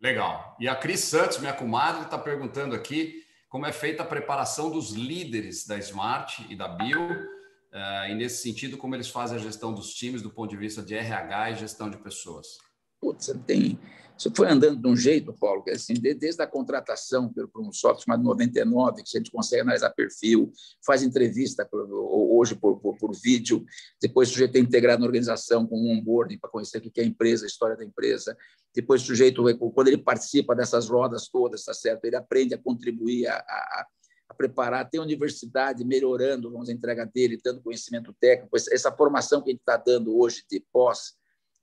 Legal. 0.00 0.56
E 0.60 0.68
a 0.68 0.76
Cris 0.76 1.00
Santos, 1.00 1.38
minha 1.38 1.52
comadre, 1.52 2.04
está 2.04 2.16
perguntando 2.16 2.74
aqui 2.74 3.24
como 3.48 3.66
é 3.66 3.72
feita 3.72 4.02
a 4.02 4.06
preparação 4.06 4.70
dos 4.70 4.92
líderes 4.92 5.66
da 5.66 5.76
Smart 5.78 6.46
e 6.48 6.54
da 6.54 6.68
Bio, 6.68 7.10
uh, 7.10 8.10
e 8.10 8.14
nesse 8.14 8.42
sentido, 8.42 8.76
como 8.76 8.94
eles 8.94 9.08
fazem 9.08 9.38
a 9.38 9.40
gestão 9.40 9.72
dos 9.72 9.94
times 9.94 10.22
do 10.22 10.30
ponto 10.30 10.50
de 10.50 10.56
vista 10.56 10.82
de 10.82 10.94
RH 10.94 11.50
e 11.50 11.56
gestão 11.56 11.90
de 11.90 11.96
pessoas. 11.96 12.58
Putz, 13.00 13.32
tem 13.46 13.78
isso 14.18 14.32
foi 14.34 14.48
andando 14.48 14.82
de 14.82 14.88
um 14.88 14.96
jeito, 14.96 15.32
Paulo, 15.32 15.62
que 15.62 15.70
assim, 15.70 15.94
desde 15.94 16.42
a 16.42 16.46
contratação 16.46 17.32
pelo, 17.32 17.46
por 17.46 17.62
um 17.62 17.72
software 17.72 18.04
chamado 18.04 18.24
99, 18.24 19.04
que 19.04 19.16
a 19.16 19.20
gente 19.20 19.30
consegue 19.30 19.62
analisar 19.62 19.90
perfil, 19.90 20.50
faz 20.84 21.04
entrevista 21.04 21.68
hoje 21.72 22.56
por, 22.56 22.80
por, 22.80 22.98
por, 22.98 23.14
vídeo, 23.14 23.64
depois 24.02 24.28
o 24.28 24.32
sujeito 24.32 24.56
é 24.56 24.58
integrado 24.58 25.00
na 25.00 25.06
organização 25.06 25.64
com 25.64 25.76
um 25.78 25.92
onboarding 25.92 26.36
para 26.36 26.50
conhecer 26.50 26.78
o 26.78 26.90
que 26.90 27.00
é 27.00 27.04
a 27.04 27.06
empresa, 27.06 27.44
a 27.44 27.46
história 27.46 27.76
da 27.76 27.84
empresa, 27.84 28.36
depois 28.74 29.02
o 29.02 29.06
sujeito, 29.06 29.44
quando 29.72 29.86
ele 29.86 29.98
participa 29.98 30.52
dessas 30.52 30.88
rodas 30.88 31.28
todas, 31.28 31.64
tá 31.64 31.72
certo? 31.72 32.04
ele 32.04 32.16
aprende 32.16 32.54
a 32.54 32.58
contribuir, 32.58 33.28
a, 33.28 33.36
a, 33.36 33.86
a 34.30 34.34
preparar, 34.34 34.90
tem 34.90 34.98
a 34.98 35.04
universidade 35.04 35.84
melhorando, 35.84 36.50
vamos, 36.50 36.68
a 36.68 36.72
entrega 36.72 37.06
dele, 37.06 37.38
dando 37.42 37.62
conhecimento 37.62 38.12
técnico, 38.20 38.56
essa 38.56 38.90
formação 38.90 39.42
que 39.42 39.50
a 39.50 39.52
gente 39.52 39.60
está 39.60 39.76
dando 39.76 40.18
hoje 40.18 40.42
de 40.50 40.60
pós, 40.72 41.16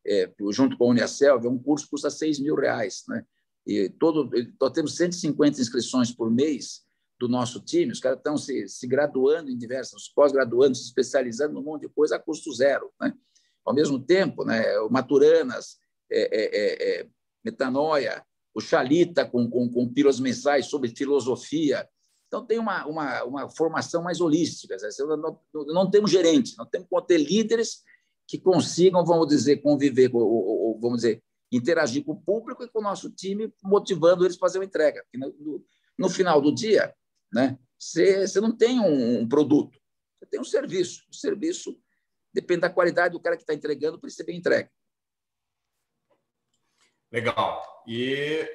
é, 0.05 0.31
junto 0.51 0.77
com 0.77 0.85
a 0.85 0.89
Unicelv, 0.89 1.45
é 1.45 1.49
um 1.49 1.57
curso 1.57 1.85
que 1.85 1.91
custa 1.91 2.09
6 2.09 2.39
mil 2.39 2.55
reais. 2.55 3.03
Né? 3.07 3.25
E 3.65 3.89
todo, 3.89 4.29
nós 4.59 4.71
temos 4.71 4.95
150 4.95 5.59
inscrições 5.59 6.11
por 6.11 6.29
mês 6.29 6.85
do 7.19 7.27
nosso 7.29 7.61
time, 7.61 7.93
os 7.93 7.99
caras 7.99 8.17
estão 8.17 8.37
se, 8.37 8.67
se 8.67 8.85
graduando 8.87 9.49
em 9.49 9.57
diversos, 9.57 10.11
pós-graduando, 10.13 10.75
se 10.75 10.83
especializando 10.83 11.53
num 11.53 11.63
monte 11.63 11.83
de 11.83 11.89
coisa 11.89 12.17
a 12.17 12.19
custo 12.19 12.53
zero. 12.53 12.91
Né? 12.99 13.13
Ao 13.65 13.73
mesmo 13.73 13.99
tempo, 13.99 14.43
né, 14.43 14.77
o 14.79 14.89
Maturanas, 14.89 15.77
é, 16.11 16.21
é, 16.21 16.43
é, 16.43 16.99
é 17.01 17.07
Metanoia, 17.43 18.23
o 18.53 18.61
Chalita 18.61 19.25
com, 19.25 19.49
com, 19.49 19.69
com 19.69 19.93
pílulas 19.93 20.19
mensais 20.19 20.67
sobre 20.67 20.95
filosofia. 20.95 21.87
Então, 22.27 22.45
tem 22.45 22.59
uma, 22.59 22.85
uma, 22.85 23.23
uma 23.23 23.49
formação 23.49 24.03
mais 24.03 24.19
holística. 24.19 24.75
Não, 24.99 25.17
não, 25.17 25.39
não 25.67 25.89
temos 25.89 26.11
gerente, 26.11 26.55
não 26.57 26.65
temos 26.65 26.87
que 26.89 27.07
ter 27.07 27.17
líderes 27.17 27.81
que 28.27 28.39
consigam, 28.39 29.05
vamos 29.05 29.27
dizer, 29.27 29.57
conviver, 29.57 30.09
ou, 30.13 30.21
ou, 30.21 30.79
vamos 30.79 30.97
dizer, 30.97 31.23
interagir 31.51 32.03
com 32.03 32.13
o 32.13 32.21
público 32.21 32.63
e 32.63 32.69
com 32.69 32.79
o 32.79 32.83
nosso 32.83 33.09
time, 33.09 33.53
motivando 33.63 34.25
eles 34.25 34.35
a 34.35 34.39
fazer 34.39 34.57
uma 34.57 34.65
entrega. 34.65 35.03
No, 35.13 35.63
no, 35.97 36.09
final 36.09 36.41
do 36.41 36.53
dia, 36.53 36.93
né, 37.31 37.57
você, 37.77 38.25
não 38.41 38.55
tem 38.55 38.79
um, 38.79 39.21
um, 39.21 39.27
produto, 39.27 39.79
você 40.19 40.25
tem 40.25 40.39
um 40.39 40.45
serviço. 40.45 41.05
O 41.09 41.15
serviço 41.15 41.79
depende 42.33 42.61
da 42.61 42.69
qualidade 42.69 43.13
do 43.13 43.19
cara 43.19 43.37
que 43.37 43.43
está 43.43 43.53
entregando 43.53 43.99
para 43.99 44.07
ele 44.07 44.15
ser 44.15 44.23
bem 44.23 44.37
entregue. 44.37 44.69
Legal. 47.11 47.63
E 47.87 48.45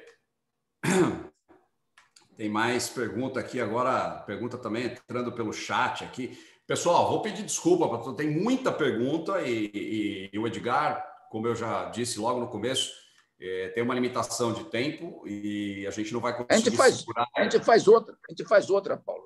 tem 2.35 2.49
mais 2.49 2.89
pergunta 2.89 3.39
aqui 3.39 3.59
agora, 3.59 4.21
pergunta 4.23 4.57
também 4.57 4.85
entrando 4.85 5.31
pelo 5.31 5.53
chat 5.53 6.03
aqui. 6.03 6.37
Pessoal, 6.71 7.09
vou 7.09 7.21
pedir 7.21 7.43
desculpa, 7.43 7.89
porque 7.89 8.23
tem 8.23 8.31
muita 8.31 8.71
pergunta 8.71 9.41
e, 9.41 9.69
e, 9.73 10.29
e, 10.31 10.39
o 10.39 10.47
Edgar, 10.47 11.05
como 11.29 11.45
eu 11.45 11.53
já 11.53 11.89
disse 11.89 12.17
logo 12.17 12.39
no 12.39 12.47
começo, 12.47 12.93
é, 13.41 13.67
tem 13.71 13.83
uma 13.83 13.93
limitação 13.93 14.53
de 14.53 14.63
tempo 14.63 15.21
e 15.27 15.85
a 15.85 15.91
gente 15.91 16.13
não 16.13 16.21
vai 16.21 16.31
conseguir. 16.31 16.53
A 16.53 16.57
gente 16.57 16.77
faz, 16.77 16.99
segurar. 16.99 17.27
a 17.35 17.43
gente 17.43 17.59
faz 17.59 17.89
outra, 17.89 18.13
a 18.13 18.31
gente 18.31 18.47
faz 18.47 18.69
outra, 18.69 18.95
Paulo. 18.95 19.21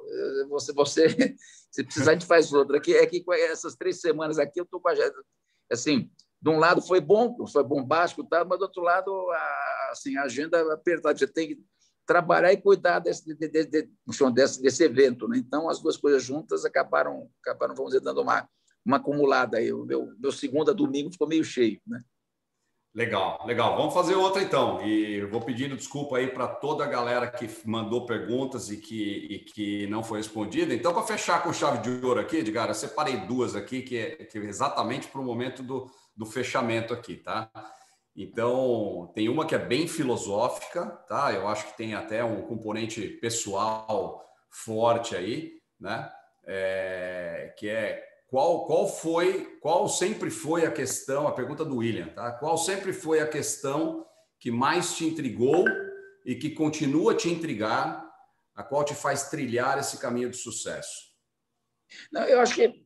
Você, 0.49 0.73
você, 0.73 1.05
se 1.69 1.83
precisar, 1.83 2.09
a 2.09 2.13
gente 2.15 2.25
faz 2.25 2.51
outra. 2.51 2.77
Aqui, 2.77 2.95
é 2.95 3.05
que 3.05 3.23
essas 3.33 3.75
três 3.75 4.01
semanas 4.01 4.39
aqui 4.39 4.59
eu 4.59 4.63
estou 4.63 4.81
com 4.81 4.89
a 4.89 4.93
assim. 5.71 6.09
De 6.41 6.49
um 6.49 6.57
lado 6.57 6.81
foi 6.81 6.99
bom, 6.99 7.45
foi 7.45 7.63
bombástico, 7.63 8.23
tá, 8.23 8.43
mas 8.43 8.57
do 8.57 8.63
outro 8.63 8.81
lado, 8.81 9.11
a, 9.31 9.89
assim, 9.91 10.17
a 10.17 10.23
agenda 10.23 10.73
apertada. 10.73 11.15
Você 11.15 11.27
tem 11.27 11.49
que 11.49 11.63
trabalhar 12.05 12.53
e 12.53 12.57
cuidar 12.57 12.99
desse, 12.99 13.25
de, 13.25 13.47
de, 13.47 13.65
de, 13.65 13.89
desse, 14.33 14.61
desse 14.61 14.83
evento. 14.83 15.27
Né? 15.27 15.37
Então, 15.37 15.69
as 15.69 15.79
duas 15.79 15.97
coisas 15.97 16.23
juntas 16.23 16.65
acabaram, 16.65 17.29
acabaram 17.41 17.75
vamos 17.75 17.91
dizer, 17.91 18.03
dando 18.03 18.21
uma, 18.21 18.47
uma 18.85 18.97
acumulada. 18.97 19.57
Aí. 19.57 19.71
O 19.73 19.85
meu, 19.85 20.13
meu 20.17 20.31
segundo 20.31 20.71
a 20.71 20.73
domingo 20.73 21.11
ficou 21.11 21.27
meio 21.27 21.43
cheio. 21.43 21.79
Né? 21.85 22.01
Legal, 22.95 23.43
legal. 23.45 23.75
Vamos 23.75 23.93
fazer 23.93 24.15
outra 24.15 24.41
então. 24.41 24.81
E 24.81 25.25
vou 25.25 25.41
pedindo 25.41 25.75
desculpa 25.75 26.15
aí 26.17 26.27
para 26.27 26.47
toda 26.47 26.85
a 26.85 26.87
galera 26.87 27.27
que 27.29 27.49
mandou 27.65 28.05
perguntas 28.05 28.71
e 28.71 28.77
que, 28.77 29.27
e 29.29 29.39
que 29.39 29.85
não 29.87 30.01
foi 30.01 30.19
respondida. 30.19 30.73
Então, 30.73 30.93
para 30.93 31.03
fechar 31.03 31.43
com 31.43 31.51
chave 31.51 31.79
de 31.79 32.05
ouro 32.05 32.21
aqui, 32.21 32.37
Edgar, 32.37 32.69
eu 32.69 32.73
separei 32.73 33.17
duas 33.17 33.53
aqui, 33.53 33.81
que 33.81 33.97
é, 33.97 34.15
que 34.23 34.37
é 34.37 34.41
exatamente 34.45 35.09
para 35.09 35.19
o 35.19 35.25
momento 35.25 35.61
do, 35.61 35.91
do 36.15 36.25
fechamento 36.25 36.93
aqui, 36.93 37.17
tá? 37.17 37.51
Então, 38.15 39.11
tem 39.13 39.27
uma 39.27 39.45
que 39.45 39.53
é 39.53 39.59
bem 39.59 39.87
filosófica, 39.87 40.85
tá? 41.07 41.33
Eu 41.33 41.47
acho 41.47 41.67
que 41.67 41.77
tem 41.77 41.95
até 41.95 42.23
um 42.23 42.43
componente 42.43 43.01
pessoal 43.19 44.25
forte 44.49 45.15
aí, 45.15 45.53
né? 45.77 46.09
É, 46.47 47.53
que 47.57 47.67
é 47.67 48.01
qual, 48.27 48.65
qual 48.65 48.87
foi, 48.87 49.57
qual 49.61 49.89
sempre 49.89 50.29
foi 50.29 50.65
a 50.65 50.71
questão, 50.71 51.27
a 51.27 51.33
pergunta 51.33 51.65
do 51.65 51.77
William, 51.77 52.07
tá? 52.07 52.31
Qual 52.31 52.57
sempre 52.57 52.93
foi 52.93 53.19
a 53.19 53.27
questão 53.27 54.05
que 54.39 54.49
mais 54.49 54.95
te 54.95 55.05
intrigou 55.05 55.65
e 56.25 56.35
que 56.35 56.51
continua 56.51 57.15
te 57.15 57.29
intrigar, 57.29 58.05
a 58.55 58.63
qual 58.63 58.85
te 58.85 58.95
faz 58.95 59.29
trilhar 59.29 59.77
esse 59.77 59.97
caminho 59.97 60.29
de 60.29 60.37
sucesso? 60.37 61.13
Não, 62.11 62.23
eu 62.23 62.39
acho 62.39 62.55
que 62.55 62.81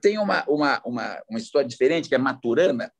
tem 0.00 0.18
uma, 0.18 0.44
uma, 0.48 0.82
uma, 0.84 1.22
uma 1.28 1.38
história 1.38 1.68
diferente, 1.68 2.08
que 2.08 2.14
é 2.14 2.18
Maturana, 2.18 2.92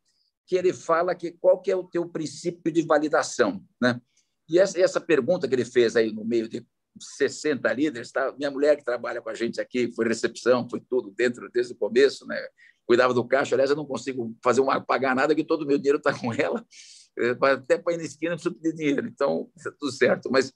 que 0.46 0.56
ele 0.56 0.72
fala 0.72 1.14
que 1.14 1.32
qual 1.32 1.60
que 1.60 1.70
é 1.70 1.76
o 1.76 1.84
teu 1.84 2.08
princípio 2.08 2.72
de 2.72 2.82
validação. 2.82 3.62
Né? 3.80 4.00
E 4.48 4.58
essa, 4.58 4.80
essa 4.80 5.00
pergunta 5.00 5.48
que 5.48 5.54
ele 5.54 5.64
fez 5.64 5.96
aí 5.96 6.12
no 6.12 6.24
meio 6.24 6.48
de 6.48 6.66
60 6.98 7.72
líderes, 7.72 8.12
tá? 8.12 8.32
minha 8.36 8.50
mulher 8.50 8.76
que 8.76 8.84
trabalha 8.84 9.20
com 9.22 9.30
a 9.30 9.34
gente 9.34 9.60
aqui, 9.60 9.92
foi 9.94 10.06
recepção, 10.06 10.68
foi 10.68 10.80
tudo 10.80 11.10
dentro 11.10 11.48
desde 11.50 11.72
o 11.72 11.76
começo, 11.76 12.26
né? 12.26 12.38
cuidava 12.86 13.14
do 13.14 13.26
caixa. 13.26 13.54
Aliás, 13.54 13.70
eu 13.70 13.76
não 13.76 13.86
consigo 13.86 14.34
fazer 14.42 14.60
uma, 14.60 14.80
pagar 14.80 15.14
nada, 15.14 15.34
que 15.34 15.44
todo 15.44 15.62
o 15.62 15.66
meu 15.66 15.78
dinheiro 15.78 15.98
está 15.98 16.12
com 16.18 16.32
ela. 16.32 16.64
Até 17.40 17.78
para 17.78 17.94
ir 17.94 17.98
na 17.98 18.04
esquina, 18.04 18.32
eu 18.32 18.36
preciso 18.36 18.54
pedir 18.54 18.74
dinheiro. 18.74 19.06
Então, 19.06 19.50
está 19.56 19.70
tudo 19.70 19.92
certo. 19.92 20.30
Mas 20.30 20.52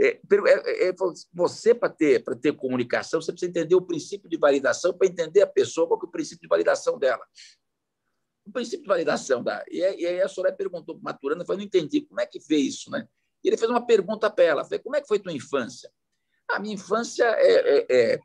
é, 0.00 0.18
é, 0.46 0.88
é, 0.88 0.94
você, 1.32 1.74
para 1.74 1.88
ter, 1.88 2.22
ter 2.40 2.52
comunicação, 2.54 3.20
você 3.20 3.32
precisa 3.32 3.50
entender 3.50 3.74
o 3.74 3.82
princípio 3.82 4.28
de 4.28 4.36
validação 4.36 4.92
para 4.92 5.06
entender 5.06 5.42
a 5.42 5.46
pessoa, 5.46 5.86
qual 5.86 6.00
é 6.02 6.06
o 6.06 6.10
princípio 6.10 6.42
de 6.42 6.48
validação 6.48 6.98
dela. 6.98 7.24
O 8.46 8.52
princípio 8.52 8.82
de 8.82 8.88
validação 8.88 9.42
da. 9.42 9.64
E 9.70 9.82
aí 9.82 10.20
a 10.20 10.28
Soraya 10.28 10.54
perguntou 10.54 10.94
para 10.94 11.00
o 11.00 11.04
Maturana, 11.04 11.42
eu 11.42 11.46
falei, 11.46 11.60
não 11.60 11.66
entendi, 11.66 12.02
como 12.02 12.20
é 12.20 12.26
que 12.26 12.38
vê 12.38 12.56
isso? 12.56 12.90
Né? 12.90 13.08
E 13.42 13.48
ele 13.48 13.56
fez 13.56 13.70
uma 13.70 13.84
pergunta 13.84 14.30
para 14.30 14.44
ela, 14.44 14.64
falei, 14.64 14.78
como 14.78 14.96
é 14.96 15.00
que 15.00 15.08
foi 15.08 15.18
tua 15.18 15.32
infância? 15.32 15.90
A 16.50 16.58
minha 16.58 16.74
infância 16.74 17.24
é, 17.24 17.78
é, 17.78 18.12
é 18.14 18.18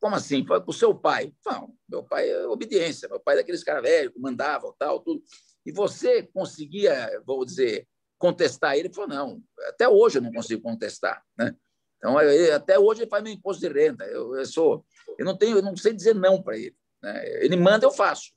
como 0.00 0.16
assim? 0.16 0.44
Para 0.44 0.62
o 0.66 0.72
seu 0.72 0.94
pai? 0.94 1.32
Não, 1.46 1.74
meu 1.88 2.02
pai 2.02 2.28
é 2.28 2.46
obediência, 2.46 3.08
meu 3.08 3.18
pai 3.20 3.36
é 3.36 3.38
daqueles 3.38 3.64
caras 3.64 3.82
velhos 3.82 4.12
que 4.12 4.20
mandavam, 4.20 4.74
tal, 4.78 5.00
tudo. 5.00 5.22
E 5.64 5.72
você 5.72 6.22
conseguia, 6.24 7.22
vou 7.24 7.44
dizer, 7.44 7.88
contestar 8.18 8.74
ele? 8.74 8.88
Ele 8.88 8.94
falou, 8.94 9.08
não, 9.08 9.42
até 9.68 9.88
hoje 9.88 10.18
eu 10.18 10.22
não 10.22 10.30
consigo 10.30 10.62
contestar. 10.62 11.22
Né? 11.38 11.56
Então, 11.96 12.18
até 12.54 12.78
hoje 12.78 13.02
ele 13.02 13.10
faz 13.10 13.22
meu 13.22 13.32
imposto 13.32 13.66
de 13.66 13.72
renda. 13.72 14.04
Eu, 14.04 14.36
eu 14.36 14.44
sou, 14.44 14.84
eu 15.18 15.24
não 15.24 15.36
tenho, 15.36 15.56
eu 15.56 15.62
não 15.62 15.74
sei 15.74 15.94
dizer 15.94 16.14
não 16.14 16.42
para 16.42 16.58
ele. 16.58 16.76
Né? 17.02 17.42
Ele 17.42 17.56
manda, 17.56 17.86
eu 17.86 17.90
faço. 17.90 18.30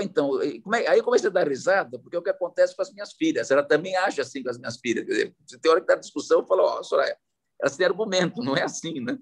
Então, 0.00 0.40
é, 0.42 0.88
aí 0.88 1.02
comecei 1.02 1.28
a 1.28 1.32
dar 1.32 1.48
risada, 1.48 1.98
porque 1.98 2.16
é 2.16 2.18
o 2.18 2.22
que 2.22 2.30
acontece 2.30 2.76
com 2.76 2.82
as 2.82 2.92
minhas 2.92 3.12
filhas. 3.12 3.50
Ela 3.50 3.62
também 3.62 3.96
age 3.96 4.20
assim 4.20 4.42
com 4.42 4.50
as 4.50 4.58
minhas 4.58 4.78
filhas. 4.78 5.04
Quer 5.04 5.12
dizer, 5.12 5.34
tem 5.60 5.70
hora 5.70 5.80
que 5.80 5.86
dá 5.86 5.94
discussão, 5.94 6.40
eu 6.40 6.46
falo, 6.46 6.62
ó, 6.62 6.78
oh, 6.78 6.84
Soraya, 6.84 7.16
elas 7.60 7.76
têm 7.76 7.86
argumento, 7.86 8.40
não 8.42 8.56
é 8.56 8.62
assim, 8.62 9.00
né? 9.00 9.18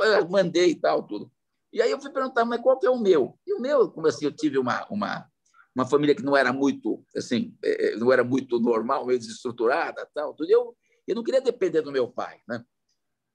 Eu 0.00 0.28
mandei 0.28 0.70
e 0.70 0.74
tal, 0.74 1.04
tudo. 1.04 1.30
E 1.72 1.82
aí 1.82 1.90
eu 1.90 2.00
fui 2.00 2.10
perguntar, 2.10 2.44
mas 2.44 2.60
qual 2.60 2.78
que 2.78 2.86
é 2.86 2.90
o 2.90 2.98
meu? 2.98 3.38
E 3.46 3.54
o 3.54 3.60
meu, 3.60 3.90
como 3.90 4.06
assim, 4.06 4.24
eu 4.24 4.32
tive 4.32 4.58
uma, 4.58 4.86
uma, 4.90 5.28
uma 5.74 5.86
família 5.86 6.14
que 6.14 6.22
não 6.22 6.36
era 6.36 6.52
muito, 6.52 7.04
assim, 7.14 7.56
é, 7.62 7.88
é, 7.88 7.96
não 7.96 8.12
era 8.12 8.24
muito 8.24 8.58
normal, 8.58 9.06
meio 9.06 9.18
desestruturada, 9.18 10.08
tal, 10.14 10.34
tudo. 10.34 10.50
Eu, 10.50 10.76
eu 11.06 11.14
não 11.14 11.22
queria 11.22 11.40
depender 11.40 11.82
do 11.82 11.92
meu 11.92 12.10
pai, 12.10 12.40
né? 12.48 12.64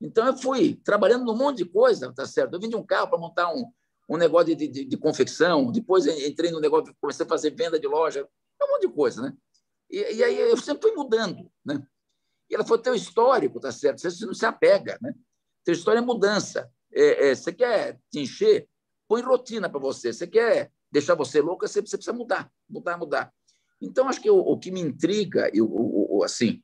Então 0.01 0.25
eu 0.27 0.35
fui 0.35 0.81
trabalhando 0.83 1.23
num 1.23 1.37
monte 1.37 1.59
de 1.59 1.65
coisa, 1.65 2.11
tá 2.13 2.25
certo? 2.25 2.53
Eu 2.53 2.59
vendi 2.59 2.75
um 2.75 2.85
carro 2.85 3.07
para 3.07 3.17
montar 3.17 3.53
um, 3.53 3.71
um 4.09 4.17
negócio 4.17 4.55
de, 4.55 4.67
de, 4.67 4.85
de, 4.85 4.97
confecção, 4.97 5.71
depois 5.71 6.05
entrei 6.05 6.51
no 6.51 6.59
negócio, 6.59 6.95
comecei 6.99 7.25
a 7.25 7.29
fazer 7.29 7.51
venda 7.51 7.79
de 7.79 7.87
loja, 7.87 8.27
um 8.61 8.67
monte 8.67 8.87
de 8.87 8.93
coisa, 8.93 9.21
né? 9.21 9.33
E, 9.89 10.15
e 10.15 10.23
aí 10.23 10.39
eu 10.39 10.57
sempre 10.57 10.89
fui 10.89 10.91
mudando, 10.91 11.49
né? 11.65 11.81
E 12.49 12.55
ela 12.55 12.63
falou, 12.63 12.81
teu 12.81 12.93
histórico, 12.93 13.59
tá 13.59 13.71
certo? 13.71 14.01
Você 14.01 14.25
não 14.25 14.33
se 14.33 14.45
apega, 14.45 14.97
né? 15.01 15.13
Teu 15.63 15.73
história 15.73 15.99
é 15.99 16.01
mudança. 16.01 16.69
É, 16.91 17.29
é, 17.29 17.35
você 17.35 17.53
quer 17.53 17.99
te 18.11 18.19
encher? 18.19 18.67
Põe 19.07 19.21
rotina 19.21 19.69
para 19.69 19.79
você. 19.79 20.11
Você 20.11 20.27
quer 20.27 20.71
deixar 20.91 21.15
você 21.15 21.41
louca? 21.41 21.67
Você, 21.67 21.81
você 21.81 21.97
precisa 21.97 22.15
mudar, 22.15 22.51
mudar, 22.69 22.97
mudar. 22.97 23.33
Então, 23.81 24.07
acho 24.07 24.21
que 24.21 24.29
o, 24.29 24.37
o 24.37 24.57
que 24.57 24.71
me 24.71 24.81
intriga, 24.81 25.49
eu, 25.53 25.65
o, 25.65 26.19
o, 26.19 26.23
assim, 26.23 26.61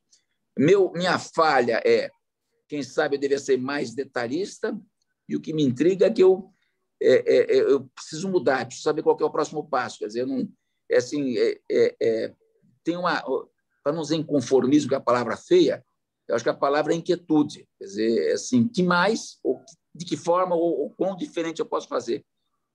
meu, 0.57 0.91
minha 0.91 1.17
falha 1.17 1.81
é, 1.85 2.09
quem 2.67 2.83
sabe 2.83 3.15
eu 3.15 3.19
deveria 3.19 3.43
ser 3.43 3.57
mais 3.57 3.93
detalhista, 3.93 4.79
e 5.27 5.35
o 5.35 5.41
que 5.41 5.53
me 5.53 5.63
intriga 5.63 6.05
é 6.05 6.09
que 6.09 6.23
eu, 6.23 6.53
é, 7.01 7.35
é, 7.35 7.57
é 7.57 7.61
eu 7.61 7.89
preciso 7.95 8.29
mudar, 8.29 8.65
preciso 8.65 8.83
saber 8.83 9.03
qual 9.03 9.17
é 9.19 9.23
o 9.23 9.31
próximo 9.31 9.67
passo. 9.67 9.99
Quer 9.99 10.07
dizer, 10.07 10.25
não, 10.25 10.47
é 10.89 10.97
assim, 10.97 11.37
é, 11.37 11.59
é, 11.69 12.33
tem 12.83 12.97
uma, 12.97 13.21
para 13.83 13.93
não 13.93 14.01
dizer 14.01 14.15
inconformismo, 14.15 14.89
que 14.89 14.95
é 14.95 14.97
a 14.97 15.01
palavra 15.01 15.37
feia, 15.37 15.85
eu 16.27 16.35
acho 16.35 16.43
que 16.43 16.49
a 16.49 16.53
palavra 16.53 16.93
é 16.93 16.95
inquietude. 16.95 17.67
Quer 17.77 17.85
dizer, 17.85 18.33
assim, 18.33 18.67
que 18.67 18.83
mais, 18.83 19.39
ou 19.43 19.61
de 19.95 20.05
que 20.05 20.15
forma, 20.15 20.55
ou, 20.55 20.81
ou 20.81 20.89
quão 20.91 21.15
diferente 21.15 21.59
eu 21.59 21.65
posso 21.65 21.87
fazer. 21.87 22.23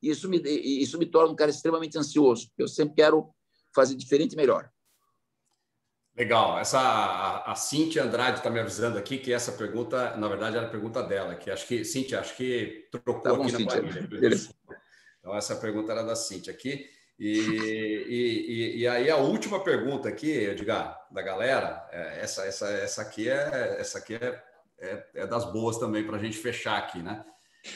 E 0.02 0.10
isso 0.10 0.28
me, 0.28 0.38
isso 0.38 0.98
me 0.98 1.06
torna 1.06 1.32
um 1.32 1.36
cara 1.36 1.50
extremamente 1.50 1.96
ansioso. 1.96 2.50
Eu 2.58 2.66
sempre 2.66 2.96
quero 2.96 3.30
fazer 3.74 3.94
diferente 3.94 4.32
e 4.32 4.36
melhor. 4.36 4.70
Legal. 6.16 6.58
Essa, 6.60 6.78
a, 6.78 7.52
a 7.52 7.54
Cintia 7.56 8.04
Andrade 8.04 8.38
está 8.38 8.48
me 8.48 8.60
avisando 8.60 8.96
aqui 8.96 9.18
que 9.18 9.32
essa 9.32 9.52
pergunta, 9.52 10.16
na 10.16 10.28
verdade, 10.28 10.56
era 10.56 10.66
a 10.66 10.70
pergunta 10.70 11.02
dela, 11.02 11.34
que 11.34 11.50
acho 11.50 11.66
que, 11.66 11.84
Cintia, 11.84 12.20
acho 12.20 12.36
que 12.36 12.88
trocou 12.90 13.20
tá 13.20 13.34
bom, 13.34 13.42
aqui 13.42 13.56
Cíntia. 13.56 13.82
na 13.82 13.88
planilha. 13.88 14.36
Então, 15.18 15.36
essa 15.36 15.56
pergunta 15.56 15.90
era 15.90 16.04
da 16.04 16.14
Cintia 16.14 16.52
aqui. 16.52 16.88
E, 17.18 17.38
e, 17.38 18.80
e, 18.80 18.88
aí 18.88 19.08
a 19.08 19.16
última 19.16 19.62
pergunta 19.62 20.08
aqui, 20.08 20.30
Edgar, 20.30 21.06
da 21.10 21.22
galera, 21.22 21.86
é, 21.92 22.20
essa, 22.20 22.44
essa, 22.44 22.68
essa 22.68 23.02
aqui 23.02 23.28
é 23.28 23.76
essa 23.78 23.98
aqui 23.98 24.14
é, 24.14 24.42
é, 24.78 25.04
é 25.14 25.26
das 25.26 25.44
boas 25.52 25.78
também 25.78 26.04
para 26.04 26.16
a 26.16 26.20
gente 26.20 26.36
fechar 26.36 26.76
aqui, 26.76 27.02
né? 27.02 27.24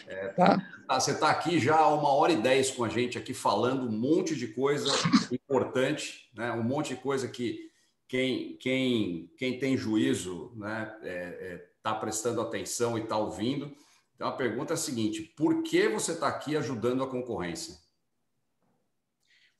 É, 0.07 0.29
tá. 0.29 0.61
tá 0.89 1.01
você 1.01 1.13
está 1.13 1.31
aqui 1.31 1.59
já 1.61 1.77
há 1.77 1.95
uma 1.95 2.13
hora 2.13 2.33
e 2.33 2.43
dez 2.43 2.71
com 2.71 2.85
a 2.85 2.89
gente 2.89 3.17
aqui 3.17 3.33
falando 3.33 3.87
um 3.87 3.93
monte 3.93 4.35
de 4.35 4.49
coisa 4.49 4.91
importante, 5.33 6.29
né? 6.35 6.51
Um 6.51 6.65
monte 6.65 6.95
de 6.95 7.01
coisa 7.01 7.29
que 7.29 7.68
quem 8.09 8.57
quem 8.57 9.31
quem 9.37 9.59
tem 9.59 9.77
juízo, 9.77 10.53
né? 10.57 10.91
Está 10.97 11.07
é, 11.07 11.71
tá 11.83 11.95
prestando 11.95 12.41
atenção 12.41 12.99
e 12.99 13.03
está 13.03 13.17
ouvindo. 13.17 13.77
Então 14.15 14.27
a 14.29 14.33
pergunta 14.33 14.73
é 14.73 14.75
a 14.75 14.79
seguinte: 14.79 15.23
por 15.37 15.63
que 15.63 15.89
você 15.89 16.13
está 16.13 16.27
aqui 16.27 16.57
ajudando 16.57 17.05
a 17.05 17.11
concorrência? 17.11 17.77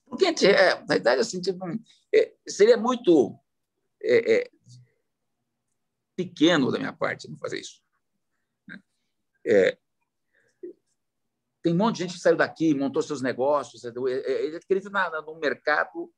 Porque, 0.05 0.25
é, 0.47 0.73
na 0.73 0.85
verdade, 0.85 1.21
assim, 1.21 1.39
tipo, 1.39 1.63
é, 2.13 2.33
seria 2.47 2.75
muito 2.75 3.39
é, 4.01 4.33
é, 4.33 4.51
pequeno 6.15 6.71
da 6.71 6.79
minha 6.79 6.91
parte 6.91 7.29
não 7.29 7.37
fazer 7.37 7.59
isso. 7.59 7.83
Né? 8.67 8.81
É, 9.45 9.77
tem 11.61 11.73
um 11.73 11.77
monte 11.77 11.97
de 11.97 12.03
gente 12.03 12.13
que 12.15 12.19
saiu 12.19 12.35
daqui, 12.35 12.73
montou 12.73 13.03
seus 13.03 13.21
negócios, 13.21 13.83
ele 13.83 14.57
acredita 14.57 14.89
num 15.21 15.39
mercado, 15.39 16.11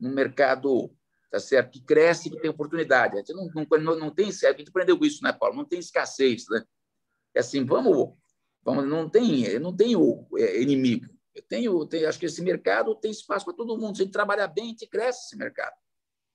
num 0.00 0.12
mercado 0.12 0.90
tá 1.30 1.40
certo, 1.40 1.72
que 1.72 1.80
cresce, 1.80 2.30
que 2.30 2.40
tem 2.40 2.50
oportunidade. 2.50 3.14
A 3.14 3.18
gente 3.18 3.32
não, 3.32 3.48
não, 3.78 3.98
não 3.98 4.10
tem, 4.10 4.28
a 4.28 4.30
gente 4.30 4.68
aprendeu 4.68 4.98
isso, 5.02 5.22
né, 5.22 5.32
Paulo? 5.32 5.56
Não 5.56 5.64
tem 5.64 5.78
escassez, 5.78 6.46
né? 6.48 6.64
É 7.34 7.40
assim, 7.40 7.64
vamos, 7.64 8.14
vamos 8.64 8.88
não 8.88 9.08
tem, 9.08 9.58
não 9.58 9.74
tem 9.74 9.96
o 9.96 10.26
inimigo. 10.38 11.06
Eu 11.34 11.42
tenho, 11.42 11.86
tenho, 11.86 12.08
acho 12.08 12.18
que 12.18 12.26
esse 12.26 12.40
mercado 12.40 12.94
tem 12.94 13.10
espaço 13.10 13.44
para 13.44 13.54
todo 13.54 13.76
mundo. 13.76 13.94
Se 13.94 14.02
a 14.02 14.04
gente 14.04 14.12
trabalhar 14.12 14.48
bem, 14.48 14.64
a 14.64 14.68
gente 14.68 14.86
cresce 14.86 15.26
esse 15.26 15.36
mercado. 15.36 15.74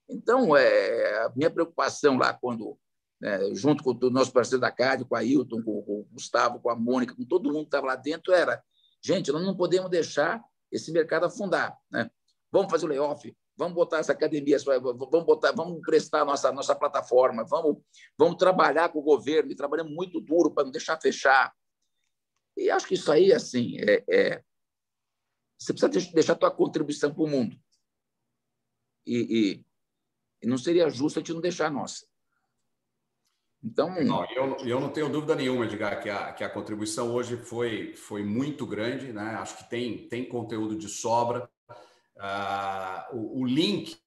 Então, 0.08 0.56
é, 0.56 1.26
a 1.26 1.32
minha 1.36 1.50
preocupação 1.50 2.18
lá, 2.18 2.34
quando, 2.34 2.78
né, 3.20 3.56
junto 3.56 3.84
com 3.84 3.92
o 3.92 4.10
nosso 4.12 4.32
parceiro 4.32 4.62
da 4.62 4.70
CAD, 4.70 5.06
com 5.06 5.16
a 5.16 5.24
Hilton, 5.24 5.64
com, 5.64 5.82
com, 5.82 6.02
o 6.02 6.08
Gustavo, 6.12 6.60
com 6.60 6.70
a 6.70 6.76
Mônica, 6.76 7.16
com 7.16 7.26
todo 7.26 7.52
mundo 7.52 7.62
que 7.64 7.68
estava 7.68 7.88
lá 7.88 7.96
dentro, 7.96 8.32
era: 8.32 8.62
gente, 9.02 9.32
nós 9.32 9.44
não 9.44 9.58
podemos 9.58 9.90
deixar 9.90 10.44
esse 10.72 10.92
mercado 10.92 11.26
afundar. 11.26 11.76
Né? 11.90 12.12
Vamos 12.52 12.70
fazer 12.70 12.86
o 12.86 12.90
layoff, 12.90 13.36
vamos 13.58 13.76
botar 13.76 14.00
essa 14.00 14.12
academia, 14.12 14.58
vamos 14.60 15.26
botar, 15.26 15.52
vamos 15.52 15.82
prestar 15.82 16.26
nossa 16.26 16.52
nossa 16.52 16.76
plataforma, 16.76 17.44
vamos 17.44 17.78
vamos 18.18 18.38
trabalhar 18.38 18.90
com 18.90 19.00
o 19.00 19.04
governo, 19.04 19.52
e 19.52 19.56
trabalhamos 19.56 19.94
muito 19.94 20.20
duro 20.20 20.52
para 20.52 20.64
não 20.64 20.72
deixar 20.72 21.00
fechar. 21.00 21.54
E 22.58 22.70
acho 22.70 22.88
que 22.88 22.96
isso 22.96 23.12
aí, 23.12 23.32
assim, 23.34 23.78
é, 23.80 24.04
é 24.10 24.44
você 25.62 25.74
precisa 25.74 26.12
deixar 26.12 26.34
a 26.34 26.38
tua 26.38 26.52
contribuição 26.52 27.14
para 27.14 27.24
o 27.24 27.28
mundo. 27.28 27.56
E, 29.06 29.18
e, 29.62 29.66
e, 30.42 30.48
não 30.48 30.58
seria 30.58 30.90
justo 30.90 31.20
a 31.20 31.22
gente 31.22 31.34
não 31.34 31.42
deixar 31.42 31.68
a 31.68 31.72
nossa. 31.72 32.06
Então. 33.64 34.04
Não, 34.04 34.26
eu, 34.32 34.58
eu 34.66 34.80
não 34.80 34.90
tenho 34.90 35.08
dúvida 35.08 35.36
nenhuma, 35.36 35.66
Edgar, 35.66 36.02
que 36.02 36.10
a, 36.10 36.34
que 36.34 36.44
a 36.44 36.50
contribuição 36.50 37.14
hoje 37.14 37.38
foi, 37.38 37.96
foi 37.96 38.24
muito 38.24 38.66
grande. 38.66 39.14
Né? 39.14 39.36
Acho 39.36 39.58
que 39.58 39.70
tem, 39.70 40.08
tem 40.10 40.28
conteúdo 40.28 40.76
de 40.76 40.90
sobra. 40.90 41.48
Uh, 42.22 43.18
o, 43.18 43.42
o, 43.42 43.46
link 43.46 43.98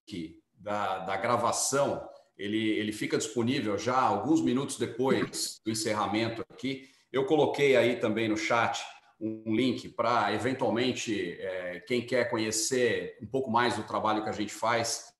da, 0.56 1.00
da 1.00 1.16
gravação 1.16 2.08
ele, 2.38 2.70
ele 2.70 2.92
fica 2.92 3.18
disponível 3.18 3.76
já 3.76 4.00
alguns 4.00 4.40
minutos 4.40 4.78
depois 4.78 5.60
do 5.64 5.72
encerramento 5.72 6.44
aqui. 6.48 6.88
Eu 7.12 7.26
coloquei 7.26 7.76
aí 7.76 7.96
também 7.96 8.28
no 8.28 8.36
chat 8.36 8.84
um 9.20 9.54
link 9.54 9.88
para, 9.88 10.32
eventualmente, 10.32 11.36
é, 11.40 11.80
quem 11.80 12.06
quer 12.06 12.28
conhecer 12.30 13.16
um 13.20 13.26
pouco 13.26 13.50
mais 13.50 13.76
do 13.76 13.82
trabalho 13.82 14.22
que 14.22 14.28
a 14.28 14.32
gente 14.32 14.52
faz, 14.52 15.12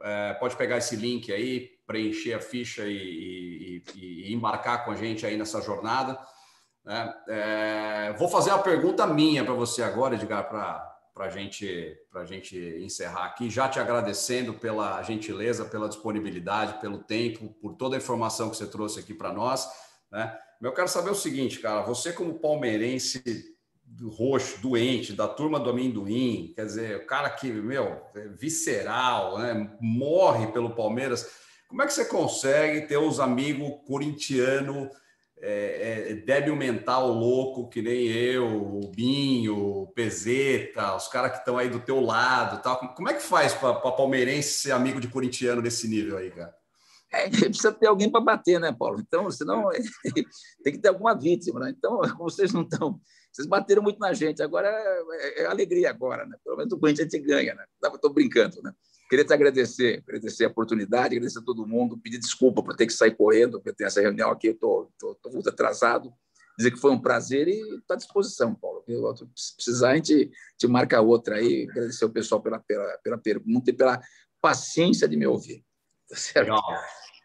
é, 0.00 0.34
pode 0.34 0.56
pegar 0.56 0.78
esse 0.78 0.96
link 0.96 1.32
aí, 1.32 1.70
preencher 1.86 2.34
a 2.34 2.40
ficha 2.40 2.84
e, 2.86 3.82
e, 3.94 4.28
e 4.28 4.32
embarcar 4.32 4.84
com 4.84 4.90
a 4.90 4.96
gente 4.96 5.24
aí 5.24 5.36
nessa 5.36 5.60
jornada. 5.60 6.18
Né? 6.84 7.14
É, 7.28 8.12
vou 8.18 8.28
fazer 8.28 8.50
uma 8.50 8.62
pergunta 8.62 9.06
minha 9.06 9.44
para 9.44 9.54
você 9.54 9.82
agora, 9.82 10.14
Edgar, 10.14 10.48
para 11.14 11.28
gente, 11.28 11.96
a 12.14 12.24
gente 12.24 12.56
encerrar 12.80 13.26
aqui, 13.26 13.50
já 13.50 13.68
te 13.68 13.78
agradecendo 13.78 14.54
pela 14.54 15.02
gentileza, 15.02 15.64
pela 15.64 15.88
disponibilidade, 15.88 16.80
pelo 16.80 16.98
tempo, 16.98 17.50
por 17.60 17.74
toda 17.74 17.96
a 17.96 17.98
informação 17.98 18.48
que 18.48 18.56
você 18.56 18.66
trouxe 18.66 18.98
aqui 18.98 19.12
para 19.12 19.32
nós. 19.32 19.68
Né? 20.10 20.34
Eu 20.60 20.72
quero 20.72 20.88
saber 20.88 21.10
o 21.10 21.14
seguinte, 21.14 21.58
cara, 21.58 21.82
você 21.82 22.12
como 22.12 22.38
palmeirense 22.38 23.22
roxo, 24.04 24.60
doente, 24.62 25.12
da 25.12 25.28
turma 25.28 25.60
do 25.60 25.70
amendoim, 25.70 26.52
quer 26.54 26.64
dizer, 26.64 26.96
o 26.96 27.06
cara 27.06 27.28
que, 27.28 27.52
meu, 27.52 28.00
é 28.14 28.28
visceral, 28.28 29.38
né? 29.38 29.76
morre 29.80 30.46
pelo 30.46 30.74
Palmeiras. 30.74 31.30
Como 31.68 31.82
é 31.82 31.86
que 31.86 31.92
você 31.92 32.06
consegue 32.06 32.86
ter 32.86 32.96
os 32.96 33.20
amigos 33.20 33.86
corintiano 33.86 34.90
é, 35.44 36.12
é, 36.12 36.14
débil 36.14 36.54
mental 36.54 37.12
louco, 37.12 37.68
que 37.68 37.82
nem 37.82 38.06
eu, 38.06 38.46
o 38.46 38.88
Binho, 38.94 39.56
o 39.56 39.86
Pezeta, 39.88 40.94
os 40.94 41.08
caras 41.08 41.32
que 41.32 41.38
estão 41.38 41.58
aí 41.58 41.68
do 41.68 41.80
teu 41.80 42.00
lado 42.00 42.62
tal. 42.62 42.94
Como 42.94 43.08
é 43.08 43.14
que 43.14 43.22
faz 43.22 43.52
para 43.52 43.74
palmeirense 43.74 44.60
ser 44.60 44.70
amigo 44.70 45.00
de 45.00 45.08
corintiano 45.08 45.60
nesse 45.60 45.88
nível 45.88 46.16
aí, 46.16 46.30
cara? 46.30 46.54
É, 47.12 47.28
precisa 47.28 47.72
ter 47.72 47.88
alguém 47.88 48.08
para 48.08 48.20
bater, 48.20 48.60
né, 48.60 48.72
Paulo? 48.72 49.00
Então, 49.00 49.28
senão 49.32 49.68
tem 50.62 50.72
que 50.72 50.78
ter 50.78 50.88
alguma 50.88 51.12
vítima, 51.12 51.58
né? 51.58 51.74
Então, 51.76 52.00
como 52.16 52.30
vocês 52.30 52.52
não 52.52 52.62
estão. 52.62 53.00
Vocês 53.32 53.48
bateram 53.48 53.82
muito 53.82 53.98
na 53.98 54.12
gente, 54.12 54.42
agora 54.42 54.68
é, 54.68 55.42
é 55.42 55.46
alegria 55.46 55.90
agora, 55.90 56.24
né? 56.24 56.36
Pelo 56.44 56.56
menos 56.56 56.72
o 56.72 56.78
Corinthians 56.78 57.08
a 57.12 57.16
gente 57.16 57.26
ganha, 57.26 57.54
né? 57.54 57.64
Estou 57.82 58.12
brincando, 58.12 58.62
né? 58.62 58.72
Queria 59.12 59.26
te 59.26 59.34
agradecer, 59.34 60.02
agradecer 60.08 60.46
a 60.46 60.48
oportunidade, 60.48 61.14
agradecer 61.14 61.40
a 61.40 61.42
todo 61.42 61.66
mundo, 61.66 61.98
pedir 61.98 62.16
desculpa 62.16 62.62
por 62.62 62.74
ter 62.74 62.86
que 62.86 62.94
sair 62.94 63.14
correndo, 63.14 63.60
porque 63.60 63.74
tem 63.74 63.86
essa 63.86 64.00
reunião 64.00 64.30
aqui, 64.30 64.46
eu 64.46 64.52
estou 64.54 64.90
muito 65.30 65.50
atrasado. 65.50 66.10
Dizer 66.56 66.70
que 66.70 66.78
foi 66.78 66.92
um 66.92 66.98
prazer 66.98 67.46
e 67.46 67.60
estou 67.76 67.92
à 67.92 67.96
disposição, 67.96 68.54
Paulo. 68.54 68.82
Se 69.36 69.54
precisar, 69.54 69.90
a 69.90 69.96
gente, 69.96 70.30
te 70.56 70.66
marca 70.66 70.98
outra 71.02 71.36
aí. 71.36 71.68
Agradecer 71.68 72.06
o 72.06 72.10
pessoal 72.10 72.40
pela, 72.40 72.58
pela, 72.60 72.98
pela 73.04 73.18
pergunta 73.18 73.68
e 73.68 73.74
pela 73.74 74.00
paciência 74.40 75.06
de 75.06 75.14
me 75.14 75.26
ouvir. 75.26 75.62
Tá 76.08 76.16
certo? 76.16 76.46
Legal. 76.46 76.62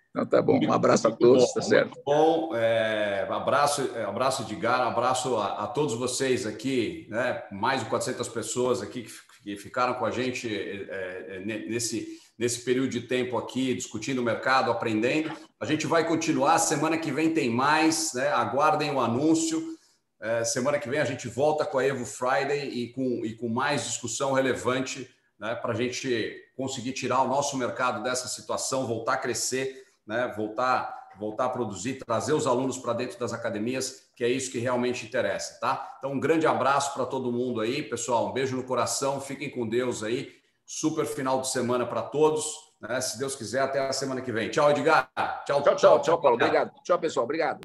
Então, 0.09 0.25
tá 0.25 0.41
bom. 0.41 0.59
Um 0.61 0.73
abraço 0.73 1.07
a 1.07 1.11
todos, 1.11 1.45
bom, 1.45 1.53
tá 1.53 1.61
certo? 1.61 2.01
bom. 2.05 2.53
É, 2.53 3.25
abraço, 3.29 3.89
é, 3.95 4.03
abraço 4.03 4.43
de 4.43 4.55
Gara, 4.55 4.87
abraço 4.87 5.37
a, 5.37 5.63
a, 5.63 5.67
todos 5.67 5.93
vocês 5.93 6.45
aqui, 6.45 7.07
né? 7.09 7.43
mais 7.49 7.81
de 7.81 7.89
400 7.89 8.27
pessoas 8.27 8.81
aqui 8.81 9.03
que 9.03 9.11
que 9.47 9.55
ficaram 9.55 9.93
com 9.93 10.05
a 10.05 10.11
gente 10.11 10.53
é, 10.53 11.39
nesse, 11.39 12.19
nesse 12.37 12.65
período 12.65 12.89
de 12.89 13.03
tempo 13.03 13.37
aqui, 13.37 13.73
discutindo 13.73 14.19
o 14.19 14.23
mercado, 14.23 14.69
aprendendo. 14.69 15.31
A 15.57 15.65
gente 15.65 15.87
vai 15.87 16.05
continuar. 16.05 16.59
Semana 16.59 16.97
que 16.97 17.13
vem 17.13 17.33
tem 17.33 17.49
mais, 17.49 18.11
né? 18.13 18.27
aguardem 18.27 18.91
o 18.91 18.99
anúncio. 18.99 19.65
É, 20.19 20.43
semana 20.43 20.77
que 20.77 20.89
vem 20.89 20.99
a 20.99 21.05
gente 21.05 21.29
volta 21.29 21.65
com 21.65 21.79
a 21.79 21.85
Evo 21.85 22.05
Friday 22.05 22.67
e 22.67 22.91
com, 22.91 23.25
e 23.25 23.35
com 23.35 23.47
mais 23.47 23.85
discussão 23.85 24.33
relevante 24.33 25.09
né? 25.39 25.55
para 25.55 25.71
a 25.71 25.75
gente 25.75 26.35
conseguir 26.57 26.91
tirar 26.91 27.21
o 27.21 27.29
nosso 27.29 27.55
mercado 27.55 28.03
dessa 28.03 28.27
situação, 28.27 28.85
voltar 28.85 29.13
a 29.13 29.17
crescer, 29.17 29.81
né? 30.05 30.33
voltar 30.35 30.93
voltar 31.17 31.45
a 31.45 31.49
produzir, 31.49 31.95
trazer 32.05 32.33
os 32.33 32.47
alunos 32.47 32.77
para 32.77 32.93
dentro 32.93 33.19
das 33.19 33.33
academias, 33.33 34.11
que 34.15 34.23
é 34.23 34.29
isso 34.29 34.51
que 34.51 34.59
realmente 34.59 35.05
interessa, 35.05 35.59
tá? 35.59 35.95
Então, 35.97 36.11
um 36.11 36.19
grande 36.19 36.47
abraço 36.47 36.93
para 36.93 37.05
todo 37.05 37.31
mundo 37.31 37.61
aí, 37.61 37.83
pessoal. 37.83 38.29
Um 38.29 38.33
beijo 38.33 38.55
no 38.55 38.63
coração, 38.63 39.19
fiquem 39.19 39.49
com 39.49 39.67
Deus 39.67 40.03
aí. 40.03 40.31
Super 40.65 41.05
final 41.05 41.41
de 41.41 41.49
semana 41.49 41.85
para 41.85 42.01
todos. 42.01 42.45
Né? 42.79 42.99
Se 43.01 43.17
Deus 43.17 43.35
quiser, 43.35 43.61
até 43.61 43.79
a 43.79 43.93
semana 43.93 44.21
que 44.21 44.31
vem. 44.31 44.49
Tchau, 44.49 44.69
Edgar. 44.69 45.09
Tchau, 45.45 45.61
tchau, 45.63 45.75
tchau, 45.75 46.01
tchau, 46.01 46.21
Paulo. 46.21 46.35
Obrigado. 46.35 46.71
Tchau, 46.83 46.99
pessoal. 46.99 47.23
Obrigado. 47.23 47.61